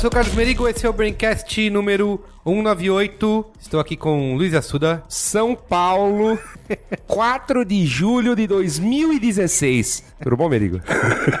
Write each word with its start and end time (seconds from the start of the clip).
sou 0.00 0.08
o 0.08 0.10
Carlos 0.10 0.34
Merigo, 0.34 0.66
esse 0.66 0.86
é 0.86 0.88
o 0.88 0.94
Braincast 0.94 1.68
número 1.68 2.24
198. 2.42 3.46
Estou 3.60 3.78
aqui 3.78 3.98
com 3.98 4.34
Luiz 4.34 4.54
Assuda. 4.54 5.04
São 5.10 5.54
Paulo, 5.54 6.38
4 7.06 7.66
de 7.66 7.84
julho 7.84 8.34
de 8.34 8.46
2016. 8.46 10.02
Tudo 10.22 10.38
bom, 10.38 10.48
Merigo? 10.48 10.80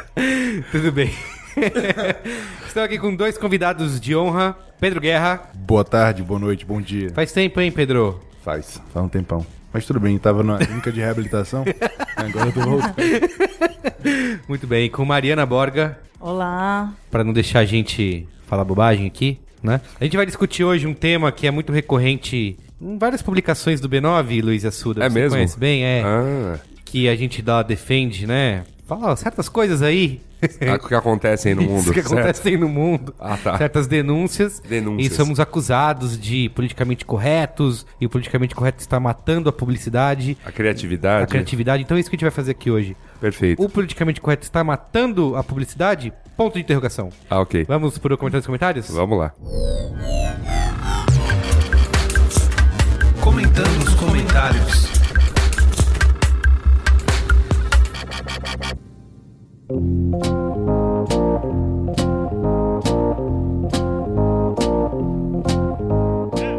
Tudo 0.70 0.92
bem? 0.92 1.10
Estou 2.68 2.82
aqui 2.82 2.98
com 2.98 3.16
dois 3.16 3.38
convidados 3.38 3.98
de 3.98 4.14
honra. 4.14 4.54
Pedro 4.78 5.00
Guerra. 5.00 5.50
Boa 5.54 5.82
tarde, 5.82 6.22
boa 6.22 6.38
noite, 6.38 6.66
bom 6.66 6.82
dia. 6.82 7.08
Faz 7.14 7.32
tempo, 7.32 7.62
hein, 7.62 7.72
Pedro? 7.72 8.20
Faz, 8.44 8.78
faz 8.92 9.06
um 9.06 9.08
tempão. 9.08 9.46
Mas 9.72 9.86
tudo 9.86 9.98
bem, 9.98 10.18
tava 10.18 10.42
na 10.42 10.58
clínica 10.58 10.92
de 10.92 11.00
reabilitação. 11.00 11.64
Agora 12.14 12.48
eu 12.48 12.52
tô 12.52 12.60
voltando. 12.60 12.94
Muito 14.46 14.66
bem, 14.66 14.90
com 14.90 15.02
Mariana 15.06 15.46
Borga, 15.46 15.98
Olá. 16.20 16.92
para 17.10 17.24
não 17.24 17.32
deixar 17.32 17.60
a 17.60 17.64
gente 17.64 18.28
falar 18.50 18.64
bobagem 18.64 19.06
aqui, 19.06 19.38
né? 19.62 19.80
A 20.00 20.04
gente 20.04 20.16
vai 20.16 20.26
discutir 20.26 20.64
hoje 20.64 20.84
um 20.86 20.92
tema 20.92 21.30
que 21.30 21.46
é 21.46 21.50
muito 21.52 21.72
recorrente 21.72 22.56
em 22.82 22.98
várias 22.98 23.22
publicações 23.22 23.80
do 23.80 23.88
B9, 23.88 24.42
Luiz 24.42 24.64
Assuda. 24.64 25.04
É 25.04 25.08
Você 25.08 25.14
mesmo? 25.14 25.36
conhece 25.36 25.58
bem, 25.58 25.84
é. 25.84 26.02
Ah, 26.04 26.58
Que 26.84 27.08
a 27.08 27.14
gente 27.14 27.40
dá, 27.40 27.62
defende, 27.62 28.26
né? 28.26 28.64
Fala 28.86 29.14
certas 29.14 29.48
coisas 29.48 29.82
aí. 29.82 30.20
Ah, 30.70 30.74
o 30.74 30.88
que 30.88 30.94
acontece 30.94 31.48
aí 31.48 31.54
no 31.54 31.62
mundo? 31.68 31.80
Isso 31.80 31.92
que 31.92 32.02
certo? 32.02 32.12
acontece 32.14 32.56
no 32.56 32.68
mundo. 32.68 33.14
Ah, 33.18 33.36
tá. 33.36 33.58
Certas 33.58 33.86
denúncias. 33.86 34.60
Denúncias. 34.60 35.12
E 35.12 35.14
somos 35.14 35.38
acusados 35.40 36.18
de 36.18 36.48
politicamente 36.50 37.04
corretos. 37.04 37.86
E 38.00 38.06
o 38.06 38.10
politicamente 38.10 38.54
correto 38.54 38.80
está 38.80 38.98
matando 39.00 39.48
a 39.48 39.52
publicidade, 39.52 40.36
A 40.44 40.50
criatividade. 40.52 41.24
a 41.24 41.26
criatividade. 41.26 41.82
Então 41.82 41.96
é 41.96 42.00
isso 42.00 42.08
que 42.10 42.16
a 42.16 42.18
gente 42.18 42.24
vai 42.24 42.30
fazer 42.30 42.52
aqui 42.52 42.70
hoje. 42.70 42.96
Perfeito. 43.20 43.62
O 43.62 43.68
politicamente 43.68 44.20
correto 44.20 44.44
está 44.44 44.64
matando 44.64 45.36
a 45.36 45.42
publicidade? 45.44 46.12
Ponto 46.36 46.54
de 46.54 46.60
interrogação. 46.60 47.10
Ah, 47.28 47.40
ok. 47.40 47.64
Vamos 47.68 47.98
para 47.98 48.14
o 48.14 48.18
comentário 48.18 48.40
dos 48.40 48.46
comentários? 48.46 48.90
Vamos 48.90 49.18
lá. 49.18 49.32
Comentando 53.20 53.82
os 53.86 53.94
comentários. 53.94 54.89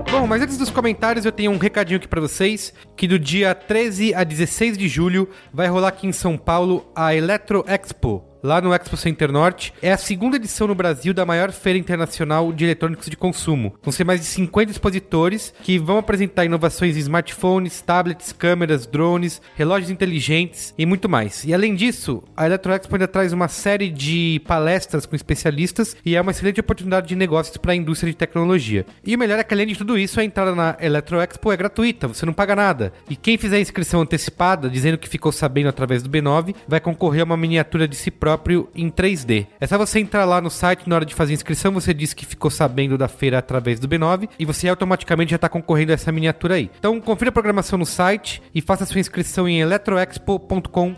Bom, 0.10 0.26
mas 0.26 0.42
antes 0.42 0.58
dos 0.58 0.70
comentários, 0.70 1.26
eu 1.26 1.32
tenho 1.32 1.52
um 1.52 1.58
recadinho 1.58 1.98
aqui 1.98 2.08
pra 2.08 2.22
vocês, 2.22 2.74
que 2.96 3.10
do 3.10 3.20
dia 3.20 3.54
13 3.54 4.14
a 4.16 4.24
16 4.24 4.78
de 4.78 4.88
julho 4.88 5.28
vai 5.52 5.68
rolar 5.68 5.90
aqui 5.90 6.08
em 6.08 6.14
São 6.14 6.38
Paulo 6.38 6.90
a 6.96 7.14
Electro 7.14 7.66
Expo, 7.68 8.31
lá 8.44 8.62
no 8.62 8.74
Expo 8.74 8.98
Center 8.98 9.32
Norte. 9.32 9.74
É 9.82 9.92
a 9.92 9.98
segunda 9.98 10.38
edição 10.38 10.68
no 10.68 10.76
Brasil 10.76 11.14
da 11.14 11.26
maior 11.26 11.52
feira 11.52 11.78
internacional 11.78 12.52
de 12.52 12.66
eletrônicos 12.66 13.08
de 13.08 13.18
consumo. 13.18 13.74
Vão 13.82 13.92
ser 13.92 14.04
mais 14.04 14.22
de 14.22 14.26
50 14.28 14.72
expositores 14.72 15.54
que 15.62 15.78
vão 15.78 15.98
apresentar 15.98 16.46
inovações 16.46 16.96
em 16.96 17.00
smartphones, 17.00 17.82
tablets, 17.82 18.32
câmeras, 18.32 18.86
drones, 18.86 19.42
relógios 19.56 19.92
inteligentes 19.92 20.74
e 20.78 20.86
muito 20.86 21.08
mais. 21.08 21.44
E 21.46 21.54
além 21.54 21.76
disso, 21.76 22.24
a 22.36 22.46
Electro 22.46 22.74
Expo 22.74 22.96
ainda 22.96 23.08
traz 23.08 23.34
uma 23.34 23.48
série 23.48 23.90
de 23.90 24.42
palestras 24.48 25.06
com 25.06 25.16
especialistas 25.16 25.96
e 26.06 26.16
é 26.16 26.22
uma 26.22 26.32
excelente 26.32 26.60
oportunidade 26.60 27.08
de 27.08 27.16
negócios 27.16 27.58
para 27.58 27.74
a 27.74 27.76
indústria 27.76 28.12
de 28.12 28.18
tecnologia. 28.18 28.86
E 29.06 29.16
o 29.16 29.20
melhor 29.20 29.40
é 29.40 29.44
que 29.44 29.54
além 29.54 29.68
de 29.68 29.76
tudo 29.76 29.98
isso, 29.98 30.20
a 30.20 30.24
entrada 30.24 30.56
na 30.56 30.78
Electro 30.80 31.20
Expo 31.22 31.52
é 31.52 31.58
gratuita, 31.58 32.08
você 32.08 32.26
não 32.26 32.34
paga 32.34 32.56
nada. 32.56 32.94
E 33.10 33.16
quem 33.16 33.38
fizer 33.38 33.58
a 33.58 33.62
inscrição 33.62 34.02
antecipada, 34.02 34.70
dizendo 34.70 34.98
que 34.98 35.10
ficou 35.10 35.32
sabendo 35.32 35.70
através 35.70 36.02
do 36.02 36.10
B9, 36.10 36.56
vai 36.68 36.80
concorrer 36.80 37.22
a 37.22 37.26
uma 37.26 37.38
miniatura 37.38 37.88
de 37.88 37.96
si 37.96 38.10
próprio 38.10 38.31
em 38.76 38.90
3D. 38.90 39.48
É 39.60 39.68
só 39.68 39.78
você 39.78 40.00
entrar 40.00 40.26
lá 40.26 40.42
no 40.42 40.50
site, 40.50 40.88
na 40.88 40.96
hora 40.96 41.06
de 41.06 41.16
fazer 41.16 41.34
a 41.34 41.36
inscrição, 41.36 41.72
você 41.72 41.94
diz 41.94 42.14
que 42.14 42.26
ficou 42.26 42.52
sabendo 42.52 42.98
da 42.98 43.08
feira 43.08 43.38
através 43.38 43.80
do 43.80 43.88
B9 43.88 44.30
e 44.38 44.46
você 44.46 44.68
automaticamente 44.68 45.32
já 45.32 45.36
está 45.36 45.50
concorrendo 45.50 45.92
a 45.92 45.96
essa 45.96 46.12
miniatura 46.12 46.56
aí. 46.56 46.70
Então 46.78 47.00
confira 47.00 47.30
a 47.30 47.34
programação 47.34 47.78
no 47.78 47.86
site 47.86 48.42
e 48.54 48.62
faça 48.62 48.86
sua 48.86 49.00
inscrição 49.00 49.48
em 49.48 49.62
eletroexpo.com 49.62 50.96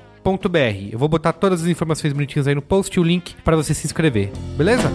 Eu 0.91 0.99
vou 0.99 1.09
botar 1.09 1.33
todas 1.33 1.61
as 1.61 1.67
informações 1.67 2.13
bonitinhas 2.13 2.47
aí 2.47 2.55
no 2.55 2.61
post 2.61 2.97
e 2.97 2.99
o 2.99 3.03
link 3.03 3.35
para 3.43 3.55
você 3.55 3.73
se 3.73 3.85
inscrever. 3.85 4.31
Beleza? 4.57 4.89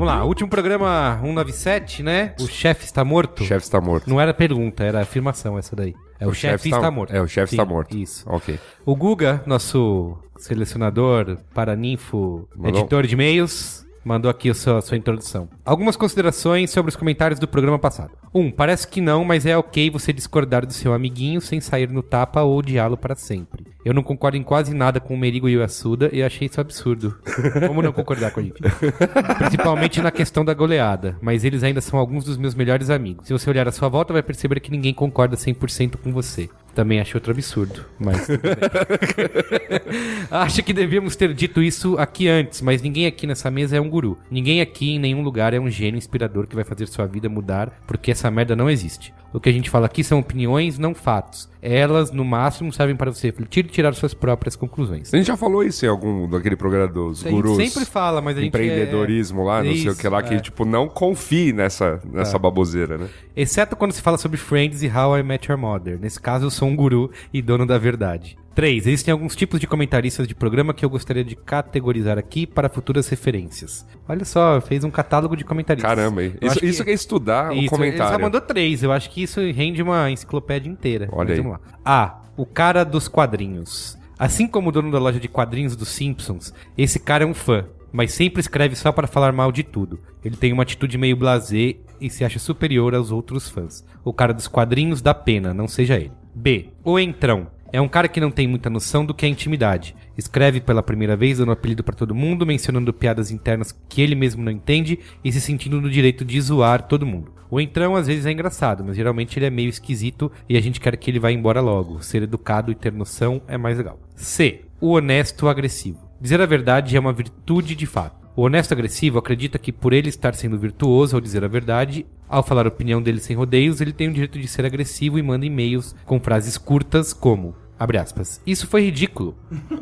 Vamos 0.00 0.14
lá, 0.14 0.24
último 0.24 0.48
programa 0.48 1.18
197, 1.20 2.02
né? 2.02 2.34
O 2.40 2.46
chefe 2.46 2.86
está 2.86 3.04
morto. 3.04 3.42
O 3.42 3.46
chefe 3.46 3.66
está 3.66 3.82
morto. 3.82 4.08
Não 4.08 4.18
era 4.18 4.32
pergunta, 4.32 4.82
era 4.82 5.02
afirmação 5.02 5.58
essa 5.58 5.76
daí. 5.76 5.94
É 6.18 6.26
o, 6.26 6.32
chefe 6.32 6.70
está, 6.70 6.90
morto. 6.90 7.14
É, 7.14 7.20
o 7.20 7.28
chefe 7.28 7.50
Sim, 7.50 7.56
está 7.56 7.66
morto. 7.66 7.94
Isso. 7.94 8.24
Ok. 8.26 8.58
O 8.86 8.96
Guga, 8.96 9.42
nosso 9.44 10.16
selecionador, 10.38 11.36
paraninfo, 11.52 12.48
Mandou. 12.56 12.80
editor 12.80 13.06
de 13.06 13.12
e-mails, 13.12 13.86
mandou 14.04 14.30
aqui 14.30 14.50
a 14.50 14.54
sua, 14.54 14.78
a 14.78 14.82
sua 14.82 14.96
introdução. 14.96 15.48
Algumas 15.64 15.96
considerações 15.96 16.70
sobre 16.70 16.90
os 16.90 16.96
comentários 16.96 17.38
do 17.38 17.48
programa 17.48 17.78
passado. 17.78 18.12
Um, 18.34 18.50
parece 18.50 18.86
que 18.86 19.00
não, 19.00 19.24
mas 19.24 19.46
é 19.46 19.56
ok 19.56 19.90
você 19.90 20.12
discordar 20.12 20.64
do 20.64 20.72
seu 20.72 20.92
amiguinho 20.92 21.40
sem 21.40 21.60
sair 21.60 21.88
no 21.88 22.02
tapa 22.02 22.42
ou 22.42 22.58
odiá-lo 22.58 22.96
para 22.96 23.14
sempre. 23.14 23.64
Eu 23.84 23.94
não 23.94 24.02
concordo 24.02 24.36
em 24.36 24.42
quase 24.42 24.74
nada 24.74 25.00
com 25.00 25.14
o 25.14 25.18
Merigo 25.18 25.48
e 25.48 25.56
o 25.56 25.62
Assuda 25.62 26.10
e 26.12 26.22
achei 26.22 26.46
isso 26.46 26.60
absurdo. 26.60 27.18
Como 27.66 27.80
não 27.82 27.92
concordar 27.92 28.30
com 28.30 28.40
a 28.40 28.42
gente? 28.42 28.60
Principalmente 29.38 30.02
na 30.02 30.10
questão 30.10 30.44
da 30.44 30.52
goleada, 30.52 31.16
mas 31.20 31.44
eles 31.44 31.62
ainda 31.62 31.80
são 31.80 31.98
alguns 31.98 32.24
dos 32.24 32.36
meus 32.36 32.54
melhores 32.54 32.90
amigos. 32.90 33.26
Se 33.26 33.32
você 33.32 33.48
olhar 33.48 33.66
à 33.66 33.72
sua 33.72 33.88
volta, 33.88 34.12
vai 34.12 34.22
perceber 34.22 34.60
que 34.60 34.70
ninguém 34.70 34.92
concorda 34.92 35.36
100% 35.36 35.96
com 35.96 36.12
você. 36.12 36.48
Também 36.74 37.00
achei 37.00 37.14
outro 37.14 37.32
absurdo, 37.32 37.84
mas. 37.98 38.28
Acho 40.30 40.62
que 40.62 40.72
devíamos 40.72 41.16
ter 41.16 41.34
dito 41.34 41.62
isso 41.62 41.96
aqui 41.98 42.28
antes, 42.28 42.60
mas 42.60 42.80
ninguém 42.80 43.06
aqui 43.06 43.26
nessa 43.26 43.50
mesa 43.50 43.76
é 43.76 43.80
um 43.80 43.90
guru. 43.90 44.18
Ninguém 44.30 44.60
aqui 44.60 44.92
em 44.92 44.98
nenhum 44.98 45.22
lugar 45.22 45.52
é 45.52 45.58
um 45.58 45.68
gênio 45.68 45.98
inspirador 45.98 46.46
que 46.46 46.54
vai 46.54 46.64
fazer 46.64 46.86
sua 46.86 47.06
vida 47.06 47.28
mudar, 47.28 47.80
porque 47.86 48.12
essa 48.12 48.30
merda 48.30 48.54
não 48.54 48.70
existe. 48.70 49.12
O 49.32 49.38
que 49.38 49.48
a 49.48 49.52
gente 49.52 49.70
fala 49.70 49.86
aqui 49.86 50.02
são 50.02 50.18
opiniões, 50.18 50.78
não 50.78 50.94
fatos. 50.94 51.48
Elas, 51.62 52.10
no 52.10 52.24
máximo, 52.24 52.72
servem 52.72 52.96
para 52.96 53.12
você 53.12 53.28
refletir 53.28 53.64
e 53.66 53.68
tirar 53.68 53.94
suas 53.94 54.12
próprias 54.12 54.56
conclusões. 54.56 55.12
A 55.12 55.16
gente 55.16 55.26
já 55.26 55.36
falou 55.36 55.62
isso 55.62 55.84
em 55.84 55.88
algum 55.88 56.28
daquele 56.28 56.56
programa 56.56 56.88
dos 56.88 57.24
A 57.24 57.28
gente 57.28 57.42
gurus. 57.42 57.56
sempre 57.56 57.84
fala, 57.84 58.20
mas 58.20 58.36
a 58.36 58.40
gente 58.40 58.48
Empreendedorismo 58.48 59.44
lá, 59.44 59.62
não 59.62 59.72
sei 59.72 59.88
o 59.88 59.90
Isso, 59.92 60.00
que 60.00 60.08
lá, 60.08 60.22
que 60.22 60.34
é. 60.34 60.40
tipo, 60.40 60.64
não 60.64 60.88
confie 60.88 61.52
nessa, 61.52 62.00
nessa 62.12 62.38
baboseira, 62.38 62.98
né? 62.98 63.08
Exceto 63.36 63.76
quando 63.76 63.92
se 63.92 64.02
fala 64.02 64.18
sobre 64.18 64.36
Friends 64.36 64.82
e 64.82 64.88
How 64.88 65.18
I 65.18 65.22
Met 65.22 65.50
Your 65.50 65.60
Mother. 65.60 65.98
Nesse 66.00 66.18
caso, 66.20 66.46
eu 66.46 66.50
sou 66.50 66.68
um 66.68 66.74
guru 66.74 67.10
e 67.32 67.40
dono 67.40 67.66
da 67.66 67.78
verdade. 67.78 68.36
3. 68.54 68.86
Existem 68.86 69.12
alguns 69.12 69.36
tipos 69.36 69.60
de 69.60 69.66
comentaristas 69.66 70.26
de 70.26 70.34
programa 70.34 70.74
que 70.74 70.84
eu 70.84 70.90
gostaria 70.90 71.24
de 71.24 71.36
categorizar 71.36 72.18
aqui 72.18 72.46
para 72.46 72.68
futuras 72.68 73.08
referências. 73.08 73.86
Olha 74.08 74.24
só, 74.24 74.60
fez 74.60 74.84
um 74.84 74.90
catálogo 74.90 75.36
de 75.36 75.44
comentaristas. 75.44 75.88
Caramba? 75.88 76.22
Eu 76.22 76.34
Isso, 76.42 76.64
isso 76.64 76.84
que 76.84 76.90
é 76.90 76.94
estudar 76.94 77.50
o 77.50 77.52
Isso, 77.52 77.60
Ele 77.60 77.68
comentário. 77.68 78.12
só 78.12 78.18
mandou 78.18 78.40
três. 78.40 78.82
Eu 78.82 78.92
acho 78.92 79.10
que 79.10 79.22
isso 79.22 79.40
rende 79.52 79.82
uma 79.82 80.10
enciclopédia 80.10 80.70
inteira. 80.70 81.08
Olha 81.12 81.28
Mas 81.30 81.38
aí. 81.38 81.44
Vamos 81.44 81.58
lá. 81.58 81.60
A. 81.84 82.20
O 82.36 82.46
cara 82.46 82.84
dos 82.84 83.06
quadrinhos. 83.08 83.98
Assim 84.18 84.46
como 84.46 84.68
o 84.68 84.72
dono 84.72 84.90
da 84.90 84.98
loja 84.98 85.18
de 85.20 85.28
quadrinhos 85.28 85.74
dos 85.76 85.88
Simpsons, 85.88 86.52
esse 86.76 86.98
cara 86.98 87.24
é 87.24 87.26
um 87.26 87.32
fã, 87.32 87.66
mas 87.92 88.12
sempre 88.12 88.40
escreve 88.40 88.76
só 88.76 88.92
para 88.92 89.06
falar 89.06 89.32
mal 89.32 89.50
de 89.50 89.62
tudo. 89.62 89.98
Ele 90.24 90.36
tem 90.36 90.52
uma 90.52 90.62
atitude 90.62 90.98
meio 90.98 91.16
blasé 91.16 91.76
e 92.00 92.10
se 92.10 92.24
acha 92.24 92.38
superior 92.38 92.94
aos 92.94 93.10
outros 93.10 93.48
fãs. 93.48 93.84
O 94.04 94.12
cara 94.12 94.34
dos 94.34 94.46
quadrinhos 94.46 95.00
dá 95.00 95.14
pena, 95.14 95.54
não 95.54 95.66
seja 95.66 95.96
ele. 95.96 96.12
B. 96.34 96.68
O 96.84 96.98
entrão. 96.98 97.46
É 97.72 97.80
um 97.80 97.88
cara 97.88 98.08
que 98.08 98.20
não 98.20 98.32
tem 98.32 98.48
muita 98.48 98.68
noção 98.68 99.06
do 99.06 99.14
que 99.14 99.24
é 99.24 99.28
intimidade. 99.28 99.94
Escreve 100.18 100.60
pela 100.60 100.82
primeira 100.82 101.16
vez 101.16 101.38
dando 101.38 101.52
apelido 101.52 101.84
pra 101.84 101.94
todo 101.94 102.14
mundo, 102.14 102.44
mencionando 102.44 102.92
piadas 102.92 103.30
internas 103.30 103.72
que 103.88 104.02
ele 104.02 104.16
mesmo 104.16 104.42
não 104.42 104.50
entende 104.50 104.98
e 105.22 105.30
se 105.30 105.40
sentindo 105.40 105.80
no 105.80 105.88
direito 105.88 106.24
de 106.24 106.40
zoar 106.40 106.82
todo 106.82 107.06
mundo. 107.06 107.32
O 107.48 107.60
entrão 107.60 107.94
às 107.94 108.08
vezes 108.08 108.26
é 108.26 108.32
engraçado, 108.32 108.84
mas 108.84 108.96
geralmente 108.96 109.38
ele 109.38 109.46
é 109.46 109.50
meio 109.50 109.68
esquisito 109.68 110.32
e 110.48 110.56
a 110.56 110.60
gente 110.60 110.80
quer 110.80 110.96
que 110.96 111.10
ele 111.10 111.20
vá 111.20 111.30
embora 111.30 111.60
logo. 111.60 112.02
Ser 112.02 112.24
educado 112.24 112.72
e 112.72 112.74
ter 112.74 112.92
noção 112.92 113.40
é 113.46 113.56
mais 113.56 113.78
legal. 113.78 114.00
C. 114.16 114.62
O 114.80 114.90
honesto 114.90 115.48
agressivo. 115.48 116.10
Dizer 116.20 116.40
a 116.40 116.46
verdade 116.46 116.96
é 116.96 117.00
uma 117.00 117.12
virtude 117.12 117.76
de 117.76 117.86
fato. 117.86 118.20
O 118.34 118.42
honesto 118.42 118.72
agressivo 118.72 119.18
acredita 119.18 119.58
que 119.58 119.72
por 119.72 119.92
ele 119.92 120.08
estar 120.08 120.34
sendo 120.34 120.58
virtuoso 120.58 121.16
ao 121.16 121.20
dizer 121.20 121.44
a 121.44 121.48
verdade, 121.48 122.06
ao 122.28 122.42
falar 122.42 122.64
a 122.64 122.68
opinião 122.68 123.02
dele 123.02 123.20
sem 123.20 123.36
rodeios, 123.36 123.80
ele 123.80 123.92
tem 123.92 124.08
o 124.08 124.12
direito 124.12 124.38
de 124.38 124.46
ser 124.46 124.64
agressivo 124.64 125.18
e 125.18 125.22
manda 125.22 125.44
e-mails 125.44 125.96
com 126.06 126.20
frases 126.20 126.56
curtas 126.56 127.12
como 127.12 127.54
Abre 127.80 127.96
aspas. 127.96 128.42
Isso 128.46 128.66
foi 128.66 128.82
ridículo. 128.82 129.34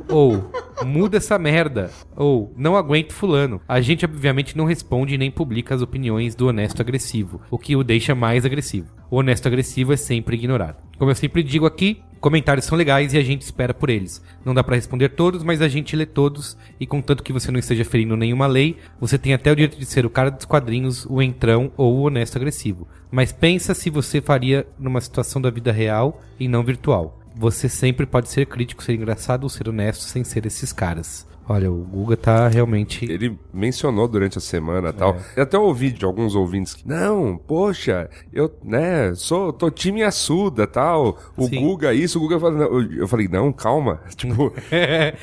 Ou, 0.08 0.52
muda 0.86 1.16
essa 1.16 1.36
merda. 1.36 1.90
Ou, 2.14 2.54
não 2.56 2.76
aguento 2.76 3.12
fulano. 3.12 3.60
A 3.66 3.80
gente 3.80 4.04
obviamente 4.04 4.56
não 4.56 4.66
responde 4.66 5.18
nem 5.18 5.32
publica 5.32 5.74
as 5.74 5.82
opiniões 5.82 6.36
do 6.36 6.46
honesto 6.46 6.80
agressivo, 6.80 7.40
o 7.50 7.58
que 7.58 7.74
o 7.74 7.82
deixa 7.82 8.14
mais 8.14 8.44
agressivo. 8.44 8.86
O 9.10 9.16
honesto 9.16 9.48
agressivo 9.48 9.92
é 9.92 9.96
sempre 9.96 10.36
ignorado. 10.36 10.76
Como 10.96 11.10
eu 11.10 11.14
sempre 11.16 11.42
digo 11.42 11.66
aqui, 11.66 12.00
comentários 12.20 12.66
são 12.66 12.78
legais 12.78 13.14
e 13.14 13.18
a 13.18 13.22
gente 13.24 13.42
espera 13.42 13.74
por 13.74 13.90
eles. 13.90 14.22
Não 14.44 14.54
dá 14.54 14.62
pra 14.62 14.76
responder 14.76 15.08
todos, 15.08 15.42
mas 15.42 15.60
a 15.60 15.66
gente 15.66 15.96
lê 15.96 16.06
todos 16.06 16.56
e 16.78 16.86
contanto 16.86 17.24
que 17.24 17.32
você 17.32 17.50
não 17.50 17.58
esteja 17.58 17.84
ferindo 17.84 18.16
nenhuma 18.16 18.46
lei, 18.46 18.76
você 19.00 19.18
tem 19.18 19.34
até 19.34 19.50
o 19.50 19.56
direito 19.56 19.76
de 19.76 19.86
ser 19.86 20.06
o 20.06 20.10
cara 20.10 20.30
dos 20.30 20.44
quadrinhos, 20.44 21.04
o 21.06 21.20
entrão 21.20 21.72
ou 21.76 21.96
o 21.96 22.02
honesto 22.02 22.36
agressivo. 22.36 22.86
Mas 23.10 23.32
pensa 23.32 23.74
se 23.74 23.90
você 23.90 24.20
faria 24.20 24.68
numa 24.78 25.00
situação 25.00 25.42
da 25.42 25.50
vida 25.50 25.72
real 25.72 26.22
e 26.38 26.46
não 26.46 26.62
virtual. 26.62 27.18
Você 27.40 27.68
sempre 27.68 28.04
pode 28.04 28.28
ser 28.28 28.46
crítico, 28.46 28.82
ser 28.82 28.94
engraçado 28.94 29.44
ou 29.44 29.48
ser 29.48 29.68
honesto 29.68 30.02
sem 30.02 30.24
ser 30.24 30.44
esses 30.44 30.72
caras. 30.72 31.24
Olha, 31.48 31.70
o 31.72 31.76
Guga 31.82 32.16
tá 32.16 32.46
realmente. 32.48 33.04
Ele 33.10 33.38
mencionou 33.54 34.06
durante 34.06 34.36
a 34.36 34.40
semana 34.40 34.90
e 34.90 34.92
tal. 34.92 35.16
Eu 35.34 35.42
até 35.44 35.58
ouvi 35.58 35.90
de 35.90 36.04
alguns 36.04 36.34
ouvintes 36.34 36.74
que, 36.74 36.86
não, 36.86 37.36
poxa, 37.38 38.10
eu, 38.32 38.52
né, 38.62 39.14
sou, 39.14 39.52
tô 39.52 39.70
time 39.70 40.02
assuda 40.02 40.66
tal. 40.66 41.18
O 41.36 41.44
Sim. 41.46 41.60
Guga, 41.62 41.94
isso, 41.94 42.18
o 42.18 42.28
Guga 42.28 42.50
não. 42.50 42.80
Eu 42.92 43.08
falei, 43.08 43.28
não, 43.28 43.52
calma. 43.52 44.00
Tipo, 44.14 44.52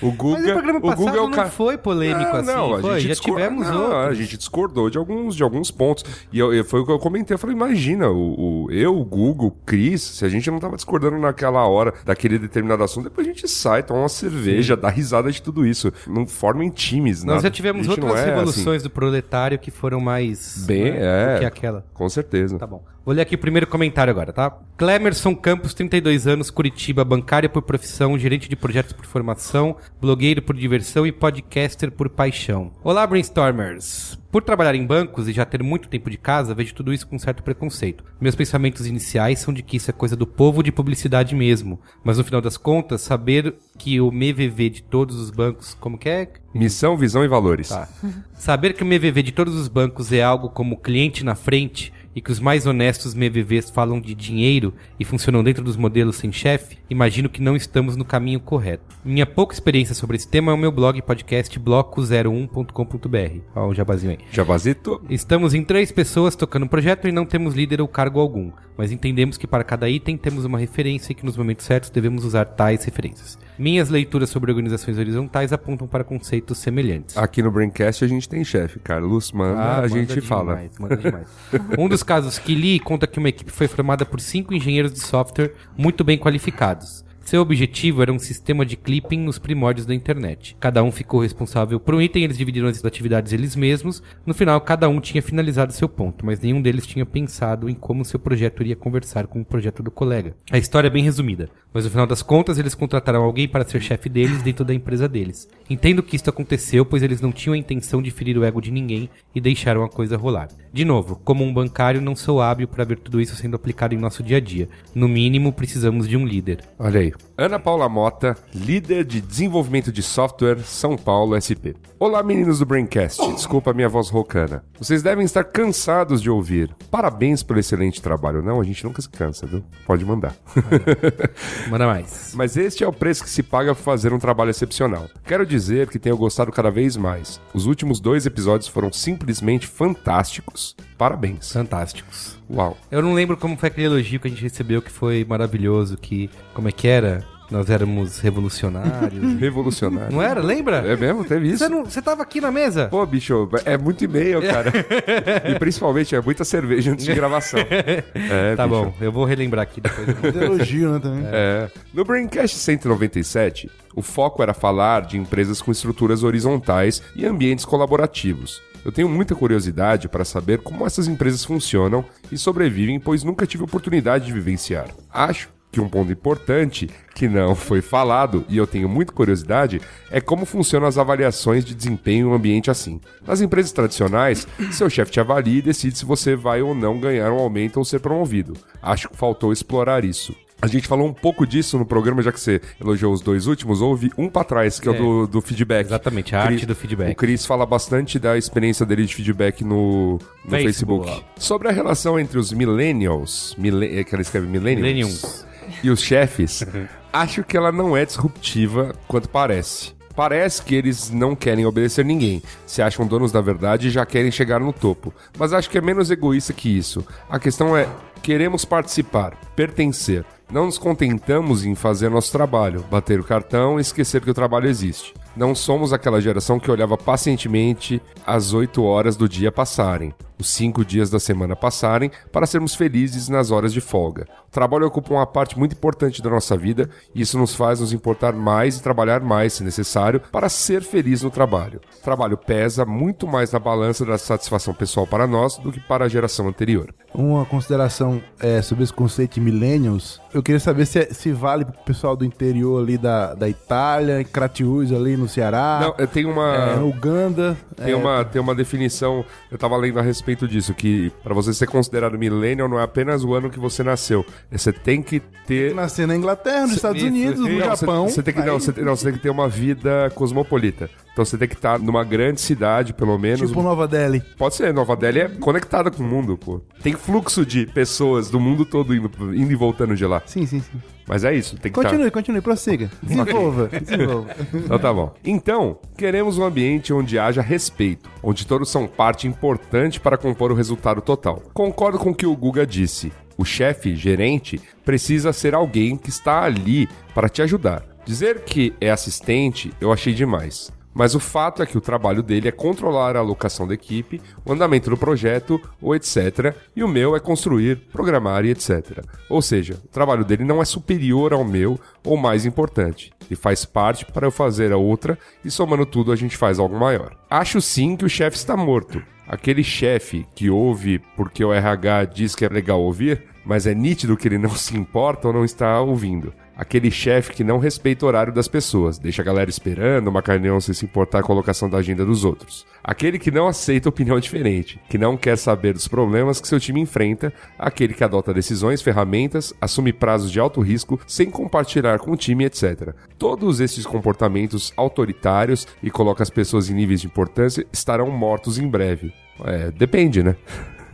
o 0.01 0.11
Guga. 0.11 0.39
Mas 0.39 0.49
o 0.49 0.53
programa 0.53 0.79
o 0.79 0.95
Guga 0.95 1.17
é 1.17 1.21
o 1.21 1.29
não 1.29 1.49
foi 1.49 1.77
polêmico 1.77 2.31
Não, 2.31 2.37
assim. 2.39 2.47
não, 2.47 2.73
a 2.75 2.79
foi? 2.81 2.93
gente 2.99 3.07
Já 3.07 3.13
discor- 3.13 3.35
tivemos 3.35 3.67
não, 3.67 3.81
outros. 3.83 4.05
A 4.05 4.13
gente 4.13 4.37
discordou 4.37 4.89
de 4.89 4.97
alguns, 4.97 5.35
de 5.35 5.43
alguns 5.43 5.69
pontos. 5.71 6.03
E 6.31 6.39
eu, 6.39 6.53
eu- 6.53 6.65
foi 6.65 6.79
o 6.79 6.85
que 6.85 6.91
eu 6.91 6.99
comentei. 6.99 7.35
Eu 7.35 7.39
falei, 7.39 7.55
imagina, 7.55 8.09
o, 8.09 8.65
o- 8.65 8.71
eu, 8.71 8.97
o 8.97 9.05
Google, 9.05 9.47
o 9.49 9.51
Cris, 9.65 10.01
se 10.01 10.25
a 10.25 10.29
gente 10.29 10.49
não 10.49 10.59
tava 10.59 10.75
discordando 10.75 11.17
naquela 11.17 11.67
hora 11.67 11.93
daquele 12.03 12.39
determinado 12.39 12.83
assunto, 12.83 13.05
depois 13.05 13.27
a 13.27 13.29
gente 13.29 13.47
sai, 13.47 13.83
toma 13.83 13.99
uma 14.01 14.09
cerveja, 14.09 14.75
dá 14.75 14.89
risada 14.89 15.31
de 15.31 15.41
tudo 15.41 15.65
isso. 15.67 15.91
Não 16.15 16.25
formem 16.25 16.69
times, 16.69 17.25
Nós 17.25 17.35
nada. 17.35 17.41
já 17.41 17.51
tivemos 17.51 17.89
outras 17.89 18.13
é 18.13 18.15
assim. 18.15 18.25
revoluções 18.29 18.81
do 18.81 18.89
proletário 18.89 19.59
que 19.59 19.69
foram 19.69 19.99
mais. 19.99 20.63
Bem, 20.65 20.93
né, 20.93 20.99
é. 21.01 21.33
do 21.33 21.39
que 21.41 21.45
aquela. 21.45 21.85
Com 21.93 22.07
certeza. 22.07 22.57
Tá 22.57 22.65
bom. 22.65 22.81
Vou 23.05 23.13
ler 23.13 23.21
aqui 23.21 23.35
o 23.35 23.37
primeiro 23.37 23.67
comentário 23.67 24.09
agora, 24.09 24.31
tá? 24.31 24.57
Clemerson 24.77 25.35
Campos, 25.35 25.73
32 25.73 26.25
anos, 26.25 26.49
Curitiba, 26.49 27.03
bancária 27.03 27.49
por 27.49 27.61
profissão, 27.61 28.17
gerente 28.17 28.47
de 28.47 28.55
projetos 28.55 28.93
por 28.93 29.05
formação, 29.05 29.75
blogueiro 29.99 30.41
por 30.41 30.55
diversão 30.55 31.05
e 31.05 31.11
podcaster 31.11 31.91
por 31.91 32.09
paixão. 32.09 32.71
Olá, 32.81 33.05
brainstormers! 33.05 34.17
Por 34.35 34.43
trabalhar 34.43 34.75
em 34.75 34.85
bancos 34.85 35.29
e 35.29 35.31
já 35.31 35.45
ter 35.45 35.63
muito 35.63 35.87
tempo 35.87 36.09
de 36.09 36.17
casa, 36.17 36.53
vejo 36.53 36.75
tudo 36.75 36.91
isso 36.91 37.07
com 37.07 37.17
certo 37.17 37.41
preconceito. 37.41 38.03
Meus 38.19 38.35
pensamentos 38.35 38.85
iniciais 38.85 39.39
são 39.39 39.53
de 39.53 39.63
que 39.63 39.77
isso 39.77 39.89
é 39.89 39.93
coisa 39.93 40.13
do 40.13 40.27
povo 40.27 40.61
de 40.61 40.73
publicidade 40.73 41.33
mesmo, 41.33 41.79
mas 42.03 42.17
no 42.17 42.23
final 42.25 42.41
das 42.41 42.57
contas, 42.57 42.99
saber 42.99 43.55
que 43.77 44.01
o 44.01 44.09
MVV 44.09 44.69
de 44.69 44.83
todos 44.83 45.15
os 45.15 45.31
bancos, 45.31 45.73
como 45.79 45.97
que 45.97 46.09
é? 46.09 46.33
Missão, 46.53 46.97
visão 46.97 47.23
e 47.23 47.29
valores. 47.29 47.69
Tá. 47.69 47.87
Saber 48.33 48.73
que 48.73 48.83
o 48.83 48.85
MVV 48.85 49.23
de 49.23 49.31
todos 49.31 49.55
os 49.55 49.69
bancos 49.69 50.11
é 50.11 50.21
algo 50.21 50.49
como 50.49 50.81
cliente 50.81 51.23
na 51.23 51.35
frente 51.35 51.93
e 52.15 52.21
que 52.21 52.31
os 52.31 52.39
mais 52.39 52.65
honestos 52.65 53.13
MVVs 53.13 53.69
falam 53.69 53.99
de 53.99 54.15
dinheiro 54.15 54.73
e 54.99 55.03
funcionam 55.03 55.43
dentro 55.43 55.63
dos 55.63 55.75
modelos 55.75 56.15
sem 56.15 56.31
chefe, 56.31 56.77
imagino 56.89 57.27
que 57.29 57.41
não 57.41 57.55
estamos 57.55 57.95
no 57.97 58.05
caminho 58.05 58.39
correto. 58.39 58.95
Minha 59.03 59.25
pouca 59.25 59.53
experiência 59.53 59.93
sobre 59.93 60.15
esse 60.15 60.27
tema 60.27 60.51
é 60.51 60.55
o 60.55 60.57
meu 60.57 60.71
blog 60.71 61.01
podcast 61.01 61.59
bloco01.com.br. 61.59 63.39
Ó, 63.55 63.67
o 63.67 63.73
jabazinho 63.73 64.11
aí. 64.13 64.19
Jabazito. 64.31 65.01
Estamos 65.09 65.53
em 65.53 65.63
três 65.63 65.91
pessoas 65.91 66.35
tocando 66.35 66.63
um 66.63 66.67
projeto 66.69 67.07
e 67.07 67.11
não 67.11 67.25
temos 67.25 67.53
líder 67.53 67.81
ou 67.81 67.87
cargo 67.87 68.19
algum, 68.19 68.51
mas 68.77 68.91
entendemos 68.91 69.37
que 69.37 69.47
para 69.47 69.63
cada 69.63 69.89
item 69.89 70.17
temos 70.17 70.45
uma 70.45 70.57
referência 70.57 71.11
e 71.11 71.15
que 71.15 71.25
nos 71.25 71.37
momentos 71.37 71.65
certos 71.65 71.89
devemos 71.89 72.23
usar 72.23 72.45
tais 72.45 72.83
referências. 72.85 73.37
Minhas 73.57 73.87
leituras 73.89 74.29
sobre 74.29 74.51
organizações 74.51 74.97
horizontais 74.97 75.53
apontam 75.53 75.87
para 75.87 76.03
conceitos 76.03 76.57
semelhantes. 76.57 77.17
Aqui 77.17 77.41
no 77.41 77.49
Braincast 77.49 78.03
a 78.03 78.07
gente 78.07 78.27
tem 78.27 78.43
chefe, 78.43 78.79
Carlos. 78.79 79.31
Manda, 79.31 79.57
Ah, 79.59 79.77
a 79.77 79.81
manda 79.83 79.87
gente 79.87 80.07
demais, 80.19 80.27
fala. 80.27 80.61
manda 80.77 80.97
demais. 80.97 81.27
um 81.79 81.87
dos 81.87 82.03
casos 82.05 82.39
que 82.39 82.55
li 82.55 82.79
conta 82.79 83.07
que 83.07 83.19
uma 83.19 83.29
equipe 83.29 83.51
foi 83.51 83.67
formada 83.67 84.05
por 84.05 84.21
cinco 84.21 84.53
engenheiros 84.53 84.93
de 84.93 84.99
software 84.99 85.53
muito 85.75 86.03
bem 86.03 86.17
qualificados. 86.17 87.03
Seu 87.25 87.41
objetivo 87.41 88.03
era 88.03 88.13
um 88.13 88.19
sistema 88.19 88.63
de 88.63 88.77
clipping 88.77 89.17
nos 89.17 89.39
primórdios 89.39 89.87
da 89.87 89.95
internet. 89.95 90.55
Cada 90.59 90.83
um 90.83 90.91
ficou 90.91 91.21
responsável 91.21 91.79
por 91.79 91.95
um 91.95 92.01
item, 92.01 92.23
eles 92.23 92.37
dividiram 92.37 92.67
as 92.67 92.85
atividades 92.85 93.33
eles 93.33 93.55
mesmos. 93.55 94.03
No 94.23 94.31
final, 94.31 94.61
cada 94.61 94.87
um 94.87 95.01
tinha 95.01 95.23
finalizado 95.23 95.73
seu 95.73 95.89
ponto, 95.89 96.23
mas 96.23 96.39
nenhum 96.39 96.61
deles 96.61 96.85
tinha 96.85 97.03
pensado 97.03 97.67
em 97.67 97.73
como 97.73 98.05
seu 98.05 98.19
projeto 98.19 98.61
iria 98.61 98.75
conversar 98.75 99.25
com 99.25 99.41
o 99.41 99.45
projeto 99.45 99.81
do 99.81 99.89
colega. 99.89 100.35
A 100.51 100.59
história 100.59 100.85
é 100.87 100.91
bem 100.91 101.03
resumida, 101.03 101.49
mas 101.75 101.83
no 101.83 101.91
final 101.91 102.07
das 102.07 102.21
contas, 102.21 102.57
eles 102.57 102.73
contrataram 102.73 103.21
alguém 103.21 103.49
para 103.49 103.67
ser 103.67 103.81
chefe 103.81 104.07
deles 104.07 104.41
dentro 104.41 104.63
da 104.63 104.73
empresa 104.73 105.09
deles. 105.09 105.45
Entendo 105.69 106.01
que 106.01 106.15
isto 106.15 106.29
aconteceu, 106.29 106.85
pois 106.85 107.03
eles 107.03 107.19
não 107.19 107.33
tinham 107.33 107.53
a 107.53 107.57
intenção 107.57 108.01
de 108.01 108.11
ferir 108.11 108.37
o 108.37 108.45
ego 108.45 108.61
de 108.61 108.71
ninguém 108.71 109.09
e 109.35 109.41
deixaram 109.41 109.83
a 109.83 109.89
coisa 109.89 110.15
rolar. 110.15 110.47
De 110.71 110.85
novo, 110.85 111.19
como 111.25 111.43
um 111.43 111.53
bancário, 111.53 111.99
não 111.99 112.15
sou 112.15 112.41
hábil 112.41 112.65
para 112.65 112.85
ver 112.85 112.99
tudo 112.99 113.19
isso 113.19 113.35
sendo 113.35 113.57
aplicado 113.57 113.93
em 113.93 113.97
nosso 113.97 114.23
dia 114.23 114.37
a 114.37 114.39
dia. 114.39 114.69
No 114.93 115.09
mínimo, 115.09 115.51
precisamos 115.51 116.07
de 116.07 116.15
um 116.15 116.25
líder. 116.25 116.63
Olha 116.79 117.01
aí. 117.01 117.11
Ana 117.37 117.59
Paula 117.59 117.89
Mota, 117.89 118.37
líder 118.53 119.03
de 119.03 119.19
desenvolvimento 119.19 119.91
de 119.91 120.01
software, 120.01 120.59
São 120.59 120.95
Paulo 120.95 121.35
SP. 121.35 121.75
Olá, 121.99 122.21
meninos 122.21 122.59
do 122.59 122.65
Braincast. 122.65 123.21
Desculpa 123.33 123.71
a 123.71 123.73
minha 123.73 123.89
voz 123.89 124.09
roucana. 124.09 124.63
Vocês 124.77 125.01
devem 125.01 125.25
estar 125.25 125.43
cansados 125.43 126.21
de 126.21 126.29
ouvir. 126.29 126.73
Parabéns 126.91 127.41
pelo 127.41 127.59
excelente 127.59 128.01
trabalho. 128.01 128.41
Não, 128.41 128.61
a 128.61 128.63
gente 128.63 128.83
nunca 128.83 129.01
se 129.01 129.09
cansa, 129.09 129.45
viu? 129.45 129.63
Pode 129.85 130.05
mandar. 130.05 130.35
Manda 131.67 131.87
mais. 131.87 132.33
Mas 132.35 132.55
este 132.57 132.83
é 132.83 132.87
o 132.87 132.93
preço 132.93 133.23
que 133.23 133.29
se 133.29 133.41
paga 133.41 133.73
por 133.73 133.81
fazer 133.81 134.13
um 134.13 134.19
trabalho 134.19 134.49
excepcional. 134.51 135.09
Quero 135.25 135.45
dizer 135.45 135.89
que 135.89 135.99
tenho 135.99 136.17
gostado 136.17 136.51
cada 136.51 136.69
vez 136.69 136.95
mais. 136.95 137.41
Os 137.53 137.65
últimos 137.65 137.99
dois 137.99 138.25
episódios 138.25 138.67
foram 138.67 138.91
simplesmente 138.91 139.67
fantásticos. 139.67 140.75
Parabéns. 140.97 141.51
Fantásticos. 141.51 142.37
Uau. 142.49 142.77
Eu 142.91 143.01
não 143.01 143.13
lembro 143.13 143.35
como 143.35 143.57
foi 143.57 143.67
aquele 143.67 143.87
elogio 143.87 144.19
que 144.19 144.27
a 144.27 144.29
gente 144.29 144.43
recebeu 144.43 144.81
que 144.81 144.91
foi 144.91 145.25
maravilhoso, 145.25 145.97
que... 145.97 146.29
Como 146.53 146.69
é 146.69 146.71
que 146.71 146.87
era? 146.87 147.25
Nós 147.49 147.69
éramos 147.69 148.19
revolucionários. 148.19 149.23
Revolucionário. 149.39 150.15
não 150.15 150.21
era? 150.21 150.41
Lembra? 150.41 150.77
É 150.77 150.95
mesmo? 150.95 151.23
Teve 151.23 151.49
isso? 151.49 151.59
Você, 151.59 151.69
não, 151.69 151.85
você 151.85 152.01
tava 152.01 152.23
aqui 152.23 152.41
na 152.41 152.51
mesa? 152.51 152.87
Pô, 152.87 153.05
bicho, 153.05 153.47
é 153.65 153.77
muito 153.77 154.03
e-mail, 154.03 154.41
cara. 154.41 154.71
e 155.49 155.59
principalmente 155.59 156.15
é 156.15 156.21
muita 156.21 156.43
cerveja 156.43 156.91
antes 156.91 157.05
de 157.05 157.13
gravação. 157.13 157.59
É, 158.15 158.55
tá 158.55 158.67
bicho. 158.67 158.85
bom, 158.85 158.93
eu 158.99 159.11
vou 159.11 159.25
relembrar 159.25 159.63
aqui 159.63 159.79
depois. 159.79 160.07
Muito 160.07 160.39
elogio, 160.39 160.91
né, 160.93 160.99
também. 160.99 161.23
É. 161.27 161.69
No 161.93 162.03
Braincast 162.03 162.57
197, 162.57 163.69
o 163.95 164.01
foco 164.01 164.41
era 164.41 164.53
falar 164.53 165.01
de 165.01 165.17
empresas 165.17 165.61
com 165.61 165.71
estruturas 165.71 166.23
horizontais 166.23 167.01
e 167.15 167.25
ambientes 167.25 167.65
colaborativos. 167.65 168.61
Eu 168.83 168.91
tenho 168.91 169.09
muita 169.09 169.35
curiosidade 169.35 170.07
para 170.07 170.23
saber 170.23 170.59
como 170.59 170.85
essas 170.85 171.07
empresas 171.07 171.43
funcionam 171.43 172.05
e 172.31 172.37
sobrevivem, 172.37 172.99
pois 172.99 173.23
nunca 173.23 173.45
tive 173.47 173.63
oportunidade 173.63 174.25
de 174.25 174.33
vivenciar. 174.33 174.87
Acho 175.11 175.49
que 175.75 175.81
um 175.81 175.89
ponto 175.89 176.09
importante 176.09 176.89
que 177.13 177.27
não 177.27 177.53
foi 177.53 177.81
falado 177.81 178.45
e 178.47 178.55
eu 178.55 178.65
tenho 178.65 178.87
muita 178.87 179.11
curiosidade 179.11 179.81
é 180.09 180.21
como 180.21 180.45
funcionam 180.45 180.87
as 180.87 180.97
avaliações 180.97 181.65
de 181.65 181.75
desempenho 181.75 182.27
em 182.27 182.31
um 182.31 182.33
ambiente 182.33 182.71
assim. 182.71 183.01
Nas 183.27 183.41
empresas 183.41 183.73
tradicionais, 183.73 184.47
seu 184.71 184.89
chefe 184.89 185.11
te 185.11 185.19
avalia 185.19 185.59
e 185.59 185.61
decide 185.61 185.97
se 185.97 186.05
você 186.05 186.33
vai 186.33 186.61
ou 186.61 186.73
não 186.73 186.97
ganhar 186.97 187.29
um 187.33 187.39
aumento 187.39 187.75
ou 187.75 187.83
ser 187.83 187.99
promovido. 187.99 188.53
Acho 188.81 189.09
que 189.09 189.17
faltou 189.17 189.51
explorar 189.51 190.05
isso. 190.05 190.33
A 190.61 190.67
gente 190.67 190.87
falou 190.87 191.05
um 191.05 191.13
pouco 191.13 191.45
disso 191.45 191.77
no 191.77 191.85
programa, 191.85 192.23
já 192.23 192.31
que 192.31 192.39
você 192.39 192.61
elogiou 192.79 193.13
os 193.13 193.19
dois 193.19 193.45
últimos. 193.45 193.81
Houve 193.81 194.09
um 194.17 194.29
pra 194.29 194.43
trás, 194.45 194.79
que 194.79 194.87
é, 194.87 194.91
o 194.91 194.95
É. 194.95 194.97
do, 194.97 195.27
do 195.27 195.41
feedback. 195.41 195.85
Exatamente, 195.87 196.33
a 196.33 196.41
arte 196.41 196.65
do 196.65 196.73
feedback. 196.73 197.11
O 197.11 197.15
Cris 197.15 197.45
fala 197.45 197.65
bastante 197.65 198.17
da 198.17 198.37
experiência 198.37 198.85
dele 198.85 199.05
de 199.05 199.13
feedback 199.13 199.65
no, 199.65 200.13
no 200.45 200.49
Facebook. 200.51 201.07
Facebook. 201.07 201.25
Sobre 201.37 201.67
a 201.67 201.71
relação 201.71 202.17
entre 202.17 202.39
os 202.39 202.53
millennials, 202.53 203.53
mille, 203.57 203.99
é 203.99 204.03
que 204.05 204.15
ela 204.15 204.21
escreve 204.21 204.47
millennials, 204.47 204.81
Millennials. 204.81 205.45
E 205.85 205.89
os 205.89 206.01
chefes, 206.01 206.65
acho 207.13 207.43
que 207.43 207.55
ela 207.55 207.71
não 207.71 207.95
é 207.95 208.05
disruptiva 208.05 208.95
quanto 209.07 209.29
parece. 209.29 209.93
Parece 210.15 210.61
que 210.61 210.73
eles 210.73 211.11
não 211.11 211.35
querem 211.35 211.65
obedecer 211.65 212.05
ninguém, 212.05 212.41
se 212.65 212.81
acham 212.81 213.05
donos 213.05 213.33
da 213.33 213.41
verdade 213.41 213.87
e 213.87 213.91
já 213.91 214.05
querem 214.05 214.31
chegar 214.31 214.61
no 214.61 214.71
topo. 214.71 215.13
Mas 215.37 215.51
acho 215.51 215.69
que 215.69 215.77
é 215.77 215.81
menos 215.81 216.09
egoísta 216.09 216.53
que 216.53 216.69
isso. 216.69 217.05
A 217.29 217.37
questão 217.37 217.75
é: 217.75 217.87
queremos 218.23 218.63
participar, 218.63 219.37
pertencer. 219.55 220.25
Não 220.49 220.67
nos 220.67 220.77
contentamos 220.77 221.65
em 221.65 221.75
fazer 221.75 222.09
nosso 222.09 222.31
trabalho, 222.31 222.85
bater 222.89 223.19
o 223.19 223.23
cartão 223.23 223.77
e 223.77 223.81
esquecer 223.81 224.21
que 224.21 224.29
o 224.29 224.33
trabalho 224.33 224.69
existe. 224.69 225.13
Não 225.35 225.53
somos 225.53 225.91
aquela 225.91 226.21
geração 226.21 226.59
que 226.59 226.71
olhava 226.71 226.97
pacientemente 226.97 228.01
as 228.25 228.53
8 228.53 228.81
horas 228.83 229.17
do 229.17 229.27
dia 229.27 229.51
passarem. 229.51 230.13
Os 230.37 230.49
cinco 230.51 230.83
dias 230.83 231.09
da 231.09 231.19
semana 231.19 231.55
passarem 231.55 232.11
para 232.31 232.45
sermos 232.45 232.75
felizes 232.75 233.29
nas 233.29 233.51
horas 233.51 233.73
de 233.73 233.81
folga. 233.81 234.27
O 234.47 234.51
trabalho 234.51 234.87
ocupa 234.87 235.13
uma 235.13 235.25
parte 235.25 235.57
muito 235.57 235.73
importante 235.73 236.21
da 236.21 236.29
nossa 236.29 236.57
vida 236.57 236.89
e 237.13 237.21
isso 237.21 237.37
nos 237.37 237.55
faz 237.55 237.79
nos 237.79 237.93
importar 237.93 238.33
mais 238.33 238.77
e 238.77 238.83
trabalhar 238.83 239.21
mais, 239.21 239.53
se 239.53 239.63
necessário, 239.63 240.21
para 240.31 240.49
ser 240.49 240.81
feliz 240.81 241.21
no 241.21 241.29
trabalho. 241.29 241.81
O 241.99 242.03
trabalho 242.03 242.37
pesa 242.37 242.85
muito 242.85 243.27
mais 243.27 243.51
na 243.51 243.59
balança 243.59 244.05
da 244.05 244.17
satisfação 244.17 244.73
pessoal 244.73 245.07
para 245.07 245.25
nós 245.27 245.57
do 245.57 245.71
que 245.71 245.79
para 245.79 246.05
a 246.05 246.09
geração 246.09 246.47
anterior. 246.47 246.93
Uma 247.13 247.45
consideração 247.45 248.21
é, 248.39 248.61
sobre 248.61 248.83
esse 248.83 248.93
conceito 248.93 249.35
de 249.35 249.41
millennials. 249.41 250.21
Eu 250.33 250.43
queria 250.43 250.59
saber 250.59 250.85
se, 250.85 251.13
se 251.13 251.31
vale 251.31 251.63
pro 251.63 251.73
pessoal 251.85 252.15
do 252.15 252.25
interior 252.25 252.81
ali 252.81 252.97
da, 252.97 253.33
da 253.33 253.47
Itália, 253.47 254.21
em 254.21 254.95
ali 254.95 255.17
no 255.17 255.27
Ceará, 255.27 255.79
Não, 255.97 256.07
tenho 256.07 256.29
uma. 256.29 256.55
é, 256.55 256.79
Uganda. 256.79 257.57
Tem, 257.75 257.91
é, 257.91 257.95
uma, 257.95 258.25
tem 258.25 258.41
uma 258.41 258.53
definição, 258.53 259.23
eu 259.49 259.57
tava 259.57 259.77
lendo 259.77 259.99
a 259.99 260.01
respeito 260.01 260.24
disso, 260.47 260.73
que 260.73 261.11
para 261.23 261.33
você 261.33 261.53
ser 261.53 261.67
considerado 261.67 262.17
millennial 262.17 262.67
não 262.67 262.79
é 262.79 262.83
apenas 262.83 263.23
o 263.23 263.33
ano 263.33 263.49
que 263.49 263.59
você 263.59 263.83
nasceu. 263.83 264.25
Você 264.51 264.73
tem 264.73 265.01
que 265.01 265.19
ter. 265.45 265.73
Nascer 265.75 266.07
na 266.07 266.15
Inglaterra, 266.15 266.61
nos 266.61 266.75
Estados 266.75 267.03
Unidos, 267.03 267.39
no 267.39 267.59
Japão. 267.59 268.09
Você, 268.09 268.23
tem 268.23 268.33
que, 268.33 268.41
não, 268.41 268.59
você 268.59 269.05
tem 269.05 269.13
que 269.13 269.19
ter 269.19 269.29
uma 269.29 269.47
vida 269.47 270.09
cosmopolita. 270.15 270.89
Então 271.15 271.23
você 271.23 271.37
tem 271.37 271.47
que 271.47 271.55
estar 271.55 271.79
numa 271.79 272.03
grande 272.03 272.41
cidade, 272.41 272.93
pelo 272.93 273.17
menos. 273.17 273.47
Tipo 273.47 273.63
Nova 273.63 273.87
Delhi. 273.87 274.21
Pode 274.37 274.53
ser, 274.53 274.73
Nova 274.73 274.97
Delhi 274.97 275.21
é 275.21 275.29
conectada 275.29 275.89
com 275.89 276.03
o 276.03 276.05
mundo, 276.05 276.37
pô. 276.37 276.59
Tem 276.83 276.91
fluxo 276.91 277.45
de 277.45 277.65
pessoas 277.67 278.29
do 278.29 278.37
mundo 278.37 278.65
todo 278.65 278.93
indo, 278.93 279.09
indo 279.33 279.49
e 279.49 279.55
voltando 279.55 279.95
de 279.95 280.05
lá. 280.05 280.21
Sim, 280.25 280.45
sim, 280.45 280.59
sim. 280.59 280.77
Mas 281.07 281.23
é 281.23 281.33
isso, 281.33 281.55
tem 281.57 281.71
que 281.71 281.79
estar. 281.79 281.89
Continue, 281.89 282.11
continue, 282.11 282.41
prossiga. 282.41 282.91
Desenvolva, 283.01 283.69
desenvolva. 283.69 284.35
Então 284.53 284.77
tá 284.77 284.93
bom. 284.93 285.13
Então, 285.23 285.79
queremos 285.97 286.37
um 286.37 286.43
ambiente 286.43 286.91
onde 286.91 287.17
haja 287.17 287.41
respeito, 287.41 288.09
onde 288.21 288.45
todos 288.45 288.69
são 288.69 288.85
parte 288.85 289.25
importante 289.25 290.01
para 290.01 290.17
compor 290.17 290.51
o 290.51 290.55
resultado 290.55 290.99
total. 291.01 291.41
Concordo 291.53 291.97
com 291.97 292.09
o 292.09 292.15
que 292.15 292.25
o 292.25 292.35
Guga 292.35 292.67
disse. 292.67 293.13
O 293.37 293.45
chefe, 293.45 293.95
gerente, 293.95 294.59
precisa 294.83 295.31
ser 295.31 295.55
alguém 295.55 295.95
que 295.95 296.09
está 296.09 296.43
ali 296.43 296.89
para 297.13 297.29
te 297.29 297.41
ajudar. 297.41 297.83
Dizer 298.05 298.41
que 298.41 298.73
é 298.81 298.91
assistente, 298.91 299.71
eu 299.79 299.93
achei 299.93 300.13
demais. 300.13 300.74
Mas 300.97 301.13
o 301.13 301.19
fato 301.19 301.61
é 301.61 301.65
que 301.65 301.77
o 301.77 301.81
trabalho 301.81 302.23
dele 302.23 302.47
é 302.47 302.53
controlar 302.53 303.17
a 303.17 303.19
alocação 303.19 303.67
da 303.67 303.73
equipe, 303.73 304.21
o 304.45 304.53
andamento 304.53 304.89
do 304.89 304.95
projeto, 304.95 305.61
ou 305.81 305.93
etc. 305.93 306.55
E 306.73 306.81
o 306.81 306.87
meu 306.87 307.17
é 307.17 307.19
construir, 307.19 307.75
programar 307.91 308.45
e 308.45 308.51
etc. 308.51 309.03
Ou 309.29 309.41
seja, 309.41 309.73
o 309.83 309.89
trabalho 309.89 310.23
dele 310.23 310.45
não 310.45 310.61
é 310.61 310.65
superior 310.65 311.33
ao 311.33 311.43
meu 311.43 311.77
ou 312.01 312.15
mais 312.15 312.45
importante. 312.45 313.11
Ele 313.29 313.35
faz 313.35 313.65
parte 313.65 314.05
para 314.05 314.25
eu 314.25 314.31
fazer 314.31 314.71
a 314.71 314.77
outra 314.77 315.19
e 315.43 315.51
somando 315.51 315.85
tudo 315.85 316.13
a 316.13 316.15
gente 316.15 316.37
faz 316.37 316.59
algo 316.59 316.79
maior. 316.79 317.13
Acho 317.29 317.59
sim 317.59 317.97
que 317.97 318.05
o 318.05 318.09
chefe 318.09 318.37
está 318.37 318.55
morto. 318.55 319.03
Aquele 319.27 319.65
chefe 319.65 320.25
que 320.33 320.49
ouve 320.49 320.99
porque 321.17 321.43
o 321.43 321.51
RH 321.51 322.05
diz 322.05 322.35
que 322.35 322.45
é 322.45 322.47
legal 322.47 322.79
ouvir, 322.81 323.23
mas 323.45 323.67
é 323.67 323.73
nítido 323.73 324.15
que 324.15 324.29
ele 324.29 324.37
não 324.37 324.51
se 324.51 324.77
importa 324.77 325.27
ou 325.27 325.33
não 325.33 325.43
está 325.43 325.81
ouvindo. 325.81 326.31
Aquele 326.57 326.89
chefe 326.89 327.33
que 327.33 327.43
não 327.43 327.57
respeita 327.57 328.05
o 328.05 328.07
horário 328.07 328.31
das 328.31 328.47
pessoas, 328.47 328.97
deixa 328.97 329.21
a 329.21 329.25
galera 329.25 329.49
esperando, 329.49 330.11
macaneão 330.11 330.61
sem 330.61 330.73
se 330.73 330.85
importar 330.85 331.21
com 331.21 331.25
a 331.25 331.35
colocação 331.35 331.69
da 331.69 331.79
agenda 331.79 332.05
dos 332.05 332.23
outros. 332.23 332.65
Aquele 332.81 333.19
que 333.19 333.29
não 333.29 333.47
aceita 333.47 333.89
opinião 333.89 334.19
diferente, 334.19 334.79
que 334.89 334.97
não 334.97 335.17
quer 335.17 335.37
saber 335.37 335.73
dos 335.73 335.87
problemas 335.87 336.39
que 336.39 336.47
seu 336.47 336.59
time 336.59 336.79
enfrenta, 336.79 337.33
aquele 337.59 337.93
que 337.93 338.03
adota 338.03 338.33
decisões, 338.33 338.81
ferramentas, 338.81 339.53
assume 339.59 339.91
prazos 339.91 340.31
de 340.31 340.39
alto 340.39 340.61
risco 340.61 340.99
sem 341.05 341.29
compartilhar 341.29 341.99
com 341.99 342.11
o 342.11 342.17
time, 342.17 342.45
etc. 342.45 342.93
Todos 343.17 343.59
esses 343.59 343.85
comportamentos 343.85 344.71
autoritários 344.77 345.67
e 345.83 345.91
coloca 345.91 346.23
as 346.23 346.29
pessoas 346.29 346.69
em 346.69 346.73
níveis 346.73 347.01
de 347.01 347.07
importância 347.07 347.65
estarão 347.73 348.09
mortos 348.09 348.57
em 348.57 348.67
breve. 348.67 349.13
É, 349.43 349.71
depende, 349.71 350.23
né? 350.23 350.35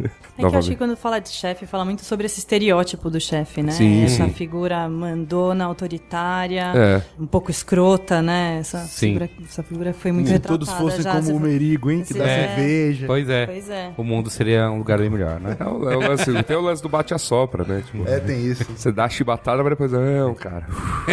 É 0.37 0.49
que 0.49 0.55
eu 0.55 0.59
acho 0.59 0.69
que 0.69 0.75
quando 0.75 0.95
fala 0.97 1.19
de 1.19 1.29
chefe, 1.29 1.67
fala 1.67 1.85
muito 1.85 2.03
sobre 2.03 2.25
esse 2.25 2.39
estereótipo 2.39 3.09
do 3.11 3.19
chefe, 3.19 3.61
né? 3.61 3.71
Sim, 3.73 4.03
Essa 4.05 4.25
sim. 4.25 4.33
figura 4.33 4.89
mandona, 4.89 5.65
autoritária, 5.65 6.71
É. 6.75 7.01
um 7.19 7.27
pouco 7.27 7.51
escrota, 7.51 8.21
né? 8.23 8.57
Essa, 8.59 8.79
Sim. 8.79 9.07
figura, 9.13 9.29
essa 9.43 9.61
figura 9.63 9.93
foi 9.93 10.11
muito 10.11 10.27
Se 10.27 10.33
retratada 10.33 10.57
todos 10.65 10.73
fossem 10.73 11.01
já. 11.03 11.11
como 11.13 11.35
o 11.35 11.39
Merigo, 11.39 11.91
hein? 11.91 12.03
Que 12.03 12.13
dá 12.15 12.25
É. 12.25 12.47
cerveja. 12.47 13.05
Pois 13.07 13.29
é. 13.29 13.45
Pois 13.45 13.69
é. 13.69 13.91
O 13.97 14.03
mundo 14.03 14.29
seria 14.31 14.71
um 14.71 14.79
lugar 14.79 14.97
bem 14.97 15.09
melhor, 15.09 15.39
né? 15.39 15.55
É 15.59 15.63
o, 15.63 15.89
é 15.91 15.97
o 15.97 15.99
lance, 15.99 16.25
tem 16.43 16.55
o 16.57 16.61
lance 16.61 16.81
do 16.81 16.89
bate-a-sopra, 16.89 17.63
né? 17.63 17.83
Tipo, 17.85 18.07
É, 18.07 18.19
tem 18.19 18.43
isso. 18.43 18.65
Você 18.75 18.91
dá 18.91 19.05
a 19.05 19.09
chibatada, 19.09 19.61
mas 19.61 19.71
depois, 19.71 19.91
não, 19.91 20.33
cara. 20.33 20.65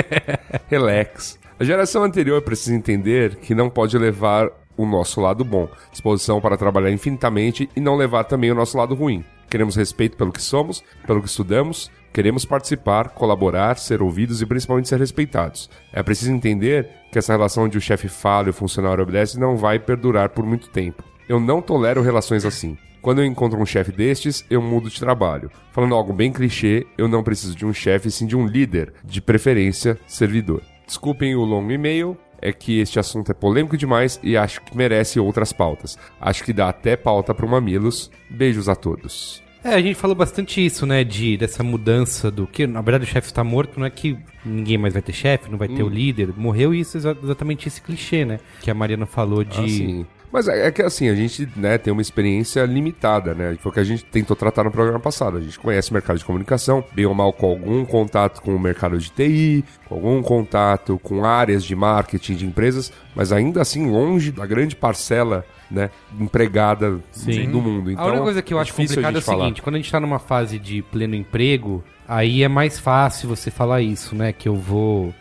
Relax. 0.69 1.39
A 1.59 1.65
geração 1.65 2.05
anterior 2.05 2.41
precisa 2.43 2.75
entender 2.75 3.37
que 3.37 3.55
não 3.55 3.69
pode 3.69 3.99
levar 3.99 4.49
o 4.79 4.87
nosso 4.87 5.21
lado 5.21 5.45
bom, 5.45 5.69
disposição 5.91 6.41
para 6.41 6.57
trabalhar 6.57 6.91
infinitamente 6.91 7.69
e 7.77 7.81
não 7.81 7.97
levar 7.97 8.25
também 8.25 8.51
o 8.51 8.55
nosso 8.55 8.79
lado 8.79 8.95
ruim. 8.95 9.23
Queremos 9.51 9.77
respeito 9.77 10.17
pelo 10.17 10.33
que 10.33 10.41
somos, 10.41 10.83
pelo 11.07 11.21
que 11.21 11.29
estudamos, 11.29 11.91
queremos 12.13 12.45
participar, 12.45 13.11
colaborar, 13.11 13.79
ser 13.79 14.01
ouvidos 14.03 14.41
e 14.41 14.47
principalmente 14.47 14.89
ser 14.89 14.99
respeitados. 14.99 15.69
É 15.93 16.03
preciso 16.03 16.33
entender 16.33 16.89
que 17.11 17.19
essa 17.19 17.33
relação 17.33 17.65
onde 17.65 17.77
o 17.77 17.81
chefe 17.81 18.09
fala 18.09 18.47
e 18.47 18.51
o 18.51 18.55
funcionário 18.55 19.03
obedece 19.03 19.39
não 19.39 19.57
vai 19.57 19.79
perdurar 19.79 20.29
por 20.31 20.47
muito 20.47 20.71
tempo. 20.71 21.03
Eu 21.29 21.41
não 21.41 21.61
tolero 21.61 22.03
relações 22.03 22.45
assim. 22.45 22.77
Quando 23.01 23.21
eu 23.21 23.25
encontro 23.25 23.61
um 23.61 23.67
chefe 23.67 23.93
destes, 23.93 24.45
eu 24.51 24.61
mudo 24.61 24.91
de 24.91 24.99
trabalho. 24.99 25.51
Falando 25.73 25.95
algo 25.95 26.13
bem 26.13 26.33
clichê, 26.33 26.87
eu 26.97 27.09
não 27.09 27.23
preciso 27.23 27.55
de 27.55 27.65
um 27.65 27.73
chefe, 27.73 28.11
sim 28.11 28.27
de 28.27 28.37
um 28.37 28.47
líder, 28.47 28.93
de 29.05 29.21
preferência, 29.21 29.99
servidor. 30.07 30.63
Desculpem 30.87 31.35
o 31.37 31.45
longo 31.45 31.71
e-mail, 31.71 32.17
é 32.41 32.53
que 32.53 32.81
este 32.81 32.99
assunto 32.99 33.31
é 33.31 33.35
polêmico 33.35 33.77
demais 33.77 34.19
e 34.23 34.37
acho 34.37 34.61
que 34.63 34.77
merece 34.77 35.19
outras 35.21 35.53
pautas. 35.53 35.99
Acho 36.21 36.45
que 36.45 36.53
dá 36.53 36.69
até 36.69 36.97
pauta 36.97 37.35
para 37.35 37.45
o 37.45 37.49
Mamilos. 37.49 38.11
Beijos 38.31 38.69
a 38.69 38.75
todos. 38.75 39.43
É, 39.65 39.71
a 39.75 39.81
gente 39.83 39.97
falou 39.97 40.15
bastante 40.15 40.65
isso, 40.65 40.87
né? 40.87 41.03
De, 41.03 41.37
dessa 41.37 41.65
mudança 41.65 42.31
do 42.31 42.47
que, 42.47 42.65
na 42.67 42.81
verdade, 42.81 43.05
o 43.05 43.13
chefe 43.13 43.27
está 43.27 43.43
morto, 43.43 43.79
não 43.81 43.87
é 43.87 43.91
que 43.91 44.17
ninguém 44.45 44.79
mais 44.79 44.93
vai 44.95 45.03
ter 45.03 45.13
chefe, 45.13 45.51
não 45.51 45.59
vai 45.59 45.67
ter 45.69 45.83
o 45.83 45.89
líder. 45.89 46.33
Morreu 46.37 46.73
isso, 46.73 46.97
exa- 46.97 47.17
exatamente 47.23 47.67
esse 47.67 47.83
clichê, 47.83 48.25
né? 48.25 48.39
Que 48.61 48.71
a 48.71 48.75
Mariana 48.75 49.05
falou 49.05 49.43
de. 49.43 49.59
Assim, 49.59 50.07
Mas 50.33 50.47
é 50.49 50.67
é 50.67 50.71
que 50.71 50.83
assim, 50.83 51.09
a 51.09 51.15
gente 51.15 51.49
né, 51.57 51.79
tem 51.79 51.93
uma 51.93 52.03
experiência 52.03 52.65
limitada, 52.65 53.35
né? 53.35 53.57
Foi 53.61 53.71
o 53.71 53.73
que 53.73 53.81
a 53.81 53.85
gente 53.85 54.05
tentou 54.05 54.37
tratar 54.37 54.65
no 54.65 54.71
programa 54.71 55.01
passado. 55.01 55.39
A 55.39 55.41
gente 55.41 55.59
conhece 55.59 55.91
o 55.91 55.95
mercado 55.95 56.19
de 56.19 56.25
comunicação, 56.25 56.85
bem 56.93 57.07
ou 57.07 57.15
mal 57.15 57.33
com 57.33 57.47
algum 57.47 57.85
contato 57.85 58.43
com 58.43 58.55
o 58.55 58.59
mercado 58.59 58.99
de 58.99 59.11
TI, 59.11 59.65
com 59.89 59.95
algum 59.95 60.23
contato 60.23 60.99
com 61.03 61.25
áreas 61.25 61.65
de 61.65 61.75
marketing 61.75 62.35
de 62.35 62.47
empresas, 62.47 62.93
mas 63.15 63.33
ainda 63.33 63.63
assim 63.63 63.91
longe 63.91 64.31
da 64.31 64.47
grande 64.47 64.77
parcela 64.77 65.45
né, 65.71 65.91
empregada 66.19 67.01
Sim. 67.13 67.51
do 67.51 67.61
mundo. 67.61 67.91
Então, 67.91 68.05
a 68.05 68.09
única 68.09 68.23
coisa 68.23 68.43
que 68.43 68.53
eu 68.55 68.59
acho 68.59 68.71
difícil 68.71 68.95
a 68.95 68.97
complicado 68.97 69.17
é 69.17 69.19
o 69.19 69.23
falar. 69.23 69.45
seguinte, 69.45 69.63
quando 69.63 69.75
a 69.75 69.79
gente 69.79 69.91
tá 69.91 70.01
numa 70.01 70.19
fase 70.19 70.59
de 70.59 70.83
pleno 70.83 71.15
emprego, 71.15 71.85
aí 72.07 72.43
é 72.43 72.49
mais 72.49 72.79
fácil 72.79 73.29
você 73.29 73.51
falar 73.51 73.83
isso, 73.83 74.15
né? 74.15 74.33
Que 74.33 74.49
eu 74.49 74.57
vou. 74.57 75.15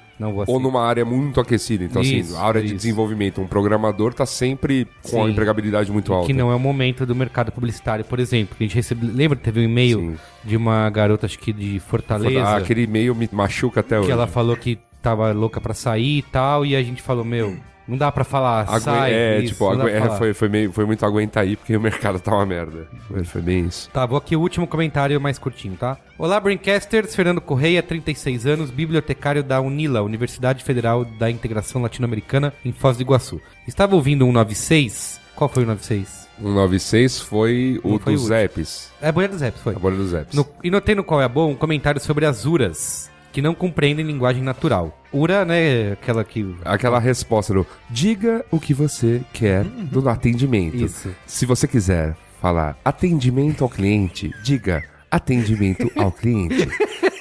Ou 0.48 0.60
numa 0.60 0.84
área 0.84 1.06
muito 1.06 1.40
aquecida. 1.40 1.84
Então, 1.84 2.02
Isso, 2.02 2.34
assim, 2.34 2.44
a 2.44 2.48
área 2.48 2.62
de 2.62 2.68
isso. 2.68 2.76
desenvolvimento, 2.76 3.40
um 3.42 3.48
programador 3.48 4.14
tá 4.14 4.26
sempre 4.26 4.88
com 5.04 5.22
a 5.22 5.26
Sim. 5.26 5.32
empregabilidade 5.32 5.92
muito 5.92 6.12
alta. 6.14 6.26
Que 6.28 6.34
não 6.34 6.52
é 6.52 6.56
o 6.56 6.60
momento 6.60 7.06
do 7.06 7.14
mercado 7.16 7.52
publicitário, 7.52 8.04
por 8.04 8.20
exemplo. 8.20 8.56
Que 8.58 8.64
a 8.64 8.68
gente 8.68 8.76
recebe. 8.76 9.06
Lembra 9.06 9.38
que 9.38 9.44
teve 9.44 9.60
um 9.60 9.64
e-mail 9.64 10.18
de 10.44 10.58
uma 10.58 10.90
garota, 10.90 11.26
acho 11.26 11.38
que 11.38 11.54
de 11.54 11.80
Fortaleza, 11.80 12.44
Ah, 12.44 12.58
aquele 12.58 12.84
e-mail 12.84 13.14
me 13.14 13.30
machuca 13.32 13.82
até 13.82 13.98
hoje. 14.00 14.08
que 14.08 14.12
ela 14.12 14.26
falou 14.28 14.56
que 14.58 14.80
tava 15.02 15.32
louca 15.32 15.62
pra 15.62 15.74
sair 15.74 16.18
e 16.18 16.22
tal, 16.24 16.66
e 16.66 16.76
a 16.76 16.82
gente 16.84 17.02
falou, 17.02 17.24
meu, 17.24 17.56
não 17.88 17.98
dá 17.98 18.12
pra 18.12 18.24
falar, 18.24 18.62
Agu- 18.68 18.80
sai. 18.82 19.14
é, 19.14 19.40
isso, 19.40 19.54
tipo, 19.54 19.70
agu- 19.70 19.88
é, 19.88 20.18
foi, 20.18 20.34
foi, 20.34 20.50
meio, 20.50 20.72
foi 20.72 20.86
muito 20.86 21.06
aguentar 21.06 21.44
aí, 21.44 21.56
porque 21.56 21.76
o 21.78 21.82
mercado 21.82 22.20
tá 22.20 22.34
uma 22.36 22.46
merda. 22.46 22.88
Foi, 23.08 23.24
foi 23.24 23.42
bem 23.42 23.66
isso. 23.66 23.90
Tá, 23.92 24.06
vou 24.06 24.18
aqui 24.18 24.36
o 24.36 24.42
último 24.42 24.68
comentário 24.68 25.20
mais 25.22 25.38
curtinho, 25.40 25.76
tá? 25.78 25.98
Olá, 26.18 26.40
Braincasters. 26.40 27.16
Fernando 27.16 27.40
Correia, 27.42 27.82
36 27.84 28.46
anos, 28.46 28.70
bibliotecário 28.72 29.44
da 29.44 29.62
UNILA, 29.62 30.02
Universidade 30.02 30.64
Federal 30.64 31.06
da 31.06 31.30
Integração 31.32 31.82
Latino-Americana, 31.82 32.54
em 32.66 32.72
Foz 32.72 32.98
do 32.98 33.04
Iguaçu. 33.04 33.40
Estava 33.68 33.96
ouvindo 33.96 34.26
um 34.26 34.32
96? 34.32 35.20
Qual 35.36 35.50
foi 35.50 35.64
o 35.64 35.66
96? 35.68 36.28
196 36.40 37.20
foi 37.20 37.80
o 37.84 37.98
foi 38.00 38.14
dos. 38.14 38.24
Zeps. 38.26 38.92
É 39.02 39.10
a 39.10 39.12
Bolha 39.12 39.28
dos 39.28 39.42
Apps, 39.42 39.62
foi. 39.62 39.76
A 39.76 39.80
bolha 39.80 39.96
dos 39.96 40.10
Zeps. 40.10 40.34
No- 40.36 40.48
e 40.64 40.70
notei 40.72 40.94
no 40.96 41.04
Qual 41.04 41.22
é 41.22 41.26
a 41.26 41.30
Boa 41.30 41.48
um 41.48 41.56
comentário 41.56 42.00
sobre 42.02 42.26
as 42.26 42.46
URAs, 42.46 43.10
que 43.38 43.42
não 43.44 43.54
compreendem 43.54 44.04
linguagem 44.04 44.42
natural. 44.42 45.00
URA, 45.14 45.46
né, 45.46 45.92
aquela 45.92 46.24
que... 46.24 46.56
Aquela 46.66 46.98
resposta 46.98 47.54
do 47.54 47.68
diga 47.88 48.44
o 48.50 48.60
que 48.60 48.74
você 48.74 49.22
quer 49.32 49.64
do 49.64 50.10
atendimento. 50.10 50.78
Isso. 50.78 51.14
Se 51.28 51.46
você 51.46 51.68
quiser 51.68 52.16
falar 52.42 52.76
atendimento 52.84 53.64
ao 53.64 53.70
cliente, 53.70 54.32
diga 54.44 54.84
atendimento 55.12 55.92
ao 55.96 56.12
cliente. 56.12 56.68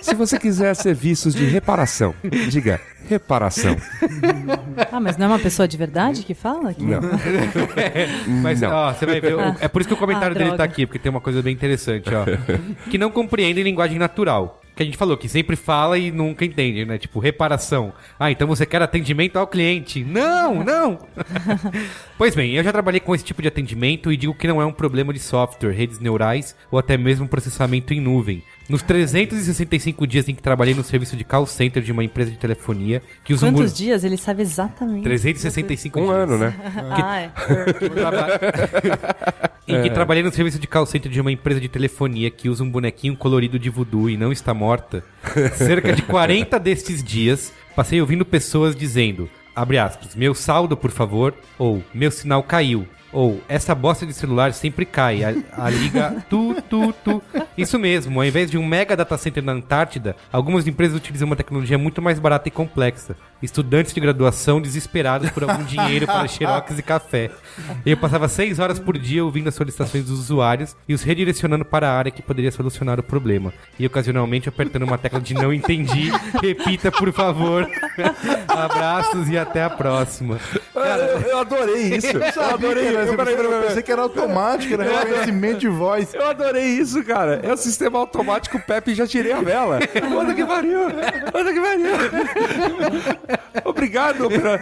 Se 0.01 0.15
você 0.15 0.39
quiser 0.39 0.75
serviços 0.75 1.35
de 1.35 1.45
reparação, 1.45 2.15
diga 2.49 2.81
reparação. 3.07 3.77
Ah, 4.91 4.99
mas 4.99 5.19
não 5.19 5.27
é 5.27 5.29
uma 5.29 5.39
pessoa 5.39 5.69
de 5.69 5.77
verdade 5.77 6.23
que 6.23 6.33
fala? 6.33 6.73
Que- 6.73 6.83
Não. 6.83 7.01
Mas, 8.43 8.61
Não. 8.63 8.71
ó, 8.73 8.93
você 8.95 9.05
vai 9.05 9.21
ver. 9.21 9.35
É 9.61 9.69
por 9.69 9.83
isso 9.83 9.89
que 9.89 9.95
o 9.95 9.99
comentário 9.99 10.35
Ah, 10.35 10.39
dele 10.39 10.57
tá 10.57 10.65
aqui, 10.65 10.87
porque 10.87 10.99
tem 10.99 11.11
uma 11.11 11.21
coisa 11.21 11.43
bem 11.43 11.53
interessante, 11.53 12.09
ó. 12.15 12.25
que 12.91 12.97
não 12.97 13.11
compreendem 13.11 13.63
linguagem 13.63 13.99
natural. 13.99 14.63
Que 14.77 14.83
a 14.83 14.87
gente 14.87 14.99
falou, 14.99 15.17
que 15.17 15.27
sempre 15.27 15.57
fala 15.57 15.99
e 15.99 16.13
nunca 16.13 16.45
entende, 16.45 16.85
né? 16.85 16.99
Tipo, 16.99 17.19
reparação. 17.19 17.95
Ah, 18.21 18.31
então 18.31 18.47
você 18.47 18.67
quer 18.67 18.83
atendimento 18.83 19.39
ao 19.39 19.47
cliente. 19.47 20.05
Não, 20.05 20.63
não! 20.63 20.99
pois 22.19 22.35
bem, 22.35 22.53
eu 22.53 22.63
já 22.63 22.71
trabalhei 22.71 23.01
com 23.01 23.15
esse 23.15 23.25
tipo 23.25 23.41
de 23.41 23.49
atendimento 23.49 24.13
e 24.13 24.19
digo 24.19 24.35
que 24.35 24.47
não 24.47 24.61
é 24.61 24.67
um 24.67 24.73
problema 24.73 25.15
de 25.15 25.19
software, 25.19 25.73
redes 25.73 25.99
neurais 25.99 26.55
ou 26.71 26.79
até 26.79 26.99
mesmo 26.99 27.27
processamento 27.27 27.95
em 27.95 28.01
nuvem. 28.01 28.43
Nos 28.69 28.83
365 28.83 30.07
dias 30.07 30.29
em 30.29 30.35
que 30.35 30.43
trabalhei 30.43 30.75
no 30.75 30.83
serviço 30.83 31.17
de 31.17 31.25
call 31.25 31.47
center 31.47 31.83
de 31.83 31.93
uma 31.93 32.03
empresa 32.03 32.31
de 32.31 32.37
telefonia, 32.37 33.01
que 33.25 33.33
um 33.33 33.39
Quantos 33.39 33.73
dias? 33.73 34.03
Ele 34.03 34.17
sabe 34.17 34.43
exatamente. 34.43 35.05
365 35.05 36.01
Um 36.01 36.05
dias. 36.05 36.17
ano, 36.17 36.39
né? 36.39 36.55
Ah, 36.91 37.21
é. 37.21 37.31
Em 39.69 39.83
que 39.83 39.91
trabalhei 39.91 40.23
no 40.23 40.33
serviço 40.33 40.61
de 40.61 40.67
call 40.67 40.87
center 40.87 41.11
de 41.11 41.21
uma 41.21 41.33
empresa 41.33 41.61
de 41.61 41.69
telefonia 41.69 42.31
que 42.31 42.49
usa 42.49 42.63
um 42.63 42.71
bonequinho 42.71 43.17
colorido 43.17 43.59
de 43.59 43.69
voodoo 43.69 44.09
e 44.09 44.17
não 44.17 44.31
está 44.31 44.55
morta. 44.55 45.03
Cerca 45.55 45.93
de 45.93 46.03
40 46.03 46.59
destes 46.61 47.03
dias, 47.03 47.53
passei 47.75 48.01
ouvindo 48.01 48.25
pessoas 48.25 48.77
dizendo, 48.77 49.29
abre 49.55 49.79
aspas, 49.79 50.15
meu 50.15 50.35
saldo, 50.35 50.77
por 50.77 50.93
favor, 50.93 51.35
ou 51.59 51.83
meu 51.93 52.13
sinal 52.13 52.45
caiu. 52.45 52.87
Ou, 53.13 53.41
essa 53.49 53.75
bosta 53.75 54.05
de 54.07 54.13
celular 54.13 54.53
sempre 54.53 54.85
cai, 54.85 55.25
a, 55.25 55.35
a 55.53 55.71
liga 55.71 56.25
tu, 56.29 56.57
tu, 56.69 56.93
tu. 57.05 57.23
Isso 57.57 57.79
mesmo, 57.79 58.21
ao 58.21 58.27
invés 58.27 58.51
de 58.51 58.59
um 58.59 58.67
mega 58.67 58.97
data 58.97 59.17
center 59.17 59.43
na 59.43 59.53
Antártida, 59.53 60.17
algumas 60.33 60.67
empresas 60.67 60.97
utilizam 60.97 61.27
uma 61.27 61.37
tecnologia 61.37 61.79
muito 61.79 62.03
mais 62.03 62.19
barata 62.19 62.49
e 62.49 62.51
complexa. 62.51 63.17
Estudantes 63.43 63.93
de 63.93 64.01
graduação 64.01 64.61
desesperados 64.61 65.31
por 65.31 65.45
algum 65.45 65.63
dinheiro 65.65 66.07
para 66.07 66.27
xerox 66.27 66.79
e 66.79 66.83
café. 66.83 67.31
Eu 67.85 67.97
passava 67.97 68.29
seis 68.29 68.59
horas 68.59 68.79
por 68.79 68.97
dia 68.99 69.25
ouvindo 69.25 69.49
as 69.49 69.55
solicitações 69.55 70.05
dos 70.05 70.19
usuários 70.19 70.75
e 70.89 70.95
os 70.95 71.03
redirecionando 71.03 71.65
para 71.65 71.89
a 71.89 71.97
área 71.97 72.11
que 72.11 72.23
poderia 72.23 72.51
solucionar 72.51 72.99
o 72.99 73.03
problema. 73.03 73.53
E 73.79 73.87
ocasionalmente 73.87 74.49
apertando 74.49 74.85
uma 74.85 74.99
tecla 74.99 75.21
de 75.21 75.35
não 75.35 75.53
entendi. 75.53 76.11
Repita, 76.43 76.91
por 76.91 77.13
favor. 77.13 77.69
Abraços 78.49 79.29
e 79.29 79.37
até 79.37 79.65
a 79.65 79.71
próxima. 79.71 80.39
eu, 80.75 81.21
eu 81.29 81.39
adorei 81.39 81.95
isso. 81.97 82.17
Eu 82.17 82.55
adorei. 82.55 82.89
Eu, 82.89 83.01
Eu, 83.01 83.17
peraí, 83.17 83.37
peraí, 83.37 83.63
pensei 83.69 83.83
que 83.83 83.93
era 83.93 84.03
automático, 84.03 84.75
era 84.75 84.85
reconhecimento 84.85 85.59
de 85.59 85.69
voz. 85.69 86.15
Eu 86.15 86.27
adorei 86.27 86.65
isso, 86.65 87.05
cara. 87.05 87.41
É 87.43 87.53
o 87.53 87.57
sistema 87.57 87.99
automático 87.99 88.59
Pepe 88.61 88.95
já 88.95 89.07
tirei 89.07 89.33
a 89.33 89.41
vela. 89.41 89.79
Puta 89.87 90.35
que 90.35 90.45
pariu. 90.45 90.81
Puta 91.33 91.53
que 91.53 91.61
pariu. 91.61 93.26
Obrigado, 93.65 94.27
operador. 94.27 94.61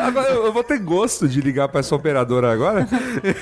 Agora 0.00 0.28
eu 0.30 0.50
eu 0.50 0.52
vou 0.52 0.64
ter 0.64 0.78
gosto 0.78 1.28
de 1.28 1.40
ligar 1.40 1.68
pra 1.68 1.80
essa 1.80 1.94
operadora 1.94 2.52
agora. 2.52 2.86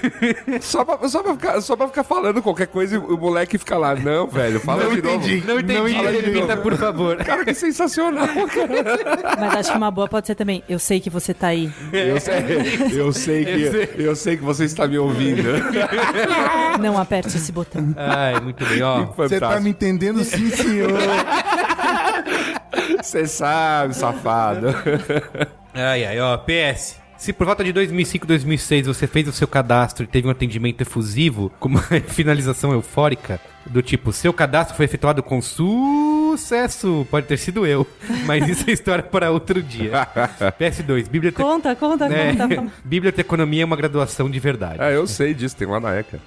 Só 0.60 0.84
pra, 0.84 1.08
só 1.08 1.22
pra, 1.22 1.32
ficar, 1.34 1.60
só 1.60 1.76
pra 1.76 1.86
ficar 1.88 2.04
falando 2.04 2.42
qualquer 2.42 2.66
coisa 2.66 2.96
e 2.96 2.98
o 2.98 3.16
moleque 3.16 3.56
fica 3.56 3.78
lá. 3.78 3.94
Não, 3.94 4.26
velho, 4.26 4.60
fala 4.60 4.84
Não 4.84 4.90
de 4.92 4.98
entendi. 4.98 5.36
novo. 5.36 5.46
Não 5.46 5.60
entendi. 5.60 5.78
Não 5.78 5.88
entendi. 5.88 6.30
Repita, 6.30 6.56
por 6.56 6.76
favor. 6.76 7.16
Cara, 7.24 7.44
que 7.44 7.54
sensacional, 7.54 8.26
cara. 8.26 9.36
Mas 9.38 9.54
acho 9.56 9.72
que 9.72 9.78
uma 9.78 9.90
boa 9.90 10.08
pode 10.08 10.26
ser 10.26 10.34
também. 10.34 10.62
Eu 10.68 10.78
sei 10.78 11.00
que 11.00 11.08
você 11.08 11.32
tá 11.32 11.48
aí. 11.48 11.72
Eu 11.92 12.20
sei, 12.20 12.34
eu 12.92 13.12
sei 13.12 13.44
que, 13.44 14.02
eu 14.02 14.16
sei 14.16 14.36
que 14.36 14.42
você 14.44 14.64
está 14.64 14.86
me 14.86 14.98
ouvindo. 14.98 15.42
Não 16.80 16.98
aperte 16.98 17.36
esse 17.36 17.52
botão. 17.52 17.94
Ai, 17.96 18.40
muito 18.40 18.64
bem, 18.66 18.82
ó. 18.82 19.06
Você 19.16 19.40
tá 19.40 19.60
me 19.60 19.70
entendendo, 19.70 20.22
sim, 20.24 20.50
senhor. 20.50 20.90
Você 22.96 23.26
sabe, 23.26 23.94
safado. 23.94 24.68
Ai, 25.74 26.04
ai, 26.04 26.20
ó, 26.20 26.36
PS. 26.38 26.96
Se 27.16 27.32
por 27.32 27.46
volta 27.46 27.64
de 27.64 27.72
2005, 27.72 28.24
2006 28.26 28.86
você 28.86 29.06
fez 29.08 29.26
o 29.26 29.32
seu 29.32 29.48
cadastro 29.48 30.04
e 30.04 30.06
teve 30.06 30.28
um 30.28 30.30
atendimento 30.30 30.80
efusivo, 30.82 31.50
com 31.58 31.68
uma 31.68 31.82
finalização 32.06 32.72
eufórica, 32.72 33.40
do 33.66 33.82
tipo, 33.82 34.12
seu 34.12 34.32
cadastro 34.32 34.76
foi 34.76 34.84
efetuado 34.84 35.20
com 35.20 35.42
sucesso, 35.42 37.04
pode 37.10 37.26
ter 37.26 37.36
sido 37.36 37.66
eu, 37.66 37.84
mas 38.24 38.48
isso 38.48 38.70
é 38.70 38.72
história 38.72 39.02
para 39.02 39.32
outro 39.32 39.60
dia. 39.60 40.06
PS2, 40.60 41.08
biblioteca... 41.08 41.42
Conta, 41.42 41.74
conta, 41.74 42.06
É, 42.06 42.34
conta. 42.36 42.72
biblioteconomia 42.84 43.62
é 43.62 43.64
uma 43.64 43.76
graduação 43.76 44.30
de 44.30 44.38
verdade. 44.38 44.76
Ah, 44.78 44.90
eu 44.90 45.04
sei 45.06 45.34
disso, 45.34 45.56
tem 45.56 45.66
lá 45.66 45.80
na 45.80 45.96
ECA. 45.98 46.20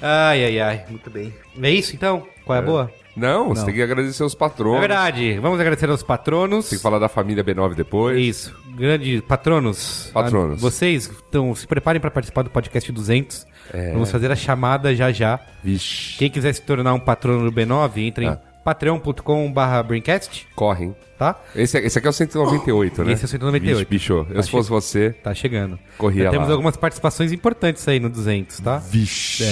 Ai, 0.00 0.42
ai, 0.46 0.58
ai, 0.60 0.84
muito 0.88 1.10
bem. 1.10 1.34
É 1.62 1.70
isso 1.70 1.94
então? 1.94 2.26
Qual 2.46 2.56
é 2.56 2.60
a 2.60 2.62
boa? 2.64 2.90
Não, 3.16 3.48
você 3.48 3.64
tem 3.66 3.74
que 3.74 3.82
agradecer 3.82 4.22
os 4.24 4.34
É 4.34 4.36
patronos. 4.38 4.80
verdade, 4.80 5.38
vamos 5.40 5.58
agradecer 5.60 5.90
aos 5.90 6.02
patronos. 6.02 6.68
Tem 6.68 6.78
que 6.78 6.82
falar 6.82 6.98
da 6.98 7.08
família 7.08 7.42
B9 7.44 7.74
depois. 7.74 8.18
Isso. 8.18 8.56
Grande 8.76 9.20
patronos. 9.22 10.10
Patronos. 10.14 10.54
Ah, 10.58 10.60
Vocês, 10.60 11.10
então, 11.28 11.54
se 11.54 11.66
preparem 11.66 12.00
para 12.00 12.10
participar 12.10 12.42
do 12.42 12.50
podcast 12.50 12.90
200. 12.90 13.46
Vamos 13.92 14.10
fazer 14.10 14.30
a 14.32 14.36
chamada 14.36 14.94
já 14.94 15.12
já. 15.12 15.38
Vixe. 15.62 16.16
Quem 16.18 16.30
quiser 16.30 16.52
se 16.54 16.62
tornar 16.62 16.94
um 16.94 17.00
patrono 17.00 17.50
do 17.50 17.52
B9, 17.54 17.98
entre 18.06 18.24
em 18.26 18.28
Ah. 18.28 18.38
patreon.com.br 18.64 19.82
Braincast, 19.86 20.46
Corre, 20.54 20.84
hein? 20.86 20.96
Tá? 21.20 21.38
Esse, 21.54 21.76
esse 21.76 21.98
aqui 21.98 22.06
é 22.06 22.10
o 22.10 22.12
198, 22.14 23.04
né? 23.04 23.12
Esse 23.12 23.24
é 23.24 23.26
o 23.26 23.28
198. 23.28 23.76
Vixe, 23.76 23.90
bicho, 23.90 24.26
eu 24.30 24.42
se 24.42 24.50
fosse 24.50 24.70
você... 24.70 25.10
Tá 25.10 25.34
chegando. 25.34 25.78
Corria 25.98 26.30
temos 26.30 26.48
lá. 26.48 26.54
algumas 26.54 26.78
participações 26.78 27.30
importantes 27.30 27.86
aí 27.86 28.00
no 28.00 28.08
200, 28.08 28.58
tá? 28.60 28.78
Vixe. 28.78 29.44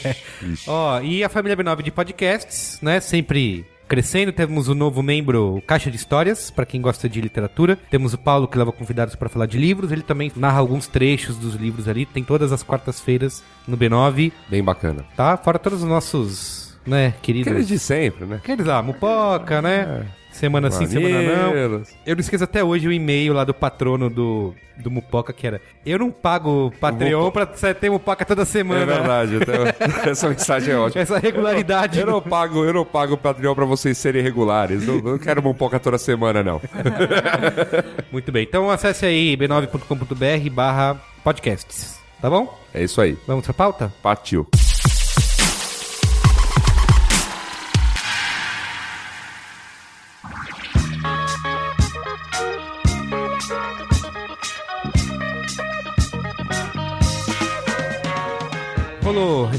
Ó, 0.66 0.98
e 1.02 1.22
a 1.22 1.28
família 1.28 1.54
B9 1.54 1.82
de 1.82 1.90
podcasts, 1.90 2.78
né? 2.80 3.00
Sempre 3.00 3.66
crescendo. 3.86 4.32
Temos 4.32 4.68
o 4.68 4.74
novo 4.74 5.02
membro, 5.02 5.62
Caixa 5.66 5.90
de 5.90 5.96
Histórias, 5.98 6.50
pra 6.50 6.64
quem 6.64 6.80
gosta 6.80 7.06
de 7.06 7.20
literatura. 7.20 7.76
Temos 7.90 8.14
o 8.14 8.18
Paulo, 8.18 8.48
que 8.48 8.56
leva 8.56 8.72
convidados 8.72 9.14
pra 9.14 9.28
falar 9.28 9.44
de 9.44 9.58
livros. 9.58 9.92
Ele 9.92 10.00
também 10.02 10.32
narra 10.34 10.60
alguns 10.60 10.86
trechos 10.86 11.36
dos 11.36 11.54
livros 11.54 11.86
ali. 11.86 12.06
Tem 12.06 12.24
todas 12.24 12.50
as 12.50 12.62
quartas-feiras 12.62 13.42
no 13.68 13.76
B9, 13.76 14.32
Bem 14.48 14.64
bacana. 14.64 15.04
tá? 15.14 15.36
Fora 15.36 15.58
todos 15.58 15.82
os 15.82 15.88
nossos, 15.88 16.69
né, 16.90 17.14
queridos... 17.22 17.48
Aqueles 17.48 17.68
de 17.68 17.78
sempre, 17.78 18.24
né? 18.26 18.36
Aqueles 18.36 18.66
lá, 18.66 18.82
Mupoca, 18.82 19.62
né? 19.62 20.06
Semana 20.32 20.70
sim, 20.70 20.86
semana 20.86 21.22
não. 21.22 21.82
Eu 22.06 22.14
não 22.14 22.20
esqueço 22.20 22.44
até 22.44 22.62
hoje 22.62 22.86
o 22.86 22.92
e-mail 22.92 23.32
lá 23.32 23.42
do 23.42 23.52
patrono 23.52 24.08
do, 24.08 24.54
do 24.76 24.88
Mupoca, 24.90 25.32
que 25.32 25.44
era 25.44 25.60
Eu 25.84 25.98
não 25.98 26.10
pago 26.12 26.72
Patreon 26.80 27.30
pra 27.32 27.44
ter 27.46 27.90
Mupoca 27.90 28.24
toda 28.24 28.42
É 28.42 28.44
semana. 28.44 28.86
verdade, 28.86 29.38
até- 29.38 29.74
essa 30.08 30.28
mensagem 30.28 30.72
é 30.72 30.76
ótima. 30.78 31.02
Essa 31.02 31.18
regularidade. 31.18 31.98
Eu 31.98 32.06
não 32.06 32.22
pago, 32.22 32.64
eu 32.64 32.72
não 32.72 32.84
pago 32.84 33.14
o 33.14 33.18
Patreon 33.18 33.54
pra 33.56 33.64
vocês 33.64 33.98
serem 33.98 34.22
regulares. 34.22 34.86
Não, 34.86 34.98
não 34.98 35.18
quero 35.18 35.40
uma 35.40 35.52
poca 35.52 35.80
toda 35.80 35.98
semana, 35.98 36.44
não. 36.44 36.60
Muito 38.12 38.30
bem, 38.30 38.44
então 38.44 38.70
acesse 38.70 39.04
aí 39.04 39.36
b9.com.br 39.36 40.50
barra 40.52 40.96
podcasts, 41.24 41.98
tá 42.22 42.30
bom? 42.30 42.56
É 42.72 42.84
isso 42.84 43.00
aí. 43.00 43.18
Vamos 43.26 43.44
pra 43.44 43.52
pauta? 43.52 43.92
Partiu. 44.00 44.46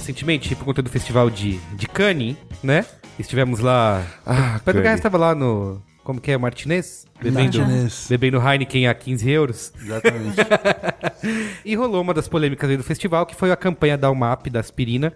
Recentemente, 0.01 0.55
por 0.55 0.65
conta 0.65 0.81
do 0.81 0.89
festival 0.89 1.29
de, 1.29 1.59
de 1.75 1.87
Cannes, 1.87 2.35
né? 2.63 2.85
Estivemos 3.17 3.59
lá... 3.59 4.03
Ah, 4.25 4.59
Pedro 4.65 4.81
Cannes. 4.81 4.99
Estava 4.99 5.17
lá 5.17 5.35
no... 5.35 5.81
Como 6.03 6.19
que 6.19 6.31
é? 6.31 6.37
Martinez? 6.37 7.05
Bebendo, 7.21 7.59
Martinez. 7.59 8.07
bebendo 8.09 8.37
Heineken 8.41 8.87
a 8.87 8.93
15 8.93 9.29
euros. 9.29 9.73
Exatamente. 9.81 10.35
E 11.63 11.75
rolou 11.75 12.01
uma 12.01 12.15
das 12.15 12.27
polêmicas 12.27 12.67
aí 12.67 12.75
do 12.75 12.83
festival, 12.83 13.27
que 13.27 13.35
foi 13.35 13.51
a 13.51 13.55
campanha 13.55 13.95
da 13.95 14.09
UMAP, 14.09 14.47
da 14.49 14.59
aspirina, 14.59 15.13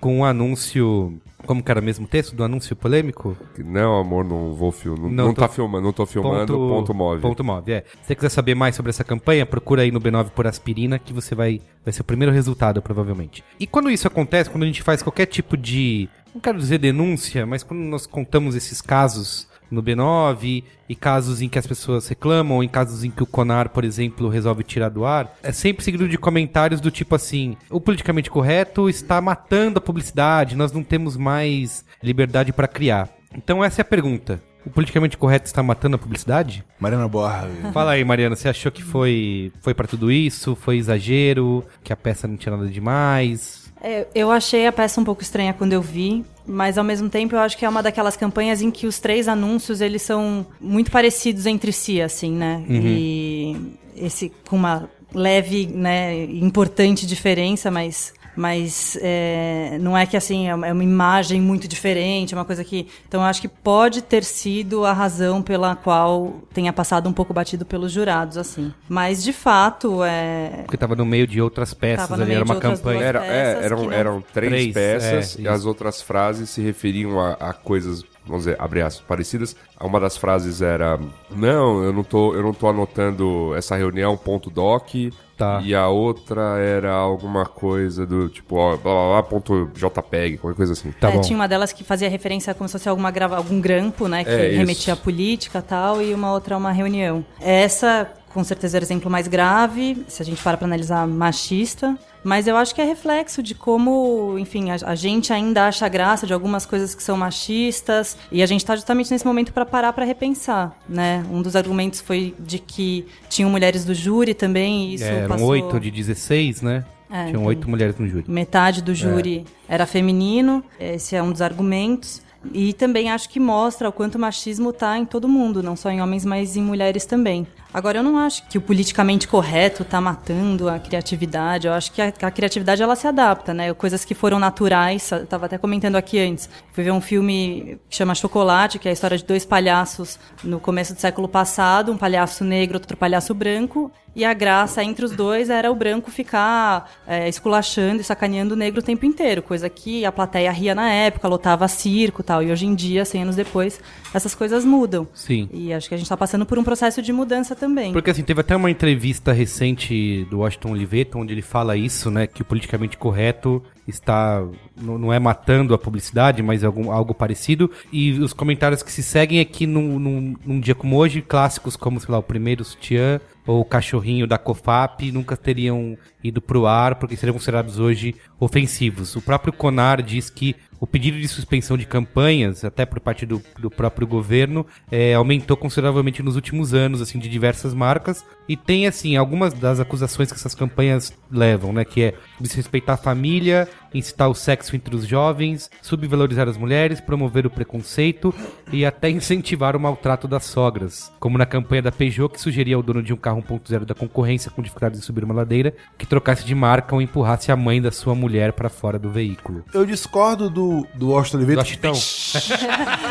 com 0.00 0.18
um 0.20 0.24
anúncio... 0.24 1.20
Como 1.44 1.62
que 1.62 1.70
era 1.70 1.78
o 1.80 1.82
mesmo 1.84 2.06
texto 2.06 2.34
do 2.34 2.42
anúncio 2.44 2.74
polêmico? 2.74 3.36
Não, 3.58 3.98
amor, 3.98 4.24
não 4.24 4.54
vou 4.54 4.72
filmar. 4.72 5.02
Não, 5.02 5.10
Não 5.10 5.24
não 5.26 5.34
tô- 5.34 5.40
tá 5.42 5.48
filmando, 5.48 5.84
não 5.84 5.92
tô 5.92 6.06
filmando. 6.06 6.56
Ponto, 6.56 6.94
móvel. 6.94 7.20
Ponto 7.20 7.44
móvel, 7.44 7.74
é. 7.76 7.80
Se 7.80 8.06
você 8.06 8.14
quiser 8.14 8.28
saber 8.30 8.54
mais 8.54 8.74
sobre 8.76 8.90
essa 8.90 9.02
campanha, 9.04 9.44
procura 9.44 9.82
aí 9.82 9.90
no 9.90 10.00
B9 10.00 10.30
por 10.30 10.46
aspirina, 10.46 10.98
que 11.00 11.12
você 11.12 11.34
vai, 11.34 11.60
vai 11.84 11.92
ser 11.92 12.00
o 12.00 12.04
primeiro 12.04 12.32
resultado, 12.32 12.80
provavelmente. 12.80 13.44
E 13.60 13.66
quando 13.66 13.90
isso 13.90 14.06
acontece, 14.06 14.48
quando 14.48 14.62
a 14.62 14.66
gente 14.66 14.82
faz 14.82 15.02
qualquer 15.02 15.26
tipo 15.26 15.56
de. 15.56 16.08
Não 16.32 16.40
quero 16.40 16.56
dizer 16.58 16.78
denúncia, 16.78 17.44
mas 17.44 17.62
quando 17.62 17.80
nós 17.80 18.06
contamos 18.06 18.54
esses 18.54 18.80
casos 18.80 19.46
no 19.72 19.82
B9 19.82 20.64
e 20.88 20.94
casos 20.94 21.40
em 21.40 21.48
que 21.48 21.58
as 21.58 21.66
pessoas 21.66 22.06
reclamam, 22.06 22.56
ou 22.56 22.64
em 22.64 22.68
casos 22.68 23.02
em 23.04 23.10
que 23.10 23.22
o 23.22 23.26
Conar, 23.26 23.70
por 23.70 23.84
exemplo, 23.84 24.28
resolve 24.28 24.62
tirar 24.62 24.90
do 24.90 25.04
ar, 25.04 25.34
é 25.42 25.52
sempre 25.52 25.82
seguido 25.82 26.08
de 26.08 26.18
comentários 26.18 26.80
do 26.80 26.90
tipo 26.90 27.14
assim: 27.14 27.56
o 27.70 27.80
politicamente 27.80 28.30
correto 28.30 28.88
está 28.88 29.20
matando 29.20 29.78
a 29.78 29.82
publicidade, 29.82 30.56
nós 30.56 30.72
não 30.72 30.82
temos 30.82 31.16
mais 31.16 31.84
liberdade 32.02 32.52
para 32.52 32.68
criar. 32.68 33.08
Então 33.34 33.64
essa 33.64 33.80
é 33.80 33.82
a 33.82 33.86
pergunta. 33.86 34.40
O 34.64 34.70
politicamente 34.70 35.16
correto 35.16 35.46
está 35.46 35.60
matando 35.62 35.96
a 35.96 35.98
publicidade? 35.98 36.64
Mariana 36.78 37.08
Borra. 37.08 37.48
Fala 37.74 37.92
aí, 37.92 38.04
Mariana, 38.04 38.36
você 38.36 38.48
achou 38.48 38.70
que 38.70 38.82
foi 38.82 39.52
foi 39.60 39.74
para 39.74 39.88
tudo 39.88 40.12
isso? 40.12 40.54
Foi 40.54 40.76
exagero? 40.76 41.64
Que 41.82 41.92
a 41.92 41.96
peça 41.96 42.28
não 42.28 42.36
tinha 42.36 42.56
nada 42.56 42.68
demais? 42.68 43.61
É, 43.82 44.06
eu 44.14 44.30
achei 44.30 44.66
a 44.66 44.72
peça 44.72 45.00
um 45.00 45.04
pouco 45.04 45.22
estranha 45.22 45.52
quando 45.52 45.72
eu 45.72 45.82
vi, 45.82 46.24
mas 46.46 46.78
ao 46.78 46.84
mesmo 46.84 47.10
tempo 47.10 47.34
eu 47.34 47.40
acho 47.40 47.58
que 47.58 47.64
é 47.64 47.68
uma 47.68 47.82
daquelas 47.82 48.16
campanhas 48.16 48.62
em 48.62 48.70
que 48.70 48.86
os 48.86 49.00
três 49.00 49.26
anúncios 49.26 49.80
eles 49.80 50.02
são 50.02 50.46
muito 50.60 50.90
parecidos 50.90 51.46
entre 51.46 51.72
si, 51.72 52.00
assim, 52.00 52.30
né? 52.30 52.64
E 52.68 53.56
esse 53.96 54.32
com 54.48 54.54
uma 54.54 54.88
leve, 55.12 55.66
né, 55.66 56.24
importante 56.24 57.06
diferença, 57.06 57.70
mas 57.70 58.14
Mas 58.34 58.96
é, 59.02 59.76
não 59.80 59.96
é 59.96 60.06
que 60.06 60.16
assim 60.16 60.48
é 60.48 60.54
uma 60.54 60.66
é 60.66 60.72
uma 60.72 60.84
imagem 60.84 61.40
muito 61.40 61.68
diferente, 61.68 62.34
é 62.34 62.36
uma 62.36 62.44
coisa 62.44 62.64
que. 62.64 62.86
Então 63.06 63.20
eu 63.20 63.26
acho 63.26 63.40
que 63.40 63.48
pode 63.48 64.00
ter 64.02 64.24
sido 64.24 64.84
a 64.86 64.92
razão 64.92 65.42
pela 65.42 65.76
qual 65.76 66.40
tenha 66.52 66.72
passado 66.72 67.08
um 67.08 67.12
pouco 67.12 67.34
batido 67.34 67.66
pelos 67.66 67.92
jurados, 67.92 68.36
assim. 68.38 68.72
Mas 68.88 69.22
de 69.22 69.32
fato 69.32 70.02
é. 70.02 70.62
Porque 70.64 70.76
tava 70.78 70.96
no 70.96 71.04
meio 71.04 71.26
de 71.26 71.40
outras 71.40 71.74
peças 71.74 72.10
ali, 72.10 72.32
era 72.32 72.44
uma 72.44 72.56
campanha. 72.56 73.02
Era, 73.04 73.24
é, 73.26 73.64
eram, 73.64 73.84
não- 73.84 73.92
eram 73.92 74.24
três, 74.32 74.52
Três, 74.52 74.72
peças 74.74 75.38
é, 75.38 75.42
e 75.42 75.48
as 75.48 75.64
outras 75.66 76.00
frases 76.00 76.48
se 76.50 76.60
referiam 76.62 77.20
a, 77.20 77.32
a 77.34 77.52
coisas, 77.52 78.02
vamos 78.24 78.44
dizer, 78.44 78.56
abre 78.58 78.80
aspas, 78.80 79.04
parecidas. 79.06 79.54
Uma 79.80 80.00
das 80.00 80.16
frases 80.16 80.62
era: 80.62 80.98
Não, 81.30 81.82
eu 81.84 81.92
não 81.92 82.02
tô, 82.04 82.34
eu 82.34 82.42
não 82.42 82.54
tô 82.54 82.68
anotando 82.68 83.54
essa 83.56 83.76
reunião, 83.76 84.16
ponto 84.16 84.48
doc. 84.48 84.94
Tá. 85.42 85.60
E 85.64 85.74
a 85.74 85.88
outra 85.88 86.56
era 86.58 86.92
alguma 86.92 87.44
coisa 87.44 88.06
do 88.06 88.28
tipo, 88.28 88.54
ó, 88.56 88.76
blá, 88.76 88.92
blá, 88.92 89.08
blá, 89.10 89.22
ponto 89.24 89.68
JPEG, 89.74 90.38
qualquer 90.38 90.56
coisa 90.56 90.72
assim. 90.72 90.92
Tá 90.92 91.08
É, 91.10 91.12
bom. 91.14 91.20
Tinha 91.20 91.36
uma 91.36 91.48
delas 91.48 91.72
que 91.72 91.82
fazia 91.82 92.08
referência 92.08 92.54
como 92.54 92.68
se 92.68 92.72
fosse 92.72 92.88
alguma 92.88 93.10
grava, 93.10 93.36
algum 93.36 93.60
grampo, 93.60 94.06
né? 94.06 94.22
Que 94.22 94.30
É, 94.30 94.48
isso. 94.50 94.58
remetia 94.58 94.94
à 94.94 94.96
política 94.96 95.58
e 95.58 95.62
tal, 95.62 96.00
e 96.00 96.14
uma 96.14 96.32
outra 96.32 96.54
a 96.54 96.58
uma 96.58 96.70
reunião. 96.70 97.24
Essa, 97.40 98.08
com 98.32 98.44
certeza, 98.44 98.78
é 98.78 98.80
o 98.80 98.84
exemplo 98.84 99.10
mais 99.10 99.26
grave, 99.26 100.04
se 100.06 100.22
a 100.22 100.24
gente 100.24 100.40
para 100.40 100.56
pra 100.56 100.66
analisar 100.66 101.06
machista. 101.08 101.98
Mas 102.24 102.46
eu 102.46 102.56
acho 102.56 102.74
que 102.74 102.80
é 102.80 102.84
reflexo 102.84 103.42
de 103.42 103.54
como, 103.54 104.36
enfim, 104.38 104.70
a, 104.70 104.76
a 104.86 104.94
gente 104.94 105.32
ainda 105.32 105.66
acha 105.66 105.88
graça 105.88 106.26
de 106.26 106.32
algumas 106.32 106.64
coisas 106.64 106.94
que 106.94 107.02
são 107.02 107.16
machistas. 107.16 108.16
E 108.30 108.42
a 108.42 108.46
gente 108.46 108.64
tá 108.64 108.76
justamente 108.76 109.10
nesse 109.10 109.26
momento 109.26 109.52
para 109.52 109.66
parar 109.66 109.92
para 109.92 110.04
repensar, 110.04 110.76
né? 110.88 111.24
Um 111.30 111.42
dos 111.42 111.56
argumentos 111.56 112.00
foi 112.00 112.34
de 112.38 112.58
que 112.58 113.06
tinham 113.28 113.50
mulheres 113.50 113.84
do 113.84 113.94
júri 113.94 114.34
também, 114.34 114.90
e 114.90 114.94
isso 114.94 115.04
É, 115.04 115.18
eram 115.18 115.28
passou... 115.28 115.48
oito 115.48 115.80
de 115.80 115.90
16, 115.90 116.62
né? 116.62 116.84
É, 117.10 117.24
Tinham 117.26 117.28
então- 117.28 117.44
oito 117.44 117.68
mulheres 117.68 117.98
no 117.98 118.08
júri. 118.08 118.24
Metade 118.26 118.80
do 118.82 118.94
júri 118.94 119.44
era 119.68 119.84
feminino, 119.84 120.64
esse 120.80 121.14
é 121.14 121.22
um 121.22 121.30
dos 121.30 121.42
argumentos. 121.42 122.22
E 122.52 122.72
também 122.72 123.08
acho 123.10 123.28
que 123.28 123.38
mostra 123.38 123.88
o 123.88 123.92
quanto 123.92 124.16
o 124.16 124.18
machismo 124.18 124.70
está 124.70 124.98
em 124.98 125.04
todo 125.04 125.28
mundo, 125.28 125.62
não 125.62 125.76
só 125.76 125.90
em 125.90 126.00
homens, 126.02 126.24
mas 126.24 126.56
em 126.56 126.62
mulheres 126.62 127.04
também. 127.04 127.46
Agora, 127.74 127.98
eu 127.98 128.02
não 128.02 128.18
acho 128.18 128.46
que 128.48 128.58
o 128.58 128.60
politicamente 128.60 129.26
correto 129.26 129.82
está 129.82 129.98
matando 129.98 130.68
a 130.68 130.78
criatividade. 130.78 131.66
Eu 131.66 131.72
acho 131.72 131.90
que 131.90 132.02
a, 132.02 132.12
a 132.20 132.30
criatividade 132.30 132.82
ela 132.82 132.94
se 132.94 133.06
adapta, 133.06 133.54
né? 133.54 133.72
Coisas 133.72 134.04
que 134.04 134.14
foram 134.14 134.38
naturais. 134.38 135.10
Eu 135.10 135.24
estava 135.24 135.46
até 135.46 135.56
comentando 135.56 135.96
aqui 135.96 136.18
antes. 136.18 136.50
Fui 136.72 136.84
ver 136.84 136.90
um 136.90 137.00
filme 137.00 137.78
que 137.88 137.96
chama 137.96 138.14
Chocolate, 138.14 138.78
que 138.78 138.88
é 138.88 138.90
a 138.90 138.92
história 138.92 139.16
de 139.16 139.24
dois 139.24 139.46
palhaços 139.46 140.18
no 140.44 140.60
começo 140.60 140.92
do 140.92 141.00
século 141.00 141.26
passado, 141.26 141.90
um 141.90 141.96
palhaço 141.96 142.44
negro, 142.44 142.76
outro 142.76 142.96
palhaço 142.96 143.32
branco. 143.32 143.90
E 144.14 144.24
a 144.24 144.34
graça 144.34 144.84
entre 144.84 145.04
os 145.04 145.12
dois 145.12 145.48
era 145.48 145.70
o 145.70 145.74
branco 145.74 146.10
ficar 146.10 146.90
é, 147.06 147.28
esculachando 147.28 148.00
e 148.00 148.04
sacaneando 148.04 148.54
o 148.54 148.56
negro 148.56 148.80
o 148.80 148.84
tempo 148.84 149.06
inteiro, 149.06 149.42
coisa 149.42 149.68
que 149.68 150.04
a 150.04 150.12
plateia 150.12 150.50
ria 150.52 150.74
na 150.74 150.90
época, 150.90 151.26
lotava 151.28 151.66
circo 151.68 152.20
e 152.20 152.24
tal. 152.24 152.42
E 152.42 152.50
hoje 152.50 152.66
em 152.66 152.74
dia, 152.74 153.04
100 153.04 153.22
anos 153.22 153.36
depois, 153.36 153.80
essas 154.12 154.34
coisas 154.34 154.64
mudam. 154.64 155.06
Sim. 155.14 155.48
E 155.52 155.72
acho 155.72 155.88
que 155.88 155.94
a 155.94 155.98
gente 155.98 156.06
está 156.06 156.16
passando 156.16 156.44
por 156.44 156.58
um 156.58 156.64
processo 156.64 157.00
de 157.00 157.12
mudança 157.12 157.56
também. 157.56 157.92
Porque 157.92 158.10
assim, 158.10 158.22
teve 158.22 158.40
até 158.40 158.54
uma 158.54 158.70
entrevista 158.70 159.32
recente 159.32 160.26
do 160.30 160.40
Washington 160.40 160.72
Oliveto, 160.72 161.18
onde 161.18 161.32
ele 161.32 161.42
fala 161.42 161.76
isso, 161.76 162.10
né? 162.10 162.26
Que 162.26 162.42
o 162.42 162.44
politicamente 162.44 162.98
correto 162.98 163.62
está. 163.86 164.44
Não 164.80 164.98
não 164.98 165.12
é 165.12 165.18
matando 165.18 165.74
a 165.74 165.78
publicidade, 165.78 166.42
mas 166.42 166.62
algum, 166.62 166.90
algo 166.92 167.14
parecido. 167.14 167.70
E 167.92 168.12
os 168.20 168.32
comentários 168.32 168.82
que 168.82 168.92
se 168.92 169.02
seguem 169.02 169.40
é 169.40 169.44
que 169.44 169.66
num, 169.66 169.98
num, 169.98 170.36
num 170.44 170.60
dia 170.60 170.74
como 170.74 170.96
hoje, 170.96 171.22
clássicos 171.22 171.76
como, 171.76 171.98
sei 171.98 172.12
lá, 172.12 172.18
o 172.18 172.22
primeiro 172.22 172.64
sutiã 172.64 173.20
ou 173.46 173.60
o 173.60 173.64
cachorrinho 173.64 174.26
da 174.26 174.38
COFAP 174.38 175.10
nunca 175.12 175.36
teriam 175.36 175.96
ido 176.22 176.40
pro 176.40 176.66
ar 176.66 176.96
porque 176.96 177.16
seriam 177.16 177.34
considerados 177.34 177.78
hoje 177.78 178.14
ofensivos. 178.38 179.16
O 179.16 179.22
próprio 179.22 179.52
Conar 179.52 180.02
diz 180.02 180.30
que 180.30 180.56
o 180.82 180.86
pedido 180.86 181.16
de 181.20 181.28
suspensão 181.28 181.78
de 181.78 181.86
campanhas, 181.86 182.64
até 182.64 182.84
por 182.84 182.98
parte 182.98 183.24
do, 183.24 183.40
do 183.56 183.70
próprio 183.70 184.04
governo, 184.04 184.66
é, 184.90 185.14
aumentou 185.14 185.56
consideravelmente 185.56 186.24
nos 186.24 186.34
últimos 186.34 186.74
anos, 186.74 187.00
assim, 187.00 187.20
de 187.20 187.28
diversas 187.28 187.72
marcas. 187.72 188.24
E 188.48 188.56
tem, 188.56 188.88
assim, 188.88 189.16
algumas 189.16 189.54
das 189.54 189.78
acusações 189.78 190.32
que 190.32 190.36
essas 190.36 190.56
campanhas 190.56 191.16
levam, 191.30 191.72
né? 191.72 191.84
Que 191.84 192.02
é 192.02 192.14
desrespeitar 192.40 192.94
a 192.94 192.98
família, 192.98 193.68
incitar 193.94 194.28
o 194.28 194.34
sexo 194.34 194.74
entre 194.74 194.96
os 194.96 195.06
jovens, 195.06 195.70
subvalorizar 195.80 196.48
as 196.48 196.56
mulheres, 196.56 197.00
promover 197.00 197.46
o 197.46 197.50
preconceito 197.50 198.34
e 198.72 198.84
até 198.84 199.08
incentivar 199.08 199.76
o 199.76 199.80
maltrato 199.80 200.26
das 200.26 200.44
sogras. 200.44 201.12
Como 201.20 201.38
na 201.38 201.46
campanha 201.46 201.82
da 201.82 201.92
Peugeot, 201.92 202.32
que 202.32 202.40
sugeria 202.40 202.74
ao 202.74 202.82
dono 202.82 203.04
de 203.04 203.12
um 203.12 203.16
carro 203.16 203.40
1.0 203.40 203.84
da 203.84 203.94
concorrência 203.94 204.50
com 204.50 204.60
dificuldade 204.60 204.98
de 204.98 205.04
subir 205.04 205.22
uma 205.22 205.34
ladeira, 205.34 205.72
que 205.96 206.06
trocasse 206.06 206.44
de 206.44 206.54
marca 206.56 206.92
ou 206.92 207.00
empurrasse 207.00 207.52
a 207.52 207.56
mãe 207.56 207.80
da 207.80 207.92
sua 207.92 208.16
mulher 208.16 208.52
para 208.52 208.68
fora 208.68 208.98
do 208.98 209.10
veículo. 209.10 209.64
Eu 209.72 209.86
discordo 209.86 210.50
do, 210.50 210.71
do 210.94 211.08
Washington 211.10 211.38
Oliveto. 211.38 211.60
Gostão? 211.62 211.92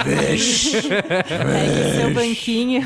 Pegue 0.03 1.95
seu 1.95 2.13
banquinho. 2.13 2.81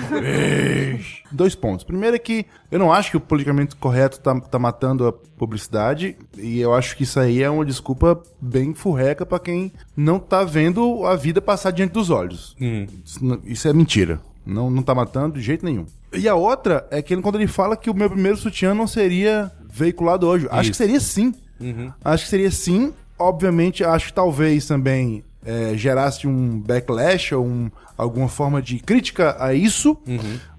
Dois 1.32 1.56
pontos. 1.56 1.84
Primeiro 1.84 2.16
é 2.16 2.20
que 2.20 2.46
eu 2.72 2.80
não 2.80 2.92
acho 2.92 3.12
que 3.12 3.18
o 3.18 3.20
politicamente 3.20 3.76
correto 3.76 4.20
tá, 4.20 4.40
tá 4.40 4.60
matando 4.60 5.08
a 5.08 5.14
publicidade. 5.14 6.16
E 6.38 6.60
eu 6.60 6.74
acho 6.74 6.96
que 6.96 7.04
isso 7.04 7.20
aí 7.20 7.42
é 7.42 7.50
uma 7.50 7.66
desculpa 7.66 8.22
bem 8.40 8.74
furreca 8.74 9.26
pra 9.26 9.40
quem 9.40 9.72
não 9.96 10.20
tá 10.20 10.44
vendo 10.44 11.06
a 11.06 11.16
vida 11.16 11.42
passar 11.42 11.72
diante 11.72 11.92
dos 11.94 12.10
olhos. 12.10 12.56
Isso, 13.04 13.24
não- 13.24 13.40
isso 13.46 13.68
é 13.68 13.74
mentira. 13.74 14.20
Não, 14.46 14.70
não 14.70 14.84
tá 14.84 14.94
matando 14.94 15.36
de 15.40 15.42
jeito 15.42 15.66
nenhum. 15.66 15.86
E 16.14 16.28
a 16.30 16.36
outra 16.36 16.88
é 16.92 17.02
que 17.02 17.14
ele- 17.14 17.22
quando 17.22 17.36
ele 17.36 17.48
fala 17.48 17.76
que 17.76 17.90
o 17.90 17.94
meu 17.96 18.10
primeiro 18.10 18.38
sutiã 18.38 18.74
não 18.74 18.86
seria 18.88 19.52
veiculado 19.70 20.28
hoje. 20.28 20.48
Acho 20.52 20.70
que 20.72 20.78
seria 20.78 21.00
sim. 21.00 21.34
Acho 22.04 22.24
que 22.26 22.30
seria 22.30 22.52
sim. 22.52 22.94
Obviamente, 23.18 23.84
acho 23.84 24.08
que 24.08 24.14
talvez 24.14 24.68
também 24.68 25.24
é, 25.46 25.76
gerasse 25.78 26.28
um 26.28 26.60
backlash 26.60 27.34
ou 27.36 27.46
um- 27.46 27.70
alguma 27.98 28.28
forma 28.28 28.62
de 28.62 28.80
crítica 28.80 29.38
a 29.40 29.54
isso. 29.54 29.98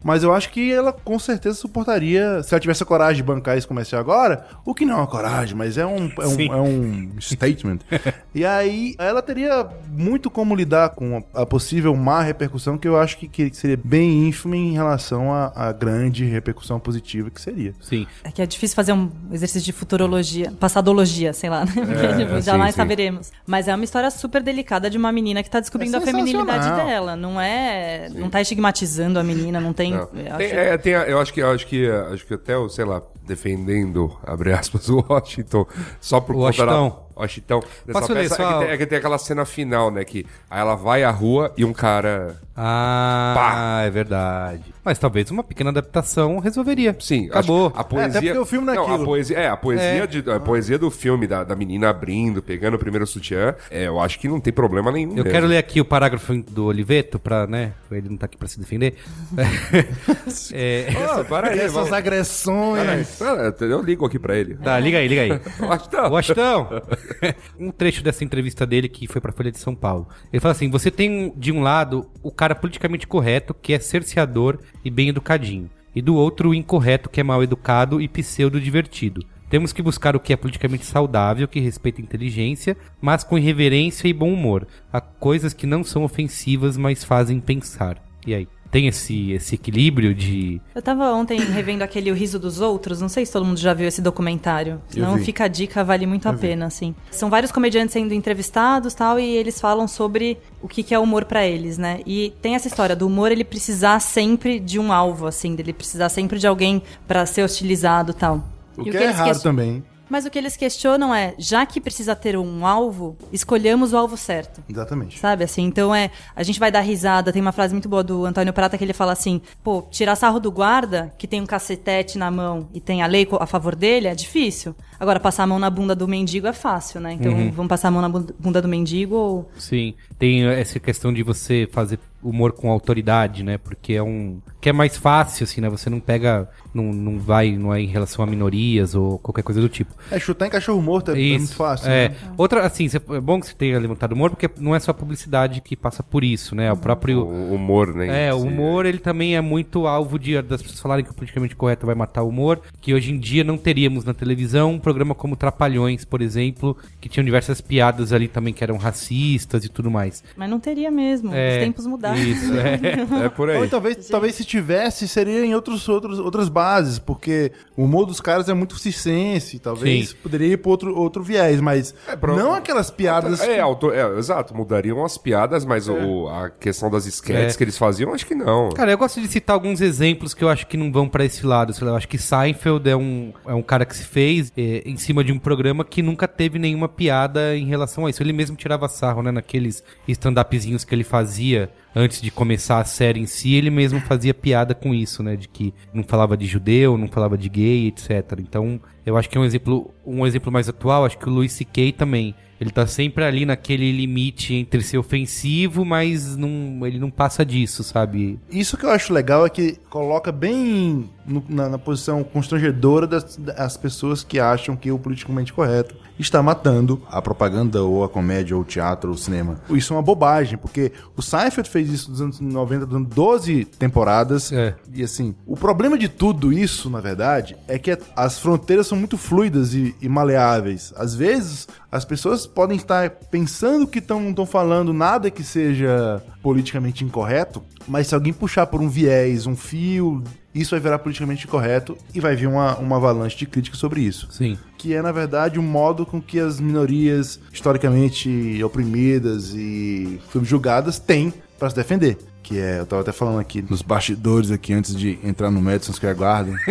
Mas 0.03 0.23
eu 0.23 0.33
acho 0.33 0.51
que 0.51 0.73
ela 0.73 0.93
com 0.93 1.19
certeza 1.19 1.57
suportaria, 1.57 2.43
se 2.43 2.55
ela 2.55 2.61
tivesse 2.61 2.83
a 2.83 2.87
coragem 2.87 3.17
de 3.17 3.23
bancar 3.25 3.59
esse 3.59 3.67
comercial 3.67 4.01
agora, 4.01 4.47
o 4.65 4.73
que 4.73 4.87
não 4.87 4.95
é 4.95 4.97
uma 4.99 5.07
coragem, 5.07 5.55
mas 5.57 5.77
é 5.77 5.85
um, 5.85 6.11
é 6.19 6.27
um, 6.27 6.55
é 6.55 6.61
um 6.61 7.11
statement. 7.21 7.79
e 8.35 8.45
aí 8.45 8.95
ela 8.99 9.21
teria 9.21 9.67
muito 9.89 10.31
como 10.31 10.55
lidar 10.55 10.91
com 10.91 11.23
a, 11.35 11.43
a 11.43 11.47
possível 11.47 11.95
má 11.97 12.23
repercussão, 12.23 12.79
que 12.79 12.87
eu 12.87 12.97
acho 12.97 13.19
que, 13.19 13.29
que 13.29 13.53
seria 13.55 13.79
bem 13.83 14.29
ínfima 14.29 14.57
em 14.57 14.73
relação 14.73 15.33
à, 15.35 15.53
à 15.55 15.73
grande 15.73 16.25
repercussão 16.25 16.79
positiva 16.79 17.29
que 17.29 17.41
seria. 17.41 17.75
Sim. 17.81 18.07
É 18.23 18.31
que 18.31 18.41
é 18.41 18.47
difícil 18.47 18.77
fazer 18.77 18.93
um 18.93 19.11
exercício 19.33 19.67
de 19.67 19.73
futurologia, 19.73 20.53
passadologia, 20.59 21.33
sei 21.33 21.51
lá, 21.51 21.65
né? 21.65 21.73
Sim, 22.37 22.43
jamais 22.43 22.75
sim. 22.75 22.81
saberemos. 22.81 23.33
Mas 23.47 23.67
é 23.69 23.75
uma 23.75 23.85
história 23.85 24.11
super 24.11 24.43
delicada 24.43 24.76
de 24.79 24.99
uma 24.99 25.11
menina 25.13 25.43
que 25.43 25.51
tá 25.51 25.61
descobrindo 25.61 25.97
É 25.97 25.99
a 25.99 26.03
feminilidade 26.03 26.71
dela. 26.85 27.17
Não 27.17 27.41
é. 27.41 28.09
Não 28.15 28.29
tá 28.31 28.41
estigmatizando 28.41 29.19
a 29.19 29.23
menina, 29.25 29.61
não 29.61 29.73
tem. 29.73 29.93
Não. 29.93 30.01
eu 30.01 30.09
Tem- 30.09 30.31
acho- 30.31 30.55
é, 30.55 30.79
tem 30.79 30.93
eu 30.93 31.21
acho 31.21 31.33
que 31.33 31.41
eu 31.41 31.51
acho 31.51 31.67
que 31.67 31.89
acho 31.89 32.27
que 32.27 32.35
até 32.35 32.57
o, 32.57 32.69
sei 32.69 32.85
lá, 32.85 33.03
defendendo, 33.25 34.17
abre 34.25 34.53
aspas, 34.53 34.89
o 34.91 35.05
Washington, 35.09 35.67
só 36.01 36.21
por 36.21 36.35
O 36.37 36.39
conta 36.41 36.65
da- 36.67 36.73
Washington. 36.81 37.07
Washington. 37.17 37.61
Dessa 37.87 38.01
Posso 38.01 38.13
ler 38.13 38.23
peça, 38.29 38.37
só- 38.37 38.43
é, 38.43 38.53
que 38.53 38.59
tem, 38.65 38.69
é 38.75 38.77
que 38.79 38.87
tem 38.87 38.99
aquela 38.99 39.19
cena 39.19 39.45
final, 39.45 39.91
né? 39.91 40.05
Que 40.05 40.27
aí 40.51 40.61
ela 40.61 40.75
vai 40.75 41.03
à 41.05 41.11
rua 41.11 41.53
e 41.57 41.65
um 41.65 41.73
cara. 41.73 42.37
Ah, 42.57 43.33
Pá. 43.37 43.81
é 43.83 43.91
verdade. 43.91 44.63
Mas 44.85 44.99
talvez 44.99 45.31
uma 45.31 45.43
pequena 45.45 45.71
adaptação 45.71 46.39
resolveria. 46.39 46.97
Sim, 46.99 47.27
acabou. 47.27 47.67
acho- 47.69 47.81
a 47.81 47.85
poesia. 47.85 48.09
até 48.19 48.21
porque 48.29 48.39
o 48.39 48.47
filme 48.47 48.67
não 48.67 48.75
é 48.75 48.79
a 48.79 48.83
aquilo. 48.83 49.05
poesia, 49.05 49.37
é, 49.39 49.49
a 49.49 49.57
poesia, 49.57 49.85
É. 49.85 50.07
De, 50.07 50.31
a 50.31 50.41
poesia 50.41 50.79
do 50.79 50.91
filme, 50.91 51.27
da, 51.27 51.45
da 51.45 51.55
menina 51.57 51.91
abrindo, 51.91 52.41
pegando 52.43 52.75
o 52.75 52.79
primeiro 52.79 53.07
sutiã, 53.07 53.55
é, 53.71 53.87
eu 53.89 54.01
acho 54.01 54.19
que 54.19 54.29
não 54.29 54.41
tem 54.41 54.53
problema 54.53 54.91
nenhum. 54.93 55.11
Eu 55.11 55.17
mesmo. 55.17 55.31
quero 55.31 55.47
ler 55.47 55.59
aqui 55.59 55.81
o 55.81 55.85
parágrafo 55.85 56.35
do 56.43 56.67
Oliveto, 56.67 57.19
pra, 57.19 57.47
né? 57.47 57.73
Ele 57.91 58.09
não 58.09 58.17
tá 58.17 58.27
aqui 58.27 58.37
pra 58.37 58.47
se 58.49 58.59
defender. 58.59 58.95
é, 60.53 60.87
Ah, 61.11 61.25
para 61.25 61.49
aí, 61.51 61.59
Essas 61.59 61.73
vamos- 61.73 61.93
agressões. 61.93 63.21
Ah, 63.23 63.55
Eu 63.61 63.83
ligo 63.83 64.05
aqui 64.07 64.19
pra 64.19 64.37
ele. 64.37 64.55
tá, 64.55 64.79
liga 64.79 64.99
aí, 64.99 65.09
liga 65.09 65.23
aí. 65.23 65.31
Washington. 65.61 66.09
Washington! 66.11 66.69
um 67.59 67.71
trecho 67.71 68.03
dessa 68.03 68.25
entrevista 68.25 68.67
dele 68.67 68.89
que 68.89 69.07
foi 69.07 69.21
pra 69.21 69.33
Folha 69.33 69.51
de 69.53 69.59
São 69.59 69.75
Paulo. 69.75 70.09
Ele 70.33 70.41
fala 70.41 70.53
assim: 70.53 70.71
você 70.71 70.91
tem 70.91 71.33
de 71.37 71.53
um 71.53 71.63
lado 71.63 72.09
o 72.23 72.31
cara 72.31 72.46
politicamente 72.55 73.07
correto, 73.07 73.55
que 73.55 73.73
é 73.73 73.79
cerceador 73.79 74.59
e 74.85 74.91
bem 74.91 75.09
educadinho, 75.09 75.71
e 75.95 76.01
do 76.01 76.15
outro 76.15 76.51
o 76.51 76.55
incorreto, 76.55 77.11
que 77.11 77.21
é 77.21 77.25
mal 77.25 77.43
educado 77.43 78.01
e 78.01 78.09
pseudo 78.09 78.61
divertido. 78.61 79.25
Temos 79.49 79.73
que 79.73 79.83
buscar 79.83 80.17
o 80.17 80.21
que 80.21 80.33
é 80.33 80.37
politicamente 80.37 80.85
saudável, 80.85 81.47
que 81.47 81.61
respeita 81.61 82.01
a 82.01 82.05
inteligência, 82.05 82.77
mas 83.01 83.23
com 83.23 83.39
irreverência 83.39 84.09
e 84.09 84.13
bom 84.13 84.33
humor. 84.33 84.67
Há 84.93 85.01
coisas 85.01 85.55
que 85.55 85.67
não 85.67 85.85
são 85.85 86.03
ofensivas, 86.03 86.77
mas 86.77 87.05
fazem 87.05 87.39
pensar. 87.39 88.03
E 88.27 88.35
aí? 88.35 88.49
Tem 88.77 88.89
esse, 88.89 89.33
esse 89.33 89.55
equilíbrio 89.55 90.15
de. 90.15 90.61
Eu 90.75 90.83
tava 90.83 91.11
ontem 91.11 91.41
revendo 91.41 91.83
aquele 91.83 92.11
O 92.11 92.15
Riso 92.15 92.39
dos 92.39 92.61
Outros, 92.61 93.01
não 93.01 93.09
sei 93.09 93.25
se 93.25 93.33
todo 93.33 93.43
mundo 93.43 93.59
já 93.59 93.73
viu 93.73 93.89
esse 93.89 94.03
documentário. 94.03 94.83
Não 94.95 95.17
vi. 95.17 95.25
fica 95.25 95.45
a 95.45 95.49
dica, 95.49 95.83
vale 95.83 96.05
muito 96.05 96.29
a 96.29 96.35
pena, 96.35 96.67
assim. 96.67 96.95
São 97.11 97.31
vários 97.31 97.51
comediantes 97.51 97.95
sendo 97.95 98.13
entrevistados 98.13 98.93
tal, 98.93 99.19
e 99.19 99.25
eles 99.35 99.59
falam 99.59 99.89
sobre 99.89 100.37
o 100.61 100.69
que, 100.69 100.83
que 100.83 100.95
é 100.95 100.99
humor 100.99 101.25
pra 101.25 101.47
eles, 101.47 101.79
né? 101.79 102.01
E 102.05 102.35
tem 102.43 102.55
essa 102.55 102.69
história 102.69 102.95
do 102.95 103.07
humor 103.07 103.33
ele 103.33 103.45
precisar 103.45 103.99
sempre 103.99 104.61
de 104.61 104.79
um 104.79 104.93
alvo, 104.93 105.27
assim, 105.27 105.55
dele 105.55 105.73
precisar 105.73 106.11
sempre 106.11 106.39
de 106.39 106.47
alguém 106.47 106.83
pra 107.09 107.25
ser 107.25 107.45
hostilizado 107.45 108.13
tal. 108.13 108.45
O 108.77 108.83
E 108.83 108.91
que 108.91 108.97
é 108.99 109.07
raro 109.09 109.31
ques- 109.31 109.43
também. 109.43 109.83
Mas 110.09 110.25
o 110.25 110.31
que 110.31 110.39
eles 110.39 110.57
questionam 110.57 111.15
é, 111.15 111.35
já 111.39 111.65
que 111.67 111.81
precisa 111.81 112.15
ter 112.15 112.37
um 112.37 112.67
alvo, 112.67 113.17
escolhamos 113.33 113.93
o 113.93 113.97
alvo 113.97 114.17
certo. 114.17 114.63
Exatamente. 114.69 115.19
Sabe, 115.19 115.45
assim, 115.45 115.63
então 115.65 115.95
é, 115.95 116.11
a 116.35 116.43
gente 116.43 116.61
vai 116.61 116.71
dar 116.71 116.81
risada, 116.81 117.33
tem 117.33 117.43
uma 117.43 117.53
frase 117.53 117.75
muito 117.75 117.89
boa 117.89 118.03
do 118.05 118.25
Antônio 118.25 118.53
Prata 118.53 118.79
que 118.79 118.85
ele 118.85 118.93
fala 118.93 119.13
assim, 119.13 119.41
pô, 119.65 119.83
tirar 119.91 120.17
sarro 120.17 120.39
do 120.39 120.51
guarda, 120.51 121.13
que 121.19 121.27
tem 121.27 121.41
um 121.41 121.47
cacetete 121.47 122.19
na 122.19 122.31
mão 122.31 122.69
e 122.73 122.81
tem 122.81 123.03
a 123.03 123.07
lei 123.07 123.27
a 123.41 123.47
favor 123.47 123.75
dele, 123.75 124.07
é 124.07 124.15
difícil. 124.15 124.75
Agora, 124.99 125.21
passar 125.21 125.43
a 125.43 125.47
mão 125.47 125.59
na 125.59 125.69
bunda 125.69 125.95
do 125.95 126.09
mendigo 126.09 126.47
é 126.47 126.53
fácil, 126.53 127.01
né? 127.01 127.13
Então, 127.13 127.33
vamos 127.53 127.69
passar 127.69 127.89
a 127.89 127.91
mão 127.91 128.01
na 128.01 128.09
bun- 128.09 128.27
bunda 128.39 128.63
do 128.63 128.69
mendigo 128.69 129.15
ou... 129.15 129.51
Sim, 129.59 129.95
tem 130.19 130.47
essa 130.47 130.81
questão 130.81 131.13
de 131.13 131.23
você 131.23 131.69
fazer 131.71 131.99
humor 132.23 132.53
com 132.53 132.71
autoridade, 132.71 133.43
né? 133.43 133.59
Porque 133.59 133.93
é 133.95 134.03
um. 134.03 134.41
que 134.61 134.69
é 134.69 134.73
mais 134.73 134.97
fácil, 134.97 135.45
assim, 135.45 135.61
né? 135.61 135.69
Você 135.69 135.89
não 135.91 136.01
pega. 136.01 136.49
Não, 136.75 136.93
não 136.93 137.19
vai, 137.19 137.53
não 137.57 137.73
é 137.73 137.81
em 137.81 137.87
relação 137.87 138.23
a 138.23 138.27
minorias 138.27 138.95
ou 138.95 139.19
qualquer 139.19 139.43
coisa 139.43 139.61
do 139.63 139.69
tipo. 139.69 139.95
É, 140.11 140.19
chutar 140.19 140.47
em 140.47 140.51
cachorro 140.51 140.83
morto 140.83 141.13
é, 141.13 141.15
é 141.15 141.39
muito 141.39 141.55
fácil. 141.55 141.89
É. 141.91 142.11
né? 142.11 142.15
Outra, 142.37 142.67
assim, 142.67 142.87
cê- 142.87 143.01
é 143.11 143.21
bom 143.21 143.41
que 143.41 143.47
você 143.47 143.55
tenha 143.55 143.79
levantado 143.79 144.13
humor, 144.13 144.29
porque 144.29 144.51
não 144.59 144.75
é 144.75 144.79
só 144.81 144.91
a 144.91 144.95
publicidade 144.95 145.63
que 145.63 145.75
passa 145.75 146.03
por 146.03 146.23
isso, 146.23 146.55
né? 146.55 146.71
O 146.71 146.77
próprio. 146.77 147.25
O 147.25 147.55
humor, 147.55 147.95
né? 147.95 148.27
É, 148.29 148.35
o 148.35 148.43
humor 148.43 148.85
ele 148.85 148.99
também 148.99 149.37
é 149.37 149.41
muito 149.41 149.87
alvo 149.87 150.19
de 150.19 150.41
das 150.43 150.61
pessoas 150.61 150.81
falarem 150.81 151.03
que 151.05 151.11
o 151.11 151.15
politicamente 151.15 151.57
correto 151.57 151.87
vai 151.87 151.95
matar 151.95 152.23
o 152.23 152.29
humor, 152.29 152.61
que 152.81 152.93
hoje 152.93 153.11
em 153.11 153.19
dia 153.19 153.43
não 153.43 153.57
teríamos 153.57 154.05
na 154.05 154.13
televisão 154.13 154.73
um 154.73 154.79
programa 154.79 155.15
como 155.15 155.35
Trapalhões, 155.35 156.05
por 156.05 156.21
exemplo, 156.21 156.77
que 157.01 157.09
tinham 157.09 157.25
diversas 157.25 157.61
piadas 157.63 158.13
ali 158.13 158.29
também 158.29 158.53
que 158.53 158.63
eram 158.63 158.77
racistas 158.77 159.65
e 159.65 159.69
tudo 159.71 159.91
mais. 159.91 160.23
Mas 160.37 160.51
não 160.51 160.61
teria 160.61 160.91
mesmo, 160.91 161.33
É, 161.35 161.57
os 161.59 161.65
tempos 161.65 161.87
mudaram. 161.87 162.06
Isso, 162.15 162.53
é. 162.57 162.77
É 163.27 163.29
por 163.29 163.49
aí. 163.51 163.59
Ou 163.59 163.69
talvez, 163.69 164.09
talvez 164.09 164.35
se 164.35 164.45
tivesse, 164.45 165.09
seria 165.09 165.45
em 165.45 165.55
outros, 165.55 165.89
outros, 165.89 166.19
outras 166.19 166.49
bases, 166.49 166.99
porque 166.99 167.51
o 167.77 167.85
humor 167.85 168.07
dos 168.07 168.21
caras 168.21 168.49
é 168.49 168.55
muito 168.55 168.79
circense, 168.79 169.59
talvez 169.59 170.11
Sim. 170.11 170.17
poderia 170.23 170.49
ir 170.53 170.57
para 170.59 170.71
outro, 170.71 170.97
outro 170.97 171.23
viés, 171.23 171.61
mas 171.61 171.95
pro- 172.21 172.37
não 172.37 172.53
aquelas 172.55 172.91
piadas... 172.91 173.41
É, 173.41 173.61
auto- 173.61 173.93
é, 173.93 174.19
exato, 174.19 174.55
mudariam 174.55 175.05
as 175.05 175.17
piadas, 175.19 175.65
mas 175.65 175.89
o- 175.89 176.29
a 176.29 176.51
questão 176.51 176.91
das 176.91 177.07
esquetes 177.07 177.55
É. 177.55 177.59
que 177.59 177.65
eles 177.65 177.79
faziam, 177.79 178.13
acho 178.13 178.27
que 178.27 178.35
não. 178.35 178.71
Cara, 178.71 178.91
eu 178.93 178.99
gosto 178.99 179.21
de 179.21 179.29
citar 179.29 179.55
alguns 179.55 179.81
exemplos 179.81 180.35
que 180.35 180.45
eu 180.45 180.49
acho 180.49 180.67
que 180.67 180.77
não 180.77 180.93
vão 180.93 181.09
pra 181.09 181.25
esse 181.25 181.45
lado. 181.47 181.73
Sei 181.73 181.85
lá, 181.85 181.93
Eu 181.93 181.97
acho 181.97 182.09
que 182.09 182.19
Seinfeld 182.19 182.89
é 182.91 182.97
um, 182.97 183.33
é 183.47 183.55
um 183.55 183.63
cara 183.63 183.85
que 183.87 183.97
se 183.97 184.05
fez 184.05 184.53
é, 184.57 184.83
em 184.85 184.97
cima 184.97 185.23
de 185.25 185.33
um 185.33 185.39
programa 185.39 185.85
que 185.85 186.03
nunca 186.03 186.27
teve 186.29 186.59
nenhuma 186.59 186.89
piada 186.89 187.57
em 187.57 187.67
relação 187.67 188.07
a 188.07 188.11
isso. 188.11 188.23
Ele 188.23 188.33
mesmo 188.33 188.57
tirava 188.57 188.89
sarro, 188.89 189.23
né? 189.23 189.31
Naqueles 189.31 189.83
stand-upzinhos 190.07 190.85
que 190.85 190.95
ele 190.95 191.05
fazia 191.05 191.71
antes 191.99 192.21
de 192.21 192.31
começar 192.31 192.79
a 192.79 192.85
série 192.85 193.19
em 193.19 193.25
si, 193.25 193.55
ele 193.55 193.71
mesmo 193.71 193.99
fazia 194.01 194.35
piada 194.35 194.75
com 194.75 194.95
isso, 194.95 195.23
né? 195.23 195.35
De 195.35 195.49
que 195.49 195.73
não 195.95 196.05
falava 196.05 196.37
de 196.37 196.45
judeu, 196.45 196.99
não 196.99 197.09
falava 197.09 197.39
de 197.39 197.49
gay, 197.49 197.87
etc. 197.87 198.39
Então, 198.39 198.79
eu 199.07 199.17
acho 199.17 199.31
que 199.31 199.39
é 199.39 199.41
um 199.41 199.45
exemplo, 199.47 199.95
um 200.05 200.27
exemplo 200.27 200.53
mais 200.53 200.69
atual, 200.69 201.07
acho 201.07 201.17
que 201.17 201.27
o 201.27 201.33
Louis 201.33 201.51
C.K. 201.51 201.93
também. 201.93 202.35
Ele 202.61 202.71
tá 202.71 202.87
sempre 202.87 203.23
ali 203.25 203.45
naquele 203.45 203.93
limite 203.93 204.55
entre 204.55 204.83
ser 204.83 204.99
ofensivo, 204.99 205.85
mas 205.85 206.37
não, 206.37 206.87
ele 206.87 206.99
não 206.99 207.11
passa 207.11 207.45
disso, 207.45 207.83
sabe? 207.85 208.39
Isso 208.51 208.77
que 208.77 208.87
eu 208.87 208.91
acho 208.91 209.13
legal 209.13 209.45
é 209.45 209.51
que 209.51 209.77
coloca 209.91 210.33
bem 210.33 211.09
no- 211.27 211.45
na, 211.49 211.69
na 211.69 211.79
posição 211.79 212.23
constrangedora 212.25 213.07
das, 213.07 213.37
das 213.37 213.77
pessoas 213.77 214.23
que 214.23 214.39
acham 214.41 214.75
que 214.77 214.91
o 214.91 214.99
politicamente 214.99 215.53
correto 215.53 215.95
está 216.19 216.43
matando 216.43 217.03
a 217.11 217.21
propaganda 217.21 217.83
ou 217.83 218.03
a 218.03 218.09
comédia 218.09 218.57
ou 218.57 218.63
o 218.63 218.65
teatro 218.65 219.11
ou 219.11 219.15
o 219.17 219.19
cinema. 219.19 219.61
Isso 219.69 219.93
é 219.93 219.97
uma 219.97 220.03
bobagem, 220.03 220.57
porque 220.57 220.93
o 221.15 221.21
Seinfeld 221.21 221.69
fez 221.69 221.91
isso 221.91 222.11
nos 222.11 222.21
anos 222.23 222.41
90, 222.41 222.87
dando 222.87 223.07
12 223.15 223.67
temporadas. 223.67 224.51
É. 224.51 224.75
E 224.95 225.03
assim, 225.03 225.35
o 225.47 225.57
problema 225.57 225.99
de 225.99 226.09
tudo 226.09 226.51
isso, 226.53 226.89
na 226.89 227.01
verdade, 227.03 227.55
é 227.69 227.79
que 227.79 227.99
as 228.17 228.39
fronteiras 228.39 228.87
são 228.87 228.97
muito 228.97 229.19
fluidas 229.19 229.75
e, 229.75 229.95
e 230.01 230.09
maleáveis. 230.09 230.95
Às 230.97 231.15
vezes, 231.15 231.69
as 231.97 232.05
pessoas 232.05 232.47
podem 232.47 232.77
estar 232.77 233.11
pensando 233.31 233.87
que 233.87 234.01
tão- 234.01 234.21
não 234.21 234.31
estão 234.31 234.47
falando 234.47 234.93
nada 234.93 235.31
que 235.31 235.43
seja 235.43 236.23
politicamente 236.43 237.05
incorreto, 237.05 237.63
mas 237.89 238.07
se 238.09 238.15
alguém 238.15 238.33
puxar 238.33 238.67
por 238.67 238.81
um 238.81 238.89
viés, 238.89 239.47
um 239.47 239.57
fio, 239.57 240.23
isso 240.55 240.71
vai 240.73 240.81
virar 240.81 240.99
politicamente 240.99 241.47
incorreto 241.47 241.97
e 242.15 242.21
vai 242.21 242.37
vir 242.37 242.47
uma, 242.47 242.77
uma 242.79 242.97
avalanche 242.97 243.37
de 243.37 243.47
críticas 243.47 243.79
sobre 243.81 244.01
isso. 244.01 244.29
Sim. 244.31 244.57
Que 244.79 244.95
é, 244.95 245.03
na 245.03 245.13
verdade, 245.13 245.59
o 245.59 245.63
modo 245.63 246.07
com 246.07 246.21
que 246.21 246.39
as 246.39 246.61
minorias 246.61 247.41
historicamente 247.53 248.63
oprimidas 248.63 249.53
e 249.55 250.21
subjugadas 250.33 250.99
têm 250.99 251.33
para 251.59 251.71
se 251.71 251.77
defender. 251.77 252.17
Que 252.43 252.61
é, 252.61 252.79
eu 252.79 252.87
tava 252.87 253.03
até 253.03 253.11
falando 253.11 253.41
aqui 253.41 253.65
nos 253.69 253.83
bastidores 253.83 254.53
aqui 254.53 254.73
antes 254.73 254.95
de 254.95 255.19
entrar 255.25 255.51
no 255.51 255.61
Madison 255.61 255.93
Square 255.93 256.17
Garden. 256.17 256.55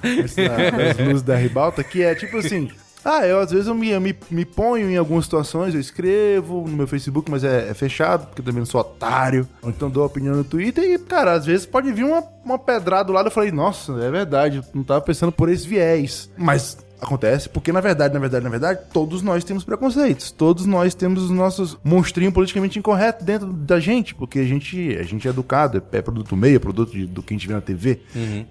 Das 0.00 0.96
luzes 1.06 1.22
da 1.22 1.36
ribalta, 1.36 1.82
que 1.82 2.02
é 2.02 2.14
tipo 2.14 2.36
assim. 2.38 2.70
Ah, 3.04 3.26
eu 3.26 3.38
às 3.40 3.50
vezes 3.50 3.66
eu 3.66 3.74
me, 3.74 3.90
eu 3.90 4.00
me, 4.00 4.14
me 4.30 4.44
ponho 4.44 4.90
em 4.90 4.96
algumas 4.96 5.24
situações, 5.24 5.72
eu 5.74 5.80
escrevo 5.80 6.64
no 6.68 6.76
meu 6.76 6.86
Facebook, 6.86 7.30
mas 7.30 7.44
é, 7.44 7.68
é 7.68 7.74
fechado, 7.74 8.26
porque 8.26 8.40
eu 8.40 8.44
também 8.44 8.58
não 8.60 8.66
sou 8.66 8.80
otário. 8.80 9.48
Ou 9.62 9.70
então 9.70 9.88
dou 9.88 10.04
opinião 10.04 10.34
no 10.34 10.44
Twitter 10.44 10.84
e, 10.84 10.98
cara, 10.98 11.32
às 11.32 11.46
vezes 11.46 11.64
pode 11.64 11.90
vir 11.92 12.04
uma, 12.04 12.22
uma 12.44 12.58
pedrada 12.58 13.04
do 13.04 13.12
lado 13.12 13.26
eu 13.28 13.32
falei, 13.32 13.52
nossa, 13.52 13.92
é 14.02 14.10
verdade, 14.10 14.58
eu 14.58 14.64
não 14.74 14.82
tava 14.82 15.00
pensando 15.00 15.32
por 15.32 15.48
esse 15.48 15.66
viés. 15.66 16.28
Mas 16.36 16.76
acontece 17.00 17.48
porque, 17.48 17.70
na 17.72 17.80
verdade, 17.80 18.12
na 18.12 18.18
verdade, 18.20 18.42
na 18.44 18.50
verdade, 18.50 18.80
todos 18.92 19.22
nós 19.22 19.44
temos 19.44 19.62
preconceitos. 19.64 20.32
Todos 20.32 20.66
nós 20.66 20.94
temos 20.94 21.22
os 21.22 21.30
nossos 21.30 21.78
monstrinhos 21.84 22.34
politicamente 22.34 22.78
incorretos 22.78 23.24
dentro 23.24 23.52
da 23.52 23.78
gente, 23.78 24.14
porque 24.16 24.40
a 24.40 24.44
gente, 24.44 24.96
a 24.98 25.04
gente 25.04 25.26
é 25.26 25.30
educado, 25.30 25.80
é 25.92 26.02
produto 26.02 26.36
meio, 26.36 26.56
é 26.56 26.58
produto 26.58 26.90
de- 26.92 27.06
do 27.06 27.22
que 27.22 27.32
a 27.32 27.36
gente 27.36 27.46
vê 27.46 27.54
na 27.54 27.60
TV. 27.60 28.00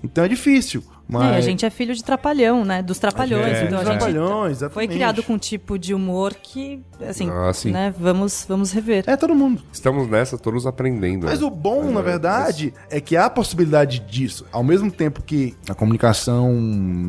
Então 0.02 0.24
é 0.24 0.28
difícil. 0.30 0.82
Mas... 1.08 1.34
É, 1.34 1.38
a 1.38 1.42
gente 1.42 1.66
é 1.66 1.70
filho 1.70 1.96
de 1.96 2.04
trapalhão, 2.04 2.66
né? 2.66 2.82
Dos 2.82 3.00
trapalhões. 3.00 3.54
É, 3.54 3.66
então 3.66 3.84
trapalhões, 3.84 4.60
foi 4.72 4.88
criado 4.88 5.24
com 5.24 5.34
um 5.34 5.38
tipo 5.38 5.80
de 5.80 5.94
humor 5.94 6.34
que, 6.34 6.82
assim, 7.08 7.30
Ah, 7.30 7.54
sim. 7.54 7.72
né? 7.72 7.94
Vamos, 7.98 8.46
vamos 8.48 8.72
rever. 8.72 9.04
É 9.08 9.16
todo 9.16 9.34
mundo. 9.34 9.62
Estamos 9.72 10.10
nessa, 10.10 10.38
todos 10.38 10.66
aprendendo. 10.68 11.26
Mas 11.26 11.40
né? 11.40 11.46
o 11.46 11.50
bom, 11.50 11.84
Mas 11.86 11.94
na 11.94 12.00
é- 12.00 12.04
verdade, 12.04 12.74
é 12.90 13.00
que 13.00 13.16
há 13.16 13.26
a 13.26 13.30
possibilidade 13.30 14.00
disso. 14.00 14.46
Ao 14.52 14.64
mesmo 14.64 14.92
tempo 14.92 15.22
que 15.24 15.56
a 15.70 15.74
comunicação 15.74 16.54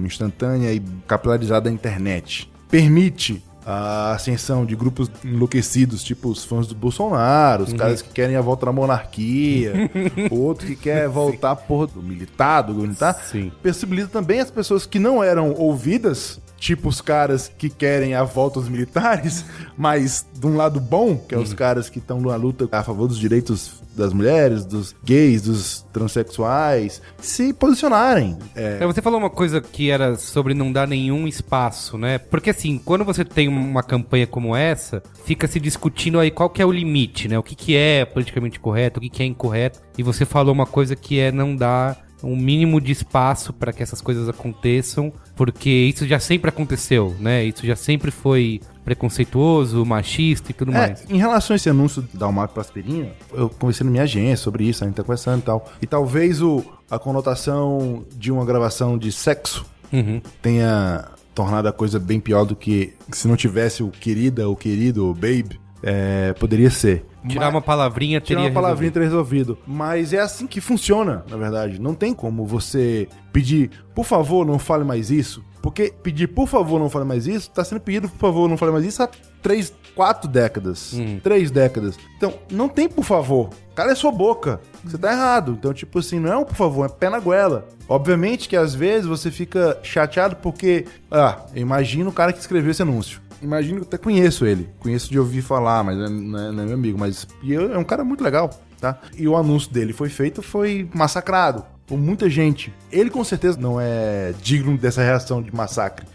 instantânea 0.04 0.72
e 0.72 0.80
capilarizada 1.06 1.68
da 1.68 1.70
internet 1.74 2.50
permite 2.70 3.42
a 3.70 4.12
ascensão 4.12 4.64
de 4.64 4.74
grupos 4.74 5.10
enlouquecidos, 5.22 6.02
tipo 6.02 6.30
os 6.30 6.42
fãs 6.42 6.66
do 6.66 6.74
Bolsonaro, 6.74 7.64
os 7.64 7.74
caras 7.74 8.00
que 8.00 8.08
querem 8.08 8.34
a 8.34 8.40
volta 8.40 8.64
da 8.64 8.72
monarquia, 8.72 9.90
o 10.32 10.40
outro 10.40 10.66
que 10.66 10.74
quer 10.74 11.06
voltar 11.06 11.54
porra 11.54 11.88
do 11.88 12.02
militar, 12.02 12.62
do 12.62 12.72
militar, 12.72 13.12
Sim. 13.30 13.52
possibilita 13.62 14.08
também 14.08 14.40
as 14.40 14.50
pessoas 14.50 14.86
que 14.86 14.98
não 14.98 15.22
eram 15.22 15.52
ouvidas, 15.52 16.40
tipo 16.56 16.88
os 16.88 17.02
caras 17.02 17.52
que 17.58 17.68
querem 17.68 18.14
a 18.14 18.24
volta 18.24 18.58
dos 18.58 18.70
militares, 18.70 19.44
mas 19.76 20.24
de 20.32 20.46
um 20.46 20.56
lado 20.56 20.80
bom, 20.80 21.18
que 21.18 21.34
é 21.34 21.38
os 21.38 21.52
caras 21.52 21.90
que 21.90 21.98
estão 21.98 22.22
na 22.22 22.36
luta 22.36 22.66
a 22.72 22.82
favor 22.82 23.06
dos 23.06 23.18
direitos 23.18 23.82
das 23.98 24.12
mulheres, 24.12 24.64
dos 24.64 24.94
gays, 25.04 25.42
dos 25.42 25.84
transexuais, 25.92 27.02
se 27.20 27.52
posicionarem. 27.52 28.38
É, 28.54 28.78
É, 28.80 28.86
você 28.86 29.02
falou 29.02 29.18
uma 29.18 29.28
coisa 29.28 29.60
que 29.60 29.90
era 29.90 30.16
sobre 30.16 30.54
não 30.54 30.72
dar 30.72 30.86
nenhum 30.86 31.26
espaço, 31.26 31.98
né? 31.98 32.16
Porque 32.18 32.50
assim, 32.50 32.80
quando 32.82 33.04
você 33.04 33.24
tem 33.24 33.48
uma 33.48 33.57
campanha 33.82 34.26
como 34.26 34.54
essa, 34.56 35.02
fica 35.24 35.46
se 35.46 35.58
discutindo 35.60 36.18
aí 36.18 36.30
qual 36.30 36.50
que 36.50 36.60
é 36.62 36.66
o 36.66 36.72
limite, 36.72 37.28
né? 37.28 37.38
O 37.38 37.42
que, 37.42 37.54
que 37.54 37.76
é 37.76 38.04
politicamente 38.04 38.58
correto, 38.60 38.98
o 38.98 39.02
que, 39.02 39.08
que 39.08 39.22
é 39.22 39.26
incorreto. 39.26 39.80
E 39.96 40.02
você 40.02 40.24
falou 40.24 40.52
uma 40.54 40.66
coisa 40.66 40.94
que 40.96 41.18
é 41.18 41.30
não 41.32 41.54
dar 41.56 42.06
um 42.22 42.34
mínimo 42.36 42.80
de 42.80 42.90
espaço 42.90 43.52
para 43.52 43.72
que 43.72 43.80
essas 43.80 44.00
coisas 44.00 44.28
aconteçam, 44.28 45.12
porque 45.36 45.70
isso 45.70 46.04
já 46.04 46.18
sempre 46.18 46.48
aconteceu, 46.48 47.14
né? 47.20 47.44
Isso 47.44 47.64
já 47.64 47.76
sempre 47.76 48.10
foi 48.10 48.60
preconceituoso, 48.84 49.84
machista 49.86 50.50
e 50.50 50.54
tudo 50.54 50.72
É, 50.72 50.74
mais. 50.74 51.04
em 51.08 51.16
relação 51.16 51.54
a 51.54 51.56
esse 51.56 51.68
anúncio 51.70 52.02
da 52.12 52.26
Almar 52.26 52.48
pra 52.48 52.60
aspirina, 52.62 53.08
eu 53.32 53.48
conversei 53.48 53.84
na 53.84 53.90
minha 53.90 54.02
agência 54.02 54.38
sobre 54.38 54.64
isso, 54.64 54.82
a 54.82 54.86
gente 54.88 54.96
tá 54.96 55.02
conversando 55.04 55.38
e 55.40 55.42
tal. 55.42 55.70
E 55.80 55.86
talvez 55.86 56.42
o, 56.42 56.64
a 56.90 56.98
conotação 56.98 58.04
de 58.16 58.32
uma 58.32 58.44
gravação 58.44 58.98
de 58.98 59.12
sexo 59.12 59.64
Uhum. 59.92 60.20
tenha 60.42 61.04
tornado 61.38 61.68
a 61.68 61.72
coisa 61.72 62.00
bem 62.00 62.18
pior 62.18 62.44
do 62.44 62.56
que 62.56 62.94
se 63.12 63.28
não 63.28 63.36
tivesse 63.36 63.80
o 63.80 63.90
querida, 63.90 64.48
o 64.48 64.56
querido, 64.56 65.08
o 65.08 65.14
babe, 65.14 65.60
é, 65.80 66.32
poderia 66.32 66.68
ser. 66.68 67.04
Tirar 67.28 67.46
Mas- 67.46 67.54
uma 67.54 67.62
palavrinha 67.62 68.20
Tirar 68.20 68.40
teria 68.40 68.50
uma 68.50 68.60
palavrinha 68.60 68.90
e 68.90 68.98
resolvido. 68.98 69.54
ter 69.54 69.54
resolvido. 69.54 69.58
Mas 69.64 70.12
é 70.12 70.18
assim 70.18 70.48
que 70.48 70.60
funciona, 70.60 71.24
na 71.30 71.36
verdade. 71.36 71.80
Não 71.80 71.94
tem 71.94 72.12
como 72.12 72.44
você 72.44 73.06
pedir, 73.32 73.70
por 73.94 74.04
favor, 74.04 74.44
não 74.44 74.58
fale 74.58 74.82
mais 74.82 75.12
isso. 75.12 75.44
Porque 75.62 75.92
pedir, 76.02 76.28
por 76.28 76.46
favor, 76.48 76.78
não 76.78 76.88
fale 76.88 77.04
mais 77.04 77.26
isso, 77.26 77.50
tá 77.50 77.64
sendo 77.64 77.80
pedido, 77.80 78.08
por 78.08 78.18
favor, 78.18 78.48
não 78.48 78.56
fale 78.56 78.72
mais 78.72 78.84
isso 78.84 79.02
há 79.02 79.08
três, 79.42 79.72
quatro 79.94 80.28
décadas. 80.28 80.94
Três 81.22 81.50
décadas. 81.50 81.96
Então, 82.16 82.34
não 82.50 82.68
tem 82.68 82.88
por 82.88 83.04
favor. 83.04 83.50
Cala 83.74 83.92
a 83.92 83.96
sua 83.96 84.10
boca. 84.12 84.60
Você 84.84 84.96
tá 84.98 85.12
errado. 85.12 85.52
Então, 85.58 85.72
tipo 85.74 85.98
assim, 85.98 86.18
não 86.20 86.32
é 86.32 86.36
um 86.36 86.44
por 86.44 86.54
favor, 86.56 86.86
é 86.86 86.88
pé 86.88 87.08
na 87.10 87.18
goela. 87.20 87.66
Obviamente 87.88 88.48
que 88.48 88.56
às 88.56 88.74
vezes 88.74 89.06
você 89.06 89.30
fica 89.30 89.78
chateado 89.82 90.36
porque, 90.36 90.84
ah, 91.10 91.44
eu 91.54 91.62
imagino 91.62 92.10
o 92.10 92.12
cara 92.12 92.32
que 92.32 92.38
escreveu 92.40 92.70
esse 92.70 92.82
anúncio. 92.82 93.20
Imagino 93.40 93.76
que 93.76 93.82
eu 93.82 93.88
até 93.88 93.98
conheço 93.98 94.44
ele. 94.46 94.68
Conheço 94.80 95.08
de 95.10 95.18
ouvir 95.18 95.42
falar, 95.42 95.84
mas 95.84 95.96
não 95.96 96.04
é, 96.06 96.08
não 96.10 96.38
é- 96.38 96.52
não 96.52 96.62
é 96.62 96.66
meu 96.66 96.74
amigo. 96.74 96.98
Mas 96.98 97.26
e 97.42 97.52
eu- 97.52 97.72
é 97.72 97.78
um 97.78 97.84
cara 97.84 98.02
muito 98.04 98.22
legal, 98.24 98.50
tá? 98.80 98.98
E 99.16 99.28
o 99.28 99.36
anúncio 99.36 99.72
dele 99.72 99.92
foi 99.92 100.08
feito, 100.08 100.42
foi 100.42 100.88
massacrado. 100.92 101.64
Por 101.88 101.98
muita 101.98 102.28
gente. 102.28 102.72
Ele 102.92 103.10
com 103.10 103.24
certeza 103.24 103.58
não 103.58 103.80
é 103.80 104.32
digno 104.42 104.76
dessa 104.76 105.02
reação 105.02 105.42
de 105.42 105.52
massacre. 105.54 106.06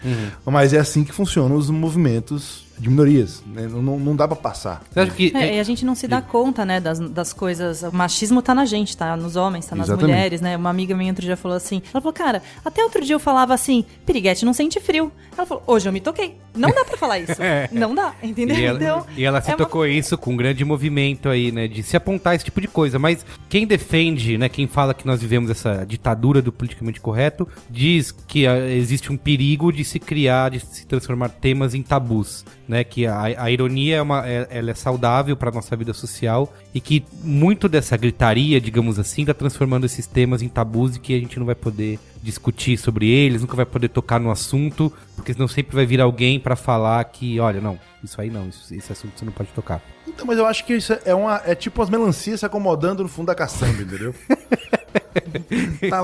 Mas 0.45 0.71
é 0.71 0.79
assim 0.79 1.03
que 1.03 1.12
funcionam 1.12 1.57
os 1.57 1.69
movimentos 1.69 2.63
de 2.83 2.89
minorias. 2.89 3.41
né? 3.47 3.67
Não, 3.69 3.81
não, 3.81 3.97
não 3.99 4.15
dá 4.15 4.27
pra 4.27 4.35
passar. 4.35 4.83
Você 4.91 4.99
acha 4.99 5.11
que. 5.11 5.31
É, 5.35 5.55
e 5.55 5.59
a 5.59 5.63
gente 5.63 5.85
não 5.85 5.95
se 5.95 6.07
dá 6.07 6.21
conta, 6.21 6.65
né, 6.65 6.79
das, 6.79 6.99
das 6.99 7.31
coisas. 7.31 7.81
O 7.83 7.91
machismo 7.95 8.41
tá 8.41 8.53
na 8.53 8.65
gente, 8.65 8.95
tá 8.97 9.15
nos 9.15 9.35
homens, 9.35 9.65
tá 9.65 9.75
nas 9.75 9.87
Exatamente. 9.87 10.11
mulheres, 10.11 10.41
né? 10.41 10.57
Uma 10.57 10.69
amiga 10.69 10.95
minha 10.95 11.11
outro 11.11 11.25
dia 11.25 11.37
falou 11.37 11.55
assim: 11.55 11.81
ela 11.93 12.01
falou, 12.01 12.13
cara, 12.13 12.43
até 12.63 12.83
outro 12.83 13.03
dia 13.03 13.15
eu 13.15 13.19
falava 13.19 13.53
assim, 13.53 13.85
piriguete 14.05 14.43
não 14.45 14.53
sente 14.53 14.79
frio. 14.81 15.11
Ela 15.37 15.47
falou, 15.47 15.63
hoje 15.65 15.87
eu 15.87 15.93
me 15.93 16.01
toquei. 16.01 16.35
Não 16.55 16.69
dá 16.69 16.83
pra 16.85 16.97
falar 16.97 17.19
isso. 17.19 17.33
Não 17.71 17.95
dá, 17.95 18.13
entendeu? 18.21 18.55
E 18.55 18.63
ela, 18.63 18.77
então, 18.77 19.05
e 19.17 19.23
ela 19.25 19.41
se 19.41 19.49
é 19.49 19.53
uma- 19.53 19.57
tocou 19.57 19.87
isso 19.87 20.15
com 20.17 20.33
um 20.33 20.37
grande 20.37 20.63
movimento 20.63 21.27
aí, 21.29 21.51
né? 21.51 21.67
De 21.67 21.81
se 21.81 21.97
apontar 21.97 22.35
esse 22.35 22.45
tipo 22.45 22.61
de 22.61 22.67
coisa. 22.67 22.99
Mas 22.99 23.25
quem 23.49 23.65
defende, 23.65 24.37
né? 24.37 24.47
Quem 24.47 24.67
fala 24.67 24.93
que 24.93 25.07
nós 25.07 25.19
vivemos 25.19 25.49
essa 25.49 25.83
ditadura 25.83 26.41
do 26.43 26.51
politicamente 26.51 27.01
correto, 27.01 27.47
diz 27.71 28.11
que 28.11 28.45
ah, 28.45 28.59
existe 28.69 29.11
um 29.11 29.17
perigo 29.17 29.71
de 29.71 29.83
se 29.83 29.99
criar, 29.99 30.51
de 30.51 30.59
se 30.59 30.85
transformar 30.85 31.29
temas 31.29 31.73
em 31.73 31.81
tabus, 31.81 32.45
né? 32.73 32.83
Que 32.83 33.05
a, 33.05 33.21
a 33.43 33.49
ironia 33.51 33.97
é 33.97 34.01
uma, 34.01 34.27
é- 34.27 34.47
ela 34.49 34.71
é 34.71 34.73
saudável 34.73 35.38
para 35.38 35.51
nossa 35.51 35.75
vida 35.75 35.93
social 35.93 36.53
e 36.73 36.81
que 36.81 37.05
muito 37.23 37.69
dessa 37.69 37.95
gritaria, 37.95 38.59
digamos 38.59 38.99
assim, 38.99 39.23
tá 39.23 39.33
transformando 39.33 39.86
esses 39.86 40.05
temas 40.07 40.41
em 40.41 40.49
tabus 40.49 40.95
e 40.95 40.99
que 40.99 41.15
a 41.15 41.19
gente 41.19 41.39
não 41.39 41.45
vai 41.45 41.55
poder 41.55 41.99
discutir 42.21 42.77
sobre 42.77 43.07
eles, 43.09 43.41
nunca 43.41 43.55
vai 43.55 43.65
poder 43.65 43.89
tocar 43.89 44.19
no 44.19 44.31
assunto, 44.31 44.91
porque 45.15 45.33
senão 45.33 45.47
sempre 45.47 45.75
vai 45.75 45.86
vir 45.86 46.01
alguém 46.01 46.39
para 46.39 46.55
falar 46.55 47.03
que, 47.05 47.39
olha, 47.39 47.62
não, 47.62 47.77
isso 48.03 48.19
aí 48.19 48.29
não, 48.29 48.47
isso- 48.49 48.73
esse 48.73 48.91
assunto 48.91 49.17
você 49.17 49.25
não 49.25 49.31
pode 49.33 49.49
tocar. 49.49 49.81
Então, 50.13 50.26
mas 50.26 50.38
eu 50.38 50.45
acho 50.45 50.65
que 50.65 50.76
isso 50.76 50.93
é, 51.06 51.13
uma, 51.13 51.41
é 51.45 51.56
tipo 51.56 51.82
as 51.82 51.89
melancias 51.89 52.39
se 52.39 52.45
acomodando 52.45 53.04
no 53.04 53.10
fundo 53.10 53.28
da 53.28 53.36
caçamba, 53.36 53.82
entendeu? 53.82 54.13
tá, 55.89 56.04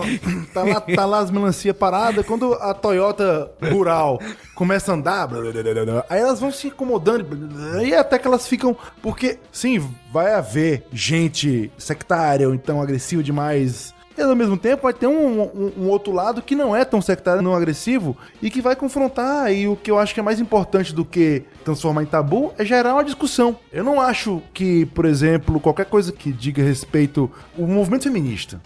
tá 0.54 0.64
lá, 0.64 0.82
tá 0.82 1.06
lá 1.06 1.20
as 1.20 1.32
melancias 1.32 1.76
paradas. 1.76 2.26
Quando 2.26 2.54
a 2.56 2.74
Toyota 2.74 3.52
Rural 3.72 4.20
começa 4.56 4.92
a 4.92 4.96
andar, 4.96 5.28
blá, 5.28 5.42
blá, 5.42 5.86
blá, 5.86 6.06
aí 6.10 6.20
elas 6.20 6.40
vão 6.40 6.52
se 6.52 6.72
blá, 6.72 7.84
E 7.84 7.94
até 7.94 8.18
que 8.18 8.28
elas 8.28 8.48
ficam. 8.48 8.76
Porque, 9.02 9.38
sim, 9.52 9.80
vai 10.12 10.34
haver 10.34 10.86
gente 10.92 11.72
sectária 11.78 12.48
ou 12.48 12.56
então 12.56 12.82
agressiva 12.82 13.24
demais. 13.24 13.94
E 14.20 14.22
ao 14.22 14.36
mesmo 14.36 14.58
tempo 14.58 14.84
vai 14.84 14.94
ter 14.94 15.08
um, 15.08 15.42
um- 15.44 15.72
um 15.78 15.88
outro 15.88 16.12
lado 16.12 16.42
que 16.42 16.56
não 16.56 16.76
é 16.76 16.84
tão 16.84 17.02
sectário, 17.02 17.42
não 17.42 17.56
agressivo, 17.56 18.18
e 18.42 18.50
que 18.50 18.62
vai 18.62 18.76
confrontar. 18.76 19.52
E 19.54 19.68
o 19.68 19.76
que 19.76 19.90
eu 19.90 19.98
acho 19.98 20.14
que 20.14 20.20
é 20.20 20.24
mais 20.24 20.40
importante 20.40 20.94
do 20.94 21.06
que 21.06 21.44
transformar 21.64 22.04
em 22.04 22.06
tabu 22.06 22.54
é 22.58 22.66
gerar 22.66 22.94
uma 22.94 23.04
discussão. 23.04 23.58
Eu 23.72 23.84
não 23.84 24.02
acho 24.02 24.42
que, 24.54 24.86
por 24.88 25.06
exemplo, 25.06 25.60
qualquer 25.60 25.86
coisa 25.86 26.12
que 26.12 26.32
diga 26.34 26.62
respeito 26.62 27.32
ao 27.58 27.66
movimento 27.66 28.04
feminista. 28.04 28.62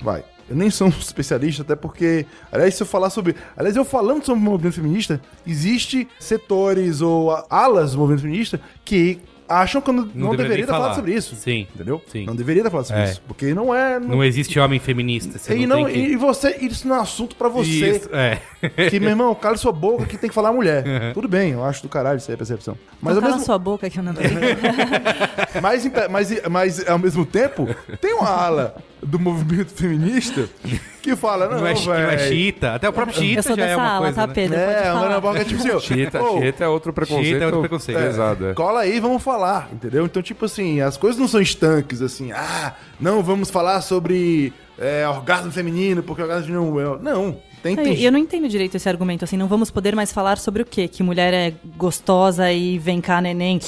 Vai. 0.00 0.24
Eu 0.50 0.56
nem 0.56 0.68
sou 0.68 0.88
um 0.88 0.90
especialista, 0.98 1.62
até 1.62 1.76
porque, 1.76 2.26
aliás, 2.50 2.74
se 2.74 2.82
eu 2.82 2.86
falar 2.86 3.08
sobre. 3.10 3.36
Aliás, 3.56 3.76
eu 3.76 3.84
falando 3.84 4.24
sobre 4.24 4.40
o 4.40 4.44
movimento 4.50 4.74
feminista, 4.74 5.20
existe 5.46 6.08
setores 6.18 7.00
ou 7.00 7.30
alas 7.48 7.92
do 7.92 7.98
movimento 7.98 8.22
feminista 8.22 8.60
que 8.84 9.20
acham 9.60 9.80
que 9.80 9.90
eu 9.90 9.94
não, 9.94 10.08
não 10.14 10.36
deveria 10.36 10.64
estar 10.64 10.72
falando 10.74 10.84
falar. 10.90 10.94
sobre 10.96 11.14
isso. 11.14 11.34
Sim. 11.36 11.66
Entendeu? 11.74 12.02
Sim. 12.06 12.24
Não 12.26 12.34
deveria 12.36 12.60
estar 12.60 12.70
falando 12.70 12.86
sobre 12.86 13.02
É. 13.02 13.04
isso. 13.06 13.22
Porque 13.26 13.54
não 13.54 13.74
é. 13.74 13.98
Não, 14.00 14.08
Não 14.08 14.24
existe 14.24 14.58
homem 14.58 14.78
feminista. 14.80 15.38
Você 15.38 15.56
e, 15.56 15.66
não, 15.66 15.84
que... 15.84 15.92
e 15.92 16.16
você, 16.16 16.56
isso 16.60 16.86
não 16.88 16.96
é 16.96 17.00
assunto 17.00 17.36
pra 17.36 17.48
você. 17.48 17.68
Isso, 17.96 18.08
é. 18.12 18.40
Que, 18.88 19.00
meu 19.00 19.10
irmão, 19.10 19.34
cala 19.34 19.56
sua 19.56 19.72
boca 19.72 20.06
que 20.06 20.16
tem 20.16 20.28
que 20.28 20.34
falar 20.34 20.52
mulher. 20.52 21.12
Tudo 21.14 21.26
bem, 21.28 21.50
eu 21.52 21.64
acho 21.64 21.82
do 21.82 21.88
caralho 21.88 22.18
isso 22.18 22.30
aí 22.30 22.34
a 22.34 22.38
percepção. 22.38 22.76
Mas 23.00 23.14
Mas 23.14 23.16
ao 23.16 23.22
cala 23.22 23.34
mesmo, 23.34 23.46
sua 23.46 23.58
boca 23.58 23.90
que 23.90 23.98
eu 23.98 24.02
não 24.02 24.12
mas, 25.62 25.86
em- 25.86 25.92
mas, 26.10 26.42
mas 26.50 26.88
ao 26.88 26.98
mesmo 26.98 27.24
tempo, 27.26 27.68
tem 28.00 28.14
uma 28.14 28.28
ala 28.28 28.76
do 29.04 29.18
movimento 29.18 29.72
feminista 29.72 30.48
que 31.02 31.16
fala, 31.16 31.48
não, 31.48 31.58
Não 31.58 31.66
é, 31.66 31.74
não 31.74 31.94
é 31.94 32.18
xiita. 32.18 32.74
Até 32.74 32.88
o 32.88 32.92
próprio 32.92 33.42
sou 33.42 33.56
já 33.56 33.66
é 33.66 33.76
uma 33.76 33.88
ala, 33.88 34.06
coisa, 34.06 34.20
tá, 34.20 34.26
né? 34.28 34.34
Pedro? 34.34 34.56
É, 34.56 34.82
falar. 34.84 35.06
Ana 35.06 35.20
Boca 35.20 35.40
é 35.40 35.44
tipo 35.44 35.60
assim, 35.60 35.70
ó, 35.70 35.80
Chita, 35.80 36.20
chita 36.40 36.64
é 36.64 36.68
outro 36.68 36.92
preconceito, 36.92 37.26
Chita 37.26 37.42
é 37.42 37.46
outro 37.46 37.60
preconceito. 37.60 37.98
pesado. 37.98 38.48
é. 38.48 38.54
Cola 38.54 38.80
aí, 38.80 39.00
vamos 39.00 39.22
falar, 39.22 39.68
entendeu? 39.72 40.06
Então, 40.06 40.22
tipo 40.22 40.44
assim, 40.44 40.80
as 40.80 40.96
coisas 40.96 41.18
não 41.18 41.26
são 41.26 41.40
estanques, 41.40 42.00
assim, 42.00 42.30
ah, 42.32 42.74
não, 43.00 43.22
vamos 43.22 43.50
falar 43.50 43.80
sobre 43.80 44.52
é, 44.78 45.06
orgasmo 45.08 45.50
feminino, 45.50 46.02
porque 46.02 46.22
orgasmo 46.22 46.46
feminino 46.46 46.80
é... 46.80 47.02
Não, 47.02 47.36
tem... 47.62 47.76
Eu, 47.76 47.82
tem... 47.82 48.00
eu 48.00 48.12
não 48.12 48.18
entendo 48.18 48.48
direito 48.48 48.76
esse 48.76 48.88
argumento, 48.88 49.24
assim, 49.24 49.36
não 49.36 49.48
vamos 49.48 49.70
poder 49.70 49.96
mais 49.96 50.12
falar 50.12 50.38
sobre 50.38 50.62
o 50.62 50.66
quê? 50.66 50.86
Que 50.86 51.02
mulher 51.02 51.34
é 51.34 51.52
gostosa 51.76 52.52
e 52.52 52.78
vem 52.78 53.00
cá, 53.00 53.20
neném. 53.20 53.58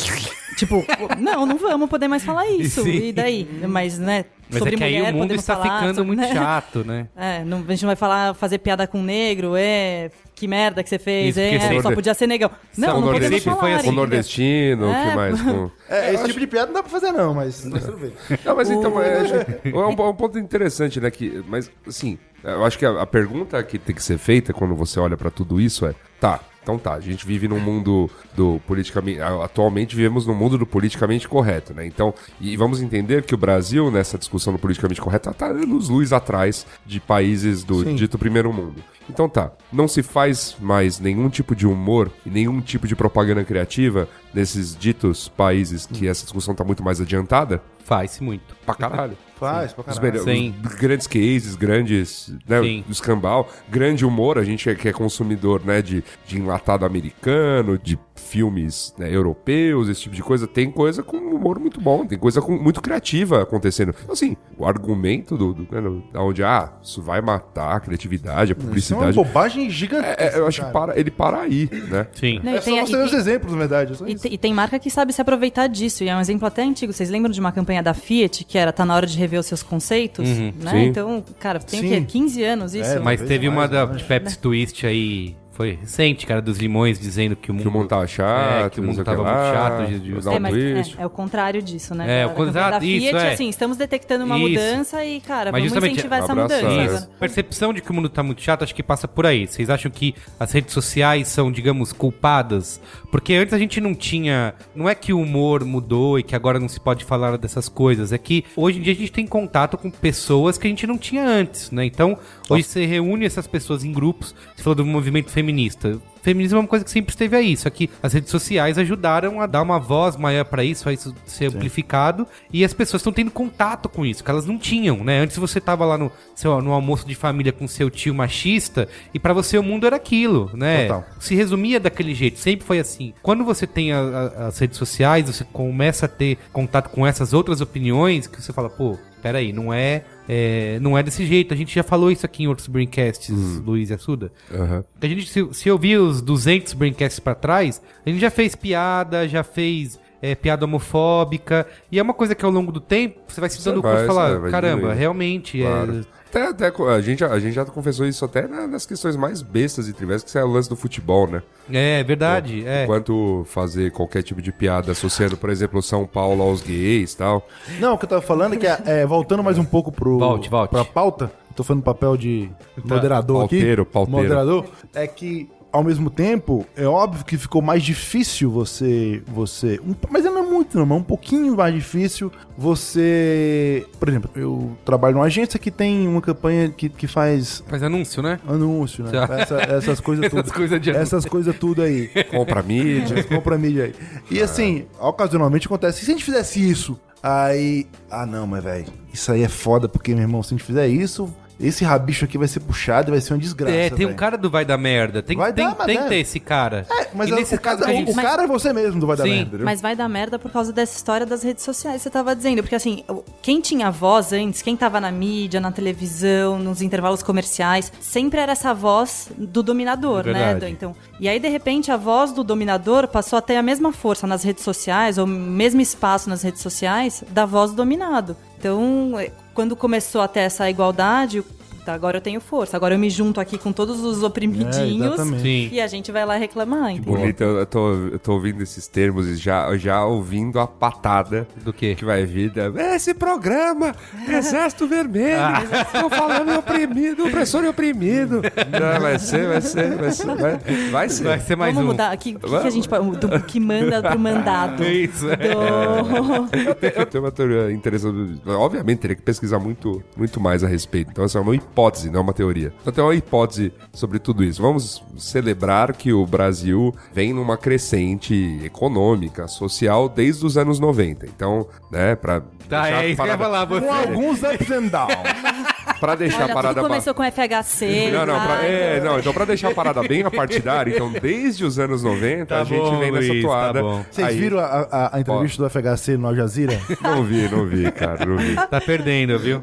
Tipo, 0.56 0.84
não, 1.18 1.44
não 1.46 1.56
vamos 1.58 1.88
poder 1.88 2.08
mais 2.08 2.24
falar 2.24 2.46
isso. 2.50 2.82
Sim. 2.82 3.08
E 3.08 3.12
daí? 3.12 3.48
Mas, 3.68 3.98
né, 3.98 4.24
Mas 4.48 4.58
sobre 4.58 4.74
é 4.74 4.78
que 4.78 4.84
aí 4.84 4.96
mulher 4.98 5.14
o 5.14 5.16
mundo 5.16 5.34
está 5.34 5.56
falar, 5.56 5.78
ficando 5.80 5.94
sobre- 5.96 6.06
muito 6.08 6.20
né? 6.20 6.32
chato, 6.32 6.84
né? 6.84 7.08
É, 7.16 7.44
não, 7.44 7.58
a 7.58 7.70
gente 7.70 7.82
não 7.82 7.88
vai 7.88 7.96
falar, 7.96 8.34
fazer 8.34 8.58
piada 8.58 8.86
com 8.86 9.02
negro, 9.02 9.54
é, 9.56 10.10
que 10.34 10.46
merda 10.48 10.82
que 10.82 10.88
você 10.88 10.98
fez, 10.98 11.30
Isso, 11.36 11.40
é, 11.40 11.58
sempre- 11.60 11.82
só 11.82 11.92
podia 11.92 12.14
ser 12.14 12.26
negão. 12.26 12.50
Não, 12.76 12.88
São 12.88 13.00
não 13.00 13.12
podemos 13.12 13.42
falar. 13.42 13.56
foi 13.56 13.72
assim, 13.72 13.76
Com 13.76 13.86
entendeu? 13.88 14.00
nordestino, 14.02 14.90
o 14.90 14.92
que 14.94 15.08
É. 15.10 15.14
mais? 15.14 15.40
Com... 15.42 15.70
É, 15.88 16.14
esse 16.14 16.24
tipo 16.24 16.40
de 16.40 16.46
piada 16.46 16.66
não 16.66 16.74
dá 16.74 16.82
pra 16.82 16.90
fazer 16.90 17.12
não, 17.12 17.34
mas, 17.34 17.64
mas 17.64 17.84
tudo 17.84 17.98
bem. 17.98 18.12
Não, 18.44 18.56
mas 18.56 18.70
então, 18.70 19.00
é, 19.02 19.18
é 19.64 19.76
um, 19.76 19.92
é 19.92 20.08
um 20.08 20.14
ponto 20.14 20.38
interessante, 20.38 21.00
né? 21.00 21.10
Que, 21.10 21.42
mas, 21.48 21.70
assim, 21.86 22.18
eu 22.42 22.64
acho 22.64 22.78
que 22.78 22.84
a, 22.86 23.02
a 23.02 23.06
pergunta 23.06 23.62
que 23.62 23.78
tem 23.78 23.94
que 23.94 24.02
ser 24.02 24.18
feita 24.18 24.52
quando 24.52 24.74
você 24.74 24.98
olha 25.00 25.16
pra 25.16 25.30
tudo 25.30 25.60
isso 25.60 25.86
é: 25.86 25.94
tá, 26.20 26.40
então 26.64 26.78
tá, 26.78 26.94
a 26.94 27.00
gente 27.00 27.26
vive 27.26 27.46
num 27.46 27.60
mundo 27.60 28.10
do 28.34 28.58
politicamente. 28.66 29.20
Atualmente 29.20 29.94
vivemos 29.94 30.26
num 30.26 30.34
mundo 30.34 30.56
do 30.56 30.66
politicamente 30.66 31.28
correto, 31.28 31.74
né? 31.74 31.86
Então, 31.86 32.14
e 32.40 32.56
vamos 32.56 32.80
entender 32.80 33.22
que 33.22 33.34
o 33.34 33.38
Brasil, 33.38 33.90
nessa 33.90 34.16
discussão 34.16 34.54
do 34.54 34.58
politicamente 34.58 35.00
correto, 35.00 35.32
tá 35.34 35.46
anos 35.46 35.90
luz 35.90 36.10
atrás 36.10 36.66
de 36.86 36.98
países 37.00 37.62
do 37.62 37.84
Sim. 37.84 37.94
dito 37.94 38.18
primeiro 38.18 38.50
mundo. 38.50 38.82
Então 39.10 39.28
tá, 39.28 39.52
não 39.70 39.86
se 39.86 40.02
faz 40.02 40.56
mais 40.58 40.98
nenhum 40.98 41.28
tipo 41.28 41.54
de 41.54 41.66
humor 41.66 42.10
e 42.24 42.30
nenhum 42.30 42.62
tipo 42.62 42.88
de 42.88 42.96
propaganda 42.96 43.44
criativa 43.44 44.08
nesses 44.32 44.74
ditos 44.74 45.28
países 45.28 45.84
que 45.84 46.08
essa 46.08 46.24
discussão 46.24 46.54
tá 46.54 46.64
muito 46.64 46.82
mais 46.82 46.98
adiantada? 46.98 47.62
Faz-se 47.84 48.22
muito. 48.22 48.56
Pra 48.64 48.74
caralho. 48.74 49.18
Faz, 49.52 49.72
pra 49.72 49.84
Os, 50.18 50.24
Sim. 50.24 50.54
os 50.64 50.74
grandes 50.74 51.06
cases, 51.06 51.54
grandes, 51.54 52.34
né, 52.48 52.62
Sim. 52.62 52.84
do 52.86 52.92
escambau, 52.92 53.48
grande 53.68 54.04
humor, 54.04 54.38
a 54.38 54.44
gente 54.44 54.68
é, 54.68 54.74
que 54.74 54.88
é 54.88 54.92
consumidor, 54.92 55.64
né, 55.64 55.82
de, 55.82 56.02
de 56.26 56.38
enlatado 56.38 56.84
americano, 56.84 57.78
de 57.78 57.98
filmes 58.24 58.94
né, 58.98 59.14
europeus, 59.14 59.88
esse 59.88 60.00
tipo 60.02 60.14
de 60.14 60.22
coisa, 60.22 60.46
tem 60.46 60.70
coisa 60.70 61.02
com 61.02 61.16
humor 61.16 61.58
muito 61.58 61.80
bom, 61.80 62.04
tem 62.06 62.18
coisa 62.18 62.40
com- 62.40 62.56
muito 62.58 62.80
criativa 62.80 63.42
acontecendo. 63.42 63.94
Então, 64.02 64.12
assim, 64.12 64.36
o 64.58 64.66
argumento 64.66 65.36
do, 65.36 65.52
do 65.54 65.62
né, 65.62 66.02
onde, 66.16 66.42
ah, 66.42 66.72
isso 66.82 67.02
vai 67.02 67.20
matar 67.20 67.76
a 67.76 67.80
criatividade, 67.80 68.52
a 68.52 68.54
Isso 68.54 68.54
é 68.54 68.56
uma 68.56 68.66
publicidade, 68.68 69.16
bobagem 69.16 69.70
gigantesca. 69.70 70.22
é, 70.22 70.38
eu 70.38 70.46
acho 70.46 70.60
que 70.64 70.72
cara. 70.72 70.86
para, 70.86 70.98
ele 71.00 71.10
para 71.10 71.40
aí, 71.40 71.68
né? 71.90 72.06
Sim. 72.14 72.40
Não, 72.42 72.52
É 72.52 72.56
e 72.56 72.62
só 72.62 72.96
ver 72.96 73.04
os 73.04 73.12
exemplos, 73.12 73.52
na 73.52 73.58
verdade. 73.58 73.92
é 73.92 73.96
só 73.96 74.06
E, 74.06 74.14
te- 74.14 74.28
e 74.32 74.38
tem 74.38 74.52
marca 74.54 74.78
que 74.78 74.90
sabe 74.90 75.12
se 75.12 75.20
aproveitar 75.20 75.66
disso. 75.66 76.02
E 76.04 76.08
é 76.08 76.16
um 76.16 76.20
exemplo 76.20 76.46
até 76.46 76.62
antigo. 76.62 76.92
Vocês 76.92 77.10
lembram 77.10 77.30
de 77.30 77.38
uma 77.40 77.52
campanha 77.52 77.82
da 77.82 77.94
Fiat 77.94 78.44
que 78.44 78.56
era 78.58 78.72
tá 78.72 78.84
na 78.84 78.94
hora 78.94 79.06
de 79.06 79.16
rever 79.18 79.38
os 79.40 79.46
seus 79.46 79.62
conceitos? 79.62 80.28
né? 80.28 80.52
sim. 80.70 80.84
Então, 80.86 81.24
cara, 81.38 81.58
tem 81.58 81.80
Sim. 81.80 81.86
o 81.86 81.90
quê? 81.90 82.00
15 82.06 82.42
anos 82.44 82.74
isso? 82.74 82.90
É, 82.90 82.98
Mas 82.98 83.20
teve 83.20 83.48
mais, 83.48 83.70
uma 83.70 83.86
da 83.86 83.86
Pepsi 83.86 84.38
Twist 84.38 84.86
aí, 84.86 85.36
foi 85.54 85.78
recente, 85.80 86.26
cara, 86.26 86.42
dos 86.42 86.58
limões, 86.58 86.98
dizendo 86.98 87.36
que 87.36 87.50
o 87.50 87.54
mundo... 87.54 87.62
Que 87.62 87.68
o 87.68 87.70
mundo 87.70 87.88
tava 87.88 88.06
chato, 88.06 88.66
É, 88.66 88.70
que 88.70 88.80
o 88.80 88.82
mundo 88.82 89.04
tava 89.04 89.22
muito 89.22 89.54
chato. 89.54 89.86
de- 89.86 90.00
de- 90.00 90.12
É, 90.12 90.30
um 90.30 90.40
mas 90.40 90.54
é, 90.98 91.02
é 91.02 91.06
o 91.06 91.10
contrário 91.10 91.62
disso, 91.62 91.94
né? 91.94 92.22
É, 92.22 92.26
o 92.26 92.30
contrário- 92.30 92.80
da 92.80 92.84
isso, 92.84 93.06
Fiat, 93.08 93.16
é. 93.26 93.32
assim, 93.32 93.48
estamos 93.48 93.76
detectando 93.76 94.24
uma 94.24 94.36
Isso. 94.38 94.48
mudança 94.48 95.04
e, 95.04 95.20
cara, 95.20 95.52
Mas 95.52 95.64
vamos 95.72 95.84
incentivar 95.88 96.18
essa 96.22 96.32
abraçar. 96.32 96.62
mudança. 96.62 96.94
Isso. 96.96 97.04
A 97.16 97.18
percepção 97.20 97.72
de 97.72 97.80
que 97.80 97.90
o 97.90 97.94
mundo 97.94 98.08
tá 98.08 98.22
muito 98.22 98.42
chato, 98.42 98.62
acho 98.64 98.74
que 98.74 98.82
passa 98.82 99.06
por 99.06 99.26
aí. 99.26 99.46
Vocês 99.46 99.70
acham 99.70 99.90
que 99.90 100.14
as 100.40 100.50
redes 100.52 100.74
sociais 100.74 101.28
são, 101.28 101.52
digamos, 101.52 101.92
culpadas? 101.92 102.80
Porque 103.10 103.34
antes 103.34 103.54
a 103.54 103.58
gente 103.58 103.80
não 103.80 103.94
tinha. 103.94 104.54
Não 104.74 104.88
é 104.88 104.94
que 104.94 105.12
o 105.12 105.20
humor 105.20 105.64
mudou 105.64 106.18
e 106.18 106.22
que 106.22 106.34
agora 106.34 106.58
não 106.58 106.68
se 106.68 106.80
pode 106.80 107.04
falar 107.04 107.38
dessas 107.38 107.68
coisas. 107.68 108.12
É 108.12 108.18
que 108.18 108.44
hoje 108.56 108.78
em 108.78 108.82
dia 108.82 108.92
a 108.92 108.96
gente 108.96 109.12
tem 109.12 109.26
contato 109.26 109.76
com 109.78 109.90
pessoas 109.90 110.58
que 110.58 110.66
a 110.66 110.70
gente 110.70 110.86
não 110.86 110.98
tinha 110.98 111.24
antes, 111.24 111.70
né? 111.70 111.84
Então, 111.84 112.18
hoje 112.48 112.64
você 112.64 112.84
reúne 112.86 113.24
essas 113.24 113.46
pessoas 113.46 113.84
em 113.84 113.92
grupos. 113.92 114.34
Você 114.56 114.62
falou 114.62 114.74
do 114.74 114.84
movimento 114.84 115.30
feminista. 115.44 116.00
Feminismo 116.22 116.56
é 116.56 116.60
uma 116.62 116.66
coisa 116.66 116.82
que 116.84 116.90
sempre 116.90 117.10
esteve 117.12 117.36
aí. 117.36 117.54
Só 117.54 117.68
que 117.68 117.90
as 118.02 118.14
redes 118.14 118.30
sociais 118.30 118.78
ajudaram 118.78 119.42
a 119.42 119.46
dar 119.46 119.60
uma 119.60 119.78
voz 119.78 120.16
maior 120.16 120.46
pra 120.46 120.64
isso, 120.64 120.88
a 120.88 120.92
isso 120.92 121.14
ser 121.26 121.50
amplificado. 121.54 122.26
E 122.50 122.64
as 122.64 122.72
pessoas 122.72 123.00
estão 123.00 123.12
tendo 123.12 123.30
contato 123.30 123.90
com 123.90 124.06
isso, 124.06 124.24
que 124.24 124.30
elas 124.30 124.46
não 124.46 124.56
tinham, 124.58 125.04
né? 125.04 125.18
Antes 125.20 125.36
você 125.36 125.60
tava 125.60 125.84
lá 125.84 125.98
no, 125.98 126.10
seu, 126.34 126.62
no 126.62 126.72
almoço 126.72 127.06
de 127.06 127.14
família 127.14 127.52
com 127.52 127.68
seu 127.68 127.90
tio 127.90 128.14
machista 128.14 128.88
e 129.12 129.18
pra 129.18 129.34
você 129.34 129.58
o 129.58 129.62
mundo 129.62 129.86
era 129.86 129.96
aquilo, 129.96 130.50
né? 130.54 130.84
Total. 130.86 131.04
Se 131.20 131.34
resumia 131.34 131.78
daquele 131.78 132.14
jeito, 132.14 132.38
sempre 132.38 132.64
foi 132.66 132.78
assim. 132.78 133.12
Quando 133.22 133.44
você 133.44 133.66
tem 133.66 133.92
a- 133.92 133.98
a- 134.00 134.46
as 134.46 134.58
redes 134.58 134.78
sociais, 134.78 135.26
você 135.26 135.44
começa 135.44 136.06
a 136.06 136.08
ter 136.08 136.38
contato 136.52 136.88
com 136.88 137.06
essas 137.06 137.34
outras 137.34 137.60
opiniões, 137.60 138.26
que 138.26 138.40
você 138.40 138.52
fala, 138.52 138.70
pô, 138.70 138.96
peraí, 139.24 139.54
não 139.54 139.72
é, 139.72 140.04
é, 140.28 140.78
não 140.82 140.98
é 140.98 141.02
desse 141.02 141.24
jeito. 141.24 141.54
A 141.54 141.56
gente 141.56 141.74
já 141.74 141.82
falou 141.82 142.10
isso 142.10 142.26
aqui 142.26 142.42
em 142.42 142.46
outros 142.46 142.68
Braincasts, 142.68 143.30
Luiz 143.64 143.88
e 143.88 143.94
Assuda. 143.94 144.30
Aham. 144.52 144.84
A 145.00 145.06
gente, 145.06 145.26
se, 145.26 145.48
se 145.54 145.70
ouvir 145.70 145.96
os 145.96 146.20
200 146.20 146.74
Braincasts 146.74 147.18
pra 147.18 147.34
trás, 147.34 147.80
a 148.04 148.10
gente 148.10 148.20
já 148.20 148.30
fez 148.30 148.54
piada, 148.54 149.26
já 149.26 149.42
fez 149.42 149.98
é, 150.20 150.34
piada 150.34 150.66
homofóbica. 150.66 151.66
E 151.90 151.98
é 151.98 152.02
uma 152.02 152.12
coisa 152.12 152.34
que 152.34 152.44
ao 152.44 152.50
longo 152.50 152.70
do 152.70 152.80
tempo 152.80 153.20
você 153.26 153.40
vai 153.40 153.48
se 153.48 153.64
dando 153.64 153.80
conta 153.80 154.04
e 154.04 154.06
falar, 154.06 154.38
vai 154.38 154.50
caramba, 154.50 154.74
diminuindo." 154.76 154.98
realmente 154.98 155.58
Claro. 155.58 156.00
é. 156.00 156.23
Até, 156.34 156.66
até 156.68 156.82
a, 156.90 157.00
gente, 157.00 157.22
a 157.24 157.38
gente 157.38 157.52
já 157.54 157.64
confessou 157.64 158.04
isso 158.06 158.24
até 158.24 158.46
na- 158.48 158.66
nas 158.66 158.84
questões 158.84 159.14
mais 159.14 159.40
bestas 159.40 159.88
e 159.88 159.92
triviais, 159.92 160.24
que 160.24 160.36
é 160.36 160.42
o 160.42 160.48
lance 160.48 160.68
do 160.68 160.74
futebol, 160.74 161.28
né? 161.28 161.42
É, 161.72 162.02
verdade. 162.02 162.66
É. 162.66 162.86
Quanto 162.86 163.44
fazer 163.46 163.92
qualquer 163.92 164.22
tipo 164.22 164.42
de 164.42 164.50
piada 164.52 164.90
associando, 164.92 165.36
por 165.36 165.48
exemplo, 165.48 165.80
São 165.80 166.04
Paulo 166.06 166.42
aos 166.42 166.60
gays 166.60 167.12
e 167.12 167.16
tal. 167.18 167.46
Não, 167.78 167.94
o 167.94 167.98
que 167.98 168.04
eu 168.04 168.08
tava 168.08 168.22
falando 168.22 168.54
é 168.54 168.56
que, 168.56 168.66
é, 168.66 169.06
voltando 169.06 169.44
mais 169.44 169.58
um 169.58 169.64
pouco 169.64 169.92
pro, 169.92 170.18
Volte, 170.18 170.50
volte. 170.50 170.70
pra 170.70 170.84
pauta, 170.84 171.30
tô 171.54 171.62
fazendo 171.62 171.84
papel 171.84 172.16
de 172.16 172.50
moderador 172.84 173.38
Pauteiro, 173.38 173.82
aqui. 173.82 173.92
pauteiro. 173.92 174.22
Moderador. 174.22 174.66
É 174.92 175.06
que, 175.06 175.48
ao 175.74 175.82
mesmo 175.82 176.08
tempo, 176.08 176.64
é 176.76 176.86
óbvio 176.86 177.24
que 177.24 177.36
ficou 177.36 177.60
mais 177.60 177.82
difícil 177.82 178.48
você. 178.50 179.22
você 179.26 179.80
um- 179.84 179.94
mas 180.08 180.24
não 180.24 180.38
é 180.38 180.42
muito, 180.42 180.78
não, 180.78 180.86
mas 180.86 180.98
um 180.98 181.02
pouquinho 181.02 181.56
mais 181.56 181.74
difícil 181.74 182.30
você. 182.56 183.84
Por 183.98 184.08
exemplo, 184.08 184.30
eu 184.34 184.76
trabalho 184.84 185.14
numa 185.16 185.26
agência 185.26 185.58
que 185.58 185.70
tem 185.70 186.06
uma 186.06 186.20
campanha 186.22 186.68
que, 186.70 186.88
que 186.88 187.06
faz 187.06 187.62
Faz 187.68 187.82
anúncio, 187.82 188.22
né? 188.22 188.38
anúncio, 188.46 189.04
né? 189.04 189.10
Essa- 189.40 189.60
essas 189.62 190.00
coisas 190.00 190.26
tudo. 190.30 190.40
Essas 190.40 190.52
coisas 190.52 190.80
de 190.80 190.90
anúncio. 190.90 191.02
Essas 191.02 191.24
coisas 191.24 191.56
tudo 191.58 191.82
aí. 191.82 192.08
Compra 192.30 192.62
mídia. 192.62 193.24
Compra 193.24 193.58
mídia 193.58 193.84
aí. 193.84 193.94
E 194.30 194.40
assim, 194.40 194.86
ocasionalmente 195.00 195.66
acontece. 195.66 196.02
E 196.02 196.04
se 196.04 196.10
a 196.10 196.14
gente 196.14 196.24
fizesse 196.24 196.68
isso? 196.70 196.98
Aí. 197.22 197.86
Ah, 198.10 198.26
não, 198.26 198.46
mas 198.46 198.62
velho, 198.62 198.86
isso 199.12 199.32
aí 199.32 199.42
é 199.42 199.48
foda, 199.48 199.88
porque, 199.88 200.14
meu 200.14 200.22
irmão, 200.22 200.42
se 200.42 200.54
a 200.54 200.56
gente 200.56 200.66
fizer 200.66 200.86
isso, 200.86 201.32
esse 201.60 201.84
rabicho 201.84 202.24
aqui 202.24 202.36
vai 202.36 202.48
ser 202.48 202.60
puxado 202.60 203.10
e 203.10 203.12
vai 203.12 203.20
ser 203.20 203.32
uma 203.34 203.38
desgraça. 203.40 203.74
é, 203.74 203.90
tem 203.90 204.06
um 204.06 204.08
velho. 204.10 204.18
cara 204.18 204.36
do 204.36 204.50
Vai 204.50 204.64
da 204.64 204.76
Merda. 204.76 205.22
Tem, 205.22 205.36
Vai 205.36 205.52
tem, 205.52 205.64
dar, 205.66 205.76
mas 205.76 205.86
tem 205.86 205.98
é. 205.98 206.02
que 206.02 206.08
ter 206.08 206.16
esse 206.16 206.40
cara. 206.40 206.86
É, 206.90 207.08
mas 207.14 207.28
E 207.28 207.32
é, 207.32 207.36
nesse 207.36 207.54
o, 207.54 207.60
caso 207.60 207.78
cara, 207.80 207.90
que 207.92 207.96
a 207.96 208.00
gente- 208.00 208.10
o 208.12 208.14
cara 208.14 208.42
é 208.42 208.46
você 208.46 208.72
mesmo 208.72 209.00
do 209.00 209.06
Vai 209.06 209.16
Dar 209.16 209.22
Sim. 209.24 209.30
Merda, 209.30 209.48
entendeu? 209.48 209.64
Mas 209.64 209.80
vai 209.80 209.94
dar 209.96 210.08
merda 210.08 210.38
por 210.38 210.50
causa 210.50 210.72
dessa 210.72 210.96
história 210.96 211.24
das 211.24 211.42
redes 211.42 211.62
sociais, 211.64 212.02
você 212.02 212.10
tava 212.10 212.34
dizendo. 212.34 212.62
Porque 212.62 212.74
assim, 212.74 213.04
quem 213.42 213.60
tinha 213.60 213.90
voz 213.90 214.32
antes, 214.32 214.62
quem 214.62 214.76
tava 214.76 215.00
na 215.00 215.10
mídia, 215.10 215.60
na 215.60 215.70
televisão, 215.72 216.58
nos 216.58 216.82
intervalos 216.82 217.22
comerciais, 217.22 217.92
sempre 218.00 218.40
era 218.40 218.52
essa 218.52 218.74
voz 218.74 219.28
do 219.36 219.62
dominador, 219.62 220.24
né? 220.26 220.32
Verdade. 220.32 220.72
Então, 220.72 220.94
e 221.20 221.28
aí, 221.28 221.38
de 221.38 221.48
repente, 221.48 221.90
a 221.90 221.96
voz 221.96 222.32
do 222.32 222.42
dominador 222.42 223.06
passou 223.08 223.38
a 223.38 223.42
ter 223.42 223.56
a 223.56 223.62
mesma 223.62 223.92
força 223.92 224.26
nas 224.26 224.42
redes 224.42 224.64
sociais, 224.64 225.18
ou 225.18 225.24
o 225.24 225.28
mesmo 225.28 225.80
espaço 225.80 226.28
nas 226.28 226.42
redes 226.42 226.60
sociais, 226.62 227.22
da 227.30 227.46
voz 227.46 227.70
do 227.70 227.76
dominado. 227.76 228.36
Então, 228.58 229.12
é, 229.18 229.30
quando 229.54 229.76
começou 229.76 230.20
a 230.20 230.28
ter 230.28 230.40
essa 230.40 230.68
igualdade, 230.68 231.42
puta, 231.84 231.92
agora 231.92 232.16
eu 232.16 232.20
tenho 232.20 232.40
força, 232.40 232.76
agora 232.76 232.94
eu 232.94 232.98
me 232.98 233.10
junto 233.10 233.40
aqui 233.40 233.58
com 233.58 233.70
todos 233.72 234.00
os 234.02 234.22
oprimidinhos. 234.22 235.20
Sim. 235.20 235.68
e 235.72 235.80
a 235.80 235.86
gente 235.86 236.10
vai 236.10 236.24
lá 236.24 236.36
reclamar, 236.36 236.90
entendeu? 236.92 237.14
Bonito, 237.18 237.42
eu 237.42 237.66
tô, 237.66 237.92
eu 237.92 238.18
tô 238.18 238.32
ouvindo 238.32 238.62
esses 238.62 238.86
termos 238.86 239.26
e 239.28 239.36
já, 239.36 239.76
já 239.76 240.04
ouvindo 240.04 240.58
a 240.58 240.66
patada 240.66 241.46
Do 241.62 241.72
quê? 241.72 241.94
que 241.94 242.04
vai 242.04 242.24
vir. 242.24 242.50
Da, 242.50 242.68
Esse 242.94 243.12
programa, 243.14 243.94
Exército 244.28 244.86
Vermelho, 244.88 245.40
estão 245.86 246.08
falando 246.08 246.50
em 246.52 246.56
oprimido, 246.56 247.26
opressor 247.26 247.64
e 247.64 247.68
oprimido. 247.68 248.40
Não, 248.42 249.00
vai 249.00 249.18
ser, 249.18 249.46
vai 249.48 249.60
ser, 249.60 249.96
vai 249.96 250.10
ser, 250.10 250.26
vai, 250.26 250.56
vai 250.90 251.08
ser. 251.08 251.24
Vai 251.24 251.40
ser 251.40 251.56
mais 251.56 251.74
Vamos 251.74 251.88
um. 251.88 251.92
mudar. 251.92 252.14
O 252.14 252.18
que, 252.18 252.34
que, 252.34 252.40
que 252.48 252.54
a 252.56 252.70
gente 252.70 252.88
pode. 252.88 253.04
Do 253.18 253.40
que 253.44 253.60
manda 253.60 254.02
pro 254.02 254.18
mandado. 254.18 254.82
Isso, 254.84 255.28
é. 255.30 255.36
Do... 255.36 256.58
Eu 256.68 256.74
tenho- 256.74 256.92
eu 256.96 257.06
tenho 257.06 257.24
uma 257.24 257.30
teoria 257.30 257.72
interessante. 257.72 258.40
Obviamente, 258.46 258.98
teria 259.00 259.16
que 259.16 259.22
pesquisar 259.22 259.58
muito, 259.58 260.02
muito 260.16 260.40
mais 260.40 260.62
a 260.64 260.68
respeito. 260.68 261.10
Então, 261.10 261.24
essa 261.24 261.38
é 261.38 261.40
uma 261.40 261.54
hipótese, 261.74 262.10
não 262.10 262.20
uma 262.20 262.32
teoria. 262.32 262.72
Então, 262.80 262.92
tem 262.92 263.04
uma 263.04 263.14
hipótese 263.14 263.72
sobre 263.92 264.20
tudo 264.20 264.44
isso. 264.44 264.62
Vamos 264.62 265.02
celebrar 265.18 265.92
que 265.92 266.12
o 266.12 266.24
Brasil 266.24 266.94
vem 267.12 267.32
numa 267.32 267.56
crescente 267.56 268.60
econômica, 268.64 269.48
social, 269.48 270.08
desde 270.08 270.46
os 270.46 270.56
anos 270.56 270.78
90. 270.78 271.26
Então, 271.26 271.66
né, 271.90 272.14
pra. 272.14 272.42
Tá, 272.68 272.88
é 272.88 273.08
isso 273.08 273.16
que 273.16 273.22
eu 273.22 273.32
ia 273.32 273.38
falar. 273.38 273.64
Você. 273.64 273.86
Com 273.86 273.92
alguns 273.92 274.42
ups 274.42 274.70
and 274.70 274.86
downs. 274.86 275.83
Pra 276.00 276.14
deixar 276.14 276.44
Olha, 276.44 276.52
a 276.52 276.54
parada. 276.54 276.74
tudo 276.74 276.82
ba- 276.82 276.88
começou 276.88 277.14
com 277.14 277.22
FHC. 277.22 278.10
Não, 278.12 278.26
não, 278.26 278.40
pra, 278.40 278.62
é, 278.64 279.00
não, 279.00 279.18
então 279.18 279.32
pra 279.32 279.44
deixar 279.44 279.68
a 279.70 279.74
parada 279.74 280.02
bem 280.02 280.22
a 280.22 280.30
partidária, 280.30 280.92
então 280.94 281.10
desde 281.12 281.64
os 281.64 281.78
anos 281.78 282.02
90 282.02 282.46
Tá 282.46 282.60
a 282.60 282.64
gente 282.64 282.78
bom, 282.80 282.98
vem 282.98 283.10
nessa 283.12 283.28
Luiz, 283.28 283.42
tá 283.42 283.48
toada. 283.48 283.82
Vocês 283.82 284.28
Aí- 284.28 284.36
viram 284.38 284.58
a, 284.58 284.64
a- 284.64 285.16
a 285.16 285.20
entrevista 285.20 285.62
do 285.62 285.70
FHC 285.70 286.16
no 286.16 286.28
Al 286.28 286.36
Jazeera? 286.36 286.78
Não 287.00 287.22
vi, 287.24 287.48
não 287.48 287.66
vi, 287.66 287.90
cara, 287.92 288.24
não 288.26 288.36
vi. 288.36 288.54
Tá 288.54 288.80
perdendo, 288.80 289.38
viu? 289.38 289.62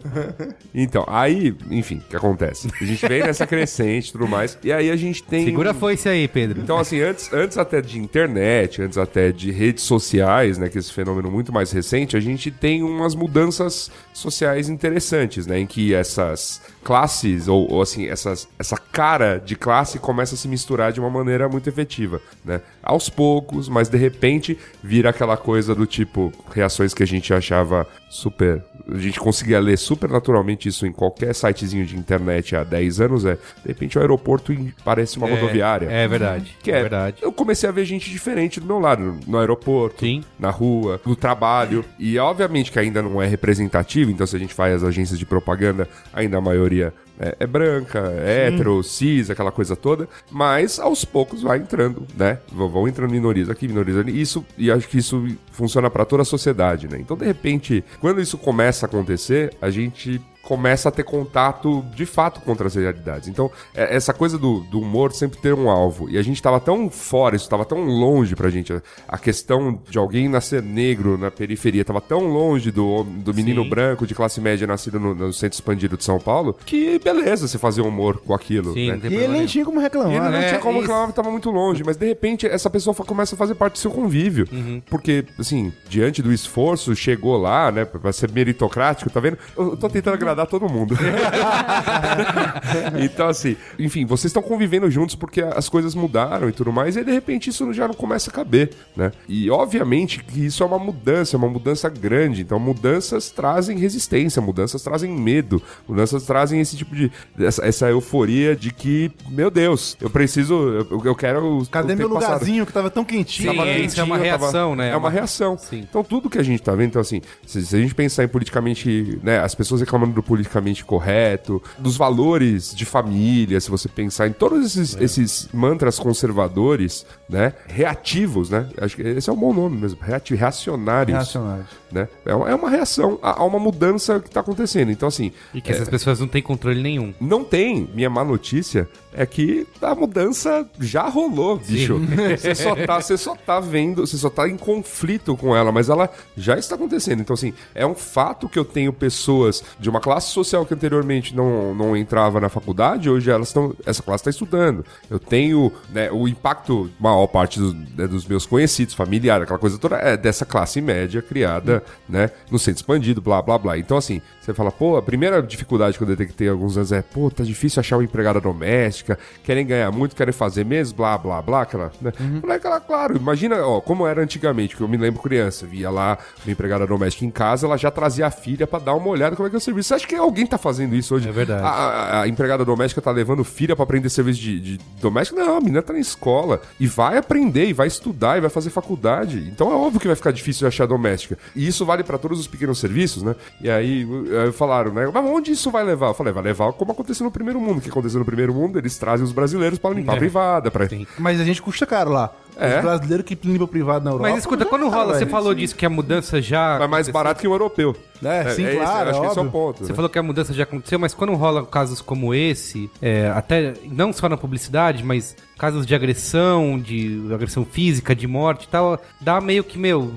Então, 0.73 1.03
aí, 1.07 1.55
enfim, 1.69 1.97
o 1.97 2.09
que 2.09 2.15
acontece? 2.15 2.69
A 2.79 2.85
gente 2.85 3.07
vem 3.07 3.21
nessa 3.23 3.45
crescente 3.45 4.09
e 4.09 4.11
tudo 4.11 4.27
mais, 4.27 4.57
e 4.63 4.71
aí 4.71 4.89
a 4.89 4.95
gente 4.95 5.23
tem. 5.23 5.45
Segura 5.45 5.71
a 5.71 5.73
foice 5.73 6.07
aí, 6.07 6.27
Pedro. 6.27 6.59
Então, 6.61 6.77
assim, 6.77 6.99
antes, 7.01 7.31
antes 7.33 7.57
até 7.57 7.81
de 7.81 7.99
internet, 7.99 8.81
antes 8.81 8.97
até 8.97 9.31
de 9.31 9.51
redes 9.51 9.83
sociais, 9.83 10.57
né, 10.57 10.69
que 10.69 10.77
é 10.77 10.79
esse 10.79 10.91
fenômeno 10.93 11.29
muito 11.31 11.51
mais 11.51 11.71
recente, 11.71 12.15
a 12.15 12.19
gente 12.19 12.49
tem 12.51 12.83
umas 12.83 13.15
mudanças 13.15 13.91
sociais 14.13 14.69
interessantes, 14.69 15.45
né, 15.47 15.59
em 15.59 15.65
que 15.65 15.93
essas 16.21 16.61
classes, 16.83 17.47
ou, 17.47 17.71
ou, 17.71 17.81
assim, 17.81 18.07
essas, 18.07 18.47
essa 18.57 18.77
cara 18.77 19.37
de 19.37 19.55
classe 19.55 19.99
começa 19.99 20.35
a 20.35 20.37
se 20.37 20.47
misturar 20.47 20.91
de 20.91 20.99
uma 20.99 21.09
maneira 21.09 21.47
muito 21.47 21.67
efetiva, 21.67 22.21
né, 22.43 22.61
aos 22.81 23.09
poucos, 23.09 23.69
mas 23.69 23.89
de 23.89 23.97
repente 23.97 24.57
vira 24.83 25.09
aquela 25.09 25.37
coisa 25.37 25.75
do 25.75 25.85
tipo, 25.85 26.31
reações 26.53 26.93
que 26.93 27.03
a 27.03 27.07
gente 27.07 27.33
achava 27.33 27.87
super... 28.09 28.63
A 28.89 28.97
gente 28.97 29.19
conseguia 29.19 29.59
ler 29.59 29.77
super 29.77 30.09
naturalmente 30.09 30.69
isso 30.69 30.85
em 30.85 30.91
qualquer 30.91 31.33
sitezinho 31.33 31.85
de 31.85 31.97
internet 31.97 32.55
há 32.55 32.63
10 32.63 33.01
anos, 33.01 33.25
é, 33.25 33.35
de 33.35 33.67
repente 33.67 33.97
o 33.97 34.01
aeroporto 34.01 34.55
parece 34.83 35.17
uma 35.17 35.29
rodoviária. 35.29 35.87
É 35.89 36.07
verdade. 36.07 36.55
Que 36.61 36.71
é, 36.71 36.77
é, 36.77 36.81
verdade. 36.81 37.17
eu 37.21 37.31
comecei 37.31 37.67
a 37.67 37.71
ver 37.71 37.85
gente 37.85 38.09
diferente 38.09 38.59
do 38.59 38.65
meu 38.65 38.79
lado, 38.79 39.17
no 39.27 39.37
aeroporto, 39.37 40.05
Sim. 40.05 40.23
na 40.39 40.49
rua, 40.49 40.99
no 41.05 41.15
trabalho. 41.15 41.83
E 41.97 42.17
obviamente 42.17 42.71
que 42.71 42.79
ainda 42.79 43.01
não 43.01 43.21
é 43.21 43.27
representativo, 43.27 44.11
então 44.11 44.25
se 44.25 44.35
a 44.35 44.39
gente 44.39 44.53
faz 44.53 44.75
as 44.75 44.83
agências 44.83 45.17
de 45.17 45.25
propaganda, 45.25 45.87
ainda 46.13 46.37
a 46.37 46.41
maioria 46.41 46.93
é, 47.21 47.35
é 47.39 47.47
branca, 47.47 47.99
é 48.17 48.47
hétero, 48.47 48.81
cis, 48.83 49.29
aquela 49.29 49.51
coisa 49.51 49.75
toda. 49.75 50.09
Mas 50.29 50.79
aos 50.79 51.05
poucos 51.05 51.43
vai 51.43 51.59
entrando, 51.59 52.05
né? 52.17 52.39
Vão 52.51 52.67
vão 52.67 52.87
entrando 52.87 53.11
minorias 53.11 53.49
aqui, 53.49 53.67
minorias 53.67 53.97
ali. 53.97 54.19
Isso, 54.19 54.43
e 54.57 54.71
acho 54.71 54.87
que 54.87 54.97
isso 54.97 55.27
funciona 55.51 55.89
para 55.89 56.03
toda 56.03 56.23
a 56.23 56.25
sociedade, 56.25 56.87
né? 56.87 56.97
Então, 56.99 57.15
de 57.15 57.25
repente, 57.25 57.83
quando 57.99 58.19
isso 58.19 58.37
começa 58.37 58.85
a 58.85 58.89
acontecer, 58.89 59.53
a 59.61 59.69
gente 59.69 60.19
começa 60.41 60.89
a 60.89 60.91
ter 60.91 61.03
contato 61.03 61.83
de 61.95 62.05
fato 62.05 62.41
com 62.41 62.51
outras 62.51 62.75
realidades. 62.75 63.27
Então, 63.27 63.49
é- 63.73 63.95
essa 63.95 64.13
coisa 64.13 64.37
do, 64.37 64.59
do 64.61 64.79
humor 64.79 65.11
sempre 65.13 65.39
ter 65.39 65.53
um 65.53 65.69
alvo. 65.69 66.09
E 66.09 66.17
a 66.17 66.21
gente 66.21 66.41
tava 66.41 66.59
tão 66.59 66.89
fora, 66.89 67.35
isso 67.35 67.49
tava 67.49 67.65
tão 67.65 67.83
longe 67.83 68.35
pra 68.35 68.49
gente. 68.49 68.73
A, 68.73 68.81
a 69.07 69.17
questão 69.17 69.79
de 69.89 69.97
alguém 69.97 70.27
nascer 70.27 70.61
negro 70.61 71.17
na 71.17 71.29
periferia 71.31 71.83
tava 71.85 72.01
tão 72.01 72.27
longe 72.27 72.71
do, 72.71 73.03
do 73.03 73.33
menino 73.33 73.63
Sim. 73.63 73.69
branco 73.69 74.05
de 74.07 74.15
classe 74.15 74.39
média 74.41 74.65
nascido 74.67 74.99
no, 74.99 75.13
no 75.13 75.33
centro 75.33 75.55
expandido 75.55 75.95
de 75.97 76.03
São 76.03 76.19
Paulo, 76.19 76.55
que 76.65 76.99
beleza 76.99 77.47
você 77.47 77.57
fazer 77.57 77.81
humor 77.81 78.17
com 78.19 78.33
aquilo. 78.33 78.73
Sim, 78.73 78.91
né? 78.91 78.99
E 79.03 79.13
ele 79.15 79.27
nem 79.29 79.45
tinha 79.45 79.65
como 79.65 79.79
E 79.79 79.83
reclamar, 79.83 80.11
ele 80.11 80.19
não 80.23 80.31
né? 80.31 80.45
É, 80.45 80.47
tinha 80.49 80.59
como 80.59 80.79
isso. 80.79 80.87
reclamar, 80.87 81.11
tava 81.13 81.31
muito 81.31 81.49
longe, 81.49 81.83
mas 81.85 81.97
de 81.97 82.05
repente 82.05 82.45
essa 82.47 82.69
pessoa 82.69 82.93
começa 82.95 83.35
a 83.35 83.37
fazer 83.37 83.55
parte 83.55 83.73
do 83.73 83.79
seu 83.79 83.91
convívio. 83.91 84.47
Uhum. 84.51 84.81
Porque, 84.89 85.25
assim, 85.39 85.71
diante 85.87 86.21
do 86.21 86.31
esforço, 86.31 86.95
chegou 86.95 87.37
lá, 87.37 87.71
né, 87.71 87.85
pra 87.85 88.11
ser 88.11 88.31
meritocrático, 88.31 89.09
tá 89.09 89.19
vendo? 89.19 89.37
Eu 89.57 89.71
eu 89.71 89.77
tô 89.77 89.87
tentando 89.89 90.17
agradar 90.31 90.47
todo 90.47 90.69
mundo. 90.69 90.95
então, 93.03 93.27
assim, 93.27 93.55
enfim, 93.77 94.05
vocês 94.05 94.29
estão 94.29 94.41
convivendo 94.41 94.89
juntos 94.89 95.15
porque 95.15 95.41
as 95.41 95.69
coisas 95.69 95.93
mudaram 95.93 96.49
e 96.49 96.51
tudo 96.51 96.71
mais, 96.71 96.95
e 96.95 96.99
aí, 96.99 97.05
de 97.05 97.11
repente 97.11 97.49
isso 97.49 97.71
já 97.73 97.87
não 97.87 97.93
começa 97.93 98.29
a 98.29 98.33
caber, 98.33 98.71
né? 98.95 99.11
E 99.27 99.49
obviamente 99.49 100.23
que 100.23 100.45
isso 100.45 100.63
é 100.63 100.65
uma 100.65 100.79
mudança, 100.79 101.35
é 101.35 101.37
uma 101.37 101.49
mudança 101.49 101.89
grande. 101.89 102.41
Então, 102.41 102.59
mudanças 102.59 103.29
trazem 103.29 103.77
resistência, 103.77 104.41
mudanças 104.41 104.81
trazem 104.81 105.11
medo, 105.11 105.61
mudanças 105.87 106.23
trazem 106.23 106.59
esse 106.59 106.77
tipo 106.77 106.95
de. 106.95 107.11
essa, 107.39 107.65
essa 107.65 107.89
euforia 107.89 108.55
de 108.55 108.71
que, 108.71 109.11
meu 109.29 109.51
Deus, 109.51 109.97
eu 110.01 110.09
preciso. 110.09 110.53
Eu, 110.53 111.01
eu 111.05 111.15
quero. 111.15 111.63
Cadê 111.69 111.95
meu 111.95 112.07
tempo 112.07 112.15
passado. 112.15 112.33
lugarzinho 112.33 112.65
que 112.65 112.73
tava 112.73 112.89
tão 112.89 113.03
quentinho? 113.03 113.51
Sim, 113.51 113.57
Tava 113.57 113.69
é, 113.69 113.79
isso 113.79 113.99
é 113.99 114.03
uma 114.03 114.15
quentinho, 114.15 114.31
tava- 114.33 114.45
reação, 114.45 114.75
né? 114.75 114.91
É 114.91 114.95
uma 114.95 115.09
reação. 115.09 115.57
Sim. 115.57 115.85
Então, 115.89 116.03
tudo 116.03 116.29
que 116.29 116.37
a 116.37 116.43
gente 116.43 116.61
tá 116.61 116.73
vendo, 116.73 116.89
então, 116.89 117.01
assim, 117.01 117.21
se, 117.45 117.65
se 117.65 117.75
a 117.75 117.79
gente 117.79 117.95
pensar 117.95 118.23
em 118.23 118.27
politicamente, 118.27 119.19
né, 119.23 119.39
as 119.39 119.55
pessoas 119.55 119.81
reclamando 119.81 120.13
do 120.13 120.20
politicamente 120.21 120.83
correto, 120.85 121.61
dos 121.77 121.97
valores 121.97 122.73
de 122.75 122.85
família, 122.85 123.59
se 123.59 123.69
você 123.69 123.87
pensar 123.89 124.27
em 124.27 124.33
todos 124.33 124.65
esses, 124.65 124.95
É. 124.95 125.03
esses 125.03 125.49
mantras 125.53 125.97
conservadores, 125.99 127.05
né, 127.29 127.53
reativos, 127.67 128.49
né, 128.49 128.67
acho 128.79 128.95
que 128.95 129.01
esse 129.01 129.29
é 129.29 129.33
um 129.33 129.37
bom 129.37 129.53
nome 129.53 129.77
mesmo, 129.77 129.99
reati 130.01 130.35
reacionários, 130.35 131.15
Reacionários. 131.15 131.67
né, 131.91 132.07
é 132.25 132.33
uma, 132.35 132.49
é 132.49 132.55
uma 132.55 132.69
reação 132.69 133.19
a, 133.21 133.41
a 133.41 133.43
uma 133.45 133.59
mudança 133.59 134.19
que 134.19 134.29
tá 134.29 134.39
acontecendo. 134.39 134.91
Então, 134.91 135.07
assim, 135.07 135.31
E 135.53 135.61
que 135.61 135.71
essas 135.71 135.89
pessoas 135.89 136.19
não 136.19 136.27
têm 136.27 136.41
controle 136.41 136.81
nenhum. 136.81 137.13
não 137.19 137.43
tem. 137.43 137.89
Minha 137.93 138.09
má 138.09 138.23
notícia 138.23 138.87
é 139.13 139.25
que 139.25 139.67
a 139.81 139.93
mudança 139.95 140.65
já 140.79 141.07
rolou, 141.09 141.57
bicho. 141.57 141.99
Você 142.37 142.55
só, 142.55 142.75
tá, 142.75 143.01
você 143.01 143.17
só 143.17 143.35
tá 143.35 143.59
vendo, 143.59 144.05
você 144.05 144.17
só 144.17 144.29
tá 144.29 144.47
em 144.47 144.57
conflito 144.57 145.35
com 145.35 145.55
ela, 145.55 145.71
mas 145.71 145.89
ela 145.89 146.09
já 146.37 146.57
está 146.57 146.75
acontecendo. 146.75 147.21
Então, 147.21 147.33
assim, 147.33 147.53
é 147.75 147.85
um 147.85 147.95
fato 147.95 148.47
que 148.47 148.57
eu 148.57 148.65
tenho 148.65 148.91
pessoas 148.93 149.63
de 149.79 149.89
uma 149.89 149.99
classe 149.99 150.29
social 150.29 150.65
que 150.65 150.73
anteriormente 150.73 151.35
não, 151.35 151.73
não 151.75 151.95
entrava 151.97 152.39
na 152.39 152.49
faculdade, 152.49 153.09
hoje 153.09 153.29
elas 153.29 153.47
estão. 153.49 153.75
Essa 153.85 154.01
classe 154.03 154.21
está 154.21 154.29
estudando. 154.29 154.85
Eu 155.09 155.19
tenho 155.19 155.71
né, 155.91 156.11
o 156.11 156.27
impacto, 156.27 156.89
maior 156.99 157.27
parte 157.27 157.59
do- 157.59 157.73
né, 157.73 158.07
dos 158.07 158.25
meus 158.25 158.45
conhecidos, 158.45 158.93
familiares, 158.93 159.43
aquela 159.43 159.59
coisa 159.59 159.77
toda, 159.77 159.95
é 159.97 160.15
dessa 160.17 160.45
classe 160.45 160.79
média 160.81 161.21
criada, 161.21 161.83
né? 162.07 162.29
No 162.49 162.57
centro 162.59 162.79
expandido, 162.79 163.21
blá 163.21 163.41
blá 163.41 163.57
blá. 163.57 163.77
Então, 163.77 163.97
assim, 163.97 164.21
você 164.39 164.53
fala, 164.53 164.71
pô, 164.71 164.97
a 164.97 165.01
primeira 165.01 165.41
dificuldade 165.41 165.97
que 165.97 166.03
eu 166.03 166.07
detectei 166.07 166.47
alguns 166.49 166.77
anos 166.77 166.91
é, 166.91 167.01
pô, 167.01 167.29
tá 167.29 167.43
difícil 167.43 167.79
achar 167.79 167.97
uma 167.97 168.03
empregada 168.03 168.39
doméstica, 168.39 169.00
querem 169.43 169.65
ganhar 169.65 169.91
muito, 169.91 170.15
querem 170.15 170.33
fazer 170.33 170.65
mesmo, 170.65 170.97
blá 170.97 171.17
blá 171.17 171.41
blá, 171.41 171.61
aquela. 171.63 171.91
Né? 172.01 172.11
Falei, 172.41 172.57
aquela, 172.57 172.79
claro, 172.79 173.15
imagina, 173.17 173.65
ó, 173.65 173.81
como 173.81 174.05
era 174.07 174.21
antigamente, 174.21 174.75
que 174.75 174.81
eu 174.81 174.87
me 174.87 174.97
lembro 174.97 175.21
criança, 175.21 175.65
via 175.65 175.89
lá 175.89 176.17
uma 176.45 176.51
empregada 176.51 176.85
doméstica 176.85 177.25
em 177.25 177.31
casa, 177.31 177.65
ela 177.65 177.77
já 177.77 177.89
trazia 177.91 178.27
a 178.27 178.31
filha 178.31 178.65
pra 178.67 178.79
dar 178.79 178.93
uma 178.95 179.07
olhada 179.07 179.35
como 179.35 179.47
é 179.47 179.49
que 179.49 179.55
é 179.55 179.57
o 179.57 179.61
serviço. 179.61 179.89
Você 179.89 179.95
acha 179.95 180.07
que 180.07 180.15
alguém 180.15 180.45
tá 180.45 180.57
fazendo 180.57 180.95
isso 180.95 181.15
hoje? 181.15 181.27
É 181.27 181.31
verdade. 181.31 181.63
A, 181.63 181.67
a- 181.69 182.21
a 182.21 182.27
empregada 182.27 182.63
doméstica 182.65 183.01
tá 183.01 183.11
levando 183.11 183.43
filha 183.43 183.75
pra 183.75 183.83
aprender 183.83 184.09
serviço 184.09 184.39
de, 184.39 184.59
de 184.59 184.79
doméstico? 185.01 185.39
Não, 185.39 185.57
a 185.57 185.59
menina 185.59 185.81
tá 185.81 185.93
na 185.93 185.99
escola 185.99 186.61
e 186.79 186.87
vai 186.87 187.17
aprender, 187.17 187.65
e 187.67 187.73
vai 187.73 187.87
estudar, 187.87 188.37
e 188.37 188.41
vai 188.41 188.49
fazer 188.49 188.69
faculdade. 188.69 189.39
Então 189.51 189.71
é 189.71 189.75
óbvio 189.75 189.99
que 189.99 190.07
vai 190.07 190.15
ficar 190.15 190.31
difícil 190.31 190.59
de 190.61 190.65
achar 190.67 190.85
doméstica. 190.85 191.37
E 191.55 191.67
isso 191.67 191.85
vale 191.85 192.03
pra 192.03 192.17
todos 192.17 192.39
os 192.39 192.47
pequenos 192.47 192.79
serviços, 192.79 193.23
né? 193.23 193.35
E 193.61 193.69
aí 193.69 194.07
eh, 194.47 194.51
falaram, 194.51 194.91
né? 194.93 195.09
Mas 195.13 195.25
onde 195.25 195.51
isso 195.51 195.71
vai 195.71 195.83
levar? 195.83 196.07
Eu 196.07 196.13
falei, 196.13 196.33
vai 196.33 196.43
levar 196.43 196.71
como 196.73 196.91
aconteceu 196.91 197.23
no 197.23 197.31
primeiro 197.31 197.59
mundo. 197.59 197.77
O 197.77 197.81
que 197.81 197.89
aconteceu 197.89 198.19
no 198.19 198.25
primeiro 198.25 198.53
mundo? 198.53 198.77
Eles 198.77 198.90
trazem 198.97 199.25
os 199.25 199.31
brasileiros 199.31 199.79
pra 199.79 199.91
limpar 199.91 200.13
a 200.13 200.17
privada, 200.17 200.71
pra... 200.71 200.87
Mas 201.17 201.39
a 201.39 201.43
gente 201.43 201.61
custa 201.61 201.85
caro 201.85 202.11
lá. 202.11 202.33
É. 202.57 202.77
Os 202.77 202.81
brasileiros 202.83 203.25
que 203.25 203.37
limpam 203.43 203.67
privado 203.67 204.05
na 204.05 204.11
Europa. 204.11 204.29
Mas 204.29 204.39
escuta, 204.39 204.65
quando 204.65 204.87
rola, 204.89 205.17
você 205.17 205.25
falou 205.25 205.53
disso 205.53 205.75
que 205.75 205.85
a 205.85 205.89
mudança 205.89 206.41
já. 206.41 206.77
Mas 206.79 206.89
mais 206.89 207.09
barato 207.09 207.41
que 207.41 207.47
um 207.47 207.51
europeu. 207.51 207.95
É, 208.23 208.49
sim, 208.51 208.63
esse, 208.65 208.77
claro, 208.77 209.09
eu 209.09 209.11
acho 209.11 209.21
que 209.21 209.27
esse 209.27 209.39
é 209.39 209.41
o 209.41 209.45
óbvio. 209.45 209.51
ponto. 209.51 209.77
Você 209.83 209.91
né? 209.91 209.95
falou 209.95 210.07
que 210.09 210.19
a 210.19 210.21
mudança 210.23 210.53
já 210.53 210.61
aconteceu, 210.61 210.99
mas 210.99 211.11
quando 211.11 211.33
rola 211.33 211.65
casos 211.65 212.01
como 212.01 212.35
esse, 212.35 212.87
é, 213.01 213.31
até 213.33 213.73
não 213.91 214.13
só 214.13 214.29
na 214.29 214.37
publicidade, 214.37 215.03
mas 215.03 215.35
casos 215.57 215.87
de 215.87 215.95
agressão, 215.95 216.77
de 216.79 217.19
agressão 217.33 217.65
física, 217.65 218.15
de 218.15 218.27
morte 218.27 218.65
e 218.65 218.67
tal, 218.67 218.99
dá 219.19 219.41
meio 219.41 219.63
que, 219.63 219.77
meu, 219.79 220.11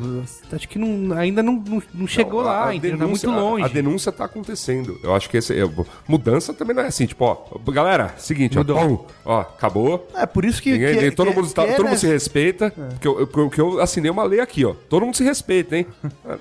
acho 0.52 0.68
que 0.68 0.78
não- 0.78 1.16
ainda 1.16 1.42
não, 1.42 1.54
não, 1.66 1.82
não 1.94 2.06
chegou 2.06 2.40
Não, 2.42 2.48
lá, 2.48 2.64
a? 2.70 2.72
Tá 2.72 2.78
denúncia- 2.78 3.06
muito 3.06 3.30
a- 3.30 3.36
longe. 3.42 3.64
A, 3.64 3.68
denúncia 3.68 4.12
tá 4.12 4.24
acontecendo. 4.26 4.98
Eu 5.02 5.14
acho 5.14 5.30
que 5.30 5.38
esse, 5.38 5.58
é- 5.58 5.68
mudança 6.06 6.52
também 6.52 6.76
não 6.76 6.82
é 6.82 6.88
assim, 6.88 7.06
tipo, 7.06 7.24
ó, 7.24 7.46
galera, 7.72 8.14
seguinte, 8.18 8.56
ó, 8.58 8.60
Mudou. 8.60 8.76
pum, 8.98 9.04
ó, 9.24 9.40
acabou. 9.40 10.08
É 10.14 10.26
por 10.26 10.44
isso 10.44 10.60
que. 10.62 10.72
Ninguém- 10.72 10.98
que- 10.98 11.10
todo 11.12 11.30
que- 11.30 11.36
mundo, 11.36 11.50
tá- 11.52 11.64
que 11.64 11.70
é 11.70 11.74
todo 11.74 11.86
mundo 11.86 11.96
se 11.98 12.23
respeita. 12.24 12.70
Porque 12.70 13.08
eu, 13.08 13.20
eu- 13.20 13.50
que 13.50 13.60
eu 13.60 13.80
assinei 13.80 14.10
uma 14.10 14.24
lei 14.24 14.40
aqui, 14.40 14.64
ó. 14.64 14.74
Todo 14.88 15.04
mundo 15.04 15.16
se 15.16 15.24
respeita, 15.24 15.76
hein? 15.76 15.86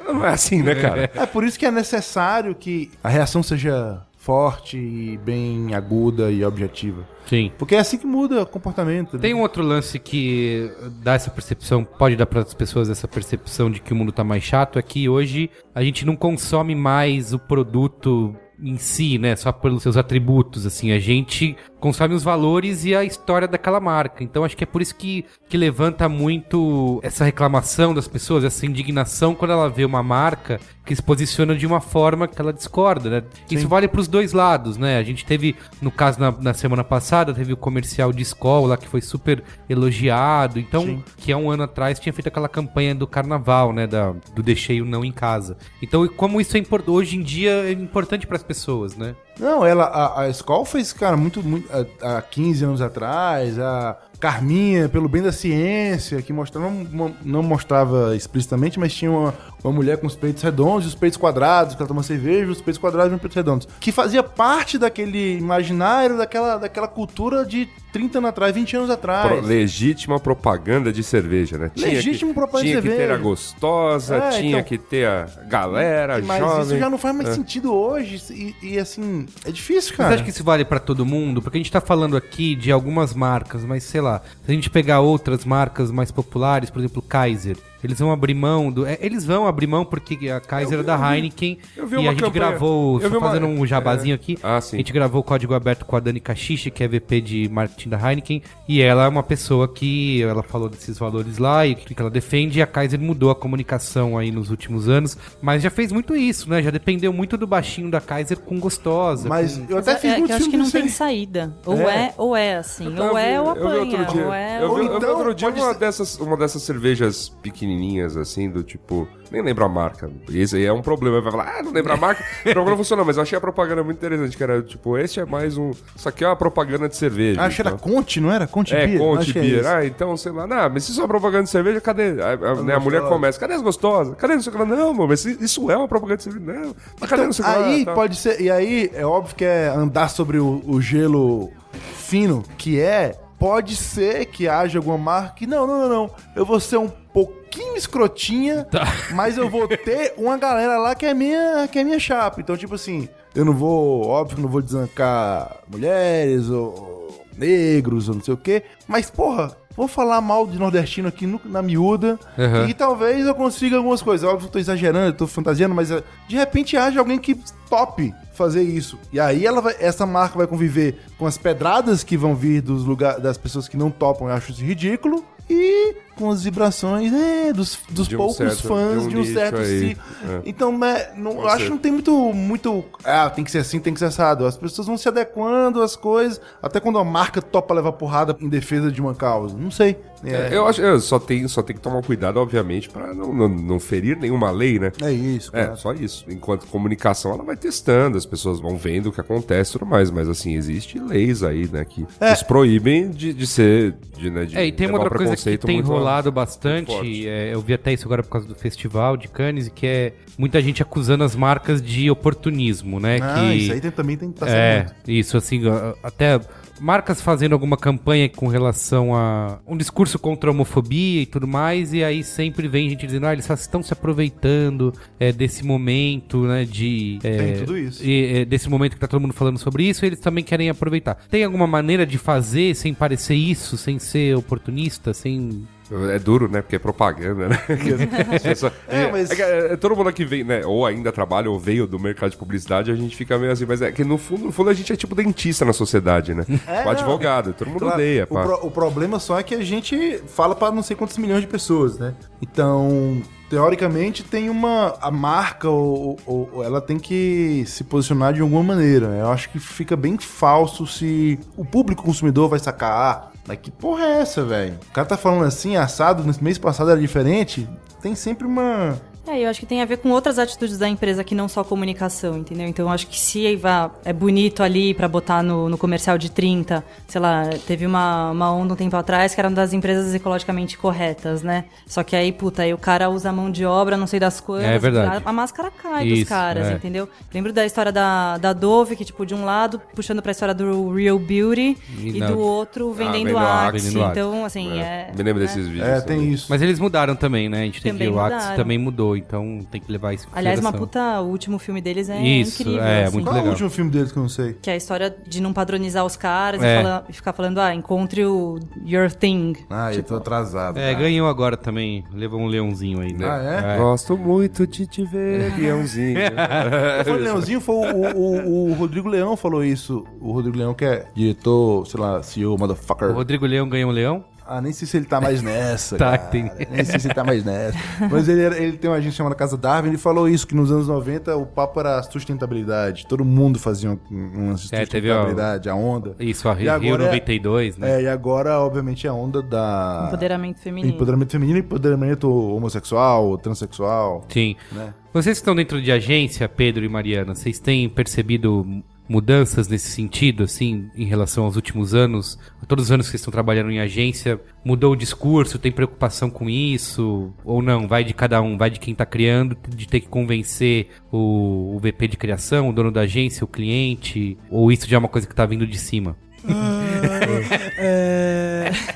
Não 0.08 0.26
é 0.26 0.30
assim, 0.30 0.62
né, 0.64 0.76
cara? 0.76 1.12
É 1.16 1.26
por 1.26 1.44
isso 1.44 1.58
que 1.60 1.66
é 1.66 1.72
necessário 1.72 2.56
que 2.56 2.90
a 3.04 3.10
reação 3.10 3.44
seja 3.44 4.02
forte 4.18 4.78
e 4.78 5.18
bem 5.18 5.74
aguda 5.76 6.32
e 6.32 6.46
objetiva. 6.46 7.06
Sim. 7.28 7.52
Porque 7.58 7.76
é 7.76 7.80
assim 7.80 7.98
que 7.98 8.06
muda 8.08 8.42
o 8.44 8.46
comportamento. 8.46 9.16
né? 9.16 9.20
Tem 9.22 9.34
um 9.34 9.42
outro 9.42 9.62
lance 9.64 10.00
que 10.00 10.72
dá 11.02 11.14
essa 11.16 11.30
percepção, 11.30 11.84
pode 11.84 12.16
dar 12.16 12.26
para 12.26 12.40
as 12.42 12.54
pessoas 12.54 12.90
essa 12.90 13.08
percepção 13.08 13.70
de 13.70 13.82
que 13.82 13.92
o 13.92 13.96
mundo 13.96 14.12
tá 14.14 14.24
mais 14.24 14.42
chato, 14.44 14.80
é 14.80 14.82
que 14.82 15.10
hoje 15.10 15.50
a 15.76 15.84
gente 15.84 16.06
não 16.06 16.16
consome 16.16 16.74
mais 16.74 17.34
o 17.34 17.40
produto 17.40 18.34
em 18.62 18.78
si, 18.78 19.18
né, 19.18 19.36
só 19.36 19.52
pelos 19.52 19.84
seus 19.84 19.98
atributos, 19.98 20.66
assim, 20.66 20.94
a 20.94 21.00
gente 21.00 21.54
consome 21.84 22.16
os 22.16 22.24
valores 22.24 22.86
e 22.86 22.96
a 22.96 23.04
história 23.04 23.46
daquela 23.46 23.78
marca. 23.78 24.24
Então 24.24 24.46
acho 24.46 24.56
que 24.56 24.64
é 24.64 24.66
por 24.66 24.82
isso 24.82 24.96
que, 24.96 25.26
que 25.50 25.58
levanta 25.58 26.08
muito 26.08 27.02
essa 27.04 27.26
reclamação 27.26 27.94
das 27.94 28.08
pessoas, 28.08 28.46
essa 28.46 28.66
indignação 28.66 29.36
quando 29.36 29.52
ela 29.52 29.70
vê 29.70 29.84
uma 29.84 30.02
marca 30.02 30.62
que 30.86 30.96
se 30.96 31.04
posiciona 31.04 31.54
de 31.54 31.68
uma 31.68 31.82
forma 31.82 32.26
que 32.26 32.40
ela 32.40 32.54
discorda, 32.54 33.10
né? 33.10 33.24
Isso 33.52 33.68
vale 33.68 33.90
para 33.90 34.00
os 34.00 34.08
dois 34.08 34.32
lados, 34.32 34.78
né? 34.78 34.98
A 34.98 35.04
gente 35.04 35.26
teve, 35.26 35.58
no 35.82 35.92
caso 35.92 36.22
na, 36.22 36.32
na 36.32 36.54
semana 36.54 36.86
passada, 36.86 37.34
teve 37.34 37.52
o 37.52 37.58
comercial 37.58 38.14
de 38.14 38.22
escola 38.22 38.78
que 38.78 38.88
foi 38.88 39.02
super 39.02 39.44
elogiado, 39.70 40.60
então 40.60 41.04
que 41.18 41.34
há 41.34 41.38
um 41.38 41.52
ano 41.52 41.64
atrás 41.64 42.00
tinha 42.00 42.14
feito 42.14 42.28
aquela 42.28 42.48
campanha 42.48 42.96
do 42.96 43.06
carnaval, 43.06 43.74
né? 43.74 43.88
Da, 43.88 44.14
do 44.34 44.42
deixei 44.42 44.82
o 44.82 44.86
não 44.86 45.04
em 45.04 45.12
casa. 45.12 45.58
Então 45.82 46.08
como 46.08 46.40
isso 46.40 46.56
é 46.56 46.62
importante 46.62 46.92
hoje 46.92 47.18
em 47.18 47.22
dia 47.22 47.52
é 47.52 47.72
importante 47.74 48.26
para 48.26 48.38
as 48.38 48.44
pessoas, 48.44 48.96
né? 48.96 49.16
Não, 49.40 49.66
ela, 49.66 49.86
a, 49.86 50.22
a 50.22 50.30
escola 50.30 50.66
fez, 50.66 50.94
cara, 50.94 51.18
muito, 51.18 51.42
muito 51.42 51.68
há, 52.02 52.18
há 52.18 52.22
15 52.22 52.66
anos 52.66 52.82
atrás, 52.82 53.58
a 53.58 53.98
Carminha, 54.20 54.88
pelo 54.88 55.10
bem 55.10 55.22
da 55.22 55.32
ciência, 55.32 56.22
que 56.22 56.32
mostrava, 56.32 56.70
não, 56.70 57.16
não 57.24 57.44
mostrava 57.44 58.16
explicitamente, 58.16 58.80
mas 58.80 58.94
tinha 58.94 59.12
uma, 59.12 59.34
uma 59.64 59.74
mulher 59.74 59.98
com 59.98 60.08
os 60.08 60.16
peitos 60.16 60.44
redondos 60.44 60.86
e 60.86 60.88
os 60.88 60.96
peitos 60.96 61.18
quadrados, 61.18 61.76
que 61.76 61.82
ela 61.82 61.88
toma 61.88 62.04
cerveja, 62.04 62.52
os 62.52 62.62
peitos 62.62 62.80
quadrados 62.80 63.12
e 63.12 63.16
os 63.16 63.22
peitos 63.22 63.36
redondos, 63.36 63.68
que 63.80 63.92
fazia 63.92 64.24
parte 64.24 64.78
daquele 64.78 65.38
imaginário, 65.38 66.18
daquela, 66.18 66.58
daquela 66.58 66.88
cultura 66.88 67.46
de 67.46 67.68
30 67.94 68.18
anos 68.18 68.30
atrás, 68.32 68.54
20 68.54 68.76
anos 68.76 68.90
atrás. 68.90 69.28
Pro- 69.28 69.42
legítima 69.48 70.20
propaganda 70.20 70.92
de 70.92 71.04
cerveja, 71.04 71.58
né? 71.58 71.72
Legítimo 71.78 72.32
que, 72.32 72.40
propaganda 72.40 72.66
de 72.66 72.72
Tinha 72.72 72.82
que 72.82 72.88
ter 72.90 72.96
cerveja. 72.98 73.14
a 73.14 73.18
gostosa, 73.18 74.16
É, 74.18 74.30
tinha 74.32 74.50
então- 74.52 74.64
que 74.64 74.78
ter 74.78 75.08
a 75.08 75.26
galera, 75.48 76.22
Mas 76.22 76.40
jovem. 76.40 76.62
isso 76.64 76.78
já 76.80 76.90
não 76.90 76.98
faz 76.98 77.16
mais 77.16 77.30
sentido 77.30 77.74
hoje. 77.74 78.22
E, 78.34 78.56
e, 78.74 78.80
assim, 78.80 79.26
é 79.46 79.52
difícil, 79.52 79.92
Você 79.92 79.98
cara. 79.98 80.16
acha 80.16 80.24
que 80.24 80.32
isso 80.32 80.44
vale 80.44 80.66
pra 80.66 80.80
todo 80.80 81.06
mundo? 81.06 81.42
Porque 81.42 81.58
a 81.58 81.62
gente 81.62 81.72
tá 81.72 81.80
falando 81.80 82.18
aqui 82.18 82.56
de 82.56 82.72
algumas 82.72 83.14
marcas, 83.14 83.64
mas 83.64 83.84
sei 83.84 84.02
lá, 84.02 84.22
se 84.44 84.52
a 84.52 84.54
gente 84.54 84.70
pegar 84.70 85.00
outras 85.02 85.46
marcas 85.46 85.92
mais 85.92 86.12
populares, 86.12 86.70
por 86.70 86.80
exemplo, 86.80 87.02
Kaiser, 87.02 87.58
eles 87.84 88.00
vão 88.00 88.12
abrir 88.12 88.34
mão 88.34 88.72
do. 88.72 88.86
é, 88.86 88.98
eles 89.02 89.26
vão 89.26 89.46
abrir 89.48 89.68
mão 89.68 89.84
porque 89.86 90.30
a 90.30 90.40
Kaiser 90.40 90.80
é 90.80 90.84
da 90.84 90.96
Heineken 90.96 91.58
eu 91.76 91.86
vi 91.88 91.96
e 91.96 91.98
uma 92.00 92.10
a 92.10 92.14
gente 92.14 92.24
campanha- 92.24 92.50
gravou, 92.50 92.96
eu 92.96 93.02
só 93.02 93.10
vi 93.10 93.18
uma- 93.18 93.28
fazendo 93.28 93.48
um 93.48 93.66
jabazinho 93.66 94.14
é. 94.14 94.16
aqui, 94.16 94.38
Ah, 94.42 94.60
sim. 94.62 94.76
a 94.76 94.80
gente 94.80 94.94
gravou 94.94 95.22
o 95.22 95.24
código 95.24 95.54
aberto 95.54 95.86
com 95.86 95.96
a 95.96 96.00
Dani 96.00 96.20
Cachiche, 96.20 96.72
que 96.72 96.84
é 96.84 96.88
VP 96.88 97.22
de 97.22 97.50
marketing 97.50 97.90
da 97.90 97.98
Heineken, 98.10 98.42
e 98.68 98.82
ela 98.82 99.06
é 99.06 99.08
uma 99.08 99.24
pessoa 99.24 99.68
que 99.68 100.22
ela 100.24 100.44
falou 100.44 100.70
desses 100.70 100.98
valores 100.98 101.38
lá 101.38 101.66
e 101.66 101.74
o 101.74 101.76
que 101.76 101.94
ela 101.98 102.10
defende, 102.10 102.60
e 102.60 102.62
a 102.62 102.68
Kaiser 102.68 103.00
mudou 103.00 103.30
a 103.32 103.36
comunicação 103.36 104.18
aí 104.18 104.32
nos 104.32 104.50
últimos 104.50 104.88
anos, 104.90 105.18
mas 105.42 105.62
já 105.62 105.70
fez 105.70 105.92
muito 105.92 106.16
isso, 106.16 106.50
né? 106.50 106.62
Já 106.62 106.72
dependeu 106.72 107.12
muito 107.14 107.38
do 107.38 107.46
baixinho 107.48 107.90
da 107.90 108.00
Kaiser 108.02 108.40
com 108.40 108.60
gostosa. 108.60 109.28
Mas 109.30 109.58
com- 109.58 109.66
eu 109.70 109.78
até 109.78 109.92
Mas 109.94 110.02
fiz 110.02 110.12
é, 110.12 110.14
que 110.14 110.20
muito 110.20 110.32
eu 110.32 110.38
acho 110.38 110.50
que 110.50 110.58
não 110.58 110.70
tem 110.72 110.88
saída. 110.88 111.56
Ou 111.66 111.78
É. 111.90 111.96
é, 112.08 112.14
ou 112.18 112.36
é 112.36 112.56
assim. 112.58 112.86
Eu 112.96 113.04
Ou 113.06 113.18
é 113.18 113.40
ou 113.42 113.46
eu 113.48 113.52
apanha. 113.52 113.80
outro 113.82 114.06
dia- 114.14 114.26
Ou 114.26 114.34
é 114.34 114.58
eu 114.64 114.70
ou... 114.72 114.78
eu 114.80 114.90
vi 114.90 114.96
então 114.98 115.10
outro 115.18 115.34
dia 115.36 115.50
uma 115.50 115.74
ser- 115.74 115.80
dessas, 115.80 116.20
uma 116.20 116.38
dessas 116.38 116.62
cervejas 116.64 117.30
pequenininhas, 117.42 117.73
assim, 118.20 118.50
do 118.50 118.64
tipo... 118.64 119.08
Nem 119.32 119.42
lembro 119.42 119.66
a 119.66 119.70
marca. 119.70 120.12
Esse 120.32 120.58
aí 120.58 120.66
é 120.66 120.72
um 120.72 120.82
problema. 120.84 121.20
Vai 121.20 121.32
falar, 121.32 121.56
ah, 121.58 121.64
não 121.64 121.72
lembro 121.72 121.92
a 121.92 121.98
marca. 121.98 122.24
o 122.42 122.44
programa 122.44 122.70
não 122.72 122.78
funcionou, 122.78 123.04
mas 123.04 123.18
eu 123.18 123.24
achei 123.24 123.36
a 123.36 123.42
propaganda 123.42 123.84
muito 123.84 123.98
interessante, 123.98 124.38
que 124.38 124.44
era, 124.44 124.62
tipo, 124.62 124.96
esse 124.96 125.20
é 125.20 125.26
mais 125.26 125.58
um... 125.58 125.72
Isso 125.96 126.08
aqui 126.08 126.24
é 126.24 126.28
uma 126.28 126.36
propaganda 126.36 126.88
de 126.88 126.96
cerveja. 126.96 127.42
Acho 127.42 127.56
que 127.56 127.62
era 127.64 127.72
então. 127.76 127.80
Conte, 127.94 128.20
não 128.22 128.32
era? 128.32 128.46
Conte 128.46 128.76
É, 128.76 128.86
Beer? 128.86 129.00
Conte 129.00 129.32
é 129.38 129.42
Beer. 129.42 129.60
isso. 129.62 129.68
ah, 129.70 129.84
então, 129.86 130.16
sei 130.16 130.32
lá. 130.32 130.46
Não, 130.46 130.70
mas 130.70 130.88
isso 130.88 131.00
é 131.00 131.04
uma 131.04 131.08
propaganda 131.08 131.46
de 131.46 131.50
cerveja, 131.50 131.82
cadê? 131.82 132.22
A, 132.22 132.34
a- 132.52 132.62
né, 132.64 132.76
a 132.76 132.80
mulher 132.80 133.02
começa, 133.10 133.40
cadê 133.40 133.54
as 133.56 133.62
gostosas? 133.64 134.16
Cadê 134.18 134.36
não 134.36 134.42
sei 134.44 134.54
o 134.54 134.56
que 134.56 134.62
lá? 134.62 134.66
Não, 134.68 134.90
amor, 134.90 135.08
mas 135.08 135.26
isso 135.26 135.72
é 135.72 135.76
uma 135.78 135.88
propaganda 135.88 136.18
de 136.18 136.24
cerveja. 136.24 136.46
Não, 136.46 136.76
mas 137.02 137.10
cadê 137.10 137.24
Então, 137.24 137.26
não 137.26 137.34
sei 137.34 137.46
o 137.46 137.48
que 137.48 137.56
lá? 137.60 137.66
aí 137.66 137.86
Tá. 137.86 137.94
pode 137.96 138.16
ser. 138.18 138.40
E 138.40 138.52
aí 138.52 138.92
é 138.94 139.04
óbvio 139.06 139.36
que 139.36 139.46
é 139.46 139.68
andar 139.70 140.10
sobre 140.10 140.38
o, 140.38 140.62
o 140.68 140.80
gelo 140.80 141.50
fino, 141.96 142.44
que 142.58 142.80
é. 142.80 143.16
Pode 143.44 143.76
ser 143.76 144.28
que 144.28 144.48
haja 144.48 144.80
alguma 144.80 144.98
marca 144.98 145.36
que. 145.36 145.46
Não, 145.46 145.68
não, 145.68 145.78
não, 145.78 145.90
não. 145.90 146.12
Eu 146.34 146.46
vou 146.46 146.62
ser 146.62 146.78
um 146.78 146.88
pouquinho 146.88 147.76
escrotinha, 147.76 148.66
mas 149.14 149.38
eu 149.38 149.50
vou 149.50 149.68
ter 149.68 150.14
uma 150.16 150.38
galera 150.38 150.78
lá 150.78 150.96
que 150.96 151.06
é 151.06 151.14
minha, 151.14 151.68
que 151.68 151.78
é 151.78 151.84
minha 151.84 152.00
chapa. 152.00 152.40
Então, 152.40 152.56
tipo 152.56 152.76
assim, 152.76 153.10
eu 153.36 153.44
não 153.44 153.52
vou. 153.52 154.08
Óbvio 154.08 154.38
que 154.38 154.42
não 154.42 154.48
vou 154.48 154.62
desancar 154.62 155.58
mulheres 155.68 156.50
ou 156.50 157.26
negros 157.38 158.08
ou 158.08 158.16
não 158.16 158.24
sei 158.24 158.34
o 158.34 158.38
quê. 158.38 158.64
Mas, 158.88 159.12
porra, 159.12 159.58
vou 159.76 159.88
falar 159.88 160.22
mal 160.22 160.46
de 160.48 160.58
nordestino 160.60 161.08
aqui 161.08 161.26
no- 161.26 161.42
na 161.46 161.62
miúda. 161.62 162.20
Aham. 162.38 162.68
E 162.68 162.74
talvez 162.74 163.26
eu 163.26 163.36
consiga 163.36 163.78
algumas 163.78 164.02
coisas. 164.02 164.24
Óbvio 164.28 164.42
que 164.42 164.46
eu 164.48 164.52
tô 164.52 164.60
exagerando, 164.60 165.08
eu 165.08 165.14
tô 165.14 165.28
fantasiando, 165.28 165.74
mas 165.76 165.90
eh, 165.92 166.04
de 166.28 166.36
repente 166.36 166.78
haja 166.78 167.00
alguém 167.00 167.18
que 167.20 167.36
top 167.70 168.14
fazer 168.34 168.64
isso. 168.64 168.98
E 169.12 169.20
aí 169.20 169.46
ela 169.46 169.62
vai- 169.62 169.76
essa 169.80 170.06
marca 170.06 170.38
vai 170.38 170.48
conviver 170.48 171.00
com 171.18 171.26
as 171.26 171.38
pedradas 171.38 172.04
que 172.04 172.18
vão 172.18 172.36
vir 172.36 172.62
dos 172.62 172.84
lugares 172.84 173.22
das 173.22 173.38
pessoas 173.38 173.68
que 173.68 173.78
não 173.78 173.90
topam, 173.92 174.28
eu 174.28 174.34
acho 174.34 174.52
isso 174.52 174.64
ridículo. 174.64 175.24
E 175.50 175.96
com 176.16 176.30
as 176.32 176.44
vibrações 176.44 177.12
é, 177.14 177.52
dos, 177.54 177.80
dos 177.90 178.08
De 178.08 178.16
um 178.16 178.20
poucos 178.20 178.38
certo- 178.38 178.68
fãs 178.68 179.02
de 179.02 179.08
um 179.08 179.10
de 179.10 179.18
um, 179.32 179.34
certo 179.34 179.58
aí. 179.60 179.80
ciclo. 179.90 180.04
É. 180.30 180.42
Então, 180.46 180.78
né, 180.78 181.08
não, 181.18 181.32
eu 181.42 181.48
acho 181.48 181.66
que 181.66 181.70
não 181.70 181.78
tem 181.78 181.92
muito, 181.92 182.12
muito. 182.34 182.84
Ah, 183.04 183.30
tem 183.30 183.44
que 183.44 183.52
ser 183.52 183.60
assim, 183.60 183.80
tem 183.80 183.94
que 183.94 184.00
ser 184.00 184.06
assado. 184.06 184.46
As 184.46 184.58
pessoas 184.58 184.88
vão 184.88 184.98
se 184.98 185.08
adequando 185.08 185.82
às 185.82 185.96
coisas, 185.96 186.40
até 186.62 186.80
quando 186.80 186.98
a 187.00 187.04
marca 187.04 187.42
topa 187.42 187.74
levar 187.74 187.92
porrada 187.94 188.36
em 188.40 188.50
defesa 188.50 188.92
de 188.92 189.02
uma 189.02 189.14
causa. 189.16 189.56
Não 189.58 189.72
sei. 189.72 189.98
É, 190.26 190.56
Eu 190.56 190.66
acho 190.66 190.82
eu 190.82 190.98
só 191.02 191.20
tem, 191.20 191.46
só 191.50 191.62
tem 191.62 191.76
que 191.76 191.82
tomar 191.82 192.02
cuidado, 192.02 192.38
obviamente, 192.38 192.90
pra 192.90 193.14
não, 193.14 193.34
não, 193.34 193.50
não 193.50 193.78
ferir 193.80 194.18
nenhuma 194.18 194.52
lei, 194.52 194.80
né? 194.80 194.90
é 195.02 195.12
isso, 195.12 195.52
É, 195.54 195.76
só 195.76 195.92
isso. 195.92 196.24
Enquanto 196.30 196.66
comunicação, 196.68 197.34
ela 197.34 197.44
vai 197.44 197.58
testando, 197.58 198.18
as 198.18 198.26
pessoas 198.26 198.62
vão 198.62 198.78
vendo 198.78 199.08
o 199.10 199.12
que 199.12 199.20
acontece 199.20 199.72
e 199.72 199.74
tudo 199.74 199.86
mais. 199.86 200.10
Mas, 200.10 200.30
assim, 200.30 200.56
existe 200.56 200.98
leis 200.98 201.44
aí, 201.44 201.68
né, 201.70 201.84
que 201.84 202.06
É. 202.22 202.30
nos 202.30 202.42
proíbem 202.42 203.10
de, 203.10 203.34
de 203.34 203.46
ser. 203.46 203.96
De, 204.18 204.30
né, 204.30 204.46
de 204.46 204.56
É, 204.58 204.66
e 204.66 204.72
tem 204.72 204.88
outra 204.90 205.10
coisa 205.10 205.18
que 205.36 205.42
preconceito 205.44 205.68
tem 205.68 205.76
muito 205.78 205.88
rolado 205.90 206.03
muito 206.12 206.32
bastante. 206.32 207.28
é, 207.28 207.54
eu 207.54 207.62
vi 207.62 207.74
até 207.74 207.94
isso 207.94 208.06
agora 208.06 208.24
por 208.24 208.30
causa 208.30 208.48
do 208.48 208.56
festival 208.56 209.16
de 209.18 209.28
Cannes, 209.28 209.70
que 209.70 209.86
é 209.88 210.14
muita 210.38 210.62
gente 210.62 210.82
acusando 210.82 211.24
as 211.24 211.36
marcas 211.36 211.82
de 211.82 212.10
oportunismo, 212.10 213.00
né? 213.00 213.20
Ah, 213.22 213.36
que, 213.50 213.56
isso 213.56 213.74
aí 213.74 213.82
tem- 213.82 213.92
também 213.92 214.18
tem 214.18 214.30
que 214.32 214.36
estar 214.36 214.50
É, 214.50 214.88
isso, 215.08 215.38
assim, 215.38 215.62
até 216.02 216.40
marcas 216.82 217.22
fazendo 217.22 217.54
alguma 217.54 217.78
campanha 217.78 218.28
com 218.28 218.48
relação 218.48 219.16
a 219.16 219.60
um 219.66 219.78
discurso 219.78 220.18
contra 220.20 220.50
a 220.50 220.54
homofobia 220.54 221.22
e 221.22 221.26
tudo 221.26 221.48
mais, 221.48 221.94
e 221.94 222.04
aí 222.04 222.24
sempre 222.24 222.68
vem 222.68 222.90
gente 222.90 223.06
dizendo, 223.06 223.28
ah, 223.28 223.34
eles 223.34 223.46
só 223.46 223.54
estão 223.54 223.82
se 223.84 223.94
aproveitando 223.94 224.92
é, 225.20 225.32
desse 225.32 225.64
momento, 225.66 226.42
né, 226.46 226.66
de... 226.66 227.20
é, 227.24 227.38
Tem 227.38 227.54
tudo 227.60 227.78
isso. 227.78 228.04
e, 228.04 228.38
é, 228.40 228.46
desse 228.46 228.70
momento 228.70 228.94
que 228.94 229.00
tá 229.00 229.08
todo 229.08 229.22
mundo 229.22 229.34
falando 229.34 229.58
sobre 229.58 229.84
isso, 229.88 230.06
eles 230.06 230.20
também 230.20 230.44
querem 230.44 230.70
aproveitar. 230.70 231.16
Tem 231.30 231.44
alguma 231.44 231.68
maneira 231.68 232.06
de 232.06 232.18
fazer 232.18 232.76
sem 232.76 232.94
parecer 232.94 233.36
isso, 233.36 233.78
sem 233.78 234.00
ser 234.00 234.36
oportunista, 234.36 235.14
sem... 235.14 235.64
É 236.12 236.20
duro, 236.20 236.48
né? 236.50 236.62
Porque 236.62 236.76
é 236.76 236.80
propaganda, 236.80 237.50
né? 237.50 237.60
Essa- 238.44 238.72
É, 238.88 239.12
mas- 239.12 239.32
é 239.32 239.74
é, 239.74 239.78
todo 239.78 239.96
mundo 239.96 240.12
que 240.14 240.26
vem, 240.26 240.44
né? 240.44 240.66
Ou 240.66 240.86
ainda 240.86 241.12
trabalha 241.12 241.50
ou 241.50 241.60
veio 241.60 241.86
do 241.88 242.00
mercado 242.00 242.32
de 242.32 242.38
publicidade, 242.38 242.92
a 242.92 242.96
gente 242.96 243.16
fica 243.16 243.38
meio 243.38 243.52
assim, 243.52 243.66
mas 243.66 243.82
é 243.82 243.92
que 243.92 244.04
no 244.04 244.18
fundo, 244.18 244.46
no 244.46 244.52
fundo 244.52 244.70
a 244.70 244.74
gente 244.74 244.92
é 244.92 244.96
tipo 244.96 245.14
dentista 245.16 245.64
na 245.66 245.74
sociedade, 245.74 246.34
né? 246.34 246.46
É, 246.68 246.86
o 246.86 246.90
advogado, 246.90 247.54
todo 247.54 247.68
mundo 247.68 247.80
Claro, 247.80 247.96
odeia, 247.96 248.24
o, 248.30 248.34
pro- 248.34 248.68
o 248.68 248.72
problema 248.72 249.20
só 249.20 249.40
é 249.40 249.44
que 249.44 249.54
a 249.56 249.64
gente 249.64 250.20
fala 250.28 250.56
para 250.56 250.72
não 250.74 250.82
sei 250.82 250.96
quantos 250.96 251.18
milhões 251.18 251.42
de 251.42 251.48
pessoas, 251.48 251.98
né? 252.00 252.14
Então, 252.42 253.22
teoricamente, 253.50 254.24
tem 254.24 254.50
uma. 254.50 254.96
A 255.02 255.12
marca, 255.12 255.70
ou, 255.70 256.18
ou- 256.26 256.50
ou 256.54 256.64
ela 256.64 256.82
tem 256.82 256.98
que 256.98 257.64
se 257.68 257.84
posicionar 257.84 258.34
de 258.34 258.42
alguma 258.42 258.64
maneira. 258.64 259.08
Eu 259.08 259.30
acho 259.30 259.50
que 259.50 259.60
fica 259.60 259.96
bem 259.96 260.18
falso 260.18 260.88
se 260.88 261.40
o 261.58 261.64
público 261.66 262.04
consumidor 262.04 262.50
vai 262.50 262.60
sacar. 262.60 263.33
Mas 263.48 263.60
que 263.62 263.70
porra 263.70 264.06
é 264.06 264.22
essa, 264.22 264.44
velho? 264.44 264.80
O 264.90 264.94
cara 264.94 265.08
tá 265.08 265.18
falando 265.18 265.44
assim, 265.44 265.76
assado, 265.76 266.24
no 266.24 266.34
mês 266.42 266.58
passado 266.58 266.92
era 266.92 267.00
diferente. 267.00 267.68
Tem 268.02 268.16
sempre 268.16 268.48
uma. 268.48 269.00
É, 269.34 269.46
eu 269.46 269.50
acho 269.50 269.60
que 269.60 269.66
tem 269.66 269.82
a 269.82 269.86
ver 269.86 269.98
com 269.98 270.10
outras 270.10 270.38
atitudes 270.38 270.78
da 270.78 270.88
empresa 270.88 271.24
que 271.24 271.34
não 271.34 271.48
só 271.48 271.64
comunicação, 271.64 272.38
entendeu? 272.38 272.68
Então 272.68 272.86
eu 272.86 272.92
acho 272.92 273.08
que 273.08 273.20
se 273.20 273.56
vá, 273.56 273.90
é 274.06 274.14
bonito 274.14 274.62
ali 274.62 274.94
pra 274.94 275.08
botar 275.08 275.42
no, 275.42 275.68
no 275.70 275.78
comercial 275.78 276.18
de 276.18 276.30
30, 276.30 276.84
sei 277.08 277.20
lá, 277.20 277.50
teve 277.66 277.86
uma, 277.86 278.30
uma 278.32 278.52
onda 278.54 278.74
um 278.74 278.78
tempo 278.78 278.96
atrás 278.96 279.34
que 279.34 279.42
era 279.42 279.48
uma 279.50 279.56
das 279.56 279.74
empresas 279.74 280.14
ecologicamente 280.14 280.78
corretas, 280.78 281.42
né? 281.42 281.66
Só 281.88 282.04
que 282.04 282.16
aí, 282.16 282.32
puta, 282.32 282.62
aí 282.62 282.74
o 282.74 282.78
cara 282.78 283.10
usa 283.10 283.30
a 283.30 283.34
mão 283.34 283.50
de 283.50 283.66
obra, 283.66 283.98
não 283.98 284.06
sei 284.08 284.20
das 284.20 284.40
quantas, 284.40 284.66
É 284.66 284.78
verdade. 284.78 285.24
a, 285.26 285.30
a 285.30 285.34
máscara 285.34 285.72
cai 285.72 286.06
Isso, 286.08 286.22
dos 286.22 286.30
caras, 286.30 286.68
é. 286.68 286.74
entendeu? 286.74 287.10
Lembro 287.34 287.52
da 287.52 287.66
história 287.66 287.92
da, 287.92 288.38
da 288.38 288.54
Dove, 288.54 288.96
que 288.96 289.04
tipo, 289.04 289.26
de 289.26 289.34
um 289.34 289.44
lado 289.46 289.82
puxando 289.96 290.22
pra 290.22 290.32
história 290.32 290.54
do 290.54 290.94
Real 290.94 291.18
Beauty 291.18 291.76
E 291.98 292.10
e, 292.10 292.20
na- 292.20 292.28
do 292.28 292.40
outro 292.40 292.92
vendendo 292.94 293.14
vendendo 293.14 293.38
Axe. 293.38 293.80
Vendendo 293.80 294.04
Axe. 294.04 294.12
Então, 294.20 294.46
assim, 294.46 294.80
é... 294.80 295.12
Me 295.16 295.24
lembro 295.24 295.42
desses 295.42 295.68
vídeos. 295.68 295.88
É, 295.88 296.02
também. 296.02 296.20
tem 296.20 296.34
isso. 296.34 296.48
Mas 296.50 296.62
eles 296.62 296.80
mudaram 296.80 297.16
também, 297.16 297.50
né? 297.50 297.62
A 297.62 297.66
gente 297.66 297.82
tem 297.82 297.96
que 297.96 298.08
o 298.08 298.20
Axe 298.20 298.56
também 298.56 298.78
mudou, 298.78 299.16
então 299.26 299.60
tem 299.72 299.80
que 299.82 299.92
levar 299.92 300.14
isso 300.14 300.28
em 300.28 300.38
Aliás, 300.38 300.60
uma 300.60 300.72
puta, 300.74 301.22
o 301.22 301.28
último 301.28 301.58
filme 301.60 301.82
deles 301.82 302.10
é 302.10 302.22
Isso, 302.22 302.62
incrível. 302.62 302.84
é, 302.84 303.04
assim. 303.06 303.14
muito 303.14 303.26
Qual 303.26 303.36
é 303.36 303.40
o 303.40 303.42
legal. 303.42 303.52
último 303.54 303.70
filme 303.70 303.90
deles 303.92 304.12
que 304.12 304.18
eu 304.18 304.22
não 304.24 304.30
sei? 304.30 304.54
Que 304.62 304.70
é 304.70 304.74
a 304.74 304.76
história 304.78 305.16
de 305.28 305.42
não 305.42 305.54
padronizar 305.54 306.06
os 306.06 306.16
caras 306.16 306.62
É. 306.62 306.80
e, 306.80 306.84
fala- 306.84 307.06
e 307.10 307.14
ficar 307.14 307.34
falando, 307.34 307.60
ah, 307.60 307.74
encontre 307.74 308.26
o 308.26 308.60
your 308.86 309.12
thing. 309.12 309.54
Ah, 309.70 309.94
eu 309.94 310.04
tô 310.04 310.16
atrasado. 310.16 310.78
É, 310.80 310.94
ganhou 310.94 311.28
agora 311.28 311.56
também. 311.58 312.04
Levou 312.14 312.40
um 312.40 312.48
leãozinho 312.48 313.00
aí, 313.02 313.14
né? 313.14 313.26
Ah, 313.30 313.74
é? 313.74 313.78
Gosto 313.78 314.18
muito 314.18 314.66
de 314.68 314.86
te 314.88 315.04
ver, 315.06 315.54
leãozinho. 315.58 316.18
Eu 316.20 317.06
falei, 317.06 317.22
Leãozinho, 317.24 317.62
foi 317.62 317.76
o, 317.76 317.80
o- 317.82 318.48
o- 318.48 318.70
o 318.72 318.74
Rodrigo 318.74 319.08
Leão 319.10 319.36
falou 319.38 319.64
isso. 319.64 320.06
O 320.22 320.32
Rodrigo 320.32 320.58
Leão, 320.58 320.74
que 320.74 320.86
é 320.86 321.06
diretor, 321.16 321.86
sei 321.88 322.00
lá, 322.00 322.22
CEO, 322.24 322.58
motherfucker. 322.58 323.10
O 323.10 323.14
Rodrigo 323.14 323.46
Leão 323.46 323.68
ganhou 323.68 323.90
um 323.90 323.94
leão? 323.94 324.24
Ah, 324.46 324.60
nem 324.62 324.72
sei 324.74 324.88
se 324.88 324.98
ele 324.98 325.06
tá 325.06 325.20
mais 325.22 325.42
nessa. 325.42 325.98
Tá, 326.04 326.18
cara. 326.18 326.38
entendi. 326.38 326.68
Nem 326.72 326.84
sei 326.86 327.00
se 327.00 327.08
ele 327.08 327.14
tá 327.14 327.24
mais 327.24 327.44
nessa. 327.44 327.78
Mas 328.12 328.28
ele, 328.28 328.42
era- 328.42 328.58
ele 328.58 328.78
tem 328.78 328.90
uma 328.90 328.98
agência 328.98 329.18
chamada 329.18 329.36
Casa 329.36 329.58
Darwin, 329.58 329.90
ele 329.90 329.98
falou 329.98 330.28
isso, 330.28 330.46
que 330.46 330.54
nos 330.56 330.72
anos 330.72 330.88
90 330.88 331.36
o 331.38 331.46
papo 331.46 331.80
era 331.80 332.02
sustentabilidade. 332.04 333.06
Todo 333.08 333.24
mundo 333.24 333.58
fazia 333.60 333.90
um, 333.92 334.00
um 334.12 334.50
lance 334.50 334.68
de 334.70 334.76
É, 334.76 334.86
teve, 334.86 335.10
ó, 335.10 335.14
sustentabilidade, 335.16 335.70
a 335.70 335.76
onda. 335.76 336.16
Isso, 336.20 336.48
a 336.50 336.54
Rio, 336.54 336.72
agora 336.72 336.86
Rio 336.86 336.96
é- 336.96 337.06
92, 337.06 337.78
né? 337.78 338.00
É, 338.00 338.04
e 338.04 338.08
agora, 338.08 338.60
obviamente, 338.60 339.08
é 339.08 339.10
a 339.10 339.14
onda 339.14 339.42
da... 339.42 340.06
Empoderamento 340.08 340.60
feminino. 340.60 340.94
Empoderamento 340.96 341.32
feminino 341.32 341.58
e 341.58 341.62
empoderamento 341.62 342.30
homossexual, 342.56 343.38
transexual. 343.38 344.26
Sim. 344.30 344.56
Né? 344.72 344.94
Vocês 345.14 345.38
que 345.38 345.42
estão 345.42 345.56
dentro 345.56 345.82
de 345.82 345.92
agência, 345.92 346.50
Pedro 346.50 346.84
e 346.84 346.90
Mariana, 346.90 347.36
vocês 347.36 347.60
têm 347.60 347.88
percebido 347.88 348.66
mudanças 349.08 349.68
nesse 349.68 349.92
sentido, 349.92 350.44
assim, 350.44 350.90
em 350.96 351.06
relação 351.06 351.46
aos 351.46 351.56
últimos 351.56 351.94
anos? 351.94 352.38
Todos 352.68 352.86
os 352.86 352.92
anos 352.92 353.10
que 353.10 353.16
estão 353.16 353.32
trabalhando 353.32 353.72
em 353.72 353.80
agência, 353.80 354.40
mudou 354.64 354.94
o 354.94 354.96
discurso? 354.96 355.60
Tem 355.60 355.72
preocupação 355.72 356.30
com 356.30 356.50
isso? 356.50 357.34
Ou 357.44 357.62
não? 357.62 357.88
Vai 357.88 358.04
de 358.04 358.14
cada 358.14 358.42
um, 358.42 358.58
vai 358.58 358.70
de 358.70 358.80
quem 358.80 358.94
está 358.94 359.06
criando, 359.06 359.58
de 359.70 359.88
ter 359.88 360.00
que 360.00 360.08
convencer 360.08 360.88
o, 361.12 361.76
o 361.76 361.80
VP 361.80 362.10
de 362.10 362.18
criação, 362.18 362.70
o 362.70 362.74
dono 362.74 362.92
da 362.92 363.02
agência, 363.02 363.44
o 363.44 363.48
cliente? 363.48 364.38
Ou 364.50 364.72
isso 364.72 364.88
já 364.88 364.98
é 364.98 365.00
uma 365.00 365.10
coisa 365.10 365.28
que 365.28 365.34
está 365.34 365.46
vindo 365.46 365.68
de 365.68 365.78
cima? 365.78 366.16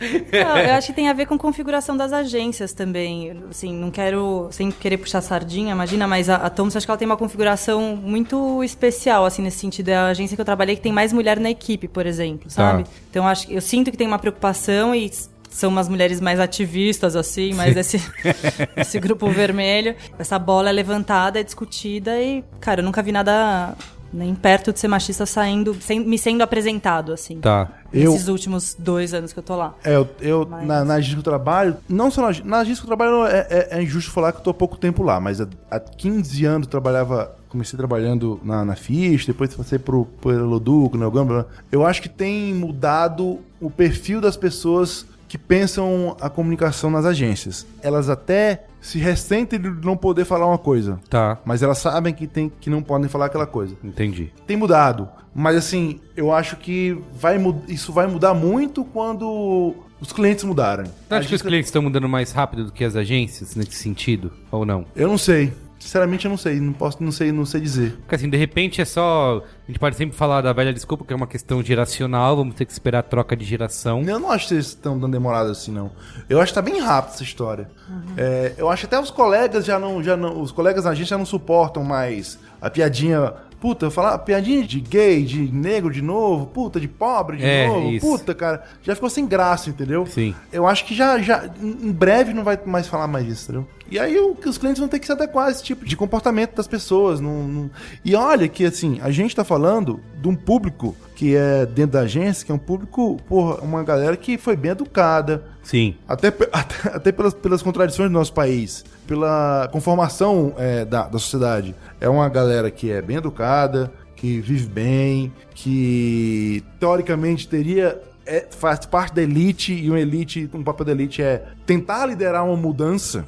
Não, 0.00 0.58
eu 0.58 0.72
acho 0.74 0.88
que 0.88 0.92
tem 0.94 1.08
a 1.08 1.12
ver 1.12 1.26
com 1.26 1.36
configuração 1.36 1.96
das 1.96 2.12
agências 2.12 2.72
também. 2.72 3.36
Assim, 3.50 3.72
não 3.74 3.90
quero, 3.90 4.48
sem 4.50 4.70
querer 4.70 4.96
puxar 4.96 5.20
sardinha, 5.20 5.72
imagina, 5.72 6.06
mas 6.06 6.28
a, 6.30 6.36
a 6.36 6.50
Thomas, 6.50 6.74
acho 6.76 6.86
que 6.86 6.90
ela 6.90 6.98
tem 6.98 7.06
uma 7.06 7.16
configuração 7.16 7.96
muito 7.96 8.62
especial, 8.64 9.24
assim, 9.24 9.42
nesse 9.42 9.58
sentido. 9.58 9.88
É 9.90 9.96
a 9.96 10.06
agência 10.06 10.34
que 10.36 10.40
eu 10.40 10.44
trabalhei 10.44 10.76
que 10.76 10.82
tem 10.82 10.92
mais 10.92 11.12
mulher 11.12 11.38
na 11.38 11.50
equipe, 11.50 11.86
por 11.88 12.06
exemplo, 12.06 12.48
sabe? 12.50 12.84
Então, 13.10 13.26
acho, 13.26 13.46
que- 13.46 13.54
eu 13.54 13.60
sinto 13.60 13.90
que 13.90 13.96
tem 13.96 14.06
uma 14.06 14.18
preocupação 14.18 14.94
e 14.94 15.10
são 15.50 15.68
umas 15.68 15.88
mulheres 15.88 16.20
mais 16.20 16.38
ativistas, 16.38 17.16
assim, 17.16 17.52
mais 17.54 17.76
esse, 17.76 18.00
esse 18.76 18.98
grupo 19.00 19.28
vermelho. 19.30 19.96
Essa 20.18 20.38
bola 20.38 20.68
é 20.70 20.72
levantada, 20.72 21.40
é 21.40 21.42
discutida 21.42 22.18
e, 22.22 22.44
cara, 22.60 22.80
eu 22.80 22.84
nunca 22.84 23.02
vi 23.02 23.10
nada 23.12 23.74
nem 24.12 24.34
perto 24.34 24.72
de 24.72 24.78
ser 24.80 24.88
machista 24.88 25.24
saindo, 25.26 25.74
sem- 25.80 26.00
me 26.00 26.18
sendo 26.18 26.42
apresentado, 26.42 27.12
assim. 27.12 27.40
Tá. 27.40 27.68
Eu- 27.92 28.12
Nesses 28.12 28.28
últimos 28.28 28.74
dois 28.78 29.12
anos 29.14 29.32
que 29.32 29.38
eu 29.38 29.42
tô 29.42 29.56
lá. 29.56 29.74
É, 29.84 29.94
eu, 29.96 30.08
eu 30.20 30.46
Mas- 30.48 30.66
na, 30.66 30.84
na 30.84 30.94
agência 30.94 31.14
que 31.14 31.20
eu 31.20 31.24
trabalho, 31.32 31.76
não 31.88 32.10
só 32.10 32.22
na, 32.44 32.58
agência 32.58 32.76
que 32.84 32.90
eu 32.90 32.96
trabalho, 32.96 33.26
é, 33.26 33.46
é- 33.50 33.68
é 33.78 33.82
injusto 33.82 34.10
falar 34.10 34.32
que 34.32 34.38
eu 34.38 34.42
tô 34.44 34.50
há 34.50 34.54
pouco 34.54 34.76
tempo 34.76 35.02
lá, 35.02 35.20
mas 35.20 35.40
há, 35.40 35.46
há 35.70 35.78
15 35.80 36.44
anos 36.44 36.66
eu 36.66 36.70
trabalhava, 36.70 37.34
comecei 37.48 37.76
trabalhando 37.76 38.40
na, 38.44 38.64
na 38.64 38.76
FIS, 38.76 39.26
depois 39.26 39.54
passei 39.54 39.78
pro, 39.78 40.04
pelo 40.22 40.60
Duco, 40.60 40.96
na 40.96 41.08
Gambra. 41.10 41.46
Eu 41.70 41.84
acho 41.86 42.00
que 42.02 42.08
tem 42.08 42.54
mudado 42.54 43.38
o 43.60 43.70
perfil 43.70 44.20
das 44.20 44.36
pessoas 44.36 45.04
que 45.28 45.36
pensam 45.38 46.16
a 46.20 46.28
comunicação 46.28 46.90
nas 46.90 47.04
agências. 47.04 47.64
Elas 47.82 48.08
até 48.08 48.64
se 48.80 48.98
ressentem 48.98 49.58
de 49.60 49.68
não 49.84 49.96
poder 49.96 50.24
falar 50.24 50.46
uma 50.46 50.58
coisa, 50.58 50.98
Tá. 51.08 51.38
mas 51.44 51.62
elas 51.62 51.78
sabem 51.78 52.12
que, 52.14 52.26
tem, 52.26 52.50
que 52.60 52.70
não 52.70 52.82
podem 52.82 53.08
falar 53.08 53.26
aquela 53.26 53.46
coisa 53.46 53.76
Entendi. 53.84 54.32
tem 54.46 54.56
mudado. 54.56 55.08
Mas 55.34 55.56
assim, 55.56 56.00
eu 56.16 56.32
acho 56.32 56.56
que 56.56 56.98
vai, 57.12 57.38
isso 57.68 57.92
vai 57.92 58.06
mudar 58.06 58.34
muito 58.34 58.84
quando 58.84 59.74
os 60.00 60.12
clientes 60.12 60.42
mudarem. 60.44 60.86
Você 61.08 61.14
acha 61.14 61.28
que 61.28 61.34
os 61.34 61.42
clientes 61.42 61.68
estão 61.68 61.82
mudando 61.82 62.08
mais 62.08 62.32
rápido 62.32 62.64
do 62.64 62.72
que 62.72 62.82
as 62.84 62.96
agências 62.96 63.54
nesse 63.54 63.74
sentido? 63.74 64.32
Ou 64.50 64.64
não? 64.66 64.84
Eu 64.96 65.06
não 65.06 65.18
sei. 65.18 65.52
Sinceramente, 65.80 66.26
eu 66.26 66.28
não 66.28 66.36
sei. 66.36 66.60
Não 66.60 66.74
posso, 66.74 67.02
não 67.02 67.10
sei, 67.10 67.32
não 67.32 67.46
sei 67.46 67.60
dizer. 67.60 67.96
Porque 68.02 68.14
assim, 68.14 68.28
de 68.28 68.36
repente 68.36 68.82
é 68.82 68.84
só. 68.84 69.42
A 69.64 69.66
gente 69.66 69.78
pode 69.80 69.96
sempre 69.96 70.14
falar 70.14 70.42
da 70.42 70.52
velha 70.52 70.72
desculpa, 70.72 71.04
que 71.04 71.12
é 71.12 71.16
uma 71.16 71.26
questão 71.26 71.62
geracional, 71.62 72.36
vamos 72.36 72.54
ter 72.54 72.66
que 72.66 72.72
esperar 72.72 72.98
a 72.98 73.02
troca 73.02 73.34
de 73.34 73.44
geração. 73.44 74.02
Eu 74.02 74.20
não 74.20 74.30
acho 74.30 74.48
que 74.48 74.54
eles 74.54 74.66
estão 74.66 74.98
dando 74.98 75.12
demorado 75.12 75.50
assim, 75.50 75.72
não. 75.72 75.90
Eu 76.28 76.38
acho 76.38 76.52
que 76.52 76.54
tá 76.54 76.62
bem 76.62 76.78
rápido 76.80 77.14
essa 77.14 77.22
história. 77.22 77.70
É, 78.16 78.52
eu 78.58 78.68
acho 78.68 78.86
que 78.86 78.94
até 78.94 79.02
os 79.02 79.10
colegas 79.10 79.64
já 79.64 79.78
não, 79.78 80.02
já 80.02 80.16
não. 80.16 80.40
Os 80.42 80.52
colegas 80.52 80.84
da 80.84 80.94
gente 80.94 81.08
já 81.08 81.16
não 81.16 81.26
suportam 81.26 81.82
mais 81.82 82.38
a 82.60 82.68
piadinha. 82.68 83.32
Puta, 83.60 83.90
falar 83.90 84.16
piadinha 84.20 84.64
de 84.66 84.80
gay, 84.80 85.22
de 85.22 85.38
negro 85.52 85.92
de 85.92 86.00
novo, 86.00 86.46
puta, 86.46 86.80
de 86.80 86.88
pobre 86.88 87.36
de 87.36 87.44
É, 87.44 87.66
novo, 87.68 87.90
isso. 87.90 88.06
puta, 88.06 88.34
cara. 88.34 88.64
Já 88.82 88.94
ficou 88.94 89.10
sem 89.10 89.26
graça, 89.26 89.68
entendeu? 89.68 90.06
Sim. 90.06 90.34
Eu 90.50 90.66
acho 90.66 90.84
que 90.86 90.94
já, 90.94 91.18
já 91.20 91.44
em 91.62 91.92
breve 91.92 92.32
não 92.32 92.42
vai 92.42 92.58
mais 92.64 92.86
falar 92.86 93.06
mais 93.06 93.26
isso, 93.26 93.44
entendeu? 93.44 93.68
E 93.90 93.98
aí 93.98 94.16
o, 94.18 94.36
os 94.46 94.56
clientes 94.56 94.78
vão 94.78 94.88
ter 94.88 94.98
que 94.98 95.04
se 95.06 95.12
adequar 95.12 95.48
a 95.48 95.50
esse 95.50 95.62
tipo 95.62 95.84
de 95.84 95.96
comportamento 95.96 96.54
das 96.54 96.66
pessoas. 96.66 97.20
Não, 97.20 97.42
não- 97.46 97.70
E 98.04 98.14
olha 98.14 98.48
que, 98.48 98.64
assim, 98.64 98.98
a 99.02 99.10
gente 99.10 99.34
tá 99.36 99.44
falando 99.44 100.00
de 100.22 100.28
um 100.28 100.34
público 100.34 100.96
que 101.14 101.36
é 101.36 101.66
dentro 101.66 101.92
da 101.92 102.00
agência, 102.00 102.46
que 102.46 102.52
é 102.52 102.54
um 102.54 102.58
público, 102.58 103.18
porra, 103.28 103.56
uma 103.56 103.82
galera 103.82 104.16
que 104.16 104.38
foi 104.38 104.56
bem 104.56 104.70
educada, 104.70 105.44
Sim. 105.62 105.94
até, 106.08 106.28
até, 106.50 106.88
até 106.96 107.12
pelas, 107.12 107.34
pelas 107.34 107.60
contradições 107.62 108.08
do 108.08 108.14
nosso 108.14 108.32
país, 108.32 108.84
pela 109.10 109.68
conformação 109.72 110.54
é, 110.56 110.84
da, 110.84 111.08
da 111.08 111.18
sociedade. 111.18 111.74
É 112.00 112.08
uma 112.08 112.28
galera 112.28 112.70
que 112.70 112.92
é 112.92 113.02
bem 113.02 113.16
educada, 113.16 113.92
que 114.14 114.40
vive 114.40 114.68
bem, 114.68 115.32
que 115.52 116.62
teoricamente 116.78 117.48
teria 117.48 118.00
é, 118.32 118.46
faz 118.48 118.86
parte 118.86 119.12
da 119.14 119.22
elite 119.22 119.72
e 119.74 119.90
uma 119.90 119.98
elite, 119.98 120.48
um 120.54 120.62
papel 120.62 120.86
da 120.86 120.92
elite 120.92 121.20
é 121.20 121.44
tentar 121.66 122.06
liderar 122.06 122.46
uma 122.46 122.56
mudança, 122.56 123.24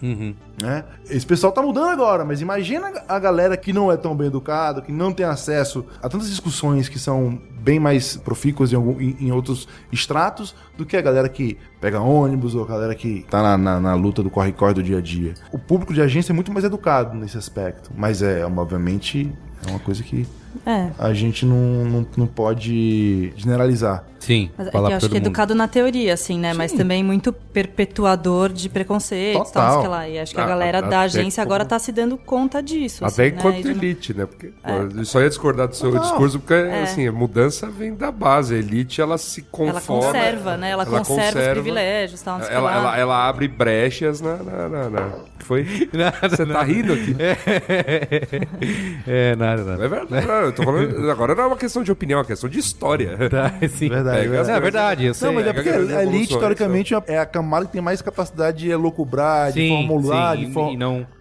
né? 0.63 0.85
Esse 1.11 1.27
pessoal 1.27 1.53
tá 1.53 1.61
mudando 1.61 1.89
agora, 1.91 2.25
mas 2.25 2.41
imagina 2.41 2.93
a 3.09 3.19
galera 3.19 3.57
que 3.57 3.73
não 3.73 3.91
é 3.91 3.97
tão 3.97 4.15
bem 4.17 4.29
educada, 4.29 4.81
que 4.81 4.93
não 4.93 5.13
tem 5.13 5.27
acesso 5.27 5.85
a 6.01 6.09
tantas 6.09 6.31
discussões 6.31 6.89
que 6.89 6.99
são 7.01 7.37
bem 7.61 7.81
mais 7.81 8.17
profícuas 8.17 8.73
em, 8.73 8.77
algum- 8.77 9.01
em- 9.01 9.17
em 9.21 9.33
outros 9.33 9.67
estratos 9.91 10.55
do 10.77 10.87
que 10.87 10.97
a 10.97 11.03
galera 11.03 11.29
que 11.29 11.59
pega 11.81 12.01
ônibus 12.01 12.55
ou 12.55 12.63
a 12.63 12.67
galera 12.67 12.95
que 12.95 13.27
tá 13.29 13.43
na, 13.43 13.59
na- 13.59 13.81
na 13.81 13.95
luta 13.95 14.23
do 14.23 14.31
corre-corre 14.31 14.75
do 14.75 14.83
dia 14.85 14.99
a 14.99 15.01
dia. 15.01 15.35
O 15.53 15.59
público 15.59 15.93
de 15.93 16.01
agência 16.01 16.33
é 16.33 16.35
muito 16.35 16.53
mais 16.53 16.65
educado 16.65 17.17
nesse 17.17 17.37
aspecto, 17.37 17.91
mas 17.97 18.23
é, 18.23 18.45
obviamente, 18.45 19.33
é 19.67 19.71
uma 19.71 19.79
coisa 19.81 20.03
que 20.03 20.27
É. 20.67 20.91
a 20.99 21.13
gente 21.13 21.45
não, 21.47 21.85
não, 21.85 22.07
não 22.17 22.27
pode 22.27 23.33
generalizar. 23.37 24.05
Sim, 24.23 24.51
Mas 24.57 24.69
é 24.69 24.71
eu 24.77 24.87
acho 24.87 25.09
que 25.09 25.15
é 25.17 25.19
educado 25.19 25.53
na 25.53 25.67
teoria, 25.67 26.15
assim, 26.15 26.39
né? 26.39 26.55
Mas 26.55 26.71
também 26.71 27.03
muito 27.03 27.33
perpetuador 27.33 28.53
de 28.53 28.69
preconceitos, 28.69 29.51
tal, 29.51 29.81
sei 29.81 29.91
lá. 29.91 30.09
E 30.09 30.17
acho 30.21 30.33
que 30.33 30.41
a 30.41 30.45
Ah, 30.45 30.47
galera 30.47 30.79
até 30.79 30.89
da 30.89 31.01
agência 31.01 31.43
como- 31.43 31.53
agora 31.55 31.65
tá 31.69 31.77
se 31.81 31.91
dando 31.91 32.17
conta 32.17 32.63
disso. 32.63 33.05
Até 33.05 33.27
assim, 33.27 33.37
enquanto 33.37 33.65
né? 33.65 33.71
Elite, 33.73 34.15
né? 34.15 34.27
Porque 34.27 34.53
eu 34.97 35.05
só 35.05 35.21
ia 35.21 35.29
discordar 35.29 35.67
do 35.67 35.75
seu 35.75 35.91
Não. 35.91 36.01
discurso, 36.01 36.39
porque 36.39 36.55
assim, 36.55 37.09
a 37.09 37.11
mudança 37.11 37.69
vem 37.69 37.95
da 37.97 38.13
base. 38.13 38.55
A 38.55 38.59
elite, 38.59 39.01
ela 39.01 39.19
se 39.19 39.41
Ela 39.41 39.49
conforma. 39.51 40.13
conserva, 40.13 40.57
né? 40.57 40.71
Ela, 40.71 40.87
conserva, 40.87 41.41
os 41.41 41.49
privilégios, 41.49 42.23
tal, 42.23 42.41
Ela, 42.43 42.73
ela, 42.77 42.97
ela 42.99 43.29
abre 43.29 43.49
brechas 43.49 44.21
na. 44.21 44.37
na, 44.37 44.69
na, 44.69 44.89
na- 44.91 45.11
foi? 45.41 45.65
Você 46.31 46.47
tá 46.47 46.63
rindo 46.63 46.93
aqui? 46.93 47.17
É, 49.07 49.35
nada, 49.37 49.65
nada. 49.65 49.85
É 49.85 49.89
verdade. 49.89 50.27
não, 50.27 50.35
eu 50.35 50.53
tô 50.53 50.63
falando, 50.63 51.11
agora 51.11 51.35
não 51.35 51.45
é 51.45 51.47
uma 51.49 51.57
questão 51.57 51.83
de 51.83 51.91
opinião, 51.91 52.19
é 52.19 52.21
uma 52.21 52.27
questão 52.27 52.49
de 52.49 52.59
história. 52.59 53.17
Tá, 53.29 53.53
sim. 53.69 53.89
Verdade, 53.93 54.12
Pega 54.13 54.41
as 54.41 54.49
É 54.49 54.61
verdade, 54.61 55.05
eu 55.07 55.15
sei. 55.15 55.29
Não, 55.29 55.35
mas 55.35 55.47
é 55.47 55.53
porque 55.53 55.69
a 55.69 56.03
elite, 56.03 56.33
historicamente, 56.33 56.95
é 57.07 57.19
a 57.19 57.27
camada 57.27 57.67
que 57.67 57.73
tem 57.73 57.83
mais 57.83 58.01
capacidade 58.03 58.59
de 58.59 58.71
elocubrar, 58.71 59.53
de 59.53 59.61
Sim, 59.61 59.87
formular, 59.87 60.37
de 60.37 60.53
for- 60.53 60.73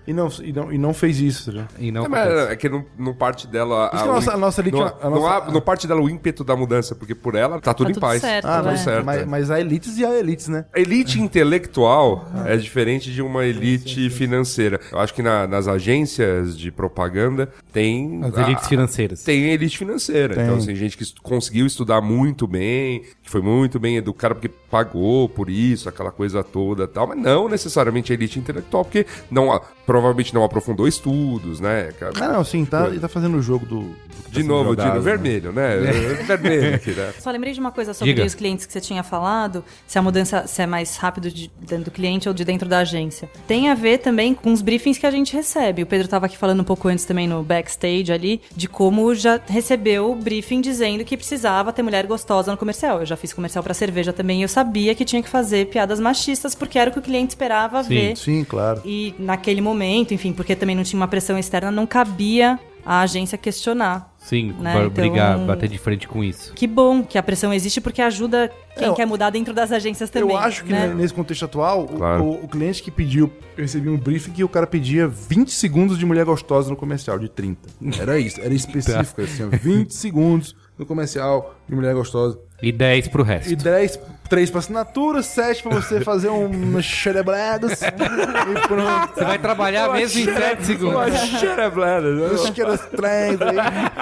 e 0.08 0.14
não- 0.14 0.30
e 0.44 0.52
não 0.54 0.72
e 0.74 0.78
não 0.78 0.94
fez 0.94 1.20
isso, 1.20 1.52
né? 1.52 1.68
E 1.80 1.92
não 1.92 2.06
É, 2.06 2.08
mas 2.08 2.30
é 2.50 2.56
que 2.56 2.68
não, 2.70 2.84
não 2.98 3.14
parte 3.14 3.48
dela. 3.48 3.90
A 3.94 4.06
nossa- 4.06 4.34
a 4.34 4.38
nossa 4.38 4.62
elite- 4.62 4.76
Não, 4.78 4.86
a 5.02 5.10
nossa- 5.10 5.48
há- 5.48 5.52
não 5.52 5.62
parte 5.62 5.88
dela 5.88 6.02
o 6.02 6.10
ímpeto 6.10 6.44
da 6.44 6.56
mudança, 6.56 6.96
porque 6.96 7.14
por 7.16 7.36
ela 7.36 7.60
tá 7.60 7.74
tudo 7.74 7.88
Tá 7.88 7.92
em 7.92 7.94
tudo 7.94 8.02
paz. 8.02 8.22
certo, 8.22 8.46
tá 8.46 8.62
né? 8.62 8.70
tudo 8.72 8.84
certo. 8.84 9.06
mas, 9.06 9.22
é. 9.22 9.26
mas 9.26 9.52
há 9.52 9.60
elites 9.60 9.98
e 9.98 10.06
há 10.06 10.14
elites, 10.18 10.48
né? 10.48 10.66
A 10.76 10.80
elite 10.80 11.20
intelectual 11.22 12.26
é 12.46 12.56
diferente 12.58 13.12
de 13.12 13.22
uma 13.22 13.46
elite 13.46 14.10
financeira. 14.10 14.80
Eu 14.92 15.00
acho 15.00 15.14
que 15.14 15.22
na- 15.22 15.46
nas 15.48 15.68
agências 15.68 16.58
de 16.58 16.72
propaganda 16.72 17.50
tem. 17.72 18.22
As 18.24 18.38
elites 18.38 18.66
a- 18.66 18.70
financeiras. 18.70 19.24
Tem 19.24 19.50
elite 19.52 19.78
financeira. 19.78 20.36
Tem. 20.36 20.44
Então, 20.44 20.56
assim, 20.58 20.74
gente 20.76 20.98
que 20.98 21.06
conseguiu 21.22 21.66
estudar 21.66 22.02
muito 22.02 22.48
bem, 22.48 23.04
que 23.22 23.30
foi 23.30 23.42
muito 23.42 23.80
bem 23.80 23.98
educada 23.98 24.36
porque 24.36 24.50
pagou 24.50 25.28
por 25.30 25.50
isso, 25.50 25.88
aquela 25.90 26.12
coisa 26.12 26.44
toda 26.44 26.84
e 26.84 26.88
tal. 26.88 27.08
Mas 27.08 27.18
não 27.18 27.48
necessariamente 27.50 28.12
a 28.12 28.16
elite 28.16 28.40
intelectual, 28.40 28.86
porque 28.86 29.06
não, 29.30 29.52
a- 29.52 29.62
provavelmente 29.92 30.34
não 30.34 30.46
aprofundou 30.46 30.88
estudos, 30.88 31.60
né? 31.60 31.90
Ah, 32.22 32.30
não, 32.30 32.46
sim, 32.46 32.64
tá, 32.64 32.88
ele 32.88 33.00
tá 33.00 33.10
fazendo 33.10 33.36
o 33.36 33.42
jogo 33.42 33.66
do. 33.66 33.82
do 33.82 33.96
tá 34.24 34.30
De 34.32 34.42
novo, 34.42 34.70
jogado, 34.70 34.88
Dino, 34.88 34.96
né? 34.96 35.02
vermelho, 35.02 35.52
né? 35.52 35.76
Vermelho 36.26 36.76
aqui, 36.76 36.92
né? 36.92 37.14
Só 37.20 37.30
lembrei 37.30 37.52
de 37.52 37.60
uma 37.60 37.74
coisa 37.74 37.94
sobre 37.94 38.14
Diga. 38.14 38.26
os 38.26 38.34
clientes 38.34 38.66
que 38.66 38.72
você 38.72 38.80
tinha 38.80 39.04
falado, 39.04 39.66
se 39.86 40.00
a 40.00 40.02
mudança 40.02 40.48
se 40.48 40.62
é 40.62 40.66
mais 40.66 40.96
rápido 40.96 41.30
de 41.30 41.52
dentro 41.60 41.86
do 41.86 41.92
cliente 41.92 42.30
ou 42.30 42.34
de 42.34 42.46
dentro 42.46 42.70
da 42.70 42.80
agência. 42.80 43.30
Tem 43.46 43.70
a 43.70 43.76
ver 43.76 43.98
também 43.98 44.34
com 44.34 44.54
os 44.54 44.62
briefings 44.62 44.98
que 44.98 45.06
a 45.06 45.12
gente 45.12 45.34
recebe. 45.34 45.84
O 45.84 45.86
Pedro 45.86 46.06
estava 46.06 46.26
aqui 46.26 46.38
falando 46.38 46.62
um 46.62 46.64
pouco 46.64 46.88
antes 46.88 47.04
também 47.04 47.28
no 47.28 47.44
backstage 47.44 48.14
ali, 48.14 48.42
de 48.56 48.70
como 48.70 49.14
já 49.14 49.42
recebeu 49.46 50.10
o 50.10 50.16
briefing 50.16 50.62
dizendo 50.62 51.04
que 51.04 51.18
precisava 51.18 51.74
ter 51.74 51.84
mulher 51.84 52.08
gostosa 52.08 52.50
no 52.50 52.58
comercial. 52.58 53.02
Eu 53.02 53.06
já 53.06 53.18
fiz 53.18 53.34
comercial 53.34 53.62
para 53.62 53.74
cerveja 53.74 54.14
também 54.14 54.40
e 54.40 54.44
eu 54.44 54.48
sabia 54.48 54.96
que 54.96 55.04
tinha 55.04 55.22
que 55.22 55.28
fazer 55.28 55.68
piadas 55.68 56.00
machistas 56.00 56.56
porque 56.56 56.80
era 56.80 56.90
o 56.90 56.94
que 56.94 57.00
o 57.00 57.02
cliente 57.02 57.32
esperava 57.32 57.84
ver. 57.84 58.16
Sim, 58.16 58.46
claro. 58.46 58.82
E 58.86 59.14
naquele 59.20 59.60
momento, 59.60 59.81
enfim, 59.86 60.34
porque 60.34 60.56
também 60.56 60.76
não 60.76 60.84
tinha 60.84 61.00
uma 61.00 61.08
pressão 61.08 61.38
externa, 61.38 61.72
não 61.72 61.86
cabia 61.88 62.60
a 62.84 63.02
agência 63.02 63.38
questionar. 63.38 64.12
Sim, 64.18 64.54
Né, 64.60 64.72
para 64.74 64.86
então- 64.86 64.90
brigar, 64.90 65.38
bater 65.40 65.70
de 65.70 65.78
frente 65.78 66.08
com 66.08 66.24
isso. 66.24 66.52
Que 66.54 66.66
bom 66.66 67.04
que 67.04 67.16
a 67.18 67.22
pressão 67.24 67.54
existe 67.54 67.80
porque 67.80 68.02
ajuda 68.02 68.52
quem 68.76 68.88
Eu- 68.88 68.94
quer 68.96 69.06
mudar 69.06 69.30
dentro 69.30 69.54
das 69.54 69.72
agências 69.72 70.10
também. 70.10 70.30
Eu 70.36 70.38
acho 70.38 70.64
que 70.64 70.72
né? 70.72 70.88
ne- 70.88 70.96
nesse 70.96 71.14
contexto 71.14 71.46
atual, 71.46 71.84
o- 71.84 71.88
Claro. 71.88 72.24
o, 72.24 72.46
o 72.46 72.48
cliente 72.48 72.82
que 72.82 72.90
pediu, 72.90 73.32
eu 73.58 73.62
recebi 73.64 73.88
um 73.90 73.98
briefing 73.98 74.32
que 74.32 74.44
o 74.44 74.50
cara 74.50 74.66
pedia 74.66 75.08
20 75.08 75.52
segundos 75.52 75.98
de 76.00 76.06
mulher 76.06 76.26
gostosa 76.26 76.70
no 76.72 76.76
comercial, 76.76 77.20
de 77.20 77.30
30. 77.30 77.70
Era 78.00 78.18
isso, 78.20 78.40
era 78.42 78.54
específico, 78.54 79.22
assim, 79.22 79.44
ó, 79.44 79.50
20 79.50 79.94
segundos 79.94 80.56
no 80.82 80.86
comercial 80.86 81.56
de 81.70 81.76
mulher 81.76 81.94
gostosa. 81.94 82.40
E 82.62 82.72
10 82.72 83.08
pro 83.08 83.24
resto. 83.24 83.52
E 83.52 83.56
10, 83.56 84.00
3 84.30 84.50
pra 84.50 84.60
assinatura, 84.60 85.22
7 85.24 85.64
pra 85.64 85.76
você 85.80 86.02
fazer 86.06 86.30
um 86.30 86.82
xerebregos. 86.82 87.82
e 87.82 88.68
pronto. 88.68 89.14
Você 89.16 89.24
vai 89.24 89.40
trabalhar 89.40 89.92
mesmo 89.94 90.20
em 90.22 90.26
7 90.26 90.66
segundos. 90.66 90.98
Acho 91.14 92.52
que 92.54 92.62
era 92.62 92.74
os 92.74 92.82
três 92.82 93.42
aí. 93.42 93.56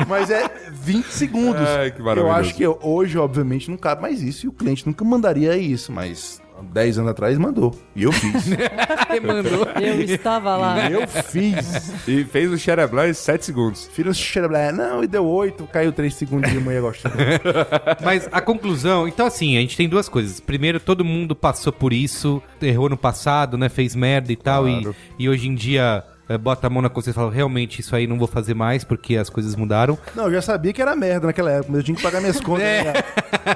Mas 0.08 0.30
é 0.32 0.50
20 0.72 1.06
segundos. 1.08 1.68
Ai, 1.68 1.92
que 1.92 2.00
eu 2.00 2.06
maravilhoso. 2.06 2.40
acho 2.40 2.56
que 2.56 2.66
hoje, 2.68 3.18
obviamente, 3.18 3.70
não 3.70 3.78
cabe 3.78 4.02
mais 4.02 4.22
isso. 4.22 4.46
E 4.46 4.50
o 4.50 4.54
cliente 4.54 4.88
nunca 4.88 5.04
mandaria 5.04 5.58
isso, 5.58 5.92
mas 5.92 6.42
10 6.64 6.99
anos 6.99 7.12
atrás 7.12 7.38
mandou. 7.38 7.76
E 7.95 8.03
eu 8.03 8.12
fiz. 8.12 8.51
Ele 9.10 9.20
mandou. 9.26 9.68
Eu 9.82 10.01
estava 10.01 10.55
lá. 10.55 10.89
eu 10.89 11.07
fiz. 11.07 12.07
E 12.07 12.24
fez 12.24 12.51
o 12.51 12.57
Xereblan 12.57 13.10
em 13.10 13.14
7 13.14 13.45
segundos. 13.45 13.89
Fiz 13.93 14.05
um 14.05 14.14
xerebregos. 14.14 14.78
Não, 14.78 15.03
e 15.03 15.07
deu 15.07 15.26
8, 15.26 15.66
caiu 15.68 15.91
3 15.91 16.14
segundos 16.14 16.51
de 16.51 16.60
manhã 16.60 16.82
gostando. 16.82 17.16
Mas 18.03 18.28
a 18.32 18.41
conclusão, 18.41 19.07
então 19.07 19.26
assim, 19.26 19.57
a 19.57 19.62
gente 19.62 19.78
tem 19.78 19.88
duas 19.88 20.07
coisas. 20.07 20.39
Primeiro, 20.39 20.80
todo 20.80 21.03
mundo 21.03 21.36
passou 21.36 21.72
por 21.74 21.93
isso, 21.93 22.41
errou 22.62 22.89
no 22.89 22.97
passado, 22.97 23.57
né? 23.57 23.70
Fez 23.70 23.95
merda 23.95 24.32
e 24.32 24.36
tal, 24.36 24.68
e, 24.68 24.88
e 25.18 25.30
hoje 25.30 25.47
em 25.47 25.55
dia 25.55 26.03
bota 26.38 26.68
a 26.68 26.70
mão 26.70 26.82
na 26.82 26.90
consciência 26.90 27.18
e 27.18 27.22
fala, 27.22 27.32
realmente, 27.32 27.80
isso 27.82 27.96
aí 27.96 28.06
não 28.06 28.18
vou 28.20 28.28
fazer 28.28 28.54
mais 28.54 28.84
porque 28.84 29.16
as 29.18 29.30
coisas 29.30 29.56
mudaram. 29.56 29.98
Não, 30.16 30.26
eu 30.26 30.34
já 30.34 30.42
sabia 30.42 30.72
que 30.74 30.82
era 30.82 30.96
merda 30.96 31.28
naquela 31.28 31.52
época, 31.52 31.68
mas 31.70 31.78
eu 31.80 31.84
tinha 31.84 31.96
que 31.98 32.04
pagar 32.04 32.20
minhas 32.22 32.40
contas. 32.40 32.64
né, 32.64 32.84
cara? 32.84 33.06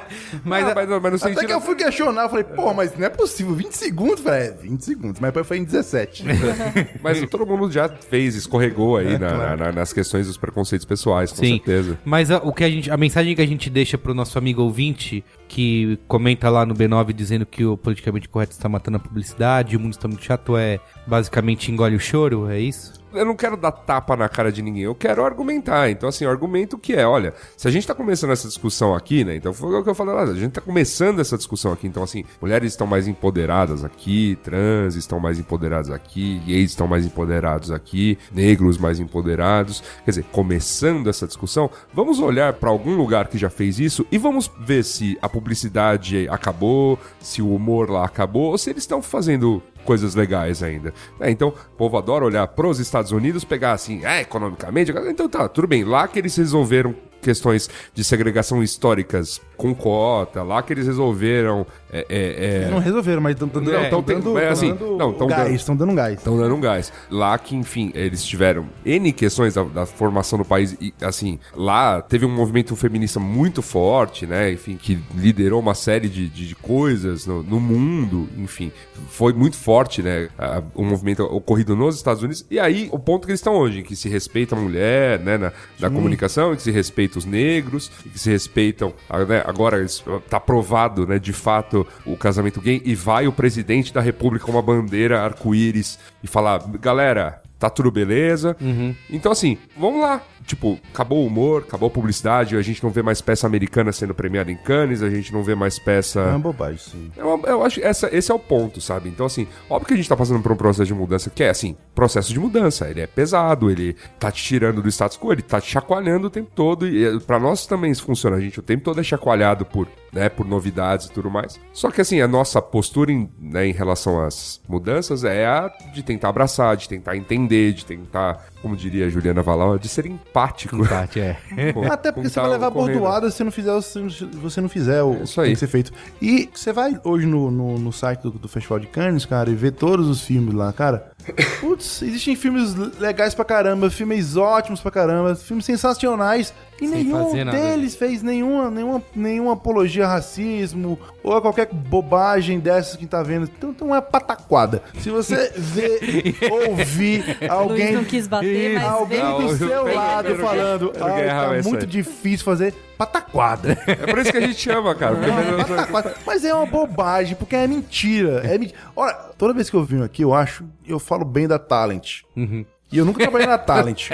Mas, 0.43 0.65
Ah, 0.67 0.73
mas, 0.75 0.89
mas 0.89 1.01
no 1.01 1.07
Até 1.07 1.17
sentido... 1.17 1.45
que 1.45 1.53
eu 1.53 1.61
fui 1.61 1.75
questionar, 1.75 2.23
eu 2.23 2.29
falei, 2.29 2.43
pô, 2.43 2.73
mas 2.73 2.97
não 2.97 3.05
é 3.05 3.09
possível, 3.09 3.53
20 3.53 3.71
segundos? 3.73 4.17
Eu 4.19 4.23
falei, 4.23 4.47
é, 4.47 4.51
20 4.51 4.83
segundos, 4.83 5.19
mas 5.19 5.29
depois 5.29 5.47
foi 5.47 5.57
em 5.57 5.63
17. 5.63 6.23
Mas 7.01 7.21
todo 7.29 7.45
mundo 7.45 7.71
já 7.71 7.87
fez, 7.89 8.35
escorregou 8.35 8.97
aí 8.97 9.17
na- 9.17 9.55
na- 9.55 9.71
nas 9.71 9.91
questões 9.93 10.27
dos 10.27 10.37
preconceitos 10.37 10.85
pessoais, 10.85 11.31
com 11.31 11.37
Sim. 11.37 11.55
certeza. 11.57 11.97
Mas 12.05 12.31
a, 12.31 12.37
o 12.37 12.51
que 12.53 12.63
a, 12.63 12.69
gente, 12.69 12.89
a 12.89 12.97
mensagem 12.97 13.35
que 13.35 13.41
a 13.41 13.47
gente 13.47 13.69
deixa 13.69 13.97
pro 13.97 14.13
nosso 14.13 14.37
amigo 14.37 14.61
ouvinte, 14.61 15.23
que 15.53 15.99
comenta 16.07 16.49
lá 16.49 16.65
no 16.65 16.73
B9 16.73 17.13
dizendo 17.13 17.45
que 17.45 17.63
o 17.63 17.77
politicamente 17.77 18.27
correto 18.27 18.53
está 18.53 18.67
matando 18.67 18.97
a 18.97 18.99
publicidade, 18.99 19.77
o 19.77 19.79
mundo 19.79 19.93
está 19.93 20.07
muito 20.07 20.23
chato, 20.23 20.57
é 20.57 20.79
basicamente 21.05 21.71
engole 21.71 21.95
o 21.95 21.99
choro, 21.99 22.49
é 22.49 22.59
isso? 22.59 23.02
Eu 23.13 23.25
não 23.25 23.35
quero 23.35 23.55
dar 23.55 23.71
tapa 23.71 24.15
na 24.15 24.27
cara 24.27 24.51
de 24.51 24.61
ninguém, 24.61 24.83
eu 24.83 24.95
quero 24.95 25.23
argumentar. 25.23 25.89
Então, 25.89 26.09
assim, 26.09 26.25
o 26.25 26.29
argumento 26.29 26.77
que 26.77 26.93
é, 26.93 27.05
olha, 27.05 27.33
se 27.55 27.67
a 27.67 27.71
gente 27.71 27.85
tá 27.85 27.93
começando 27.93 28.31
essa 28.31 28.47
discussão 28.47 28.95
aqui, 28.95 29.23
né? 29.23 29.35
Então 29.35 29.53
foi 29.53 29.73
o 29.79 29.83
que 29.83 29.89
eu 29.89 29.95
falei 29.95 30.13
lá, 30.13 30.23
a 30.23 30.33
gente 30.33 30.53
tá 30.53 30.61
começando 30.61 31.19
essa 31.19 31.37
discussão 31.37 31.71
aqui. 31.71 31.87
Então, 31.87 32.03
assim, 32.03 32.23
mulheres 32.41 32.73
estão 32.73 32.87
mais 32.87 33.07
empoderadas 33.07 33.83
aqui, 33.83 34.37
trans 34.43 34.95
estão 34.95 35.19
mais 35.19 35.39
empoderadas 35.39 35.89
aqui, 35.89 36.39
gays 36.45 36.71
estão 36.71 36.87
mais 36.87 37.05
empoderados 37.05 37.71
aqui, 37.71 38.17
negros 38.31 38.77
mais 38.77 38.99
empoderados. 38.99 39.83
Quer 40.03 40.11
dizer, 40.11 40.25
começando 40.31 41.09
essa 41.09 41.27
discussão, 41.27 41.69
vamos 41.93 42.19
olhar 42.19 42.53
pra 42.53 42.69
algum 42.69 42.95
lugar 42.95 43.27
que 43.27 43.37
já 43.37 43.49
fez 43.49 43.79
isso 43.79 44.05
e 44.11 44.17
vamos 44.17 44.49
ver 44.59 44.83
se 44.83 45.17
a 45.21 45.29
publicidade 45.29 46.27
acabou, 46.29 46.97
se 47.19 47.41
o 47.41 47.53
humor 47.53 47.89
lá 47.89 48.05
acabou, 48.05 48.51
ou 48.51 48.57
se 48.57 48.69
eles 48.69 48.83
estão 48.83 49.01
fazendo 49.01 49.61
coisas 49.83 50.15
legais 50.15 50.63
ainda. 50.63 50.93
É, 51.19 51.29
então, 51.29 51.49
o 51.49 51.77
povo 51.77 51.97
adora 51.97 52.25
olhar 52.25 52.47
pros 52.47 52.79
Estados 52.79 53.11
Unidos, 53.11 53.43
pegar 53.43 53.73
assim, 53.73 54.03
é, 54.05 54.21
economicamente, 54.21 54.91
então 54.91 55.29
tá, 55.29 55.47
tudo 55.47 55.67
bem. 55.67 55.83
Lá 55.83 56.07
que 56.07 56.19
eles 56.19 56.35
resolveram 56.35 56.95
questões 57.23 57.69
de 57.93 58.03
segregação 58.03 58.61
históricas 58.61 59.41
com 59.57 59.73
cota, 59.73 60.43
lá 60.43 60.61
que 60.61 60.73
eles 60.73 60.85
resolveram. 60.85 61.65
É, 61.91 62.05
é, 62.09 62.65
é, 62.65 62.69
Não 62.69 62.79
resolveram, 62.79 63.21
mas 63.21 63.33
estão 63.33 63.47
dando, 63.47 63.71
tão 63.89 64.03
tem- 64.03 64.19
dando, 64.19 64.37
é 64.37 64.49
assim, 64.49 64.73
dando 64.73 64.97
não, 64.97 65.13
tão 65.13 65.27
gás, 65.27 65.53
estão 65.53 65.75
dando 65.75 65.93
gás. 65.93 66.17
Estão 66.17 66.37
dando 66.37 66.57
gás. 66.57 66.91
Lá 67.09 67.37
que, 67.37 67.55
enfim, 67.55 67.91
eles 67.93 68.23
tiveram 68.25 68.65
N 68.85 69.11
questões 69.13 69.53
da, 69.53 69.63
da 69.63 69.85
formação 69.85 70.39
do 70.39 70.45
país. 70.45 70.75
E, 70.81 70.93
assim, 71.01 71.39
lá 71.55 72.01
teve 72.01 72.25
um 72.25 72.29
movimento 72.35 72.75
feminista 72.75 73.19
muito 73.19 73.61
forte, 73.61 74.25
né? 74.25 74.51
Enfim, 74.51 74.75
que 74.75 74.99
liderou 75.15 75.59
uma 75.59 75.75
série 75.75 76.09
de, 76.09 76.27
de, 76.27 76.47
de 76.47 76.55
coisas 76.55 77.25
no, 77.25 77.41
no 77.43 77.59
mundo. 77.59 78.27
Enfim, 78.37 78.71
foi 79.09 79.31
muito 79.33 79.55
forte, 79.55 80.01
né? 80.01 80.29
O 80.73 80.83
movimento 80.83 81.23
ocorrido 81.23 81.75
nos 81.75 81.95
Estados 81.95 82.21
Unidos. 82.23 82.45
E 82.49 82.59
aí, 82.59 82.89
o 82.91 82.99
ponto 82.99 83.25
que 83.25 83.31
eles 83.31 83.39
estão 83.39 83.55
hoje, 83.55 83.79
em 83.79 83.83
que 83.83 83.95
se 83.95 84.09
respeita 84.09 84.55
a 84.55 84.59
mulher, 84.59 85.19
né? 85.19 85.37
Na, 85.37 85.53
na 85.79 85.89
comunicação, 85.89 86.55
que 86.55 86.61
se 86.61 86.71
respeita 86.71 87.12
os 87.17 87.25
negros, 87.25 87.89
que 87.89 88.17
se 88.17 88.29
respeitam. 88.29 88.93
a- 89.09 89.23
né, 89.25 89.43
Agora, 89.45 89.77
eles- 89.79 90.03
tá 90.29 90.39
provado, 90.39 91.05
né? 91.05 91.19
De 91.19 91.33
fato, 91.33 91.85
o 92.05 92.17
casamento 92.17 92.59
gay. 92.61 92.81
E 92.85 92.95
vai 92.95 93.27
o 93.27 93.31
presidente 93.31 93.93
da 93.93 94.01
república 94.01 94.45
com 94.45 94.51
uma 94.51 94.61
bandeira 94.61 95.21
arco-íris 95.21 95.99
e 96.23 96.27
falar: 96.27 96.63
galera. 96.79 97.42
Tá 97.63 97.69
tudo 97.69 97.89
beleza. 97.89 98.57
Uhum. 98.59 98.93
Então, 99.09 99.31
assim, 99.31 99.57
vamos 99.77 100.01
lá. 100.01 100.21
Tipo, 100.45 100.77
acabou 100.93 101.23
o 101.23 101.27
humor, 101.27 101.63
acabou 101.65 101.87
a 101.87 101.89
publicidade, 101.89 102.57
a 102.57 102.61
gente 102.61 102.83
não 102.83 102.89
vê 102.89 103.01
mais 103.01 103.21
peça 103.21 103.47
americana 103.47 103.93
sendo 103.93 104.13
premiada 104.13 104.51
em 104.51 104.57
Cannes, 104.57 105.01
a 105.01 105.09
gente 105.09 105.31
não 105.31 105.41
vê 105.41 105.55
mais 105.55 105.79
peça. 105.79 106.19
É 106.19 106.29
uma 106.31 106.39
bobagem, 106.39 106.77
sim. 106.77 107.11
Eu, 107.15 107.41
eu 107.45 107.63
acho 107.63 107.79
que 107.79 107.85
essa, 107.85 108.13
esse 108.13 108.29
é 108.29 108.35
o 108.35 108.39
ponto, 108.39 108.81
sabe? 108.81 109.07
Então, 109.07 109.25
assim, 109.25 109.47
óbvio 109.69 109.87
que 109.87 109.93
a 109.93 109.97
gente 109.97 110.09
tá 110.09 110.17
passando 110.17 110.41
por 110.41 110.51
um 110.51 110.57
processo 110.57 110.85
de 110.85 110.93
mudança, 110.93 111.29
que 111.29 111.43
é, 111.43 111.49
assim, 111.49 111.77
processo 111.95 112.33
de 112.33 112.39
mudança. 112.39 112.89
Ele 112.89 112.99
é 112.99 113.07
pesado, 113.07 113.71
ele 113.71 113.95
tá 114.19 114.29
te 114.29 114.43
tirando 114.43 114.81
do 114.81 114.89
status 114.89 115.17
quo, 115.17 115.31
ele 115.31 115.41
tá 115.41 115.61
te 115.61 115.71
chacoalhando 115.71 116.27
o 116.27 116.29
tempo 116.29 116.51
todo. 116.53 116.85
E 116.85 117.05
eh, 117.05 117.19
pra 117.25 117.39
nós 117.39 117.65
também 117.65 117.91
isso 117.91 118.03
funciona. 118.03 118.35
A 118.35 118.41
gente 118.41 118.59
o 118.59 118.63
tempo 118.63 118.83
todo 118.83 118.99
é 118.99 119.03
chacoalhado 119.03 119.65
por, 119.65 119.87
né, 120.13 120.29
por 120.29 120.45
novidades 120.47 121.07
e 121.07 121.11
tudo 121.11 121.29
mais. 121.29 121.59
Só 121.73 121.89
que, 121.89 121.99
assim, 121.99 122.21
a 122.21 122.27
nossa 122.27 122.61
postura 122.61 123.11
em, 123.11 123.29
né, 123.39 123.67
em 123.67 123.71
relação 123.73 124.23
às 124.23 124.61
mudanças 124.69 125.23
é 125.23 125.45
a 125.45 125.69
de 125.93 126.03
tentar 126.03 126.29
abraçar, 126.29 126.77
de 126.77 126.87
tentar 126.87 127.17
entender, 127.17 127.73
de 127.73 127.83
tentar, 127.85 128.45
como 128.61 128.75
diria 128.77 129.07
a 129.07 129.09
Juliana 129.09 129.41
Valau, 129.41 129.77
de 129.79 129.87
ser 129.89 130.05
empático. 130.05 130.75
Empate, 130.77 131.19
é. 131.19 131.37
com- 131.73 131.91
Até 131.91 132.11
porque 132.11 132.29
você 132.29 132.35
que 132.35 132.39
vai 132.41 132.49
levar 132.51 132.69
bordoada 132.69 133.29
se 133.31 133.37
você 133.37 133.43
não 133.43 133.51
fizer, 133.51 133.81
se 133.81 134.01
você 134.41 134.61
não 134.61 134.69
fizer 134.69 135.01
o 135.03 135.13
É 135.15 135.23
isso 135.23 135.33
que 135.33 135.39
aí. 135.41 135.45
tem 135.47 135.53
que 135.55 135.59
ser 135.59 135.67
feito. 135.67 135.91
E 136.21 136.49
você 136.53 136.71
vai 136.71 136.99
hoje 137.03 137.25
no, 137.25 137.49
no, 137.49 137.77
no 137.79 137.91
site 137.91 138.21
do, 138.21 138.31
do 138.31 138.47
Festival 138.47 138.79
de 138.79 138.87
Cannes, 138.87 139.25
cara, 139.25 139.49
e 139.49 139.55
vê 139.55 139.71
todos 139.71 140.07
os 140.07 140.21
filmes 140.21 140.53
lá, 140.53 140.71
cara. 140.71 141.11
Putz, 141.59 142.01
existem 142.01 142.35
filmes 142.35 142.73
legais 142.99 143.33
pra 143.33 143.45
caramba, 143.45 143.89
filmes 143.89 144.35
ótimos 144.35 144.81
pra 144.81 144.91
caramba, 144.91 145.35
filmes 145.35 145.65
sensacionais. 145.65 146.53
E 146.81 146.87
Sem 146.87 147.03
nenhum 147.03 147.45
deles 147.45 147.95
fez 147.95 148.21
nenhuma, 148.23 148.69
nenhuma, 148.69 149.01
nenhuma 149.15 149.53
apologia 149.53 150.05
a 150.05 150.09
racismo 150.09 150.99
ou 151.23 151.33
a 151.37 151.41
qualquer 151.41 151.67
bobagem 151.71 152.59
dessas 152.59 152.97
que 152.97 153.05
tá 153.05 153.21
vendo. 153.23 153.43
Então, 153.57 153.69
então 153.69 153.87
é 153.89 153.91
uma 153.93 154.01
pataquada. 154.01 154.81
Se 154.99 155.09
você 155.09 155.51
ver, 155.55 156.35
ouvir 156.67 157.23
Luiz 157.39 157.49
alguém 157.51 157.93
não 157.93 158.03
quis 158.03 158.27
bater, 158.27 158.73
mas 158.73 158.83
alguém 158.83 159.19
veio. 159.19 159.29
Não, 159.29 159.39
do 159.47 159.57
seu 159.57 159.83
Pedro- 159.83 159.95
lado 159.95 160.27
Pedro- 160.29 160.43
falando, 160.43 160.93
ai, 160.99 161.21
Guerra 161.21 161.41
tá 161.43 161.49
muito 161.53 161.69
sair." 161.69 161.85
difícil 161.85 162.43
fazer 162.45 162.73
pataquada. 162.97 163.77
É 163.87 163.95
por 163.95 164.17
isso 164.19 164.31
que 164.31 164.37
a 164.37 164.41
gente 164.41 164.59
chama, 164.59 164.93
cara. 164.95 165.15
menos- 165.15 165.63
Pataquada. 165.67 166.15
Mas 166.25 166.43
é 166.43 166.53
uma 166.53 166.65
bobagem, 166.65 167.35
porque 167.35 167.55
é 167.55 167.67
mentira. 167.67 168.41
É 168.43 168.57
mentira. 168.57 168.79
Olha, 168.95 169.15
toda 169.43 169.53
vez 169.53 169.69
que 169.69 169.75
eu 169.75 169.83
venho 169.83 170.03
aqui, 170.03 170.21
eu 170.21 170.33
acho, 170.33 170.63
eu 170.87 170.97
falo 170.99 171.25
bem 171.25 171.47
da 171.47 171.59
Talent. 171.59 172.21
E 172.37 172.97
eu 172.97 173.03
nunca 173.03 173.19
trabalhei 173.21 173.45
na 173.47 173.57
Talent. 173.57 174.09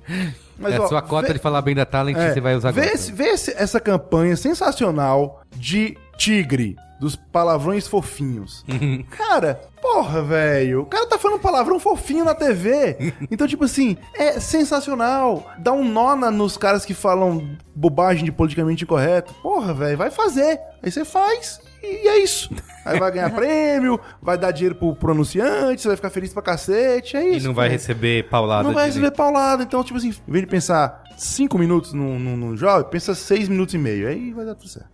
Mas, 0.58 0.74
é 0.74 0.80
ó, 0.80 0.86
sua 0.88 1.02
cota 1.02 1.28
vê- 1.28 1.34
de 1.34 1.38
falar 1.40 1.60
bem 1.60 1.74
da 1.74 1.84
Talent, 1.84 2.16
é, 2.16 2.32
você 2.32 2.40
vai 2.40 2.54
usar 2.54 2.70
vê 2.70 2.80
agora. 2.82 2.94
esse- 2.94 3.12
vê 3.12 3.24
esse- 3.28 3.52
essa 3.56 3.78
campanha 3.80 4.36
sensacional 4.36 5.42
de 5.56 5.96
tigre, 6.16 6.76
dos 7.00 7.16
palavrões 7.16 7.86
fofinhos. 7.88 8.64
cara, 9.10 9.60
porra, 9.80 10.22
velho. 10.22 10.82
O 10.82 10.86
cara 10.86 11.06
tá 11.06 11.18
falando 11.18 11.40
palavrão 11.40 11.80
fofinho 11.80 12.24
na 12.24 12.34
TV. 12.34 13.12
Então, 13.30 13.46
tipo 13.48 13.64
assim, 13.64 13.96
é 14.14 14.38
sensacional. 14.38 15.50
Dá 15.58 15.72
um 15.72 15.84
nó 15.84 16.14
na- 16.14 16.30
nos 16.30 16.56
caras 16.56 16.84
que 16.84 16.94
falam 16.94 17.56
bobagem 17.74 18.24
de 18.24 18.30
politicamente 18.32 18.84
incorreto. 18.84 19.34
Porra, 19.42 19.74
velho, 19.74 19.98
vai 19.98 20.10
fazer. 20.12 20.60
Aí 20.82 20.90
você 20.92 21.04
faz. 21.04 21.60
E 21.82 22.08
é 22.08 22.18
isso. 22.22 22.50
Aí 22.84 22.98
vai 22.98 23.10
ganhar 23.10 23.30
prêmio, 23.34 23.98
vai 24.20 24.36
dar 24.38 24.50
dinheiro 24.50 24.74
pro, 24.74 24.94
pro 24.94 25.12
anunciante, 25.12 25.82
você 25.82 25.88
vai 25.88 25.96
ficar 25.96 26.10
feliz 26.10 26.32
pra 26.32 26.42
cacete. 26.42 27.16
É 27.16 27.32
E 27.32 27.36
isso. 27.36 27.46
não 27.46 27.54
vai 27.54 27.68
receber 27.68 28.28
paulada. 28.28 28.62
Não 28.62 28.72
vai 28.74 28.86
receber 28.86 29.10
paulada. 29.10 29.62
Então, 29.62 29.82
tipo 29.84 29.98
assim, 29.98 30.08
em 30.26 30.32
vez 30.32 30.44
de 30.44 30.50
pensar 30.50 31.02
5 31.16 31.58
minutos 31.58 31.92
num, 31.92 32.18
num, 32.18 32.36
num 32.36 32.56
jovem, 32.56 32.88
pensa 32.90 33.14
6 33.14 33.48
minutos 33.48 33.74
e 33.74 33.78
meio. 33.78 34.08
Aí 34.08 34.32
vai 34.32 34.44
dar 34.44 34.54
tudo 34.54 34.68
certo. 34.68 34.88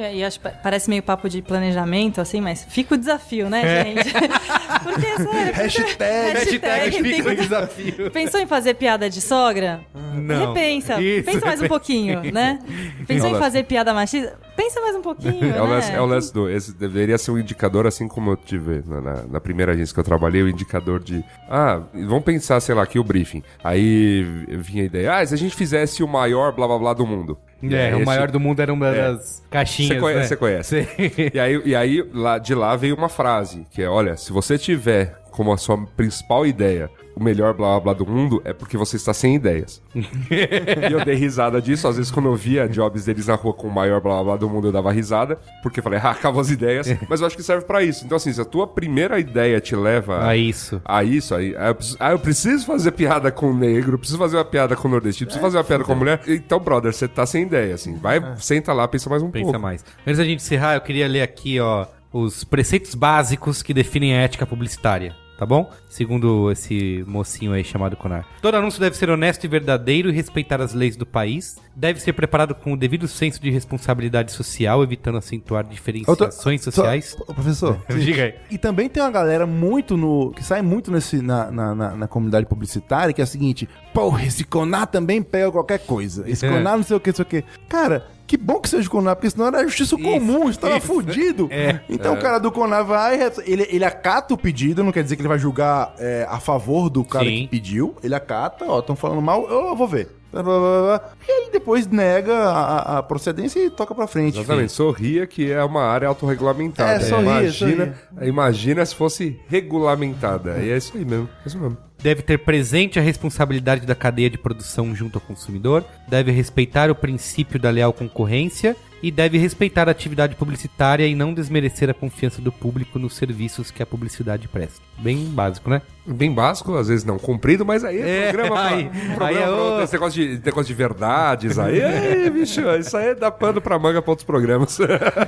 É, 0.00 0.14
e 0.16 0.24
acho 0.24 0.40
parece 0.40 0.88
meio 0.90 1.02
papo 1.02 1.28
de 1.28 1.42
planejamento, 1.42 2.20
assim, 2.20 2.40
mas 2.40 2.64
fica 2.68 2.94
o 2.94 2.98
desafio, 2.98 3.48
né, 3.50 3.84
gente? 3.84 4.12
Porque, 4.84 5.06
sério, 5.16 5.54
Hashtag, 5.54 6.38
hashtag 6.38 7.02
fica 7.02 7.30
o 7.30 7.36
desafio. 7.36 8.10
Pensou 8.10 8.40
em 8.40 8.46
fazer 8.46 8.74
piada 8.74 9.08
de 9.08 9.20
sogra? 9.20 9.80
Não. 10.14 10.48
Repensa. 10.48 11.00
Isso, 11.00 11.24
Pensa 11.24 11.46
mais 11.46 11.62
um 11.62 11.68
pouquinho, 11.68 12.22
né? 12.32 12.58
Pensou 13.06 13.30
em 13.30 13.38
fazer 13.38 13.64
piada 13.64 13.92
machista? 13.94 14.38
Pensa 14.56 14.80
mais 14.80 14.94
um 14.94 15.02
pouquinho, 15.02 15.52
É 15.52 15.60
o, 15.60 15.66
né? 15.66 15.74
lance, 15.74 15.92
é 15.92 16.00
o 16.00 16.06
lance 16.06 16.32
do. 16.32 16.48
Esse 16.48 16.72
deveria 16.72 17.18
ser 17.18 17.32
um 17.32 17.38
indicador, 17.38 17.86
assim 17.88 18.06
como 18.06 18.30
eu 18.30 18.36
tive 18.36 18.82
na, 18.86 19.00
na- 19.00 19.22
na 19.24 19.40
primeira 19.40 19.72
agência 19.72 19.92
que 19.92 19.98
eu 19.98 20.04
trabalhei, 20.04 20.42
o 20.42 20.48
indicador 20.48 21.00
de. 21.02 21.24
Ah, 21.48 21.80
vamos 21.92 22.22
pensar, 22.24 22.60
sei 22.60 22.74
lá, 22.74 22.82
aqui 22.84 22.98
o 22.98 23.04
briefing. 23.04 23.42
Aí 23.64 24.22
vinha 24.48 24.82
a 24.84 24.86
ideia, 24.86 25.16
ah, 25.18 25.26
se 25.26 25.34
a 25.34 25.36
gente 25.36 25.53
fizesse 25.54 26.02
o 26.02 26.08
maior 26.08 26.52
blá 26.52 26.66
blá 26.66 26.78
blá 26.78 26.94
do 26.94 27.06
mundo. 27.06 27.38
É, 27.62 27.92
aí 27.92 28.02
o 28.02 28.04
maior 28.04 28.30
do 28.30 28.38
mundo 28.40 28.60
era 28.60 28.72
uma 28.72 28.88
É. 28.88 29.08
das 29.12 29.42
caixinhas. 29.50 29.94
Você 29.94 30.00
conhece, 30.00 30.30
né? 30.30 30.36
conhece. 30.36 30.88
E 31.34 31.38
aí, 31.38 31.62
e 31.64 31.74
aí 31.76 32.04
lá, 32.12 32.38
de 32.38 32.54
lá 32.54 32.76
veio 32.76 32.94
uma 32.96 33.08
frase, 33.08 33.66
que 33.70 33.82
é, 33.82 33.88
olha, 33.88 34.16
se 34.16 34.32
você 34.32 34.58
tiver 34.58 35.20
como 35.30 35.52
a 35.52 35.56
sua 35.56 35.76
principal 35.96 36.46
ideia 36.46 36.88
o 37.16 37.22
melhor 37.22 37.54
blá 37.54 37.74
blá 37.74 37.80
blá 37.80 37.92
do 37.92 38.04
mundo, 38.04 38.42
é 38.44 38.52
porque 38.52 38.76
você 38.76 38.96
está 38.96 39.14
sem 39.14 39.36
ideias. 39.36 39.80
e 39.94 40.92
eu 40.92 41.04
dei 41.04 41.14
risada 41.14 41.62
disso, 41.62 41.86
às 41.86 41.96
vezes 41.96 42.10
quando 42.10 42.26
eu 42.26 42.34
via 42.34 42.68
jobs 42.68 43.04
deles 43.04 43.28
na 43.28 43.36
rua 43.36 43.52
com 43.54 43.68
o 43.68 43.72
maior 43.72 44.00
blá 44.00 44.14
blá 44.14 44.24
blá 44.24 44.36
do 44.36 44.48
mundo, 44.50 44.66
eu 44.68 44.72
dava 44.72 44.90
risada, 44.92 45.38
porque 45.62 45.78
eu 45.78 45.84
falei, 45.84 46.00
ah, 46.02 46.10
acabou 46.10 46.40
as 46.40 46.50
ideias, 46.50 46.88
mas 47.08 47.20
eu 47.20 47.26
acho 47.28 47.36
que 47.36 47.42
serve 47.44 47.64
pra 47.64 47.84
isso. 47.84 48.04
Então 48.04 48.16
assim, 48.16 48.32
se 48.32 48.40
a 48.40 48.44
tua 48.44 48.66
primeira 48.66 49.18
ideia 49.20 49.60
te 49.60 49.76
leva 49.76 50.26
Ah, 50.26 50.36
isso. 50.36 50.82
a 50.84 51.04
isso, 51.04 51.34
aí, 51.36 51.54
ah, 51.56 51.68
eu 51.68 51.74
preciso, 51.76 51.96
ah, 52.00 52.10
eu 52.10 52.18
preciso 52.18 52.66
fazer 52.66 52.90
piada 52.90 53.30
com 53.30 53.50
o 53.52 53.56
negro, 53.56 53.96
preciso 53.96 54.18
fazer 54.18 54.36
uma 54.36 54.44
piada 54.44 54.74
com 54.74 54.88
o 54.88 54.90
nordestino, 54.90 55.26
preciso 55.26 55.42
fazer 55.44 55.56
uma 55.58 55.64
piada 55.64 55.84
com 55.84 55.92
a 55.92 55.96
mulher. 55.96 56.20
Então, 56.26 56.58
brother, 56.58 56.92
você 56.92 57.06
tá 57.06 57.24
sem 57.24 57.43
ideia, 57.44 57.74
assim. 57.74 57.94
Vai, 57.96 58.20
senta 58.38 58.72
lá, 58.72 58.86
pensa 58.88 59.08
mais 59.08 59.22
um 59.22 59.30
Pensa 59.30 59.44
pouco. 59.44 59.60
mais. 59.60 59.84
Antes 60.06 60.18
da 60.18 60.24
gente 60.24 60.40
encerrar, 60.40 60.74
eu 60.74 60.80
queria 60.80 61.06
ler 61.08 61.22
aqui, 61.22 61.60
ó, 61.60 61.86
os 62.12 62.44
preceitos 62.44 62.94
básicos 62.94 63.62
que 63.62 63.72
definem 63.74 64.14
a 64.16 64.22
ética 64.22 64.46
publicitária. 64.46 65.14
Tá 65.36 65.44
bom? 65.44 65.68
Segundo 65.88 66.50
esse 66.52 67.04
mocinho 67.08 67.52
aí 67.52 67.64
chamado 67.64 67.96
Conar. 67.96 68.24
Todo 68.40 68.56
anúncio 68.56 68.78
deve 68.80 68.96
ser 68.96 69.10
honesto 69.10 69.44
e 69.44 69.48
verdadeiro 69.48 70.08
e 70.08 70.12
respeitar 70.12 70.60
as 70.60 70.72
leis 70.72 70.96
do 70.96 71.04
país. 71.04 71.56
Deve 71.74 71.98
ser 72.00 72.12
preparado 72.12 72.54
com 72.54 72.72
o 72.72 72.76
devido 72.76 73.08
senso 73.08 73.42
de 73.42 73.50
responsabilidade 73.50 74.30
social, 74.30 74.82
evitando 74.84 75.18
acentuar 75.18 75.64
diferenciações 75.64 76.62
sociais. 76.62 77.16
Só- 77.18 77.24
professor, 77.32 77.78
Diga 77.90 78.24
aí. 78.24 78.34
E 78.50 78.56
também 78.58 78.88
tem 78.88 79.02
uma 79.02 79.10
galera 79.10 79.44
muito 79.46 79.96
no. 79.96 80.30
que 80.30 80.44
sai 80.44 80.62
muito 80.62 80.92
nesse, 80.92 81.20
na, 81.20 81.50
na, 81.50 81.74
na- 81.74 81.96
na 81.96 82.08
comunidade 82.08 82.46
publicitária, 82.46 83.12
que 83.12 83.20
é 83.20 83.24
a 83.24 83.26
seguinte: 83.26 83.68
porra, 83.92 84.24
esse 84.24 84.44
Conar 84.44 84.86
também 84.86 85.20
pega 85.20 85.50
qualquer 85.50 85.80
coisa. 85.80 86.28
Esse 86.30 86.46
É. 86.46 86.50
Conar 86.50 86.76
não 86.76 86.84
sei 86.84 86.96
o 86.96 87.00
que, 87.00 87.10
não 87.10 87.16
sei 87.16 87.22
o 87.24 87.26
que. 87.26 87.44
Cara, 87.68 88.06
que 88.26 88.36
bom 88.36 88.60
que 88.60 88.68
seja 88.68 88.88
o 88.88 88.90
Conar, 88.90 89.16
porque 89.16 89.30
senão 89.30 89.46
era 89.46 89.62
justiça 89.64 89.96
comum, 89.96 90.48
estava 90.48 90.78
isso. 90.78 90.86
fudido. 90.86 91.48
É. 91.50 91.80
Então 91.88 92.14
o 92.14 92.20
cara 92.20 92.38
do 92.38 92.50
Conar 92.50 92.82
vai, 92.82 93.18
ele, 93.44 93.66
ele 93.70 93.84
acata 93.84 94.34
o 94.34 94.38
pedido, 94.38 94.82
não 94.82 94.92
quer 94.92 95.02
dizer 95.02 95.16
que 95.16 95.22
ele 95.22 95.28
vai 95.28 95.38
julgar 95.38 95.94
é, 95.98 96.26
a 96.28 96.40
favor 96.40 96.88
do 96.88 97.04
cara 97.04 97.24
Sim. 97.24 97.42
que 97.42 97.48
pediu. 97.48 97.94
Ele 98.02 98.14
acata, 98.14 98.64
ó, 98.66 98.80
estão 98.80 98.96
falando 98.96 99.20
mal, 99.20 99.48
eu 99.48 99.76
vou 99.76 99.86
ver. 99.86 100.08
Blá, 100.32 100.42
blá, 100.42 100.58
blá, 100.58 100.82
blá. 100.82 101.10
E 101.28 101.42
ele 101.42 101.50
depois 101.52 101.86
nega 101.86 102.34
a, 102.34 102.98
a 102.98 103.02
procedência 103.04 103.60
e 103.60 103.70
toca 103.70 103.94
pra 103.94 104.08
frente. 104.08 104.38
Exatamente, 104.38 104.72
sorria 104.72 105.26
que 105.28 105.52
é 105.52 105.62
uma 105.62 105.82
área 105.84 106.08
autorregulamentada. 106.08 106.94
É, 106.94 107.00
sorria, 107.00 107.42
imagina, 107.42 107.94
imagina 108.22 108.84
se 108.84 108.94
fosse 108.96 109.38
regulamentada. 109.46 110.58
E 110.58 110.70
é 110.70 110.76
isso 110.76 110.96
aí 110.96 111.04
mesmo. 111.04 111.28
É 111.44 111.48
isso 111.48 111.58
mesmo. 111.58 111.76
Deve 112.04 112.20
ter 112.20 112.38
presente 112.40 112.98
a 112.98 113.02
responsabilidade 113.02 113.86
da 113.86 113.94
cadeia 113.94 114.28
de 114.28 114.36
produção 114.36 114.94
junto 114.94 115.16
ao 115.16 115.22
consumidor, 115.22 115.82
deve 116.06 116.30
respeitar 116.30 116.90
o 116.90 116.94
princípio 116.94 117.58
da 117.58 117.70
leal 117.70 117.94
concorrência 117.94 118.76
e 119.02 119.10
deve 119.10 119.38
respeitar 119.38 119.88
a 119.88 119.92
atividade 119.92 120.34
publicitária 120.34 121.06
e 121.06 121.14
não 121.14 121.32
desmerecer 121.32 121.88
a 121.88 121.94
confiança 121.94 122.42
do 122.42 122.52
público 122.52 122.98
nos 122.98 123.16
serviços 123.16 123.70
que 123.70 123.82
a 123.82 123.86
publicidade 123.86 124.46
presta. 124.48 124.82
Bem 124.98 125.16
básico, 125.24 125.70
né? 125.70 125.80
Bem 126.06 126.30
básico, 126.30 126.74
às 126.76 126.88
vezes 126.88 127.06
não 127.06 127.18
comprido, 127.18 127.64
mas 127.64 127.82
aí 127.82 127.96
é, 127.98 128.26
É, 128.28 128.32
programa 128.32 128.54
pra, 128.60 128.66
aí- 128.76 128.84
programa 128.90 129.26
aí 129.26 129.36
é 129.36 129.40
pra 129.40 129.50
o- 129.54 129.58
outro, 129.58 129.84
esse 129.84 129.92
negócio 129.94 130.22
de, 130.22 130.44
negócio 130.44 130.66
de 130.66 130.74
verdades 130.74 131.58
aí, 131.58 131.82
aí, 131.82 132.28
bicho, 132.28 132.60
isso 132.78 132.94
aí 132.98 133.14
dá 133.14 133.30
pano 133.30 133.62
pra 133.62 133.78
manga 133.78 134.02
pra 134.02 134.10
outros 134.12 134.26
programas. 134.26 134.78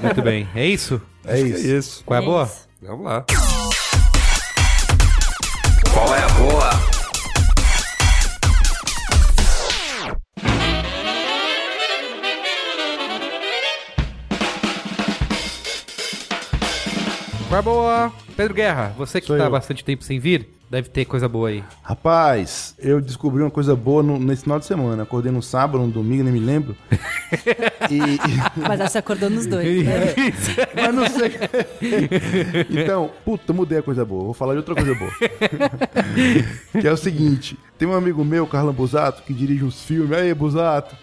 Muito 0.02 0.20
bem. 0.20 0.46
É 0.54 0.66
isso? 0.66 1.00
É 1.24 1.38
É 1.38 1.40
isso. 1.40 1.66
isso. 1.66 2.04
Qual 2.04 2.20
é 2.20 2.22
a 2.22 2.26
boa? 2.26 2.44
Isso. 2.44 2.68
Vamos 2.82 3.06
lá. 3.06 3.24
Qual 17.56 17.58
é 17.58 17.58
a 17.58 17.62
boa? 17.62 18.12
Pedro 18.36 18.52
Guerra, 18.52 18.92
você 18.98 19.18
que 19.18 19.28
tá 19.28 19.44
eu. 19.44 19.50
bastante 19.50 19.82
tempo 19.82 20.04
sem 20.04 20.18
vir, 20.18 20.46
deve 20.70 20.88
ter 20.88 21.04
coisa 21.04 21.28
boa 21.28 21.48
aí. 21.48 21.62
Rapaz, 21.82 22.74
eu 22.78 23.00
descobri 23.00 23.42
uma 23.42 23.50
coisa 23.50 23.74
boa 23.76 24.02
no- 24.02 24.18
nesse 24.18 24.42
final 24.42 24.58
de 24.58 24.66
semana. 24.66 25.02
Acordei 25.04 25.30
no 25.32 25.42
sábado, 25.42 25.78
no 25.84 25.90
domingo, 25.90 26.24
nem 26.24 26.32
me 26.32 26.40
lembro. 26.40 26.76
e, 27.90 28.18
Mas 28.60 28.80
acho 28.80 28.84
que 28.84 28.92
você 28.92 28.98
acordou 28.98 29.30
nos 29.30 29.46
dois. 29.46 29.84
né? 29.84 30.14
mas 30.74 30.94
não 30.94 31.06
sei. 31.08 31.32
então, 32.70 33.10
puta, 33.24 33.52
mudei 33.52 33.78
a 33.78 33.82
coisa 33.82 34.04
boa. 34.04 34.24
Vou 34.24 34.34
falar 34.34 34.52
de 34.54 34.58
outra 34.58 34.74
coisa 34.74 34.94
boa. 34.94 35.10
que 36.80 36.86
é 36.86 36.92
o 36.92 36.96
seguinte: 36.96 37.56
tem 37.78 37.86
um 37.88 37.94
amigo 37.94 38.24
meu, 38.24 38.46
Carlão 38.46 38.72
Busato, 38.72 39.22
que 39.22 39.32
dirige 39.34 39.64
uns 39.64 39.82
filmes. 39.82 40.16
Aí, 40.18 40.34
Busato. 40.34 40.96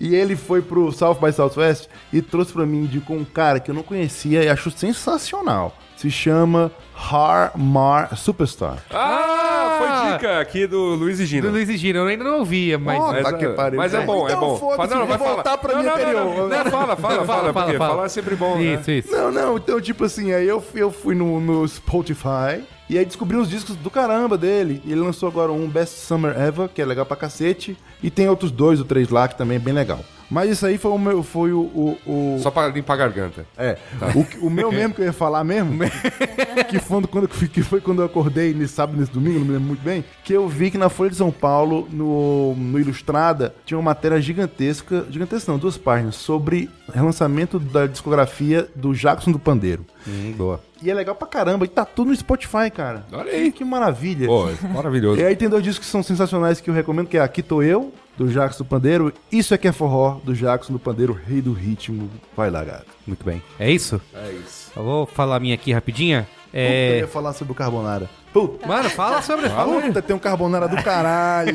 e 0.00 0.14
ele 0.14 0.36
foi 0.36 0.60
pro 0.62 0.90
South 0.92 1.16
by 1.20 1.32
Southwest 1.32 1.88
e 2.12 2.20
trouxe 2.22 2.52
pra 2.52 2.66
mim, 2.66 2.84
indicou 2.84 3.16
um 3.16 3.24
cara 3.24 3.60
que 3.60 3.70
eu 3.70 3.74
não 3.74 3.82
conhecia 3.82 4.42
e 4.44 4.48
acho 4.48 4.70
sensacional. 4.70 5.76
Se 5.96 6.10
chama 6.10 6.72
Har 7.10 7.52
Mar 7.56 8.16
Superstar. 8.16 8.78
Ah, 8.90 9.76
foi 9.78 10.12
dica 10.12 10.40
aqui 10.40 10.66
do 10.66 10.78
Luiz 10.94 11.18
e 11.20 11.26
Gino. 11.26 11.48
Do 11.48 11.52
Luiz 11.52 11.68
e 11.68 11.76
Gino, 11.76 11.98
eu 12.00 12.06
ainda 12.06 12.22
não 12.24 12.38
ouvia, 12.38 12.78
mas... 12.78 12.98
Ó, 13.00 13.12
Mas, 13.12 13.22
Tá 13.24 13.32
que 13.34 13.44
é, 13.44 13.48
pariu. 13.52 13.76
mas 13.78 13.92
é 13.94 14.04
bom, 14.06 14.28
é 14.28 14.32
Então 14.32 14.40
bom. 14.40 14.56
Fala- 14.76 14.86
não, 14.94 15.06
vai 15.06 15.18
voltar 15.18 15.42
falar. 15.42 15.58
pra 15.58 15.72
não, 15.74 15.80
minha 15.82 15.90
não, 15.96 15.98
não, 15.98 16.10
anterior. 16.10 16.48
não, 16.48 16.64
não, 16.64 16.70
fala, 16.70 16.96
fala, 16.96 17.24
fala, 17.24 17.52
porque 17.52 17.76
falar 17.78 18.04
é 18.04 18.08
sempre 18.08 18.34
bom, 18.36 18.56
né? 18.56 18.62
Isso, 18.74 18.90
isso. 18.90 19.12
Não, 19.12 19.30
não, 19.32 19.56
então, 19.56 19.80
tipo 19.80 20.04
assim, 20.04 20.32
aí 20.32 20.46
eu, 20.46 20.62
eu 20.74 20.90
fui 20.90 21.14
no, 21.14 21.40
no 21.40 21.66
Spotify 21.68 22.62
e 22.88 22.98
aí 22.98 23.04
descobri 23.04 23.36
uns 23.36 23.48
discos 23.48 23.76
do 23.76 23.90
caramba 23.90 24.36
dele. 24.38 24.82
E 24.84 24.92
ele 24.92 25.00
lançou 25.00 25.28
agora 25.28 25.50
um 25.52 25.68
Best 25.68 25.96
Summer 25.98 26.38
Ever, 26.40 26.68
que 26.68 26.80
é 26.80 26.84
legal 26.84 27.04
pra 27.06 27.16
cacete. 27.16 27.76
E 28.02 28.10
tem 28.10 28.28
outros 28.28 28.50
dois 28.50 28.78
ou 28.80 28.84
três 28.86 29.08
lá 29.10 29.26
que 29.28 29.36
também 29.36 29.56
é 29.56 29.60
bem 29.60 29.72
legal. 29.74 30.00
Mas 30.32 30.50
isso 30.50 30.64
aí 30.64 30.78
foi 30.78 30.90
o 30.90 30.98
meu. 30.98 31.22
Foi 31.22 31.52
o. 31.52 31.60
o, 31.60 31.98
o- 32.06 32.38
Só 32.40 32.50
pra 32.50 32.68
limpar 32.68 32.94
a 32.94 32.96
garganta. 32.96 33.44
É. 33.54 33.76
O, 34.14 34.24
que- 34.24 34.38
o 34.38 34.48
meu 34.48 34.72
mesmo 34.72 34.94
que 34.94 35.02
eu 35.02 35.04
ia 35.04 35.12
falar 35.12 35.44
mesmo, 35.44 35.78
que 36.70 36.78
foi 36.78 37.02
quando, 37.02 37.28
que 37.28 37.62
foi 37.62 37.82
quando 37.82 38.00
eu 38.00 38.06
acordei 38.06 38.54
nesse 38.54 38.72
sábado, 38.72 38.98
nesse 38.98 39.12
domingo, 39.12 39.38
não 39.40 39.44
me 39.46 39.52
lembro 39.52 39.66
muito 39.68 39.82
bem, 39.82 40.02
que 40.24 40.32
eu 40.32 40.48
vi 40.48 40.70
que 40.70 40.78
na 40.78 40.88
Folha 40.88 41.10
de 41.10 41.16
São 41.16 41.30
Paulo, 41.30 41.86
no, 41.90 42.54
no 42.56 42.80
Ilustrada, 42.80 43.54
tinha 43.66 43.76
uma 43.76 43.84
matéria 43.90 44.18
gigantesca, 44.22 45.06
gigantesca 45.10 45.52
não, 45.52 45.58
duas 45.58 45.76
páginas, 45.76 46.14
sobre 46.16 46.70
relançamento 46.94 47.58
da 47.58 47.86
discografia 47.86 48.66
do 48.74 48.94
Jackson 48.94 49.32
do 49.32 49.38
Pandeiro. 49.38 49.84
Hum, 50.06 50.32
boa. 50.36 50.60
E 50.82 50.90
é 50.90 50.94
legal 50.94 51.14
pra 51.14 51.28
caramba, 51.28 51.64
e 51.64 51.68
tá 51.68 51.84
tudo 51.84 52.08
no 52.10 52.16
Spotify, 52.16 52.70
cara. 52.74 53.04
Olha 53.12 53.30
aí. 53.32 53.52
Que 53.52 53.64
maravilha. 53.64 54.26
Pô, 54.26 54.48
maravilhoso. 54.72 55.20
E 55.22 55.24
aí 55.24 55.36
tem 55.36 55.48
dois 55.48 55.62
discos 55.62 55.86
que 55.86 55.90
são 55.92 56.02
sensacionais 56.02 56.60
que 56.60 56.68
eu 56.70 56.74
recomendo, 56.74 57.06
que 57.08 57.16
é 57.16 57.20
Aqui 57.20 57.42
Tô 57.42 57.62
Eu, 57.62 57.92
do 58.16 58.28
Jackson 58.28 58.64
do 58.64 58.68
Pandeiro, 58.68 59.12
Isso 59.30 59.54
é 59.54 59.58
que 59.58 59.68
é 59.68 59.72
forró, 59.72 60.18
do 60.24 60.34
Jackson 60.34 60.72
do 60.72 60.78
Pandeiro, 60.78 61.12
Rei 61.12 61.40
do 61.40 61.52
Ritmo. 61.52 62.10
Vai 62.36 62.50
lá, 62.50 62.64
gato. 62.64 62.86
Muito 63.06 63.24
bem. 63.24 63.42
É 63.58 63.70
isso? 63.70 64.00
É 64.14 64.32
isso. 64.32 64.70
Eu 64.76 64.82
vou 64.82 65.06
falar 65.06 65.36
a 65.36 65.40
minha 65.40 65.54
aqui 65.54 65.72
rapidinha. 65.72 66.26
Eu 66.52 66.60
É... 66.60 66.98
ia 66.98 67.08
falar 67.08 67.32
sobre 67.32 67.52
o 67.52 67.54
Carbonara. 67.54 68.08
Puta, 68.32 68.66
Mano, 68.66 68.88
fala 68.90 69.20
sobre... 69.20 69.48
Fala. 69.48 69.80
Puta, 69.82 70.00
tem 70.00 70.16
um 70.16 70.18
carbonara 70.18 70.66
do 70.66 70.82
caralho. 70.82 71.54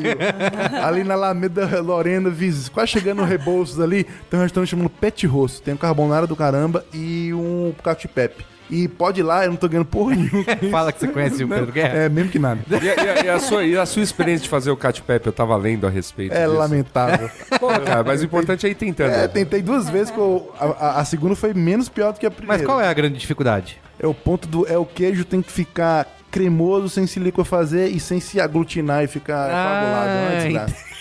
ali 0.84 1.02
na 1.04 1.14
Alameda 1.14 1.80
Lorena, 1.80 2.30
Viz- 2.30 2.68
quase 2.68 2.92
chegando 2.92 3.18
no 3.18 3.24
Rebouças 3.24 3.80
ali, 3.80 4.04
tem 4.30 4.38
um 4.38 4.42
restaurante 4.42 4.70
chamado 4.70 4.88
Pet 4.90 5.26
Rosso. 5.26 5.60
Tem 5.62 5.74
um 5.74 5.76
carbonara 5.76 6.26
do 6.26 6.36
caramba 6.36 6.84
e 6.94 7.32
um 7.34 7.74
cacio 7.82 8.08
pepe. 8.08 8.44
E 8.70 8.86
pode 8.86 9.20
ir 9.20 9.22
lá, 9.22 9.44
eu 9.46 9.50
não 9.50 9.56
tô 9.56 9.66
ganhando 9.66 9.86
porra 9.86 10.14
nenhuma. 10.14 10.44
Fala 10.70 10.92
que 10.92 11.00
você 11.00 11.08
conhece 11.08 11.42
o 11.42 11.48
Pedro 11.48 11.72
Guerra. 11.72 11.98
É, 12.00 12.08
mesmo 12.10 12.30
que 12.30 12.38
nada. 12.38 12.60
E, 12.70 12.74
a- 12.90 12.94
e 12.94 13.08
a, 13.08 13.24
e 13.24 13.28
a 13.30 13.40
sua, 13.40 13.64
e 13.64 13.76
a 13.78 13.86
sua 13.86 14.02
experiência 14.02 14.42
de 14.44 14.48
fazer 14.50 14.70
o 14.70 14.76
Cat 14.76 15.00
Pep, 15.02 15.26
eu 15.26 15.32
tava 15.32 15.56
lendo 15.56 15.86
a 15.86 15.90
respeito 15.90 16.34
É 16.34 16.44
disso. 16.44 16.58
lamentável. 16.58 17.30
Pô, 17.58 17.68
cara, 17.68 18.04
mas 18.04 18.20
o 18.20 18.24
importante 18.26 18.66
é 18.66 18.70
ir 18.70 18.74
tentando. 18.74 19.10
É, 19.10 19.26
tentei 19.26 19.62
duas 19.62 19.88
vezes, 19.88 20.12
eu- 20.14 20.52
a, 20.60 20.66
a- 20.66 21.00
a 21.00 21.04
segunda 21.06 21.34
foi 21.34 21.54
menos 21.54 21.88
pior 21.88 22.12
do 22.12 22.20
que 22.20 22.26
a 22.26 22.30
primeira. 22.30 22.58
Mas 22.62 22.66
qual 22.66 22.78
é 22.80 22.86
a 22.86 22.92
grande 22.92 23.16
dificuldade? 23.18 23.80
É 23.98 24.06
o 24.06 24.12
ponto 24.12 24.46
do. 24.46 24.70
É 24.70 24.76
o 24.76 24.84
queijo 24.84 25.24
tem 25.24 25.40
que 25.40 25.50
ficar 25.50 26.06
cremoso 26.30 26.88
sem 26.88 27.06
se 27.06 27.18
liquefazer 27.18 27.94
e 27.94 28.00
sem 28.00 28.20
se 28.20 28.40
aglutinar 28.40 29.04
e 29.04 29.06
ficar 29.06 29.48
coagulado. 29.48 30.10
É 30.10 30.58
Ah. 30.58 30.98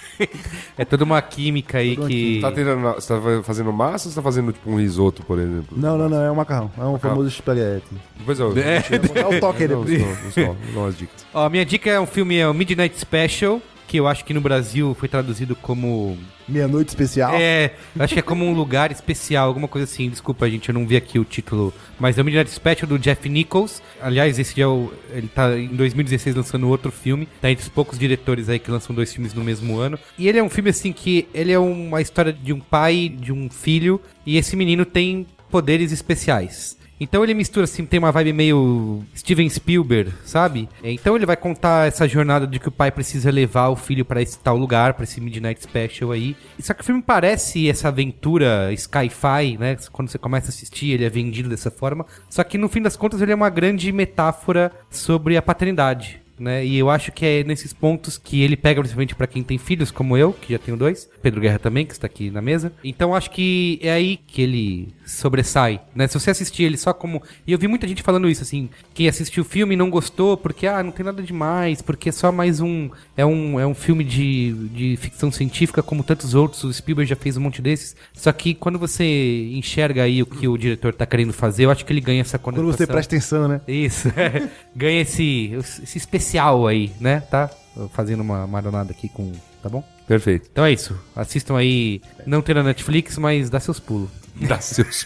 É 0.78 0.86
toda 0.86 1.04
uma 1.04 1.22
química 1.22 1.78
aí 1.78 1.96
que... 1.96 2.40
Tá 2.42 2.52
tentando, 2.52 2.82
você 2.82 3.14
tá 3.14 3.22
fazendo 3.44 3.72
massa 3.72 4.08
ou 4.08 4.12
você 4.12 4.16
tá 4.16 4.22
fazendo 4.24 4.52
tipo 4.52 4.72
um 4.72 4.78
risoto, 4.78 5.24
por 5.24 5.38
exemplo? 5.38 5.78
Não, 5.78 5.98
não, 5.98 6.10
não, 6.10 6.22
é 6.22 6.32
um 6.32 6.36
macarrão. 6.36 6.72
É 6.78 6.84
um 6.84 6.98
famoso 6.98 7.28
espaguete. 7.28 7.86
Depois 8.18 8.40
eu. 8.40 8.52
É. 8.58 8.80
Dá 9.14 9.30
o 9.30 9.40
toque 9.40 9.64
aí 9.64 9.70
Não, 9.70 9.84
depois. 9.84 10.36
não, 10.36 10.46
não, 10.46 10.54
não, 10.54 10.72
não, 10.74 10.86
as 10.88 10.98
dicas. 10.98 11.26
Ó, 11.34 11.46
a 11.46 11.50
minha 11.50 11.66
dica 11.66 11.90
é 11.90 12.00
um 12.00 12.08
filme, 12.08 12.38
é 12.38 12.48
o 12.48 12.54
Midnight 12.54 13.00
Special, 13.00 13.62
que 13.88 13.98
eu 13.98 14.08
acho 14.08 14.26
que 14.26 14.34
no 14.34 14.42
Brasil 14.42 14.96
foi 15.00 15.08
traduzido 15.08 15.56
como... 15.56 16.18
Meia-noite 16.48 16.90
especial. 16.90 17.34
É, 17.34 17.74
acho 17.98 18.14
que 18.14 18.20
é 18.20 18.24
como 18.24 18.46
um 18.46 18.54
lugar 18.54 18.92
especial, 18.92 19.48
alguma 19.48 19.68
coisa 19.68 19.86
assim. 19.86 20.10
Desculpa, 20.10 20.50
gente, 20.50 20.70
eu 20.70 20.74
não 20.74 20.86
vi 20.86 20.96
aqui 20.96 21.18
o 21.18 21.26
título. 21.26 21.74
Mas 22.00 22.18
é 22.18 22.22
o 22.22 22.26
Midnight 22.26 22.52
Special 22.52 22.88
do 22.88 23.00
Jeff 23.00 23.28
Nichols. 23.28 23.82
Aliás, 24.02 24.38
esse 24.38 24.62
é 24.62 24.68
o. 24.68 24.92
Ele 25.12 25.28
tá 25.28 25.58
em 25.58 25.68
2016 25.68 26.36
lançando 26.36 26.70
outro 26.70 26.92
filme. 26.92 27.28
Tá 27.42 27.50
entre 27.50 27.64
os 27.64 27.70
poucos 27.70 27.98
diretores 28.00 28.48
aí 28.48 28.60
que 28.60 28.72
lançam 28.72 28.96
dois 28.96 29.12
filmes 29.12 29.34
no 29.34 29.44
mesmo 29.44 29.78
ano. 29.78 30.00
E 30.18 30.28
ele 30.28 30.38
é 30.38 30.44
um 30.44 30.50
filme 30.50 30.70
assim 30.70 30.94
que. 30.94 31.28
Ele 31.34 31.52
é 31.52 31.60
uma 31.60 32.02
história 32.02 32.32
de 32.32 32.54
um 32.54 32.60
pai, 32.60 33.10
de 33.10 33.34
um 33.34 33.50
filho. 33.50 34.00
E 34.26 34.38
esse 34.38 34.56
menino 34.56 34.86
tem 34.86 35.26
poderes 35.50 35.92
especiais. 35.92 36.77
Então 37.00 37.24
ele 37.24 37.34
mistura 37.34 37.66
assim, 37.66 37.86
tem 37.86 38.00
uma 38.00 38.12
vibe 38.12 38.34
meio 38.34 39.04
Steven 39.16 39.48
Spielberg, 39.50 40.12
sabe? 40.26 40.68
Então 40.84 41.16
ele 41.16 41.26
vai 41.26 41.38
contar 41.38 41.88
essa 41.88 42.08
jornada 42.08 42.48
de 42.48 42.60
que 42.60 42.68
o 42.68 42.72
pai 42.72 42.92
precisa 42.92 43.30
levar 43.30 43.68
o 43.68 43.76
filho 43.76 44.04
pra 44.04 44.22
esse 44.22 44.40
tal 44.40 44.58
lugar, 44.58 44.96
pra 44.96 45.04
esse 45.04 45.22
Midnight 45.22 45.62
Special 45.62 46.12
aí. 46.12 46.36
Só 46.60 46.74
que 46.74 46.82
o 46.82 46.84
filme 46.84 47.02
parece 47.02 47.70
essa 47.70 47.90
aventura 47.90 48.70
sci-fi, 48.76 49.58
né? 49.58 49.78
Quando 49.92 50.10
você 50.10 50.18
começa 50.18 50.48
a 50.48 50.50
assistir, 50.50 50.92
ele 50.92 51.06
é 51.06 51.10
vendido 51.10 51.50
dessa 51.50 51.70
forma. 51.70 52.06
Só 52.30 52.44
que 52.44 52.58
no 52.58 52.68
fim 52.68 52.82
das 52.82 52.98
contas 52.98 53.22
ele 53.22 53.32
é 53.32 53.36
uma 53.36 53.50
grande 53.50 53.92
metáfora 53.92 54.72
sobre 54.90 55.38
a 55.38 55.42
paternidade. 55.42 56.22
Né? 56.40 56.66
E 56.66 56.78
eu 56.78 56.90
acho 56.90 57.12
que 57.12 57.26
é 57.26 57.44
nesses 57.44 57.74
pontos 57.74 58.18
que 58.18 58.42
ele 58.44 58.56
pega, 58.56 58.80
principalmente 58.80 59.16
pra 59.16 59.26
quem 59.26 59.42
tem 59.44 59.58
filhos, 59.58 59.90
como 59.90 60.16
eu, 60.16 60.34
que 60.34 60.54
já 60.54 60.60
tenho 60.60 60.78
dois, 60.78 61.10
Pedro 61.22 61.42
Guerra 61.42 61.58
também, 61.58 61.86
que 61.86 61.94
está 61.94 62.06
aqui 62.06 62.30
na 62.30 62.42
mesa. 62.42 62.72
Então 62.84 63.16
acho 63.16 63.32
que 63.32 63.80
é 63.82 63.92
aí 63.92 64.18
que 64.18 64.42
ele 64.42 64.94
sobressai, 65.06 65.82
né? 65.96 66.08
Se 66.08 66.20
você 66.20 66.30
assistir 66.30 66.64
ele 66.64 66.78
só 66.78 66.94
como. 66.94 67.24
E 67.46 67.52
eu 67.52 67.58
vi 67.58 67.68
muita 67.68 67.88
gente 67.88 68.04
falando 68.04 68.30
isso, 68.30 68.44
assim, 68.44 68.70
quem 68.94 69.08
assistiu 69.08 69.42
o 69.42 69.46
filme 69.46 69.74
e 69.74 69.78
não 69.78 69.90
gostou, 69.90 70.38
porque, 70.38 70.68
ah, 70.68 70.84
não 70.84 70.92
tem 70.92 71.06
nada 71.06 71.24
demais, 71.24 71.82
porque 71.82 72.10
é 72.10 72.12
só 72.12 72.32
mais 72.32 72.60
um. 72.60 72.90
É 73.16 73.26
um, 73.26 73.60
é 73.60 73.66
um 73.66 73.74
filme 73.74 74.04
de, 74.04 74.54
de 74.70 74.98
ficção 74.98 75.32
científica, 75.32 75.82
como 75.82 76.04
tantos 76.04 76.36
outros, 76.36 76.64
o 76.64 76.72
Spielberg 76.72 77.10
já 77.10 77.16
fez 77.16 77.36
um 77.36 77.42
monte 77.42 77.62
desses. 77.62 77.96
Só 78.14 78.32
que 78.32 78.54
quando 78.54 78.78
você 78.78 79.50
enxerga 79.54 80.04
aí 80.04 80.22
o 80.22 80.26
que 80.26 80.48
o 80.48 80.58
diretor 80.58 80.94
tá 80.94 81.06
querendo 81.06 81.34
fazer, 81.34 81.66
eu 81.66 81.72
acho 81.72 81.84
que 81.84 81.92
ele 81.92 82.02
ganha 82.02 82.22
essa 82.22 82.38
Quando 82.38 82.58
conotação. 82.58 82.86
você 82.86 82.92
presta 82.92 83.16
atenção, 83.16 83.48
né? 83.48 83.62
Isso, 83.68 84.12
ganha 84.76 85.02
esse, 85.02 85.52
esse 85.82 85.98
especial 85.98 86.27
aí, 86.68 86.92
né? 87.00 87.22
Tá? 87.22 87.50
Fazendo 87.94 88.22
uma 88.22 88.48
maronada 88.48 88.92
aqui 88.92 89.08
com. 89.08 89.32
Tá 89.62 89.70
bom? 89.70 89.84
Perfeito. 90.08 90.50
Então 90.52 90.66
é 90.66 90.72
isso. 90.72 90.98
Assistam 91.16 91.58
aí. 91.58 92.02
Não 92.26 92.42
tem 92.42 92.56
na 92.56 92.64
Netflix, 92.64 93.18
mas 93.18 93.50
dá 93.50 93.60
seus 93.60 93.80
pulos. 93.80 94.10
Dá 94.36 94.60
seus. 94.60 95.06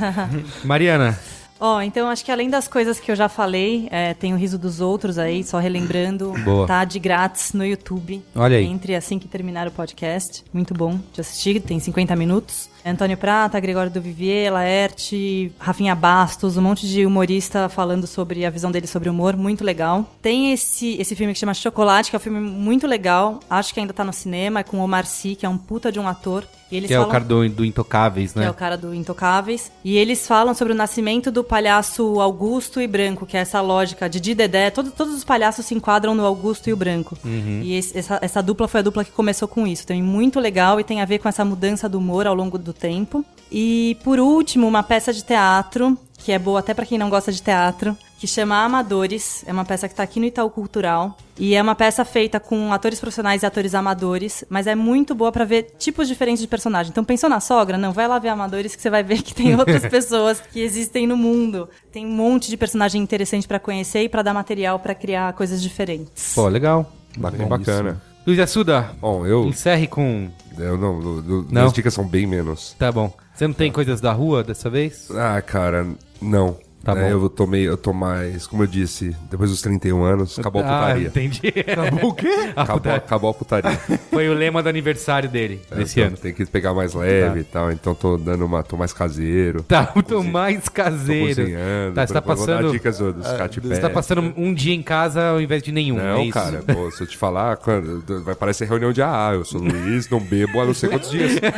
Mariana, 0.64 1.18
Ó, 1.60 1.82
então 1.82 2.08
acho 2.08 2.24
que 2.24 2.32
além 2.32 2.48
das 2.48 2.66
coisas 2.66 2.98
que 2.98 3.12
eu 3.12 3.14
já 3.14 3.28
falei, 3.28 3.86
é, 3.90 4.14
tem 4.14 4.32
o 4.32 4.36
Riso 4.36 4.58
dos 4.58 4.80
Outros 4.80 5.18
aí, 5.18 5.44
só 5.44 5.58
relembrando. 5.58 6.32
Boa. 6.42 6.66
Tá 6.66 6.86
de 6.86 6.98
grátis 6.98 7.52
no 7.52 7.62
YouTube. 7.62 8.22
Olha 8.34 8.56
aí. 8.56 8.64
Entre 8.64 8.94
assim 8.94 9.18
que 9.18 9.28
terminar 9.28 9.68
o 9.68 9.70
podcast. 9.70 10.42
Muito 10.54 10.72
bom 10.72 10.98
de 11.12 11.20
assistir, 11.20 11.60
tem 11.60 11.78
50 11.78 12.16
minutos. 12.16 12.70
Antônio 12.84 13.16
Prata, 13.16 13.60
Gregório 13.60 13.90
do 13.90 14.00
Vivier, 14.00 14.52
Laerte, 14.52 15.52
Rafinha 15.58 15.94
Bastos, 15.94 16.56
um 16.56 16.62
monte 16.62 16.86
de 16.88 17.04
humorista 17.04 17.68
falando 17.68 18.06
sobre 18.06 18.44
a 18.46 18.50
visão 18.50 18.70
dele 18.70 18.86
sobre 18.86 19.08
humor, 19.08 19.36
muito 19.36 19.62
legal. 19.64 20.08
Tem 20.22 20.52
esse, 20.52 20.96
esse 21.00 21.14
filme 21.14 21.32
que 21.32 21.38
chama 21.38 21.52
Chocolate, 21.54 22.10
que 22.10 22.16
é 22.16 22.18
um 22.18 22.20
filme 22.20 22.40
muito 22.40 22.86
legal. 22.86 23.40
Acho 23.48 23.74
que 23.74 23.80
ainda 23.80 23.92
tá 23.92 24.04
no 24.04 24.12
cinema, 24.12 24.60
é 24.60 24.62
com 24.62 24.78
o 24.78 24.84
Omar 24.84 25.06
Sy, 25.06 25.34
que 25.36 25.44
é 25.44 25.48
um 25.48 25.58
puta 25.58 25.92
de 25.92 25.98
um 26.00 26.08
ator. 26.08 26.44
E 26.72 26.76
eles 26.76 26.86
que 26.86 26.94
é 26.94 26.98
o 26.98 27.00
falam- 27.02 27.12
cara 27.12 27.24
do, 27.24 27.48
do 27.48 27.64
Intocáveis, 27.64 28.32
que 28.32 28.38
né? 28.38 28.46
é 28.46 28.50
o 28.50 28.54
cara 28.54 28.76
do 28.78 28.94
Intocáveis. 28.94 29.72
E 29.84 29.96
eles 29.96 30.24
falam 30.26 30.54
sobre 30.54 30.72
o 30.72 30.76
nascimento 30.76 31.28
do 31.30 31.42
palhaço 31.42 32.20
Augusto 32.20 32.80
e 32.80 32.86
Branco, 32.86 33.26
que 33.26 33.36
é 33.36 33.40
essa 33.40 33.60
lógica 33.60 34.08
de 34.08 34.20
Didi 34.20 34.30
e 34.30 34.34
Dedé. 34.36 34.70
Todo, 34.70 34.92
todos 34.92 35.12
os 35.14 35.24
palhaços 35.24 35.66
se 35.66 35.74
enquadram 35.74 36.14
no 36.14 36.24
Augusto 36.24 36.70
e 36.70 36.72
o 36.72 36.76
Branco. 36.76 37.18
E 37.24 37.74
esse- 37.74 37.98
essa, 37.98 38.18
essa 38.22 38.40
dupla 38.42 38.68
foi 38.68 38.80
a 38.80 38.82
dupla 38.84 39.04
que 39.04 39.10
começou 39.10 39.48
com 39.48 39.66
isso. 39.66 39.82
Então 39.82 39.96
é 39.96 40.00
muito 40.00 40.38
legal 40.38 40.78
e 40.78 40.84
tem 40.84 41.00
a 41.00 41.04
ver 41.04 41.18
com 41.18 41.28
essa 41.28 41.44
mudança 41.44 41.88
do 41.88 41.98
humor 41.98 42.26
ao 42.28 42.34
longo 42.36 42.56
do 42.56 42.69
tempo. 42.72 43.24
E 43.50 43.96
por 44.04 44.20
último, 44.20 44.66
uma 44.66 44.82
peça 44.82 45.12
de 45.12 45.24
teatro, 45.24 45.98
que 46.18 46.32
é 46.32 46.38
boa 46.38 46.60
até 46.60 46.72
pra 46.72 46.86
quem 46.86 46.98
não 46.98 47.10
gosta 47.10 47.32
de 47.32 47.42
teatro, 47.42 47.96
que 48.18 48.26
chama 48.26 48.62
Amadores. 48.62 49.42
É 49.46 49.52
uma 49.52 49.64
peça 49.64 49.88
que 49.88 49.94
tá 49.94 50.02
aqui 50.02 50.20
no 50.20 50.26
Itaú 50.26 50.50
Cultural. 50.50 51.16
E 51.38 51.54
é 51.54 51.62
uma 51.62 51.74
peça 51.74 52.04
feita 52.04 52.38
com 52.38 52.72
atores 52.72 53.00
profissionais 53.00 53.42
e 53.42 53.46
atores 53.46 53.74
amadores, 53.74 54.44
mas 54.50 54.66
é 54.66 54.74
muito 54.74 55.14
boa 55.14 55.32
pra 55.32 55.44
ver 55.46 55.74
tipos 55.78 56.06
diferentes 56.06 56.42
de 56.42 56.46
personagem. 56.46 56.90
Então 56.90 57.02
pensou 57.02 57.30
na 57.30 57.40
sogra? 57.40 57.78
Não, 57.78 57.92
vai 57.92 58.06
lá 58.06 58.18
ver 58.18 58.28
Amadores 58.28 58.76
que 58.76 58.82
você 58.82 58.90
vai 58.90 59.02
ver 59.02 59.22
que 59.22 59.34
tem 59.34 59.58
outras 59.58 59.82
pessoas 59.88 60.38
que 60.38 60.60
existem 60.60 61.06
no 61.06 61.16
mundo. 61.16 61.68
Tem 61.90 62.04
um 62.04 62.10
monte 62.10 62.50
de 62.50 62.58
personagem 62.58 63.02
interessante 63.02 63.48
pra 63.48 63.58
conhecer 63.58 64.02
e 64.02 64.08
pra 64.08 64.20
dar 64.20 64.34
material 64.34 64.78
pra 64.78 64.94
criar 64.94 65.32
coisas 65.32 65.62
diferentes. 65.62 66.34
Pô, 66.34 66.46
legal. 66.46 66.92
Bem 67.16 67.48
bacana. 67.48 68.02
Luiz 68.26 68.38
Assuda, 68.38 68.90
Bom, 69.00 69.26
eu. 69.26 69.46
encerre 69.46 69.86
com. 69.86 70.28
eu 70.58 70.76
não, 70.76 71.00
do- 71.00 71.22
do- 71.22 71.42
Não? 71.44 71.62
Minhas 71.62 71.72
dicas 71.72 71.94
são 71.94 72.06
bem 72.06 72.26
menos. 72.26 72.74
Tá 72.78 72.92
bom. 72.92 73.12
Você 73.34 73.46
não 73.46 73.54
tem 73.54 73.72
coisas 73.72 74.00
da 74.00 74.12
rua 74.12 74.44
dessa 74.44 74.68
vez? 74.68 75.10
Ah, 75.12 75.40
cara, 75.40 75.86
não. 76.20 76.56
Tá 76.82 76.92
É, 76.92 76.94
bom. 77.12 77.24
Eu 77.24 77.28
tô 77.28 77.46
meio, 77.46 77.70
eu 77.72 77.76
tô 77.76 77.92
mais, 77.92 78.46
como 78.46 78.62
eu 78.62 78.66
disse, 78.66 79.14
depois 79.30 79.50
dos 79.50 79.60
31 79.60 80.02
anos, 80.02 80.38
acabou 80.38 80.62
a 80.62 80.64
Ah, 80.64 80.80
putaria. 80.80 81.08
entendi. 81.08 81.40
Acabou 81.70 82.10
o 82.10 82.14
quê? 82.14 82.28
Acabou, 82.56 82.92
acabou 82.92 83.30
a 83.30 83.34
putaria. 83.34 83.70
Foi 84.10 84.28
o 84.30 84.34
lema 84.34 84.62
do 84.62 84.68
aniversário 84.70 85.28
dele, 85.28 85.60
desse 85.76 86.00
Então, 86.00 86.08
ano. 86.08 86.16
Tem 86.16 86.32
que 86.32 86.46
pegar 86.46 86.72
mais 86.72 86.94
leve 86.94 87.40
e 87.40 87.44
tal, 87.44 87.70
então 87.70 87.94
tô 87.94 88.16
dando 88.16 88.46
uma, 88.46 88.62
tô 88.62 88.76
mais 88.78 88.92
caseiro. 88.94 89.62
Tá, 89.62 89.92
o 89.94 90.02
tô 90.02 90.22
mais 90.22 90.64
Tô 90.64 90.70
caseiro. 90.70 91.28
cozinhando. 91.42 91.94
Tá, 91.94 92.06
você 92.06 92.14
tá 92.14 92.22
pra- 92.22 92.34
vou 92.34 92.46
dar 92.46 92.56
passando. 92.56 92.72
dicas 92.72 92.98
do- 92.98 93.12
dos 93.12 93.26
cat 93.32 93.60
Você 93.60 93.80
tá 93.80 93.90
passando 93.90 94.32
um 94.36 94.54
dia 94.54 94.74
em 94.74 94.82
casa 94.82 95.28
ao 95.30 95.40
invés 95.40 95.62
de 95.62 95.72
nenhum. 95.72 95.96
Não, 95.96 96.22
é 96.22 96.28
cara, 96.30 96.62
pô, 96.62 96.90
se 96.90 97.02
eu 97.02 97.06
te 97.06 97.16
falar, 97.16 97.58
quando- 97.58 98.02
vai 98.24 98.34
parecer 98.34 98.66
reunião 98.66 98.90
de 98.92 99.02
AA. 99.02 99.34
Eu 99.34 99.44
sou 99.44 99.60
Luiz, 99.60 100.08
não 100.08 100.18
bebo 100.20 100.58
há 100.60 100.64
não 100.64 100.72
sei 100.74 100.88
quantos 100.88 101.10
dias. 101.10 101.36
É, 101.36 101.50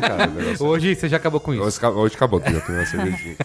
cara, 0.00 0.32
Hoje 0.60 0.94
você 0.94 1.08
já 1.08 1.18
acabou 1.18 1.40
com 1.40 1.52
isso. 1.52 1.62
Hoje, 1.62 1.76
acabou- 1.76 2.02
hoje 2.02 2.14
acabou, 2.14 2.40
já 2.40 2.60
tem 2.60 2.74
uma 2.74 2.86
cervejinha. 2.86 3.36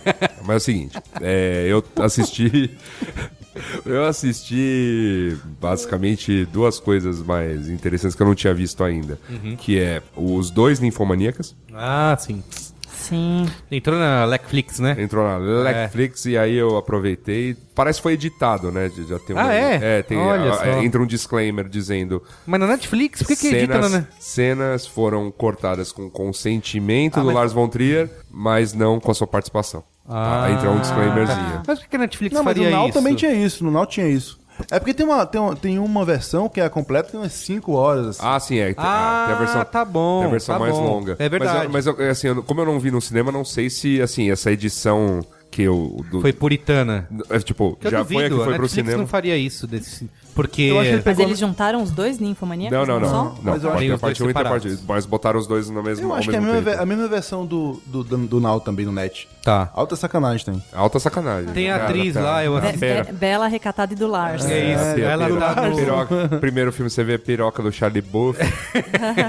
Mas 0.45 0.49
é 0.53 0.55
o 0.55 0.59
seguinte, 0.61 0.97
é, 1.21 1.65
eu 1.67 1.83
assisti. 1.97 2.71
Eu 3.83 4.05
assisti 4.05 5.35
basicamente 5.59 6.45
duas 6.45 6.79
coisas 6.79 7.23
mais 7.23 7.67
interessantes 7.69 8.15
que 8.15 8.21
eu 8.21 8.27
não 8.27 8.35
tinha 8.35 8.53
visto 8.53 8.83
ainda. 8.83 9.19
Que 9.57 9.79
é 9.79 10.03
os 10.15 10.51
dois 10.51 10.79
Ninfomaníacas. 10.79 11.55
Ah, 11.73 12.15
sim. 12.19 12.43
Sim. 12.87 13.47
Entrou 13.71 13.97
na 13.97 14.27
Netflix, 14.27 14.77
né? 14.79 14.95
Entrou 14.99 15.23
na 15.25 15.63
Netflix 15.63 16.25
e 16.25 16.37
aí 16.37 16.55
eu 16.55 16.77
aproveitei. 16.77 17.55
Parece 17.73 17.97
que 17.99 18.03
foi 18.03 18.13
editado, 18.13 18.71
né? 18.71 18.91
Já- 19.07 19.17
tem 19.17 19.35
uma- 19.35 19.47
Ah, 19.49 19.53
é? 19.53 19.99
É, 19.99 20.03
tem, 20.03 20.17
Olha 20.19 20.51
a- 20.51 20.57
só. 20.57 20.63
é, 20.63 20.83
entra 20.83 21.01
um 21.01 21.05
disclaimer 21.07 21.67
dizendo 21.67 22.21
Mas 22.45 22.59
na 22.59 22.67
Netflix, 22.67 23.21
por 23.23 23.27
que, 23.29 23.35
que 23.37 23.47
edita 23.47 23.73
cenas, 23.73 23.91
na 23.91 23.97
Net- 23.99 24.11
cenas 24.19 24.85
foram 24.85 25.31
cortadas 25.31 25.91
com 25.91 26.09
consentimento 26.11 27.17
Ah, 27.17 27.21
do 27.21 27.25
mas- 27.27 27.35
Lars 27.35 27.53
von 27.53 27.67
Trier, 27.69 28.09
mas 28.29 28.73
não 28.73 28.99
com 28.99 29.09
a 29.11 29.15
sua 29.15 29.25
participação. 29.27 29.83
Tá? 30.07 30.43
Aí 30.45 30.53
entra 30.53 30.69
um 30.71 30.79
disclaimerzinho. 30.79 31.61
Mas 31.67 31.79
por 31.79 31.83
que 31.83 31.89
que 31.89 31.95
a 31.95 31.99
Netflix 31.99 32.33
Não, 32.33 32.43
mas 32.43 32.55
faria 32.55 32.69
no 32.69 32.75
Now 32.77 32.85
isso? 32.89 32.93
também 32.97 33.15
tinha 33.15 33.33
isso. 33.33 33.63
No 33.63 33.71
Now 33.71 33.85
tinha 33.85 34.07
isso. 34.07 34.39
É 34.71 34.79
porque 34.79 34.93
tem 34.93 35.05
uma, 35.05 35.23
tem 35.25 35.39
uma, 35.39 35.55
tem 35.55 35.77
uma 35.77 36.03
versão 36.03 36.49
que 36.49 36.59
é 36.59 36.67
completa, 36.67 37.11
tem 37.11 37.19
umas 37.19 37.33
5 37.33 37.73
horas. 37.73 38.07
Assim. 38.07 38.19
Ah, 38.23 38.39
sim, 38.39 38.57
é. 38.57 38.65
tem- 38.67 38.75
Ah, 38.77 39.25
tem 39.27 39.35
a 39.35 39.39
versão, 39.39 39.65
tá 39.65 39.85
bom, 39.85 40.19
Tem 40.21 40.27
a 40.27 40.31
versão 40.31 40.55
tá 40.55 40.59
mais 40.59 40.73
bom. 40.73 40.83
longa. 40.83 41.15
É 41.19 41.29
verdade. 41.29 41.67
Mas, 41.71 41.85
eu- 41.85 41.93
mas 41.93 41.99
eu- 42.07 42.09
assim, 42.11 42.27
eu- 42.29 42.41
como 42.41 42.61
eu 42.61 42.65
não 42.65 42.79
vi 42.79 42.89
no 42.89 42.99
cinema, 42.99 43.31
não 43.31 43.45
sei 43.45 43.69
se 43.69 44.01
assim 44.01 44.31
essa 44.31 44.51
edição 44.51 45.23
que 45.51 45.61
eu 45.61 45.97
do, 46.09 46.21
Foi 46.21 46.33
puritana. 46.33 47.07
é, 47.29 47.37
tipo 47.39 47.75
Que 47.79 47.89
já 47.89 47.99
duvido, 47.99 48.17
foi 48.19 48.25
a 48.25 48.27
que 48.29 48.33
a 48.33 48.37
foi 48.37 48.43
pro 48.45 48.51
Netflix 48.63 48.71
cinema. 48.73 48.97
não 48.97 49.07
faria 49.07 49.37
isso 49.37 49.67
desse... 49.67 50.09
Porque... 50.37 50.61
Eu 50.61 50.79
acho 50.79 50.89
que 50.89 50.95
ele 50.95 51.03
Mas 51.05 51.19
eles 51.19 51.39
juntaram 51.39 51.81
os 51.81 51.91
dois 51.91 52.19
ninfomaníacos? 52.19 52.77
Não, 52.77 52.85
não, 52.85 52.99
não. 52.99 53.09
Só? 53.09 53.23
Não, 53.23 53.53
Mas 53.53 53.63
eu 53.63 53.69
acho 53.71 53.79
tem 53.79 53.87
que 53.89 53.93
a 53.93 53.97
parte 53.97 54.19
dois 54.19 54.27
1 54.27 54.29
e 54.29 54.31
a 54.31 54.33
parte 54.49 54.69
separados. 54.69 54.85
Mas 54.87 55.05
botaram 55.05 55.39
os 55.39 55.47
dois 55.47 55.69
no 55.69 55.81
mesmo 55.83 56.07
Eu 56.07 56.13
acho 56.13 56.29
que 56.29 56.35
é 56.35 56.39
a 56.39 56.41
mesma, 56.41 56.71
a 56.73 56.85
mesma 56.85 57.07
versão 57.07 57.45
do, 57.45 57.81
do, 57.87 58.03
do, 58.03 58.17
do 58.17 58.39
Now 58.39 58.59
também 58.59 58.85
no 58.85 58.91
Net. 58.91 59.27
Tá. 59.43 59.69
Alta 59.73 59.95
sacanagem 59.95 60.45
tem. 60.45 60.63
Alta 60.73 60.99
sacanagem. 60.99 61.51
Tem 61.53 61.71
a 61.71 61.79
Cara, 61.79 61.89
atriz 61.89 62.13
tá. 62.13 62.21
lá, 62.21 62.43
eu. 62.45 62.53
Pera. 62.79 63.03
Be- 63.05 63.11
Bela, 63.13 63.47
Recatada 63.47 63.93
e 63.93 63.95
do 63.95 64.05
Lars. 64.07 64.45
É 64.45 64.73
isso, 64.73 64.83
É, 64.83 65.01
ela 65.01 65.27
do 65.27 65.37
tá 65.39 65.69
no... 65.69 65.75
Piroca. 65.75 66.27
Primeiro 66.39 66.71
filme 66.71 66.89
você 66.89 67.03
vê 67.03 67.15
a 67.15 67.19
piroca 67.19 67.63
do 67.63 67.71
Charlie 67.71 68.01
Buff. 68.01 68.39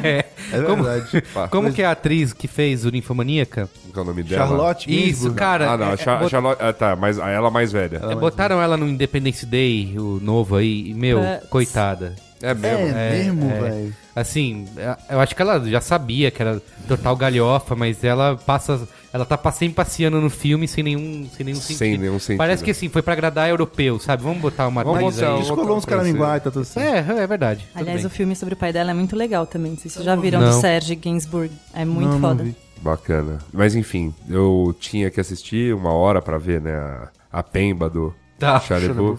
É. 0.03 0.25
É 0.53 0.63
Como, 0.63 0.83
verdade. 0.85 1.23
como 1.51 1.73
que 1.73 1.83
é 1.83 1.87
a 1.87 1.91
atriz 1.93 2.33
que 2.33 2.47
fez 2.49 2.85
o 2.85 2.91
Ninfomaníaca? 2.91 3.69
Qual 3.93 4.03
é 4.03 4.07
o 4.07 4.11
nome 4.11 4.23
dela? 4.23 4.47
Charlotte 4.47 5.09
Isso, 5.11 5.33
cara. 5.35 5.73
Ah, 5.73 5.77
não. 5.77 5.91
é- 5.91 5.95
é, 5.95 5.97
Charlotte. 5.97 6.63
Ah, 6.63 6.73
tá. 6.73 6.97
Mas 6.97 7.19
a 7.19 7.29
ela 7.29 7.51
mais 7.51 7.73
velha. 7.73 8.01
é, 8.03 8.15
botaram 8.15 8.61
ela 8.63 8.77
no 8.77 8.87
Independence 8.89 9.45
Day, 9.45 9.95
o 9.99 10.19
novo 10.23 10.57
aí, 10.57 10.95
meu, 10.99 11.21
coitada. 11.49 12.15
É 12.41 12.55
mesmo. 12.55 12.97
É, 12.97 13.11
mesmo, 13.11 13.51
é. 13.51 13.61
velho. 13.61 13.97
Assim, 14.15 14.67
é- 14.77 14.97
eu 15.11 15.21
acho 15.21 15.35
que 15.35 15.43
ela 15.43 15.59
já 15.69 15.81
sabia 15.81 16.31
que 16.31 16.41
era 16.41 16.61
total 16.87 17.17
galhofa, 17.17 17.75
mas 17.75 18.03
ela 18.05 18.37
passa. 18.37 18.87
Ela 19.13 19.25
tá 19.25 19.39
sempre 19.51 19.75
passeando 19.75 20.21
no 20.21 20.29
filme 20.31 20.69
sem 20.69 20.85
nenhum, 20.85 21.29
sem 21.37 21.45
nenhum 21.47 21.61
Sem 21.61 21.77
sentido. 21.77 22.01
nenhum 22.01 22.19
sentido. 22.19 22.39
Parece 22.39 22.63
que 22.63 22.71
assim, 22.71 22.89
foi 22.89 23.03
pra 23.03 23.15
agradar 23.15 23.49
europeu, 23.49 23.99
sabe? 23.99 24.23
Vamos 24.23 24.41
botar 24.41 24.69
uma 24.69 24.85
Vamos 24.85 24.99
atriz 25.01 25.15
botar 25.17 25.27
aí. 25.29 25.35
um- 25.35 25.41
Descolou 25.41 25.77
uns 25.79 25.85
caraminguai, 25.85 26.41
tá 26.41 26.51
tudo 26.51 26.65
certo. 26.65 27.11
É, 27.11 27.23
é 27.23 27.27
verdade. 27.27 27.67
Aliás, 27.75 28.03
bem. 28.03 28.07
o 28.07 28.11
filme 28.11 28.37
sobre 28.37 28.55
o 28.55 28.57
pai 28.57 28.73
dela 28.73 28.91
é 28.93 28.95
muito 28.95 29.17
legal 29.17 29.45
também. 29.47 29.73
Não 29.73 29.79
vocês 29.79 29.95
já 30.05 30.15
viram 30.15 30.41
Não. 30.41 30.51
do 30.51 30.61
Serge 30.61 30.95
Gainsbourg. 30.95 31.51
É 31.75 31.85
muito 31.85 32.07
Não, 32.11 32.19
não 32.19 32.29
foda. 32.29 32.45
vi. 32.45 32.55
Bacana. 32.81 33.39
Mas 33.53 33.75
enfim, 33.75 34.15
eu 34.29 34.73
tinha 34.79 35.11
que 35.11 35.21
assistir 35.21 35.75
uma 35.75 35.93
hora 35.93 36.23
pra 36.23 36.39
ver, 36.39 36.61
né? 36.61 36.73
A, 36.77 37.09
a 37.33 37.43
pemba 37.43 37.89
do 37.91 38.15
Tá. 38.39 38.63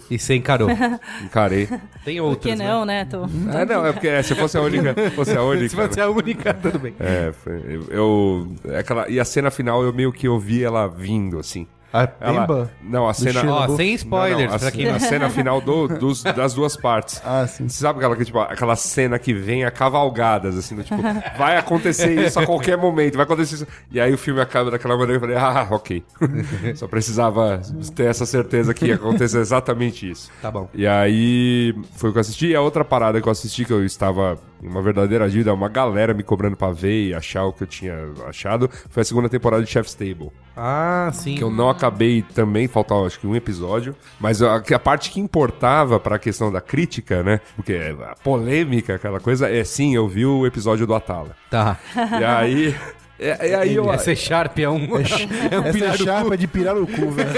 E 0.10 0.18
você 0.18 0.36
encarou. 0.36 0.70
Encarei. 1.22 1.68
Tem 2.06 2.18
Por 2.20 2.24
outras, 2.24 2.54
que 2.54 2.58
né? 2.58 2.68
não, 2.68 2.86
né? 2.86 3.04
Tô... 3.06 3.24
Ah, 3.24 3.66
não, 3.66 3.86
é 3.86 3.92
porque 3.92 4.08
é, 4.08 4.24
se 4.24 4.34
fosse 4.34 4.58
a 4.58 4.62
única. 4.62 4.96
Fosse 5.12 5.36
a 5.36 5.44
única 5.44 5.68
Se 5.70 5.76
você 5.76 6.00
é 6.00 6.04
a 6.04 6.10
única, 6.10 6.54
tudo 6.54 6.80
bem. 6.80 6.94
É, 7.00 7.34
foi, 7.34 7.62
eu, 7.68 7.86
eu- 7.90 8.56
é 8.72 8.80
aquela, 8.80 9.10
e 9.10 9.20
a 9.20 9.26
cena 9.26 9.52
final 9.52 9.84
eu 9.84 9.92
meio 9.94 10.12
que 10.14 10.28
ouvi 10.30 10.64
ela 10.64 10.88
vindo, 10.88 11.38
assim. 11.38 11.68
A 11.92 12.08
Ela, 12.20 12.42
Pemba? 12.42 12.72
não, 12.84 13.10
a 13.10 13.14
cena. 13.14 13.42
Ó, 13.52 13.76
sem 13.76 13.94
spoilers, 13.96 14.52
Não, 14.52 14.60
não, 14.60 14.68
a, 14.68 14.72
quem 14.72 14.88
a 14.90 15.00
cena 15.00 15.30
final 15.30 15.60
do- 15.60 15.88
dos- 15.98 16.22
das 16.22 16.54
duas 16.54 16.78
partes. 16.78 17.22
Ah, 17.26 17.48
sim. 17.48 17.68
Você 17.68 17.80
sabe 17.82 17.98
aquela, 17.98 18.16
que, 18.16 18.26
tipo, 18.26 18.38
aquela 18.40 18.76
cena 18.76 19.18
que 19.18 19.34
vem 19.34 19.66
a 19.66 19.72
cavalgadas, 19.72 20.56
assim, 20.58 20.76
do 20.76 20.84
tipo, 20.84 21.02
vai 21.38 21.58
acontecer 21.58 22.14
isso 22.26 22.40
a 22.40 22.46
qualquer 22.46 22.78
momento, 22.78 23.16
vai 23.16 23.24
acontecer 23.24 23.56
isso. 23.56 23.68
E 23.92 24.00
aí 24.00 24.14
o 24.14 24.18
filme 24.18 24.40
acaba 24.40 24.70
daquela 24.70 24.96
maneira 24.96 25.16
eu 25.16 25.20
falei, 25.20 25.36
ah, 25.36 25.68
ok. 25.72 26.04
Só 26.76 26.88
precisava 26.88 27.60
ter 27.96 28.06
essa 28.06 28.26
certeza 28.26 28.74
que 28.74 28.86
ia 28.86 28.96
acontecer 28.96 29.40
exatamente 29.40 30.10
isso. 30.10 30.30
Tá 30.42 30.52
bom. 30.52 30.70
E 30.74 30.86
aí 30.86 31.74
foi 31.96 32.10
o 32.10 32.14
que 32.14 32.20
eu 32.20 32.22
assisti. 32.22 32.48
E 32.50 32.56
a 32.56 32.62
outra 32.62 32.86
parada 32.86 33.20
que 33.20 33.28
eu 33.28 33.32
assisti, 33.32 33.66
que 33.66 33.74
eu 33.74 33.84
estava 33.84 34.38
uma 34.62 34.82
verdadeira 34.82 35.30
dívida, 35.30 35.54
uma 35.54 35.70
galera 35.70 36.14
me 36.14 36.24
cobrando 36.24 36.56
pra 36.56 36.72
ver 36.72 37.10
e 37.10 37.14
achar 37.14 37.46
o 37.46 37.54
que 37.54 37.64
eu 37.64 37.68
tinha 37.68 37.96
achado, 38.28 38.70
foi 38.90 39.02
a 39.02 39.06
segunda 39.06 39.30
temporada 39.30 39.64
de 39.64 39.70
Chef's 39.70 39.94
Table. 39.94 40.32
Ah, 40.56 41.10
sim. 41.14 41.36
Que 41.36 41.44
eu 41.44 41.50
não 41.50 41.70
acabei 41.70 42.22
também, 42.22 42.68
faltava 42.68 43.06
acho 43.06 43.20
que 43.20 43.28
um 43.28 43.36
episódio. 43.36 43.96
Mas 44.20 44.42
a, 44.42 44.58
a 44.58 44.80
parte 44.80 45.10
que 45.10 45.20
importava 45.20 46.00
pra 46.00 46.20
questão 46.20 46.52
da 46.52 46.60
crítica, 46.60 47.24
né? 47.24 47.40
Porque 47.56 47.74
a 47.74 48.16
polêmica, 48.16 48.96
aquela 48.96 49.20
coisa, 49.20 49.50
é 49.50 49.64
sim, 49.64 49.96
eu 49.96 50.08
vi 50.08 50.26
o 50.26 50.46
episódio 50.46 50.86
do 50.86 50.94
Atala. 50.94 51.36
Tá. 51.50 51.78
E 52.20 52.24
aí. 52.24 52.76
E, 53.20 53.48
e 53.50 53.54
aí 53.54 53.76
eu, 53.76 53.92
Essa 53.92 54.16
Sharp 54.16 54.58
é 54.60 54.70
um. 54.70 54.88
É 55.52 55.60
um 55.60 55.66
Essa 55.66 55.98
do 55.98 56.04
chapa 56.06 56.34
é 56.34 56.38
de 56.38 56.48
pirar 56.48 56.78
o 56.78 56.88
cu, 56.88 57.12
velho. 57.12 57.30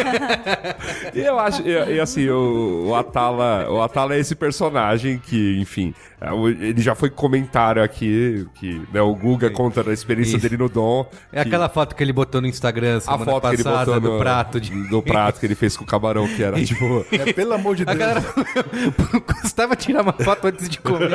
e 1.13 1.19
eu 1.25 1.39
acho. 1.39 1.61
E, 1.67 1.99
assim, 1.99 2.29
o, 2.29 2.87
o 2.89 2.95
Atala. 2.95 3.67
O 3.69 3.81
Atala 3.81 4.13
é 4.15 4.19
esse 4.19 4.35
personagem 4.35 5.17
que, 5.17 5.57
enfim. 5.59 5.93
é, 6.19 6.29
Ele 6.67 6.81
já 6.81 6.93
foi 6.93 7.09
comentário 7.09 7.81
aqui, 7.83 8.45
que 8.55 8.81
né, 8.93 9.01
o 9.01 9.15
Guga 9.15 9.49
conta 9.49 9.83
da 9.83 9.91
experiência 9.93 10.37
Isso. 10.37 10.43
dele 10.43 10.57
no 10.57 10.69
Dom. 10.69 11.05
É 11.31 11.41
que- 11.41 11.47
aquela 11.49 11.67
foto 11.69 11.95
que 11.95 12.03
ele 12.03 12.13
botou 12.13 12.41
no 12.41 12.47
Instagram 12.47 12.97
a 12.97 13.01
semana 13.01 13.25
foto 13.25 13.47
que 13.49 13.55
ele 13.55 13.63
passada 13.63 13.85
botou 13.85 13.99
do 14.01 14.11
no, 14.11 14.19
prato 14.19 14.61
de. 14.61 14.71
do 14.89 15.01
prato 15.03 15.39
que 15.39 15.45
ele 15.47 15.55
fez 15.55 15.75
com 15.75 15.83
o 15.83 15.87
camarão, 15.87 16.27
que 16.27 16.43
era 16.43 16.61
tipo. 16.63 17.05
É, 17.11 17.33
pelo 17.33 17.53
amor 17.53 17.75
de 17.75 17.83
A 17.83 17.85
Deus. 17.93 17.97
galera 17.97 18.21
custava 19.41 19.75
tirar 19.75 20.01
uma 20.03 20.13
foto 20.13 20.47
antes 20.47 20.69
de 20.69 20.79
comer. 20.79 21.09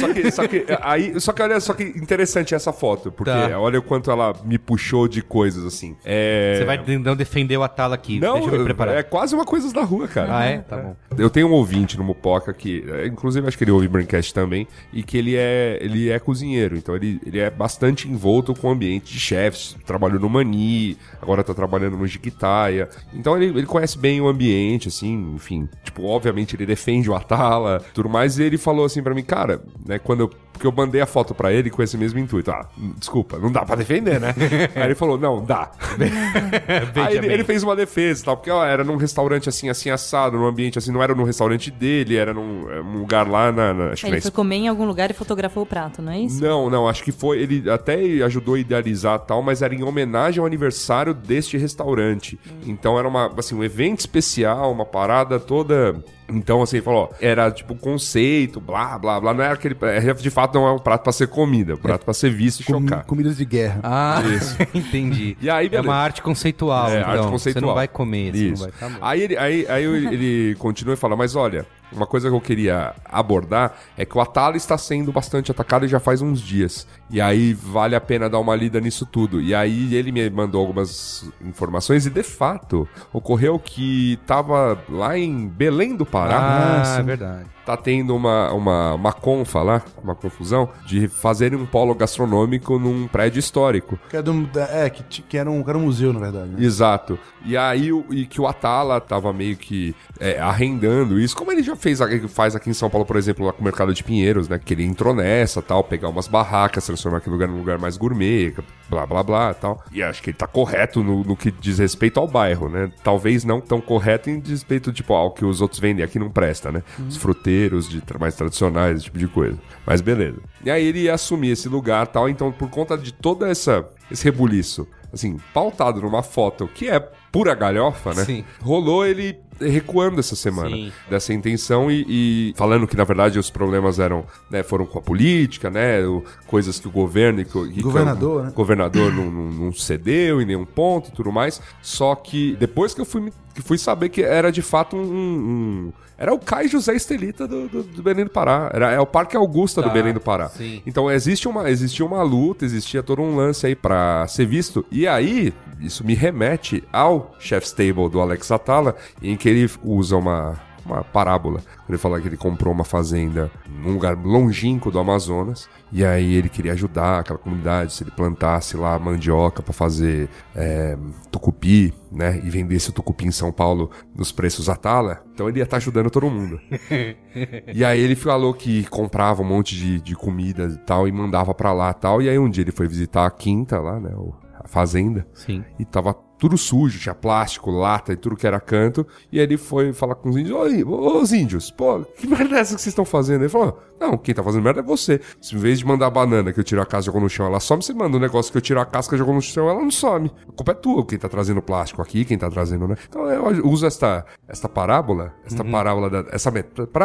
Só 0.00 0.12
que, 0.12 0.30
só 0.30 0.46
que 0.46 0.64
aí, 0.80 1.20
só 1.20 1.32
que 1.32 1.42
olha 1.42 1.60
só 1.60 1.74
que 1.74 1.82
interessante 1.84 2.37
essa 2.54 2.72
foto, 2.72 3.10
porque 3.12 3.30
Tá. 3.30 3.58
olha 3.58 3.78
o 3.78 3.82
quanto 3.82 4.10
ela 4.10 4.34
me 4.44 4.58
puxou 4.58 5.06
de 5.08 5.22
coisas 5.22 5.64
assim. 5.64 5.96
É... 6.04 6.56
Você 6.58 6.64
vai 6.64 6.98
não 6.98 7.14
defender 7.16 7.56
o 7.56 7.62
Atala 7.62 7.94
aqui. 7.94 8.18
Não, 8.20 8.34
Deixa 8.40 8.50
eu 8.54 8.58
me 8.58 8.64
preparar. 8.64 8.96
é 8.96 9.02
quase 9.02 9.34
uma 9.34 9.44
coisa 9.44 9.72
da 9.72 9.82
rua, 9.82 10.08
cara. 10.08 10.38
Ah, 10.38 10.44
é? 10.44 10.58
Tá 10.58 10.76
bom. 10.76 10.96
Eu 11.16 11.30
tenho 11.30 11.48
um 11.48 11.52
ouvinte 11.52 11.96
no 11.98 12.04
Mupoca 12.04 12.52
que, 12.52 12.84
é, 12.88 13.06
inclusive 13.06 13.46
acho 13.46 13.56
que 13.58 13.64
ele 13.64 13.70
ouve 13.70 13.88
Braincast 13.88 14.32
também, 14.32 14.66
e 14.92 15.02
que 15.02 15.16
ele 15.18 15.34
é, 15.36 15.78
ele 15.80 16.10
é 16.10 16.18
cozinheiro, 16.18 16.76
então 16.76 16.94
ele, 16.94 17.20
ele 17.24 17.38
é 17.38 17.50
bastante 17.50 18.08
envolto 18.08 18.54
com 18.54 18.68
o 18.68 18.70
ambiente 18.70 19.12
de 19.12 19.18
chefs, 19.20 19.76
trabalhou 19.86 20.20
no 20.20 20.28
Mani, 20.28 20.96
agora 21.20 21.42
tá 21.42 21.52
trabalhando 21.54 21.96
no 21.96 22.06
Jiquitaia, 22.06 22.88
então 23.14 23.36
ele, 23.36 23.46
ele 23.58 23.66
conhece 23.66 23.98
bem 23.98 24.20
o 24.20 24.28
ambiente, 24.28 24.88
assim, 24.88 25.32
enfim, 25.34 25.68
tipo, 25.82 26.04
obviamente 26.06 26.54
ele 26.54 26.66
defende 26.66 27.10
o 27.10 27.14
Atala, 27.14 27.82
tudo 27.94 28.08
mais, 28.08 28.38
e 28.38 28.42
ele 28.44 28.58
falou 28.58 28.84
assim 28.84 29.02
pra 29.02 29.14
mim, 29.14 29.22
cara, 29.22 29.60
né, 29.86 29.98
quando 29.98 30.20
eu, 30.20 30.28
porque 30.52 30.66
eu 30.66 30.72
mandei 30.72 31.00
a 31.00 31.06
foto 31.06 31.34
pra 31.34 31.52
ele 31.52 31.70
com 31.70 31.82
esse 31.82 31.96
mesmo 31.96 32.18
intuito, 32.28 32.50
ah, 32.50 32.68
desculpa, 32.96 33.38
não 33.38 33.50
dá 33.50 33.64
pra 33.64 33.74
defender, 33.76 34.20
né? 34.20 34.34
Aí 34.76 34.82
ele 34.84 34.94
falou, 34.94 35.18
não, 35.18 35.42
dá. 35.44 35.70
Aí 37.06 37.16
ele, 37.16 37.32
ele 37.32 37.44
fez 37.44 37.62
uma 37.62 37.74
defesa 37.74 38.22
e 38.22 38.24
tal, 38.24 38.36
porque 38.36 38.50
ó, 38.50 38.64
era 38.64 38.84
num 38.84 38.96
restaurante 38.96 39.48
assim, 39.48 39.68
assim, 39.68 39.90
assado, 39.90 40.36
num 40.36 40.46
ambiente 40.46 40.78
assim, 40.78 40.92
não 40.92 41.02
era 41.02 41.14
no 41.14 41.24
restaurante 41.24 41.70
dele, 41.70 42.16
era 42.16 42.32
num, 42.34 42.70
é, 42.70 42.80
um 42.80 42.98
lugar 42.98 43.28
lá 43.28 43.50
na. 43.50 43.72
na- 43.74 43.90
acho 43.92 44.04
que 44.04 44.12
Ele 44.12 44.20
foi 44.20 44.30
comer 44.30 44.56
em 44.56 44.68
algum 44.68 44.84
lugar 44.84 45.10
e 45.10 45.14
fotografou 45.14 45.62
o 45.62 45.66
prato, 45.66 46.02
não 46.02 46.12
é 46.12 46.20
isso? 46.20 46.42
não, 46.42 46.68
não, 46.70 46.88
acho 46.88 47.02
que 47.02 47.12
foi. 47.12 47.38
Ele 47.40 47.68
até 47.70 47.96
ajudou 48.24 48.54
a 48.54 48.58
idealizar 48.58 49.18
tal, 49.20 49.42
mas 49.42 49.62
era 49.62 49.74
em 49.74 49.82
homenagem 49.82 50.40
ao 50.40 50.46
aniversário 50.46 51.14
deste 51.14 51.56
restaurante. 51.56 52.38
Então 52.66 52.98
era 52.98 53.08
uma, 53.08 53.32
assim, 53.36 53.54
um 53.54 53.64
evento 53.64 54.00
especial, 54.00 54.70
uma 54.72 54.84
parada 54.84 55.38
toda. 55.40 56.02
Então, 56.30 56.60
assim, 56.62 56.76
ele 56.76 56.84
falou, 56.84 57.10
ó, 57.10 57.16
era 57.20 57.50
tipo 57.50 57.74
conceito, 57.74 58.60
blá, 58.60 58.98
blá, 58.98 59.18
blá. 59.20 59.32
Não 59.32 59.42
era 59.42 59.54
aquele. 59.54 59.76
é, 59.82 60.12
De 60.12 60.30
fato, 60.30 60.54
não 60.54 60.66
é 60.66 60.72
um 60.72 60.78
prato 60.78 61.02
pra 61.04 61.12
ser 61.12 61.26
comida, 61.28 61.72
é 61.72 61.74
um 61.74 61.78
prato 61.78 62.04
pra 62.04 62.12
ser 62.12 62.30
visto 62.30 62.60
e 62.60 62.64
Com- 62.64 62.80
chocar. 62.82 63.04
comidas 63.04 63.36
de 63.36 63.44
guerra. 63.44 63.80
Ah, 63.82 64.20
entendi. 64.74 65.36
E 65.40 65.48
aí, 65.48 65.68
é 65.72 65.80
uma 65.80 65.94
arte 65.94 66.20
conceitual, 66.22 66.90
É, 66.90 67.00
então. 67.00 67.10
arte 67.12 67.28
conceitual. 67.28 67.60
Você 67.62 67.66
não 67.66 67.74
vai 67.74 67.88
comer, 67.88 68.32
você 68.32 68.44
Isso. 68.48 68.62
não 68.64 68.70
vai. 68.70 68.78
Tá 68.78 68.88
bom. 68.98 69.04
Aí, 69.04 69.22
ele, 69.22 69.36
aí, 69.38 69.66
aí 69.68 69.84
ele 69.84 70.54
continua 70.58 70.94
e 70.94 70.96
fala, 70.96 71.16
mas 71.16 71.34
olha, 71.34 71.64
uma 71.92 72.06
coisa 72.06 72.28
que 72.28 72.34
eu 72.36 72.40
queria 72.40 72.94
abordar 73.04 73.74
é 73.96 74.04
que 74.04 74.16
o 74.16 74.20
Atala 74.20 74.56
está 74.56 74.76
sendo 74.78 75.12
bastante 75.12 75.50
atacado 75.50 75.84
e 75.84 75.88
já 75.88 76.00
faz 76.00 76.20
uns 76.22 76.40
dias. 76.40 76.86
E 77.10 77.20
aí 77.20 77.54
vale 77.54 77.94
a 77.96 78.00
pena 78.00 78.28
dar 78.28 78.38
uma 78.38 78.54
lida 78.54 78.80
nisso 78.80 79.06
tudo. 79.06 79.40
E 79.40 79.54
aí 79.54 79.94
ele 79.94 80.12
me 80.12 80.28
mandou 80.30 80.60
algumas 80.60 81.28
informações 81.42 82.04
e 82.06 82.10
de 82.10 82.22
fato 82.22 82.86
ocorreu 83.12 83.58
que 83.58 84.18
tava 84.26 84.78
lá 84.88 85.16
em 85.18 85.48
Belém 85.48 85.96
do 85.96 86.04
Pará. 86.04 86.82
Ah, 86.84 86.98
é 86.98 87.02
verdade. 87.02 87.46
Tá 87.64 87.76
tendo 87.76 88.16
uma, 88.16 88.50
uma, 88.52 88.94
uma 88.94 89.12
confa 89.12 89.60
lá, 89.62 89.82
uma 90.02 90.14
confusão, 90.14 90.70
de 90.86 91.06
fazerem 91.06 91.58
um 91.58 91.66
polo 91.66 91.94
gastronômico 91.94 92.78
num 92.78 93.06
prédio 93.06 93.38
histórico. 93.40 93.98
Que, 94.08 94.16
é, 94.16 94.22
do- 94.22 94.48
é, 94.56 94.88
que, 94.88 95.22
que 95.22 95.36
era 95.36 95.50
um, 95.50 95.62
que 95.62 95.68
era 95.68 95.78
um 95.78 95.82
museu, 95.82 96.10
na 96.14 96.18
verdade. 96.20 96.48
né? 96.48 96.64
Exato. 96.64 97.18
E 97.44 97.58
aí 97.58 97.90
e 98.10 98.24
que 98.24 98.40
o 98.40 98.46
Atala 98.46 98.98
tava 99.02 99.34
meio 99.34 99.54
que 99.54 99.94
é, 100.18 100.38
arrendando 100.38 101.20
isso, 101.20 101.36
como 101.36 101.52
ele 101.52 101.62
já 101.62 101.76
fez, 101.78 101.98
faz 102.28 102.54
aqui 102.54 102.70
em 102.70 102.74
São 102.74 102.90
Paulo, 102.90 103.06
por 103.06 103.16
exemplo, 103.16 103.46
lá 103.46 103.52
com 103.52 103.60
o 103.60 103.64
Mercado 103.64 103.94
de 103.94 104.02
Pinheiros, 104.04 104.48
né? 104.48 104.58
Que 104.58 104.74
ele 104.74 104.84
entrou 104.84 105.14
nessa, 105.14 105.62
tal, 105.62 105.82
pegar 105.82 106.08
umas 106.08 106.28
barracas, 106.28 106.86
transformar 106.86 107.18
aquele 107.18 107.34
lugar 107.34 107.48
num 107.48 107.58
lugar 107.58 107.78
mais 107.78 107.96
gourmet, 107.96 108.54
blá, 108.88 109.06
blá, 109.06 109.22
blá, 109.22 109.54
tal. 109.54 109.82
E 109.92 110.02
acho 110.02 110.22
que 110.22 110.30
ele 110.30 110.36
tá 110.36 110.46
correto 110.46 111.02
no, 111.02 111.24
no 111.24 111.36
que 111.36 111.50
diz 111.50 111.78
respeito 111.78 112.20
ao 112.20 112.26
bairro, 112.26 112.68
né? 112.68 112.90
Talvez 113.02 113.44
não 113.44 113.60
tão 113.60 113.80
correto 113.80 114.28
em 114.28 114.40
respeito, 114.40 114.92
tipo, 114.92 115.14
ao 115.14 115.32
que 115.32 115.44
os 115.44 115.60
outros 115.60 115.80
vendem 115.80 116.04
aqui 116.04 116.18
não 116.18 116.30
presta, 116.30 116.70
né? 116.70 116.82
Os 117.08 117.16
fruteiros 117.16 117.88
de, 117.88 118.02
mais 118.18 118.34
tradicionais, 118.34 118.96
esse 118.96 119.04
tipo 119.04 119.18
de 119.18 119.28
coisa. 119.28 119.58
Mas 119.86 120.00
beleza. 120.00 120.40
E 120.64 120.70
aí 120.70 120.84
ele 120.84 121.00
ia 121.02 121.14
assumir 121.14 121.50
esse 121.50 121.68
lugar, 121.68 122.06
tal, 122.06 122.28
então 122.28 122.50
por 122.52 122.68
conta 122.68 122.96
de 122.96 123.12
toda 123.12 123.48
essa 123.48 123.88
esse 124.10 124.24
rebuliço, 124.24 124.88
assim, 125.12 125.36
pautado 125.52 126.00
numa 126.00 126.22
foto 126.22 126.66
que 126.66 126.88
é 126.88 126.98
pura 127.30 127.54
galhofa, 127.54 128.14
né? 128.14 128.24
Sim. 128.24 128.44
Rolou 128.60 129.04
ele 129.04 129.38
recuando 129.60 130.18
essa 130.20 130.36
semana 130.36 130.70
Sim. 130.76 130.92
dessa 131.10 131.32
intenção 131.32 131.90
e, 131.90 132.04
e 132.08 132.54
falando 132.56 132.86
que 132.86 132.96
na 132.96 133.04
verdade 133.04 133.38
os 133.38 133.50
problemas 133.50 133.98
eram 133.98 134.24
né, 134.50 134.62
foram 134.62 134.86
com 134.86 134.98
a 134.98 135.02
política, 135.02 135.68
né, 135.70 136.04
o- 136.06 136.22
coisas 136.46 136.78
que 136.78 136.88
o 136.88 136.90
governo 136.90 137.40
e 137.40 137.44
que, 137.44 137.56
o- 137.58 137.68
que 137.70 137.82
Governador, 137.82 138.40
o 138.40 138.44
né? 138.44 138.52
governador 138.54 139.12
não, 139.12 139.30
não- 139.30 139.50
não 139.50 139.72
cedeu 139.72 140.40
em 140.40 140.44
nenhum 140.46 140.64
ponto 140.64 141.08
e 141.10 141.12
tudo 141.12 141.30
mais. 141.32 141.60
Só 141.82 142.14
que 142.14 142.56
depois 142.58 142.94
que 142.94 143.00
eu 143.00 143.04
fui, 143.04 143.32
que 143.54 143.62
fui 143.62 143.78
saber 143.78 144.08
que 144.08 144.22
era 144.22 144.50
de 144.52 144.62
fato 144.62 144.96
um, 144.96 145.00
um- 145.02 145.92
era 146.20 146.34
o 146.34 146.38
Cai 146.40 146.66
José 146.66 146.96
Estelita 146.96 147.46
do, 147.46 147.68
do, 147.68 147.82
do 147.84 148.02
Belém 148.02 148.24
do 148.24 148.30
Pará. 148.30 148.68
Era, 148.74 148.90
é 148.90 148.98
o 148.98 149.06
Parque 149.06 149.36
Augusta 149.36 149.80
do 149.80 149.86
Tá, 149.86 149.94
Belém 149.94 150.12
do 150.12 150.18
Pará. 150.20 150.48
sim. 150.48 150.82
Então 150.84 151.08
existe 151.08 151.46
uma, 151.46 151.70
existia 151.70 152.04
uma 152.04 152.22
luta, 152.24 152.64
existia 152.64 153.04
todo 153.04 153.22
um 153.22 153.36
lance 153.36 153.64
aí 153.66 153.76
pra 153.76 154.26
ser 154.26 154.44
visto. 154.44 154.84
E 154.90 155.06
aí, 155.06 155.54
isso 155.78 156.04
me 156.04 156.14
remete 156.14 156.82
ao 156.92 157.36
Chef's 157.38 157.70
Table 157.70 158.08
do 158.10 158.20
Alex 158.20 158.50
Atala, 158.50 158.96
em 159.22 159.36
que 159.36 159.47
ele 159.48 159.70
usa 159.82 160.16
uma, 160.16 160.58
uma 160.84 161.04
parábola. 161.04 161.60
Ele 161.88 161.98
fala 161.98 162.20
que 162.20 162.26
ele 162.26 162.36
comprou 162.36 162.72
uma 162.72 162.84
fazenda 162.84 163.50
num 163.68 163.92
lugar 163.92 164.16
longínquo 164.16 164.90
do 164.90 164.98
Amazonas. 164.98 165.68
E 165.90 166.04
aí 166.04 166.34
ele 166.34 166.48
queria 166.48 166.72
ajudar 166.72 167.20
aquela 167.20 167.38
comunidade, 167.38 167.94
se 167.94 168.02
ele 168.02 168.10
plantasse 168.10 168.76
lá 168.76 168.98
mandioca 168.98 169.62
pra 169.62 169.72
fazer 169.72 170.28
é, 170.54 170.96
tucupi, 171.30 171.94
né? 172.12 172.40
E 172.44 172.50
vendesse 172.50 172.90
o 172.90 172.92
tucupi 172.92 173.26
em 173.26 173.30
São 173.30 173.50
Paulo 173.50 173.90
nos 174.14 174.30
preços 174.30 174.68
Atala. 174.68 175.22
Então 175.32 175.48
ele 175.48 175.58
ia 175.58 175.64
estar 175.64 175.78
ajudando 175.78 176.10
todo 176.10 176.30
mundo. 176.30 176.60
E 177.72 177.84
aí 177.84 178.00
ele 178.00 178.16
falou 178.16 178.52
que 178.52 178.84
comprava 178.86 179.42
um 179.42 179.44
monte 179.44 179.76
de, 179.76 180.00
de 180.00 180.16
comida 180.16 180.64
e 180.64 180.76
tal 180.78 181.06
e 181.06 181.12
mandava 181.12 181.54
pra 181.54 181.72
lá 181.72 181.90
e 181.90 181.94
tal. 181.94 182.20
E 182.20 182.28
aí 182.28 182.36
um 182.36 182.50
dia 182.50 182.64
ele 182.64 182.72
foi 182.72 182.88
visitar 182.88 183.24
a 183.24 183.30
quinta 183.30 183.78
lá, 183.78 184.00
né? 184.00 184.10
A 184.58 184.66
fazenda. 184.66 185.24
Sim. 185.32 185.64
E 185.78 185.84
tava 185.84 186.12
tudo 186.38 186.56
sujo, 186.56 186.98
tinha 186.98 187.14
plástico, 187.14 187.70
lata 187.70 188.12
e 188.12 188.16
tudo 188.16 188.36
que 188.36 188.46
era 188.46 188.60
canto. 188.60 189.06
E 189.32 189.38
aí 189.38 189.44
ele 189.44 189.56
foi 189.56 189.92
falar 189.92 190.14
com 190.14 190.30
os 190.30 190.36
índios: 190.36 190.86
ô, 190.86 191.20
os 191.20 191.32
índios, 191.32 191.70
pô, 191.70 192.00
que 192.16 192.26
merda 192.26 192.56
é 192.56 192.60
essa 192.60 192.74
que 192.74 192.80
vocês 192.80 192.92
estão 192.92 193.04
fazendo? 193.04 193.42
Ele 193.42 193.48
falou: 193.48 193.78
Não, 194.00 194.16
quem 194.16 194.34
tá 194.34 194.42
fazendo 194.42 194.62
merda 194.62 194.80
é 194.80 194.82
você. 194.82 195.20
Se 195.40 195.56
em 195.56 195.58
vez 195.58 195.78
de 195.78 195.86
mandar 195.86 196.06
a 196.06 196.10
banana 196.10 196.52
que 196.52 196.60
eu 196.60 196.64
tiro 196.64 196.80
a 196.80 196.86
casca 196.86 197.02
e 197.02 197.06
jogo 197.06 197.20
no 197.20 197.28
chão, 197.28 197.46
ela 197.46 197.60
some, 197.60 197.82
você 197.82 197.92
manda 197.92 198.16
um 198.16 198.20
negócio 198.20 198.52
que 198.52 198.58
eu 198.58 198.62
tiro 198.62 198.80
a 198.80 198.86
casca 198.86 199.14
e 199.14 199.18
jogo 199.18 199.32
no 199.32 199.42
chão, 199.42 199.68
ela 199.68 199.80
não 199.80 199.90
some. 199.90 200.30
A 200.48 200.52
culpa 200.52 200.72
é 200.72 200.74
tua, 200.74 201.04
quem 201.04 201.18
tá 201.18 201.28
trazendo 201.28 201.60
plástico 201.60 202.00
aqui, 202.00 202.24
quem 202.24 202.38
tá 202.38 202.48
trazendo, 202.48 202.86
né? 202.86 202.96
Então 203.08 203.28
eu 203.28 203.66
uso 203.66 203.86
esta, 203.86 204.24
esta 204.46 204.68
parábola, 204.68 205.34
esta 205.44 205.64
parábola, 205.64 206.08
da, 206.08 206.24
essa 206.30 206.52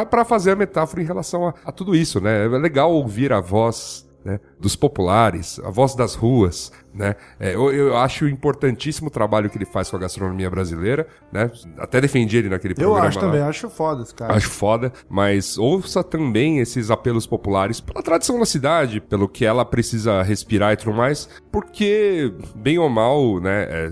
pra 0.07 0.23
fazer 0.23 0.51
a 0.51 0.55
metáfora 0.55 1.01
em 1.01 1.05
relação 1.05 1.47
a, 1.47 1.53
a 1.65 1.71
tudo 1.71 1.95
isso, 1.95 2.21
né? 2.21 2.45
É 2.45 2.47
legal 2.47 2.91
ouvir 2.91 3.33
a 3.33 3.41
voz 3.41 4.05
né, 4.23 4.39
dos 4.59 4.75
populares, 4.75 5.59
a 5.63 5.69
voz 5.69 5.95
das 5.95 6.15
ruas, 6.15 6.71
né? 6.93 7.15
É, 7.39 7.55
eu, 7.55 7.73
eu 7.73 7.97
acho 7.97 8.27
importantíssimo 8.27 9.07
o 9.07 9.11
trabalho 9.11 9.49
que 9.49 9.57
ele 9.57 9.65
faz 9.65 9.89
com 9.89 9.97
a 9.97 9.99
gastronomia 9.99 10.49
brasileira, 10.49 11.07
né? 11.31 11.51
Até 11.77 11.99
defendi 11.99 12.37
ele 12.37 12.49
naquele 12.49 12.73
Eu 12.73 12.77
programa 12.77 13.07
acho 13.07 13.19
lá. 13.19 13.25
também, 13.25 13.41
acho 13.41 13.69
foda 13.69 14.03
esse 14.03 14.13
cara. 14.13 14.35
Acho 14.35 14.49
foda, 14.49 14.93
mas 15.09 15.57
ouça 15.57 16.03
também 16.03 16.59
esses 16.59 16.89
apelos 16.91 17.25
populares 17.25 17.81
pela 17.81 18.01
tradição 18.03 18.39
da 18.39 18.45
cidade, 18.45 19.01
pelo 19.01 19.27
que 19.27 19.45
ela 19.45 19.65
precisa 19.65 20.21
respirar 20.21 20.73
e 20.73 20.77
tudo 20.77 20.93
mais, 20.93 21.27
porque, 21.51 22.33
bem 22.55 22.77
ou 22.77 22.89
mal, 22.89 23.39
né, 23.39 23.63
é, 23.69 23.91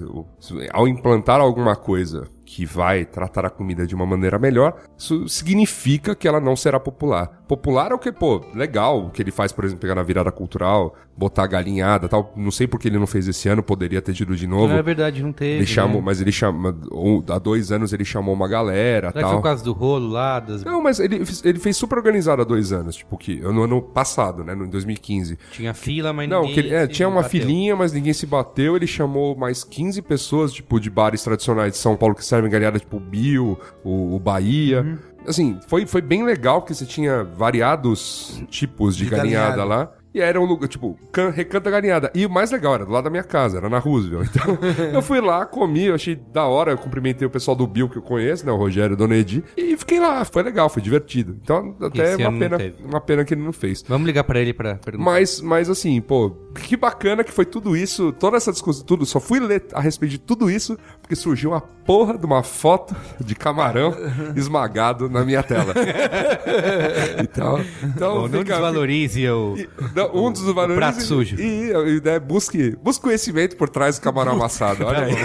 ao 0.72 0.88
implantar 0.88 1.42
alguma 1.42 1.76
coisa 1.76 2.28
que 2.46 2.66
vai 2.66 3.06
tratar 3.06 3.46
a 3.46 3.50
comida 3.50 3.88
de 3.88 3.96
uma 3.96 4.06
maneira 4.06 4.38
melhor, 4.38 4.76
isso 4.98 5.26
significa 5.30 6.14
que 6.14 6.28
ela 6.28 6.42
não 6.42 6.54
será 6.54 6.80
popular. 6.82 7.41
Popular 7.52 7.92
é 7.92 7.94
o 7.94 8.00
que, 8.00 8.14
pô, 8.14 8.42
legal, 8.56 9.08
o 9.08 9.10
que 9.10 9.22
ele 9.22 9.30
faz, 9.30 9.52
por 9.52 9.66
exemplo, 9.66 9.82
pegar 9.82 9.94
na 9.94 10.04
virada 10.04 10.32
cultural, 10.32 10.96
botar 11.18 11.46
galinhada 11.48 12.08
tal. 12.08 12.32
Não 12.34 12.50
sei 12.50 12.66
porque 12.66 12.88
ele 12.88 12.98
não 12.98 13.06
fez 13.06 13.28
esse 13.28 13.50
ano, 13.50 13.62
poderia 13.62 14.02
ter 14.02 14.14
tido 14.14 14.38
de 14.38 14.48
novo. 14.48 14.70
Não 14.70 14.78
é 14.78 14.82
verdade, 14.82 15.22
não 15.22 15.34
teve. 15.34 15.56
Ele 15.56 15.66
chamou, 15.66 15.98
né? 15.98 16.04
mas 16.06 16.22
ele 16.22 16.32
chama, 16.32 16.74
ou, 16.90 17.22
há 17.28 17.38
dois 17.38 17.70
anos 17.70 17.92
ele 17.92 18.06
chamou 18.06 18.34
uma 18.34 18.48
galera, 18.48 19.10
Será 19.10 19.12
que 19.12 19.20
foi 19.20 19.30
tal. 19.30 19.36
por 19.36 19.44
causa 19.44 19.66
do 19.66 19.74
rolo 19.74 20.08
lá? 20.08 20.40
Das... 20.40 20.64
Não, 20.64 20.82
mas 20.82 21.02
ele, 21.02 21.22
ele 21.44 21.60
fez 21.60 21.76
super 21.76 21.98
organizado 21.98 22.42
há 22.42 22.46
dois 22.46 22.72
anos, 22.72 22.96
tipo, 22.96 23.18
que 23.18 23.42
no 23.42 23.64
ano 23.64 23.82
passado, 23.82 24.46
né, 24.46 24.56
no 24.56 24.66
2015. 24.70 25.38
Tinha 25.52 25.74
fila, 25.74 26.14
mas 26.14 26.30
Não, 26.30 26.44
ninguém 26.44 26.54
que 26.54 26.60
ele, 26.62 26.74
é, 26.74 26.88
tinha 26.88 27.10
uma 27.10 27.22
bateu. 27.22 27.42
filinha, 27.42 27.76
mas 27.76 27.92
ninguém 27.92 28.14
se 28.14 28.26
bateu. 28.26 28.78
Ele 28.78 28.88
chamou 28.88 29.36
mais 29.36 29.62
15 29.66 30.02
pessoas, 30.04 30.54
tipo, 30.54 30.80
de 30.80 30.90
bares 30.90 31.22
tradicionais 31.22 31.74
de 31.74 31.80
São 31.80 31.98
Paulo 31.98 32.16
que 32.16 32.24
servem 32.24 32.50
galinhada, 32.50 32.80
tipo 32.80 32.96
o 32.96 33.00
Bio, 33.02 33.60
o, 33.84 34.16
o 34.16 34.20
Bahia. 34.20 34.84
Uhum. 34.84 34.98
Assim, 35.28 35.60
foi, 35.68 35.86
foi 35.86 36.02
bem 36.02 36.24
legal 36.24 36.62
que 36.62 36.74
você 36.74 36.86
tinha 36.86 37.24
variados 37.24 38.42
tipos 38.50 38.96
de, 38.96 39.06
De 39.06 39.12
galinhada, 39.12 39.58
galinhada. 39.58 39.66
lá. 39.66 39.92
E 40.14 40.20
era 40.20 40.40
um 40.42 40.46
lugar, 40.46 40.68
tipo, 40.68 40.98
can, 41.12 41.30
recanto 41.30 41.64
da 41.66 41.72
galinhada. 41.72 42.12
E 42.14 42.26
o 42.26 42.30
mais 42.30 42.52
legal, 42.52 42.74
era 42.76 42.86
do 42.86 42.92
lado 42.92 43.06
da 43.06 43.10
minha 43.10 43.24
casa, 43.24 43.58
era 43.58 43.70
na 43.70 43.80
Roosevelt. 43.80 44.30
Então, 44.30 44.58
eu 44.94 45.02
fui 45.02 45.22
lá, 45.22 45.46
comi, 45.46 45.86
eu 45.86 45.96
achei 45.96 46.16
da 46.16 46.46
hora. 46.46 46.72
Eu 46.72 46.78
cumprimentei 46.78 47.26
o 47.26 47.32
pessoal 47.32 47.56
do 47.56 47.66
Bill 47.66 47.88
que 47.88 47.98
eu 47.98 48.02
conheço, 48.02 48.46
né? 48.46 48.52
O 48.52 48.58
Rogério 48.58 48.94
e 48.94 48.96
a 48.96 48.98
Dona 48.98 49.16
Edi. 49.16 49.44
E 49.56 49.78
fiquei 49.78 50.00
lá, 50.00 50.26
foi 50.26 50.44
legal, 50.44 50.68
foi 50.70 50.82
divertido. 50.82 51.38
Então, 51.42 51.76
até 51.82 52.14
Esse 52.14 52.22
uma 52.24 52.32
não 52.32 52.40
pena, 52.40 52.58
uma 52.84 53.02
pena 53.02 53.24
que 53.24 53.34
ele 53.34 53.42
não 53.42 53.54
fez. 53.54 53.84
Vamos 53.88 54.06
ligar 54.06 54.24
pra 54.26 54.40
ele 54.40 54.54
pra 54.54 54.76
perguntar. 54.76 55.04
Mas, 55.12 55.40
mas 55.40 55.70
assim, 55.70 56.02
pô, 56.02 56.32
que 56.56 56.76
bacana 56.76 57.24
que 57.24 57.32
foi 57.32 57.46
tudo 57.46 57.76
isso, 57.78 58.12
toda 58.12 58.36
essa 58.36 58.52
discussão, 58.52 58.86
tudo. 58.86 59.06
Só 59.06 59.20
fui 59.20 59.40
ler 59.40 59.66
a 59.74 59.80
respeito 59.80 60.12
de 60.12 60.18
tudo 60.20 60.50
isso 60.52 60.78
porque 61.02 61.16
surgiu 61.16 61.52
uma 61.52 61.62
porra 61.62 62.18
de 62.18 62.26
uma 62.26 62.44
foto 62.44 62.96
de 63.20 63.34
camarão 63.34 63.96
esmagado 64.36 65.10
na 65.10 65.24
minha 65.24 65.42
tela. 65.42 65.74
então, 67.24 67.60
então 67.84 68.14
Bom, 68.16 68.22
não 68.28 68.40
fica- 68.40 68.44
desvalorize 68.54 69.30
o... 69.30 69.56
e- 69.58 69.70
não, 70.08 70.26
um 70.26 70.32
dos 70.32 70.42
valores 70.54 70.76
prato 70.76 71.00
e- 71.00 71.04
sujo. 71.04 71.36
E, 71.40 71.72
e, 71.72 72.02
né, 72.04 72.20
busque, 72.20 72.76
busque 72.82 73.04
conhecimento 73.04 73.56
por 73.56 73.70
trás 73.70 73.98
do 73.98 74.02
camarão 74.02 74.34
amassado. 74.34 74.86
Olha 74.86 75.06
aí. 75.06 75.16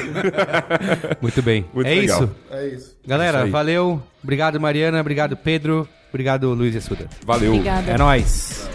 Muito 1.21 1.43
bem. 1.43 1.65
Muito 1.73 1.87
é 1.87 1.95
legal. 1.95 2.25
isso. 2.25 2.31
É 2.51 2.67
isso. 2.69 2.97
Galera, 3.07 3.43
Isso 3.43 3.51
valeu. 3.53 4.03
Obrigado, 4.23 4.61
Mariana. 4.61 5.01
Obrigado, 5.01 5.37
Pedro. 5.37 5.89
Obrigado, 6.09 6.53
Luiz 6.55 6.75
e 6.75 6.79
Assuda. 6.79 7.07
Valeu. 7.25 7.53
Obrigada. 7.53 7.93
É 7.93 7.99
nóis. 7.99 8.69